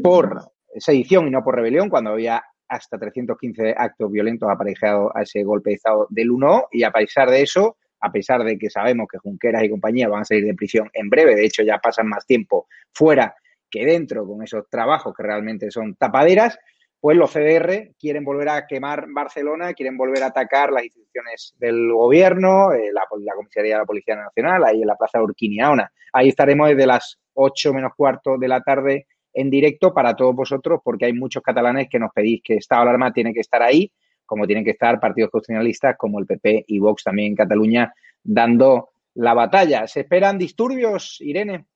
por 0.01 0.53
sedición 0.77 1.27
y 1.27 1.33
no 1.33 1.43
por 1.43 1.57
rebelión, 1.57 1.91
cuando 1.91 2.11
había 2.11 2.45
hasta 2.69 2.97
315 2.97 3.75
actos 3.77 4.13
violentos 4.13 4.49
aparejados 4.49 5.11
a 5.13 5.23
ese 5.23 5.43
golpe 5.43 5.71
de 5.71 5.75
Estado 5.75 6.07
del 6.09 6.31
1 6.31 6.69
y 6.71 6.85
a 6.85 6.93
pesar 6.93 7.29
de 7.29 7.43
eso 7.43 7.79
a 8.01 8.13
pesar 8.13 8.45
de 8.45 8.59
que 8.59 8.71
sabemos 8.71 9.07
que 9.11 9.19
Junqueras 9.19 9.65
y 9.65 9.71
compañía 9.71 10.09
van 10.09 10.23
a 10.23 10.25
salir 10.25 10.45
de 10.45 10.55
prisión 10.55 10.91
en 10.93 11.09
breve, 11.09 11.35
de 11.35 11.45
hecho 11.45 11.63
ya 11.63 11.79
pasan 11.79 12.09
más 12.09 12.27
tiempo 12.27 12.67
fuera 12.93 13.35
que 13.71 13.85
dentro 13.85 14.27
con 14.27 14.43
esos 14.43 14.69
trabajos 14.71 15.15
que 15.15 15.23
realmente 15.23 15.71
son 15.71 15.95
tapaderas, 15.97 16.59
pues 17.01 17.17
los 17.17 17.33
CDR 17.33 17.95
quieren 17.99 18.25
volver 18.25 18.49
a 18.49 18.67
quemar 18.67 19.07
Barcelona, 19.09 19.73
quieren 19.75 19.97
volver 19.97 20.23
a 20.23 20.27
atacar 20.27 20.73
las 20.73 20.85
instituciones 20.85 21.55
del 21.59 21.93
gobierno, 21.93 22.73
eh, 22.73 22.91
la, 22.93 23.03
comisaría 23.35 23.75
de 23.75 23.79
la 23.79 23.85
Policía 23.85 24.17
Nacional, 24.17 24.65
ahí 24.65 24.81
en 24.83 24.89
la 24.89 24.97
Plaza 24.97 25.23
Urquiniaona. 25.23 25.93
Ahí 26.13 26.29
estaremos 26.29 26.69
desde 26.69 26.87
las 26.87 27.19
8 27.35 27.73
menos 27.73 27.93
cuarto 27.97 28.37
de 28.37 28.49
la 28.49 28.63
tarde 28.63 29.07
en 29.33 29.51
directo 29.51 29.95
para 29.95 30.17
todos 30.17 30.35
vosotros, 30.35 30.81
porque 30.83 31.05
hay 31.05 31.13
muchos 31.13 31.43
catalanes 31.43 31.89
que 31.89 32.01
nos 32.01 32.13
pedís 32.13 32.41
que 32.43 32.57
esta 32.57 32.81
alarma 32.81 33.13
tiene 33.13 33.33
que 33.33 33.41
estar 33.41 33.63
ahí 33.63 33.93
como 34.29 34.47
tienen 34.47 34.65
que 34.65 34.73
estar 34.73 35.01
partidos 35.01 35.31
constitucionalistas 35.31 35.97
como 35.97 36.21
el 36.21 36.27
PP 36.27 36.67
y 36.69 36.79
Vox 36.79 37.03
también 37.03 37.31
en 37.31 37.37
Cataluña 37.37 37.95
dando 38.23 38.91
la 39.15 39.33
batalla. 39.33 39.87
¿Se 39.87 40.01
esperan 40.01 40.39
disturbios, 40.39 41.17
Irene? 41.21 41.67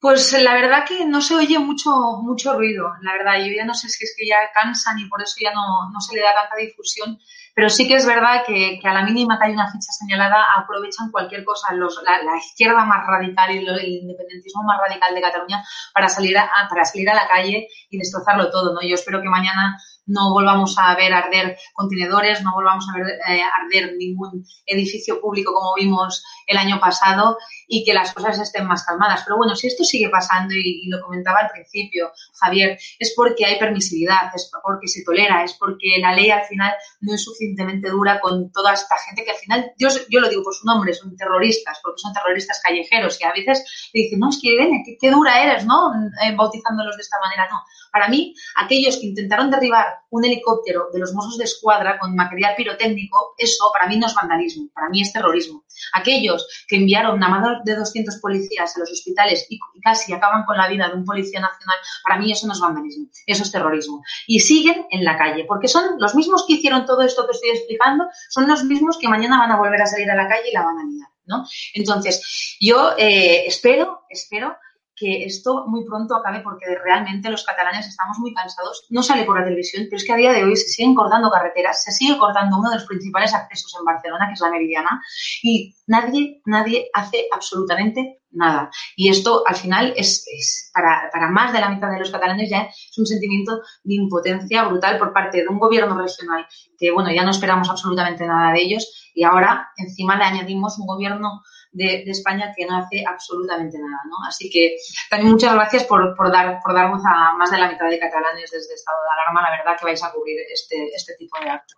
Pues 0.00 0.32
la 0.40 0.54
verdad 0.54 0.84
que 0.86 1.04
no 1.04 1.20
se 1.20 1.34
oye 1.34 1.58
mucho, 1.58 1.90
mucho 2.22 2.56
ruido, 2.56 2.92
la 3.02 3.14
verdad. 3.14 3.44
Yo 3.44 3.52
ya 3.52 3.64
no 3.64 3.74
sé 3.74 3.88
si 3.88 4.04
es 4.04 4.14
que 4.16 4.28
ya 4.28 4.36
cansan 4.54 4.96
y 5.00 5.08
por 5.08 5.20
eso 5.20 5.34
ya 5.42 5.52
no, 5.52 5.90
no 5.90 6.00
se 6.00 6.14
le 6.14 6.22
da 6.22 6.34
tanta 6.34 6.54
difusión. 6.54 7.18
pero 7.52 7.68
sí 7.68 7.88
que 7.88 7.96
es 7.96 8.06
verdad 8.06 8.44
que, 8.46 8.78
a 8.84 8.94
la 8.94 9.02
mínima 9.02 9.36
que 9.36 9.46
hay 9.46 9.52
una 9.54 9.66
ficha 9.66 9.90
señalada 9.90 10.44
aprovechan 10.56 11.10
cualquier 11.10 11.44
cosa, 11.44 11.74
los, 11.74 12.00
la, 12.04 12.36
izquierda 12.36 12.84
más 12.84 13.04
radical 13.08 13.50
y 13.50 13.58
el 13.58 13.88
independentismo 13.88 14.62
más 14.62 14.78
radical 14.86 15.12
de 15.12 15.20
Cataluña 15.20 15.64
para 15.92 16.08
salir 16.08 16.38
a, 16.38 16.48
para 16.68 16.84
salir 16.84 17.10
a 17.10 17.14
la 17.14 17.26
calle 17.26 17.66
y 17.90 17.98
destrozarlo 17.98 18.52
todo, 18.52 18.74
¿no? 18.74 18.80
Yo 18.82 18.94
espero 18.94 19.20
que 19.20 19.28
mañana 19.28 19.76
no 20.08 20.32
volvamos 20.32 20.76
a 20.78 20.94
ver 20.96 21.12
arder 21.12 21.56
contenedores, 21.72 22.42
no 22.42 22.52
volvamos 22.54 22.86
a 22.88 22.98
ver 22.98 23.06
eh, 23.28 23.42
arder 23.62 23.94
ningún 23.96 24.44
edificio 24.66 25.20
público 25.20 25.52
como 25.54 25.74
vimos 25.74 26.24
el 26.46 26.56
año 26.56 26.80
pasado 26.80 27.38
y 27.68 27.84
que 27.84 27.92
las 27.92 28.12
cosas 28.14 28.38
estén 28.40 28.66
más 28.66 28.84
calmadas. 28.84 29.22
Pero 29.24 29.36
bueno, 29.36 29.54
si 29.54 29.66
esto 29.66 29.84
sigue 29.84 30.08
pasando 30.08 30.54
y, 30.54 30.88
lo 30.88 31.02
comentaba 31.02 31.40
al 31.40 31.50
principio, 31.50 32.10
Javier, 32.40 32.78
es 32.98 33.12
porque 33.14 33.44
hay 33.44 33.58
permisividad, 33.58 34.34
es 34.34 34.50
porque 34.62 34.88
se 34.88 35.04
tolera, 35.04 35.44
es 35.44 35.52
porque 35.52 35.98
la 36.00 36.14
ley 36.14 36.30
al 36.30 36.44
final 36.44 36.72
no 37.00 37.14
es 37.14 37.22
suficientemente 37.22 37.90
dura 37.90 38.20
con 38.20 38.50
toda 38.50 38.72
esta 38.72 38.96
gente 39.06 39.24
que 39.24 39.32
al 39.32 39.36
final, 39.36 39.72
yo, 39.78 39.88
yo 40.08 40.20
lo 40.20 40.30
digo 40.30 40.42
por 40.42 40.54
su 40.54 40.64
nombre, 40.64 40.94
son 40.94 41.14
terroristas, 41.14 41.78
porque 41.82 41.98
son 41.98 42.14
terroristas 42.14 42.60
callejeros 42.64 43.20
y 43.20 43.24
a 43.24 43.32
veces 43.32 43.90
le 43.92 44.02
dicen, 44.02 44.18
no, 44.18 44.30
es 44.30 44.38
que 44.40 44.48
Irene, 44.48 44.82
qué, 44.98 45.10
dura 45.10 45.42
eres, 45.42 45.66
¿no? 45.66 45.92
Eh, 46.24 46.34
bautizándolos 46.34 46.96
de 46.96 47.02
esta 47.02 47.18
manera. 47.20 47.48
No, 47.50 47.62
para 47.92 48.08
mí, 48.08 48.34
aquellos 48.56 48.96
que 48.96 49.06
intentaron 49.06 49.50
derribar 49.50 49.97
un 50.10 50.24
helicóptero 50.24 50.88
de 50.92 50.98
los 50.98 51.12
Mossos 51.12 51.38
de 51.38 51.44
Escuadra 51.44 51.98
con 51.98 52.14
material 52.14 52.54
pirotécnico, 52.56 53.34
eso 53.36 53.70
para 53.72 53.86
mí 53.86 53.98
no 53.98 54.06
es 54.06 54.14
vandalismo, 54.14 54.68
para 54.74 54.88
mí 54.88 55.02
es 55.02 55.12
terrorismo. 55.12 55.64
Aquellos 55.92 56.46
que 56.66 56.76
enviaron 56.76 57.22
a 57.22 57.28
más 57.28 57.64
de 57.64 57.76
200 57.76 58.16
policías 58.16 58.76
a 58.76 58.80
los 58.80 58.90
hospitales 58.90 59.46
y 59.48 59.58
casi 59.82 60.12
acaban 60.12 60.44
con 60.44 60.56
la 60.56 60.68
vida 60.68 60.88
de 60.88 60.94
un 60.94 61.04
policía 61.04 61.40
nacional, 61.40 61.76
para 62.04 62.18
mí 62.18 62.32
eso 62.32 62.46
no 62.46 62.52
es 62.52 62.60
vandalismo, 62.60 63.08
eso 63.26 63.42
es 63.42 63.52
terrorismo. 63.52 64.02
Y 64.26 64.40
siguen 64.40 64.86
en 64.90 65.04
la 65.04 65.16
calle, 65.16 65.44
porque 65.44 65.68
son 65.68 65.98
los 65.98 66.14
mismos 66.14 66.44
que 66.46 66.54
hicieron 66.54 66.86
todo 66.86 67.02
esto 67.02 67.26
que 67.26 67.32
estoy 67.32 67.50
explicando, 67.50 68.06
son 68.28 68.48
los 68.48 68.64
mismos 68.64 68.98
que 68.98 69.08
mañana 69.08 69.38
van 69.38 69.52
a 69.52 69.58
volver 69.58 69.82
a 69.82 69.86
salir 69.86 70.10
a 70.10 70.16
la 70.16 70.28
calle 70.28 70.50
y 70.50 70.54
la 70.54 70.62
van 70.62 70.78
a 70.78 70.84
liar. 70.84 71.08
¿no? 71.26 71.44
Entonces, 71.74 72.56
yo 72.58 72.92
eh, 72.96 73.46
espero, 73.46 74.02
espero 74.08 74.56
que 74.98 75.24
esto 75.24 75.64
muy 75.66 75.84
pronto 75.84 76.14
acabe 76.14 76.40
porque 76.40 76.66
realmente 76.84 77.30
los 77.30 77.44
catalanes 77.44 77.86
estamos 77.86 78.18
muy 78.18 78.34
cansados. 78.34 78.86
No 78.90 79.02
sale 79.02 79.24
por 79.24 79.38
la 79.38 79.44
televisión, 79.44 79.84
pero 79.86 79.96
es 79.96 80.04
que 80.04 80.12
a 80.12 80.16
día 80.16 80.32
de 80.32 80.44
hoy 80.44 80.56
se 80.56 80.68
siguen 80.68 80.94
cortando 80.94 81.30
carreteras, 81.30 81.82
se 81.84 81.92
sigue 81.92 82.18
cortando 82.18 82.58
uno 82.58 82.70
de 82.70 82.76
los 82.76 82.86
principales 82.86 83.34
accesos 83.34 83.74
en 83.78 83.84
Barcelona, 83.84 84.26
que 84.26 84.34
es 84.34 84.40
la 84.40 84.50
Meridiana, 84.50 85.02
y 85.42 85.74
nadie, 85.86 86.42
nadie 86.44 86.90
hace 86.92 87.26
absolutamente 87.32 88.20
nada. 88.30 88.70
Y 88.96 89.08
esto 89.08 89.42
al 89.46 89.56
final 89.56 89.94
es, 89.96 90.70
para, 90.74 91.08
para, 91.12 91.30
más 91.30 91.52
de 91.52 91.60
la 91.60 91.70
mitad 91.70 91.90
de 91.90 91.98
los 91.98 92.10
catalanes 92.10 92.50
ya 92.50 92.62
es 92.62 92.98
un 92.98 93.06
sentimiento 93.06 93.60
de 93.84 93.94
impotencia 93.94 94.64
brutal 94.64 94.98
por 94.98 95.12
parte 95.12 95.38
de 95.42 95.48
un 95.48 95.58
gobierno 95.58 95.98
regional 95.98 96.46
que, 96.78 96.90
bueno, 96.90 97.10
ya 97.12 97.24
no 97.24 97.30
esperamos 97.30 97.70
absolutamente 97.70 98.26
nada 98.26 98.52
de 98.52 98.60
ellos 98.60 99.10
y 99.14 99.24
ahora 99.24 99.70
encima 99.76 100.16
le 100.16 100.24
añadimos 100.24 100.78
un 100.78 100.86
gobierno 100.86 101.42
de, 101.72 102.02
España 102.06 102.52
que 102.56 102.66
no 102.66 102.78
hace 102.78 103.04
absolutamente 103.06 103.78
nada, 103.78 104.00
¿no? 104.08 104.16
Así 104.26 104.50
que 104.50 104.76
también 105.10 105.32
muchas 105.32 105.54
gracias 105.54 105.84
por, 105.84 106.14
por, 106.16 106.32
dar, 106.32 106.58
por 106.62 106.74
dar 106.74 106.90
voz 106.90 107.02
a 107.06 107.34
más 107.34 107.50
de 107.50 107.58
la 107.58 107.70
mitad 107.70 107.88
de 107.88 107.98
catalanes 107.98 108.50
desde 108.50 108.74
estado 108.74 108.98
de 109.02 109.10
alarma. 109.20 109.42
La 109.42 109.56
verdad 109.56 109.78
que 109.78 109.84
vais 109.84 110.02
a 110.02 110.12
cubrir 110.12 110.38
este, 110.52 110.88
este 110.94 111.14
tipo 111.16 111.38
de 111.40 111.50
actos. 111.50 111.76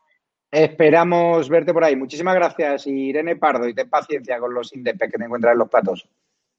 Esperamos 0.50 1.48
verte 1.48 1.72
por 1.72 1.84
ahí. 1.84 1.94
Muchísimas 1.94 2.34
gracias, 2.34 2.86
Irene 2.86 3.36
Pardo, 3.36 3.68
y 3.68 3.74
ten 3.74 3.88
paciencia 3.88 4.38
con 4.40 4.52
los 4.52 4.72
INDEP 4.74 4.98
que 4.98 5.18
te 5.18 5.24
encuentras 5.24 5.52
en 5.52 5.58
los 5.58 5.68
platos. 5.68 6.08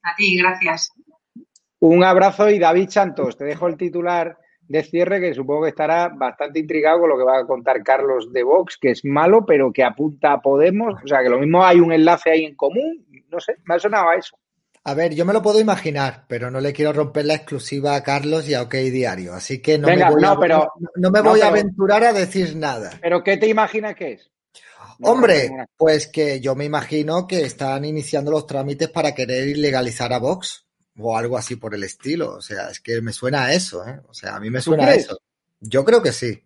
A 0.03 0.15
ti, 0.15 0.37
gracias. 0.37 0.91
Un 1.79 2.03
abrazo 2.03 2.49
y 2.49 2.59
David 2.59 2.89
Santos, 2.89 3.37
te 3.37 3.43
dejo 3.43 3.67
el 3.67 3.75
titular 3.75 4.37
de 4.71 4.83
cierre 4.83 5.19
que 5.19 5.33
supongo 5.33 5.63
que 5.63 5.69
estará 5.69 6.09
bastante 6.09 6.59
intrigado 6.59 7.01
con 7.01 7.09
lo 7.09 7.17
que 7.17 7.23
va 7.23 7.39
a 7.39 7.45
contar 7.45 7.83
Carlos 7.83 8.31
de 8.31 8.43
Vox, 8.43 8.77
que 8.77 8.91
es 8.91 9.03
malo, 9.03 9.45
pero 9.45 9.71
que 9.71 9.83
apunta 9.83 10.33
a 10.33 10.41
Podemos. 10.41 10.95
O 11.03 11.07
sea, 11.07 11.21
que 11.21 11.29
lo 11.29 11.39
mismo 11.39 11.63
hay 11.63 11.79
un 11.79 11.91
enlace 11.91 12.31
ahí 12.31 12.45
en 12.45 12.55
común. 12.55 13.05
No 13.29 13.39
sé, 13.39 13.57
me 13.65 13.75
ha 13.75 13.79
sonado 13.79 14.09
a 14.09 14.15
eso. 14.15 14.37
A 14.83 14.93
ver, 14.95 15.13
yo 15.13 15.25
me 15.25 15.33
lo 15.33 15.41
puedo 15.41 15.59
imaginar, 15.59 16.25
pero 16.27 16.49
no 16.49 16.59
le 16.59 16.73
quiero 16.73 16.91
romper 16.91 17.25
la 17.25 17.35
exclusiva 17.35 17.95
a 17.95 18.01
Carlos 18.01 18.49
y 18.49 18.55
a 18.55 18.63
OK 18.63 18.73
Diario. 18.73 19.33
Así 19.33 19.61
que 19.61 19.77
no 19.77 19.87
me 19.87 20.09
voy, 20.09 20.23
a, 20.23 20.35
pero, 20.37 20.73
no, 20.95 21.11
me 21.11 21.21
voy 21.21 21.41
a 21.41 21.47
aventurar 21.49 22.03
a 22.03 22.13
decir 22.13 22.55
nada. 22.55 22.91
¿Pero 22.99 23.23
qué 23.23 23.37
te 23.37 23.47
imaginas 23.47 23.93
que 23.95 24.13
es? 24.13 24.31
Hombre, 25.03 25.49
pues 25.77 26.07
que 26.07 26.39
yo 26.39 26.55
me 26.55 26.65
imagino 26.65 27.27
que 27.27 27.41
están 27.41 27.85
iniciando 27.85 28.31
los 28.31 28.47
trámites 28.47 28.89
para 28.89 29.13
querer 29.13 29.47
ilegalizar 29.47 30.13
a 30.13 30.19
Vox 30.19 30.65
o 30.97 31.17
algo 31.17 31.37
así 31.37 31.55
por 31.55 31.75
el 31.75 31.83
estilo. 31.83 32.35
O 32.35 32.41
sea, 32.41 32.69
es 32.69 32.79
que 32.79 33.01
me 33.01 33.13
suena 33.13 33.45
a 33.45 33.53
eso, 33.53 33.85
¿eh? 33.87 33.99
O 34.07 34.13
sea, 34.13 34.35
a 34.35 34.39
mí 34.39 34.49
me 34.49 34.61
suena 34.61 34.85
a 34.85 34.95
eso. 34.95 35.19
Yo 35.59 35.85
creo 35.85 36.01
que 36.01 36.11
sí. 36.11 36.43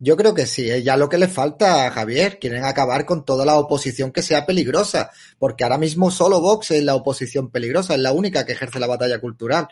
Yo 0.00 0.16
creo 0.16 0.32
que 0.32 0.46
sí, 0.46 0.70
es 0.70 0.84
ya 0.84 0.96
lo 0.96 1.08
que 1.08 1.18
le 1.18 1.26
falta 1.26 1.86
a 1.86 1.90
Javier. 1.90 2.38
Quieren 2.38 2.64
acabar 2.64 3.04
con 3.04 3.24
toda 3.24 3.44
la 3.44 3.56
oposición 3.58 4.12
que 4.12 4.22
sea 4.22 4.46
peligrosa, 4.46 5.10
porque 5.38 5.64
ahora 5.64 5.76
mismo 5.76 6.12
solo 6.12 6.40
Vox 6.40 6.70
es 6.70 6.84
la 6.84 6.94
oposición 6.94 7.50
peligrosa, 7.50 7.94
es 7.94 8.00
la 8.00 8.12
única 8.12 8.46
que 8.46 8.52
ejerce 8.52 8.78
la 8.78 8.86
batalla 8.86 9.20
cultural. 9.20 9.68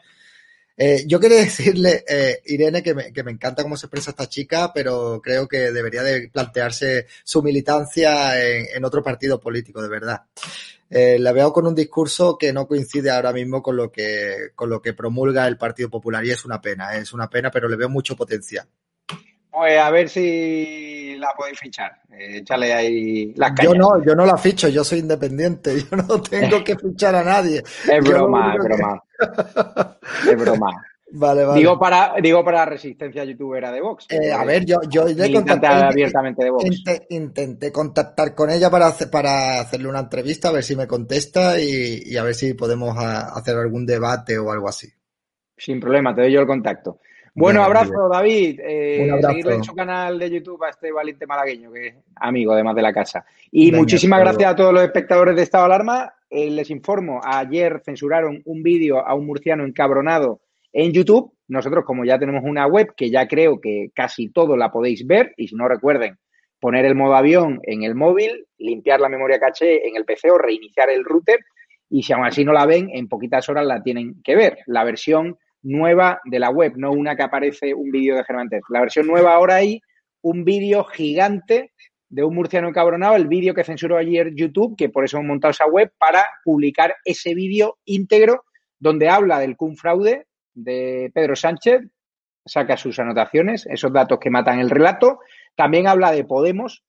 Eh, 0.76 1.04
yo 1.06 1.18
quería 1.18 1.38
decirle, 1.44 2.04
eh, 2.06 2.42
Irene, 2.46 2.82
que 2.82 2.94
me, 2.94 3.12
que 3.12 3.22
me, 3.22 3.32
encanta 3.32 3.62
cómo 3.62 3.76
se 3.76 3.86
expresa 3.86 4.10
esta 4.10 4.28
chica, 4.28 4.72
pero 4.74 5.20
creo 5.22 5.48
que 5.48 5.72
debería 5.72 6.02
de 6.02 6.28
plantearse 6.28 7.06
su 7.24 7.42
militancia 7.42 8.42
en, 8.44 8.66
en 8.74 8.84
otro 8.84 9.02
partido 9.02 9.40
político, 9.40 9.82
de 9.82 9.88
verdad. 9.88 10.22
Eh, 10.88 11.18
la 11.18 11.32
veo 11.32 11.52
con 11.52 11.66
un 11.66 11.74
discurso 11.74 12.38
que 12.38 12.52
no 12.52 12.68
coincide 12.68 13.10
ahora 13.10 13.32
mismo 13.32 13.60
con 13.60 13.76
lo 13.76 13.90
que 13.90 14.50
con 14.54 14.70
lo 14.70 14.80
que 14.80 14.92
promulga 14.94 15.46
el 15.48 15.58
Partido 15.58 15.90
Popular 15.90 16.24
y 16.24 16.30
es 16.30 16.44
una 16.44 16.60
pena, 16.60 16.94
es 16.96 17.12
una 17.12 17.28
pena, 17.28 17.50
pero 17.50 17.68
le 17.68 17.76
veo 17.76 17.88
mucho 17.88 18.14
potencial. 18.14 18.68
Pues 19.56 19.78
a 19.78 19.90
ver 19.90 20.06
si 20.06 21.16
la 21.18 21.32
podéis 21.34 21.58
fichar. 21.58 21.90
Eh, 22.12 22.40
échale 22.40 22.74
ahí 22.74 23.32
las 23.36 23.52
Yo 23.62 23.72
no, 23.72 24.04
yo 24.04 24.14
no 24.14 24.26
la 24.26 24.36
ficho, 24.36 24.68
yo 24.68 24.84
soy 24.84 24.98
independiente, 24.98 25.80
yo 25.90 25.96
no 25.96 26.20
tengo 26.20 26.62
que 26.62 26.76
fichar 26.76 27.14
a 27.14 27.24
nadie. 27.24 27.62
Es 27.90 28.04
broma, 28.04 28.54
es 28.54 28.62
broma. 28.62 29.02
Es 30.28 30.36
broma. 30.44 30.84
Vale, 31.12 31.46
vale. 31.46 31.58
Digo 31.58 31.78
para, 31.78 32.16
digo 32.20 32.44
para 32.44 32.66
resistencia 32.66 33.24
youtubera 33.24 33.72
de 33.72 33.80
Vox. 33.80 34.08
Eh, 34.10 34.30
a 34.30 34.44
ver, 34.44 34.66
yo, 34.66 34.76
yo 34.90 35.04
abiertamente 35.04 36.44
de 36.44 36.50
Vox. 36.50 36.84
Intenté, 37.08 37.72
contactar 37.72 38.34
con 38.34 38.50
ella 38.50 38.68
para, 38.68 38.92
para 39.10 39.60
hacerle 39.60 39.88
una 39.88 40.00
entrevista, 40.00 40.50
a 40.50 40.52
ver 40.52 40.64
si 40.64 40.76
me 40.76 40.86
contesta 40.86 41.58
y, 41.58 42.14
a 42.14 42.22
ver 42.24 42.34
si 42.34 42.52
podemos 42.52 42.94
hacer 42.98 43.56
algún 43.56 43.86
debate 43.86 44.36
o 44.36 44.52
algo 44.52 44.68
así. 44.68 44.88
Sin 45.56 45.80
problema, 45.80 46.14
te 46.14 46.20
doy 46.20 46.32
yo 46.32 46.40
el 46.40 46.46
contacto. 46.46 47.00
Bueno, 47.36 47.62
abrazo, 47.62 48.08
David. 48.10 48.60
Eh, 48.64 49.10
seguirle 49.20 49.56
en 49.56 49.62
su 49.62 49.74
canal 49.74 50.18
de 50.18 50.30
YouTube 50.30 50.64
a 50.64 50.70
este 50.70 50.90
valiente 50.90 51.26
malagueño, 51.26 51.70
que 51.70 51.86
es 51.88 51.94
amigo 52.16 52.52
además 52.52 52.74
de 52.74 52.80
la 52.82 52.94
casa. 52.94 53.26
Y 53.52 53.72
muchísimas 53.72 54.20
gracias 54.20 54.52
a 54.52 54.56
todos 54.56 54.72
los 54.72 54.82
espectadores 54.82 55.36
de 55.36 55.42
Estado 55.42 55.68
de 55.68 55.74
Alarma. 55.74 56.14
Eh, 56.30 56.50
les 56.50 56.70
informo, 56.70 57.20
ayer 57.22 57.82
censuraron 57.84 58.40
un 58.46 58.62
vídeo 58.62 59.06
a 59.06 59.14
un 59.14 59.26
murciano 59.26 59.66
encabronado 59.66 60.40
en 60.72 60.92
YouTube. 60.92 61.30
Nosotros, 61.48 61.84
como 61.84 62.06
ya 62.06 62.18
tenemos 62.18 62.42
una 62.42 62.66
web 62.66 62.94
que 62.96 63.10
ya 63.10 63.28
creo 63.28 63.60
que 63.60 63.90
casi 63.94 64.30
todo 64.30 64.56
la 64.56 64.72
podéis 64.72 65.06
ver, 65.06 65.34
y 65.36 65.48
si 65.48 65.56
no 65.56 65.68
recuerden, 65.68 66.16
poner 66.58 66.86
el 66.86 66.94
modo 66.94 67.16
avión 67.16 67.60
en 67.64 67.82
el 67.82 67.94
móvil, 67.94 68.46
limpiar 68.56 68.98
la 68.98 69.10
memoria 69.10 69.38
caché 69.38 69.86
en 69.86 69.96
el 69.96 70.06
PC 70.06 70.30
o 70.30 70.38
reiniciar 70.38 70.88
el 70.88 71.04
router, 71.04 71.40
y 71.90 72.02
si 72.02 72.14
aún 72.14 72.24
así 72.24 72.46
no 72.46 72.54
la 72.54 72.64
ven, 72.64 72.88
en 72.92 73.08
poquitas 73.08 73.46
horas 73.50 73.66
la 73.66 73.82
tienen 73.82 74.22
que 74.24 74.34
ver. 74.34 74.58
La 74.66 74.84
versión 74.84 75.36
nueva 75.62 76.20
de 76.24 76.38
la 76.38 76.50
web, 76.50 76.74
no 76.76 76.92
una 76.92 77.16
que 77.16 77.22
aparece 77.22 77.74
un 77.74 77.90
vídeo 77.90 78.16
de 78.16 78.24
Germán 78.24 78.48
La 78.68 78.80
versión 78.80 79.06
nueva 79.06 79.34
ahora 79.34 79.56
hay 79.56 79.80
un 80.22 80.44
vídeo 80.44 80.84
gigante 80.84 81.72
de 82.08 82.24
un 82.24 82.34
murciano 82.34 82.68
encabronado, 82.68 83.16
el 83.16 83.26
vídeo 83.26 83.54
que 83.54 83.64
censuró 83.64 83.96
ayer 83.96 84.32
YouTube, 84.34 84.76
que 84.76 84.88
por 84.88 85.04
eso 85.04 85.16
hemos 85.16 85.28
montado 85.28 85.50
esa 85.50 85.66
web, 85.66 85.92
para 85.98 86.26
publicar 86.44 86.94
ese 87.04 87.34
vídeo 87.34 87.78
íntegro 87.84 88.44
donde 88.78 89.08
habla 89.08 89.38
del 89.38 89.56
cum 89.56 89.74
fraude, 89.74 90.26
de 90.54 91.10
Pedro 91.14 91.36
Sánchez, 91.36 91.82
saca 92.44 92.76
sus 92.76 92.98
anotaciones, 92.98 93.66
esos 93.66 93.92
datos 93.92 94.18
que 94.20 94.30
matan 94.30 94.60
el 94.60 94.70
relato. 94.70 95.18
También 95.54 95.86
habla 95.86 96.12
de 96.12 96.24
Podemos, 96.24 96.84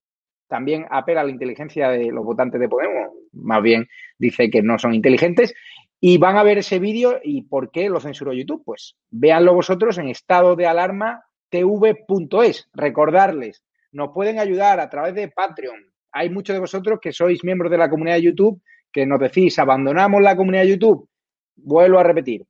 también 0.48 0.86
apela 0.90 1.22
a 1.22 1.24
la 1.24 1.32
inteligencia 1.32 1.90
de 1.90 2.12
los 2.12 2.24
votantes 2.24 2.60
de 2.60 2.70
Podemos, 2.70 3.12
más 3.34 3.62
bien 3.62 3.88
dice 4.18 4.50
que 4.50 4.62
no 4.62 4.78
son 4.78 4.94
inteligentes. 4.94 5.54
Y 6.00 6.18
van 6.18 6.38
a 6.38 6.44
ver 6.44 6.60
ese 6.60 6.80
vídeo 6.80 7.20
y 7.24 7.44
por 7.44 7.72
qué 7.72 7.90
lo 7.90 8.00
censuró 8.00 8.34
YouTube. 8.34 8.64
Pues 8.64 8.96
véanlo 9.10 9.54
vosotros 9.54 9.98
en 9.98 10.10
estado 10.10 10.56
de 10.56 10.68
alarma 10.68 11.24
tv.es. 11.50 12.70
Recordarles, 12.74 13.64
nos 13.92 14.10
pueden 14.14 14.40
ayudar 14.40 14.80
a 14.80 14.90
través 14.90 15.16
de 15.16 15.30
Patreon. 15.30 15.92
Hay 16.12 16.30
muchos 16.30 16.54
de 16.54 16.60
vosotros 16.60 17.00
que 17.02 17.12
sois 17.12 17.44
miembros 17.44 17.72
de 17.72 17.78
la 17.78 17.90
comunidad 17.90 18.16
de 18.16 18.24
YouTube 18.24 18.62
que 18.92 19.06
nos 19.06 19.20
decís, 19.20 19.60
abandonamos 19.60 20.22
la 20.22 20.36
comunidad 20.36 20.64
de 20.64 20.70
YouTube. 20.70 21.10
Vuelvo 21.56 22.00
a 22.00 22.04
repetir, 22.04 22.46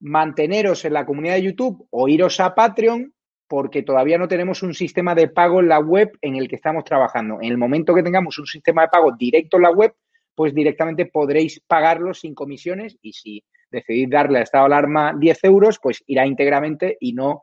manteneros 0.00 0.84
en 0.84 0.92
la 0.92 1.06
comunidad 1.06 1.34
de 1.34 1.42
YouTube 1.42 1.86
o 1.90 2.08
iros 2.08 2.40
a 2.40 2.54
Patreon 2.54 3.12
porque 3.48 3.82
todavía 3.82 4.16
no 4.16 4.28
tenemos 4.28 4.62
un 4.62 4.74
sistema 4.74 5.12
de 5.16 5.26
pago 5.26 5.58
en 5.58 5.68
la 5.68 5.80
web 5.80 6.16
en 6.20 6.36
el 6.36 6.46
que 6.46 6.54
estamos 6.54 6.84
trabajando. 6.84 7.38
En 7.42 7.50
el 7.50 7.58
momento 7.58 7.92
que 7.92 8.04
tengamos 8.04 8.38
un 8.38 8.46
sistema 8.46 8.82
de 8.82 8.88
pago 8.88 9.10
directo 9.18 9.56
en 9.56 9.64
la 9.64 9.72
web, 9.72 9.92
pues 10.34 10.54
directamente 10.54 11.06
podréis 11.06 11.60
pagarlo 11.66 12.14
sin 12.14 12.34
comisiones 12.34 12.96
y 13.02 13.12
si 13.12 13.44
decidís 13.70 14.10
darle 14.10 14.38
a 14.38 14.42
estado 14.42 14.66
alarma 14.66 15.14
10 15.18 15.44
euros, 15.44 15.78
pues 15.82 16.02
irá 16.06 16.26
íntegramente 16.26 16.96
y 17.00 17.12
no 17.12 17.42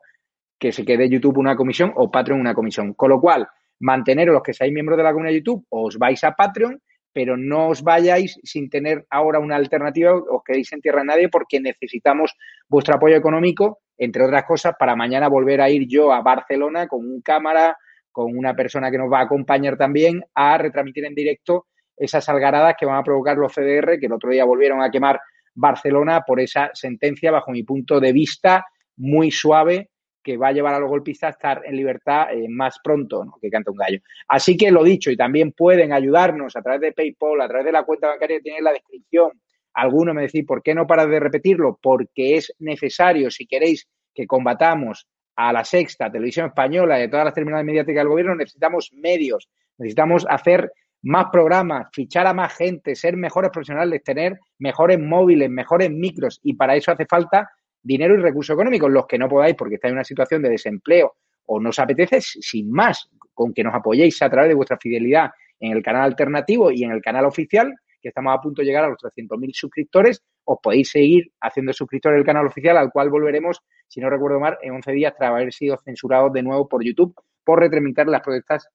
que 0.58 0.72
se 0.72 0.84
quede 0.84 1.08
YouTube 1.08 1.38
una 1.38 1.56
comisión 1.56 1.92
o 1.94 2.10
Patreon 2.10 2.40
una 2.40 2.54
comisión. 2.54 2.94
Con 2.94 3.10
lo 3.10 3.20
cual, 3.20 3.48
manteneros 3.80 4.34
los 4.34 4.42
que 4.42 4.52
seáis 4.52 4.72
miembros 4.72 4.96
de 4.96 5.04
la 5.04 5.12
comunidad 5.12 5.32
de 5.32 5.38
YouTube, 5.38 5.66
os 5.70 5.96
vais 5.98 6.22
a 6.24 6.32
Patreon, 6.32 6.82
pero 7.12 7.36
no 7.36 7.68
os 7.68 7.82
vayáis 7.82 8.38
sin 8.42 8.68
tener 8.68 9.06
ahora 9.10 9.38
una 9.38 9.56
alternativa, 9.56 10.14
os 10.14 10.42
quedéis 10.44 10.72
en 10.72 10.80
tierra 10.80 11.00
de 11.00 11.06
nadie 11.06 11.28
porque 11.28 11.60
necesitamos 11.60 12.34
vuestro 12.68 12.96
apoyo 12.96 13.16
económico, 13.16 13.80
entre 13.96 14.24
otras 14.24 14.44
cosas, 14.44 14.74
para 14.78 14.96
mañana 14.96 15.28
volver 15.28 15.60
a 15.60 15.70
ir 15.70 15.86
yo 15.88 16.12
a 16.12 16.22
Barcelona 16.22 16.86
con 16.86 17.00
un 17.08 17.20
cámara, 17.22 17.76
con 18.12 18.36
una 18.36 18.54
persona 18.54 18.90
que 18.90 18.98
nos 18.98 19.10
va 19.10 19.20
a 19.20 19.24
acompañar 19.24 19.76
también 19.76 20.22
a 20.34 20.58
retransmitir 20.58 21.04
en 21.04 21.14
directo 21.14 21.66
esas 21.98 22.28
algaradas 22.28 22.74
que 22.78 22.86
van 22.86 22.96
a 22.96 23.02
provocar 23.02 23.36
los 23.36 23.52
CDR, 23.52 23.98
que 23.98 24.06
el 24.06 24.12
otro 24.12 24.30
día 24.30 24.44
volvieron 24.44 24.82
a 24.82 24.90
quemar 24.90 25.20
Barcelona 25.54 26.22
por 26.26 26.40
esa 26.40 26.70
sentencia, 26.74 27.30
bajo 27.30 27.50
mi 27.50 27.62
punto 27.62 28.00
de 28.00 28.12
vista, 28.12 28.64
muy 28.96 29.30
suave 29.30 29.90
que 30.22 30.36
va 30.36 30.48
a 30.48 30.52
llevar 30.52 30.74
a 30.74 30.78
los 30.78 30.90
golpistas 30.90 31.28
a 31.28 31.30
estar 31.30 31.62
en 31.64 31.76
libertad 31.76 32.26
eh, 32.32 32.46
más 32.48 32.78
pronto 32.84 33.24
que 33.40 33.48
canta 33.48 33.70
un 33.70 33.78
gallo. 33.78 34.00
Así 34.28 34.56
que 34.56 34.70
lo 34.70 34.84
dicho, 34.84 35.10
y 35.10 35.16
también 35.16 35.52
pueden 35.52 35.92
ayudarnos 35.92 36.54
a 36.54 36.60
través 36.60 36.82
de 36.82 36.92
PayPal, 36.92 37.40
a 37.40 37.48
través 37.48 37.64
de 37.64 37.72
la 37.72 37.84
cuenta 37.84 38.08
bancaria 38.08 38.36
que 38.36 38.42
tiene 38.42 38.58
en 38.58 38.64
la 38.64 38.72
descripción. 38.72 39.30
Algunos 39.72 40.14
me 40.14 40.22
decís, 40.22 40.44
¿por 40.44 40.62
qué 40.62 40.74
no 40.74 40.86
paras 40.86 41.08
de 41.08 41.20
repetirlo? 41.20 41.78
Porque 41.80 42.36
es 42.36 42.52
necesario, 42.58 43.30
si 43.30 43.46
queréis 43.46 43.88
que 44.14 44.26
combatamos 44.26 45.06
a 45.36 45.52
la 45.52 45.64
sexta 45.64 46.10
televisión 46.10 46.48
española 46.48 46.98
y 46.98 47.02
de 47.02 47.08
todas 47.08 47.24
las 47.24 47.34
terminales 47.34 47.64
mediáticas 47.64 48.00
del 48.00 48.08
gobierno, 48.08 48.34
necesitamos 48.34 48.90
medios, 48.92 49.48
necesitamos 49.78 50.26
hacer 50.28 50.72
más 51.08 51.28
programas, 51.32 51.88
fichar 51.90 52.26
a 52.26 52.34
más 52.34 52.54
gente, 52.54 52.94
ser 52.94 53.16
mejores 53.16 53.50
profesionales, 53.50 54.04
tener 54.04 54.38
mejores 54.58 55.00
móviles, 55.00 55.48
mejores 55.48 55.90
micros 55.90 56.38
y 56.42 56.52
para 56.52 56.76
eso 56.76 56.92
hace 56.92 57.06
falta 57.06 57.50
dinero 57.82 58.14
y 58.14 58.18
recursos 58.18 58.52
económicos, 58.52 58.90
los 58.90 59.06
que 59.06 59.16
no 59.16 59.26
podáis 59.26 59.54
porque 59.54 59.76
estáis 59.76 59.92
en 59.92 59.96
una 59.96 60.04
situación 60.04 60.42
de 60.42 60.50
desempleo 60.50 61.14
o 61.46 61.58
no 61.58 61.70
os 61.70 61.78
apetece, 61.78 62.20
sin 62.20 62.70
más, 62.70 63.08
con 63.32 63.54
que 63.54 63.64
nos 63.64 63.74
apoyéis 63.74 64.20
a 64.20 64.28
través 64.28 64.50
de 64.50 64.54
vuestra 64.54 64.76
fidelidad 64.76 65.30
en 65.58 65.72
el 65.72 65.82
canal 65.82 66.02
alternativo 66.02 66.70
y 66.70 66.84
en 66.84 66.90
el 66.90 67.00
canal 67.00 67.24
oficial, 67.24 67.74
que 68.02 68.08
estamos 68.08 68.36
a 68.36 68.42
punto 68.42 68.60
de 68.60 68.66
llegar 68.66 68.84
a 68.84 68.88
los 68.88 68.98
300.000 68.98 69.50
suscriptores, 69.54 70.22
os 70.44 70.58
podéis 70.62 70.90
seguir 70.90 71.32
haciendo 71.40 71.72
suscriptores 71.72 72.18
del 72.18 72.26
canal 72.26 72.46
oficial, 72.46 72.76
al 72.76 72.90
cual 72.92 73.08
volveremos, 73.08 73.62
si 73.86 74.00
no 74.02 74.10
recuerdo 74.10 74.40
mal, 74.40 74.58
en 74.60 74.74
11 74.74 74.92
días 74.92 75.14
tras 75.16 75.30
haber 75.30 75.54
sido 75.54 75.78
censurados 75.78 76.34
de 76.34 76.42
nuevo 76.42 76.68
por 76.68 76.84
YouTube 76.84 77.14
por 77.44 77.60
retransmitir 77.60 78.08
las 78.08 78.20
protestas 78.20 78.68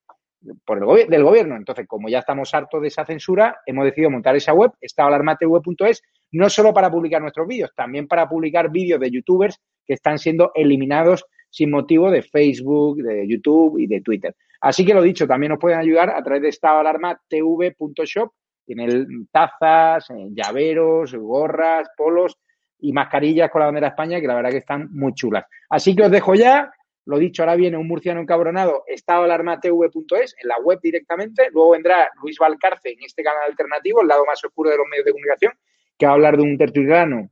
por 0.64 0.78
el 0.78 1.08
del 1.08 1.24
gobierno. 1.24 1.56
Entonces, 1.56 1.86
como 1.86 2.08
ya 2.08 2.20
estamos 2.20 2.54
hartos 2.54 2.80
de 2.82 2.88
esa 2.88 3.04
censura, 3.04 3.60
hemos 3.66 3.84
decidido 3.84 4.10
montar 4.10 4.36
esa 4.36 4.52
web, 4.52 4.72
estadoalarmatv.es, 4.80 6.02
no 6.32 6.50
solo 6.50 6.72
para 6.72 6.90
publicar 6.90 7.22
nuestros 7.22 7.46
vídeos, 7.46 7.72
también 7.74 8.06
para 8.06 8.28
publicar 8.28 8.70
vídeos 8.70 9.00
de 9.00 9.10
youtubers 9.10 9.60
que 9.86 9.94
están 9.94 10.18
siendo 10.18 10.52
eliminados 10.54 11.24
sin 11.50 11.70
motivo 11.70 12.10
de 12.10 12.22
Facebook, 12.22 13.02
de 13.02 13.28
YouTube 13.28 13.78
y 13.78 13.86
de 13.86 14.00
Twitter. 14.00 14.34
Así 14.60 14.84
que 14.84 14.94
lo 14.94 15.02
dicho, 15.02 15.26
también 15.26 15.50
nos 15.50 15.58
pueden 15.60 15.78
ayudar 15.78 16.10
a 16.10 16.22
través 16.22 16.42
de 16.42 16.48
estadoalarmatv.shop. 16.48 18.32
Tienen 18.66 19.28
tazas, 19.30 20.08
llaveros, 20.30 21.14
gorras, 21.14 21.88
polos 21.96 22.38
y 22.80 22.92
mascarillas 22.92 23.50
con 23.50 23.60
la 23.60 23.66
bandera 23.66 23.88
de 23.88 23.90
España 23.90 24.20
que 24.20 24.26
la 24.26 24.34
verdad 24.34 24.50
que 24.50 24.58
están 24.58 24.88
muy 24.90 25.12
chulas. 25.14 25.44
Así 25.68 25.94
que 25.94 26.04
os 26.04 26.10
dejo 26.10 26.34
ya. 26.34 26.72
Lo 27.06 27.18
dicho, 27.18 27.42
ahora 27.42 27.56
viene 27.56 27.76
un 27.76 27.86
murciano 27.86 28.20
encabronado, 28.20 28.84
estadoalarmatv.es, 28.86 30.36
en 30.42 30.48
la 30.48 30.56
web 30.62 30.80
directamente. 30.82 31.48
Luego 31.52 31.72
vendrá 31.72 32.08
Luis 32.22 32.38
Valcarce 32.38 32.90
en 32.90 33.02
este 33.02 33.22
canal 33.22 33.42
alternativo, 33.46 34.00
el 34.00 34.08
lado 34.08 34.24
más 34.24 34.42
oscuro 34.42 34.70
de 34.70 34.78
los 34.78 34.86
medios 34.90 35.04
de 35.04 35.12
comunicación, 35.12 35.52
que 35.98 36.06
va 36.06 36.12
a 36.12 36.14
hablar 36.14 36.36
de 36.36 36.42
un 36.42 36.56
tertuliano 36.56 37.30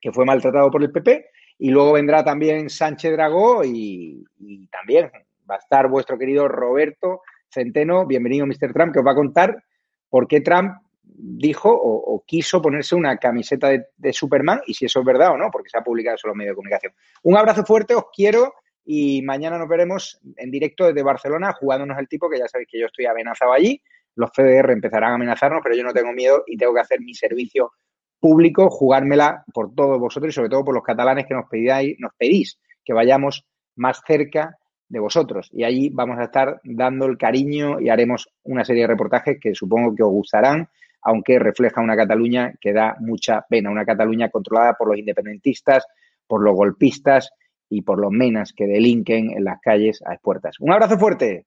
que 0.00 0.12
fue 0.12 0.26
maltratado 0.26 0.70
por 0.70 0.82
el 0.82 0.92
PP. 0.92 1.30
Y 1.58 1.70
luego 1.70 1.94
vendrá 1.94 2.22
también 2.22 2.68
Sánchez 2.68 3.12
Dragó 3.12 3.64
y, 3.64 4.24
también 4.70 5.10
va 5.50 5.54
a 5.54 5.58
estar 5.58 5.88
vuestro 5.88 6.18
querido 6.18 6.46
Roberto 6.46 7.22
Centeno. 7.48 8.06
Bienvenido, 8.06 8.46
Mr. 8.46 8.74
Trump, 8.74 8.92
que 8.92 9.00
os 9.00 9.06
va 9.06 9.12
a 9.12 9.16
contar 9.16 9.64
por 10.10 10.28
qué 10.28 10.42
Trump 10.42 10.82
dijo 11.02 11.70
o, 11.72 12.22
quiso 12.26 12.60
ponerse 12.60 12.94
una 12.94 13.16
camiseta 13.16 13.68
de, 13.68 13.86
de, 13.96 14.12
Superman 14.12 14.60
y 14.66 14.74
si 14.74 14.84
eso 14.84 15.00
es 15.00 15.06
verdad 15.06 15.32
o 15.32 15.38
no, 15.38 15.50
porque 15.50 15.70
se 15.70 15.78
ha 15.78 15.82
publicado 15.82 16.16
eso 16.16 16.26
en 16.26 16.28
los 16.28 16.36
medios 16.36 16.52
de 16.52 16.56
comunicación. 16.56 16.92
Un 17.22 17.38
abrazo 17.38 17.64
fuerte, 17.64 17.94
os 17.94 18.04
quiero 18.14 18.52
y 18.90 19.20
mañana 19.20 19.58
nos 19.58 19.68
veremos 19.68 20.18
en 20.38 20.50
directo 20.50 20.86
desde 20.86 21.02
Barcelona 21.02 21.52
jugándonos 21.52 21.98
el 21.98 22.08
tipo, 22.08 22.30
que 22.30 22.38
ya 22.38 22.48
sabéis 22.48 22.70
que 22.72 22.80
yo 22.80 22.86
estoy 22.86 23.04
amenazado 23.04 23.52
allí. 23.52 23.82
Los 24.14 24.30
CDR 24.32 24.70
empezarán 24.70 25.12
a 25.12 25.14
amenazarnos, 25.16 25.60
pero 25.62 25.76
yo 25.76 25.84
no 25.84 25.92
tengo 25.92 26.10
miedo 26.14 26.42
y 26.46 26.56
tengo 26.56 26.72
que 26.72 26.80
hacer 26.80 26.98
mi 27.02 27.12
servicio 27.12 27.72
público, 28.18 28.70
jugármela 28.70 29.44
por 29.52 29.74
todos 29.74 30.00
vosotros 30.00 30.32
y 30.32 30.34
sobre 30.34 30.48
todo 30.48 30.64
por 30.64 30.74
los 30.74 30.82
catalanes 30.82 31.26
que 31.26 31.34
nos 31.34 31.50
pedíais, 31.50 31.96
nos 31.98 32.12
pedís 32.16 32.58
que 32.82 32.94
vayamos 32.94 33.44
más 33.76 34.00
cerca 34.06 34.56
de 34.88 35.00
vosotros. 35.00 35.50
Y 35.52 35.64
allí 35.64 35.90
vamos 35.92 36.18
a 36.18 36.24
estar 36.24 36.58
dando 36.64 37.04
el 37.04 37.18
cariño 37.18 37.80
y 37.80 37.90
haremos 37.90 38.30
una 38.44 38.64
serie 38.64 38.84
de 38.84 38.88
reportajes 38.88 39.36
que 39.38 39.54
supongo 39.54 39.94
que 39.94 40.02
os 40.02 40.10
gustarán, 40.10 40.66
aunque 41.02 41.38
refleja 41.38 41.82
una 41.82 41.94
Cataluña 41.94 42.54
que 42.58 42.72
da 42.72 42.96
mucha 43.00 43.44
pena, 43.50 43.70
una 43.70 43.84
Cataluña 43.84 44.30
controlada 44.30 44.76
por 44.78 44.88
los 44.88 44.96
independentistas, 44.96 45.86
por 46.26 46.42
los 46.42 46.54
golpistas 46.54 47.30
y 47.68 47.82
por 47.82 47.98
los 48.00 48.10
menas 48.10 48.52
que 48.52 48.66
delinquen 48.66 49.30
en 49.30 49.44
las 49.44 49.60
calles 49.60 50.00
a 50.06 50.14
expuertas. 50.14 50.56
Un 50.60 50.72
abrazo 50.72 50.98
fuerte. 50.98 51.46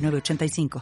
906985. 0.01 0.79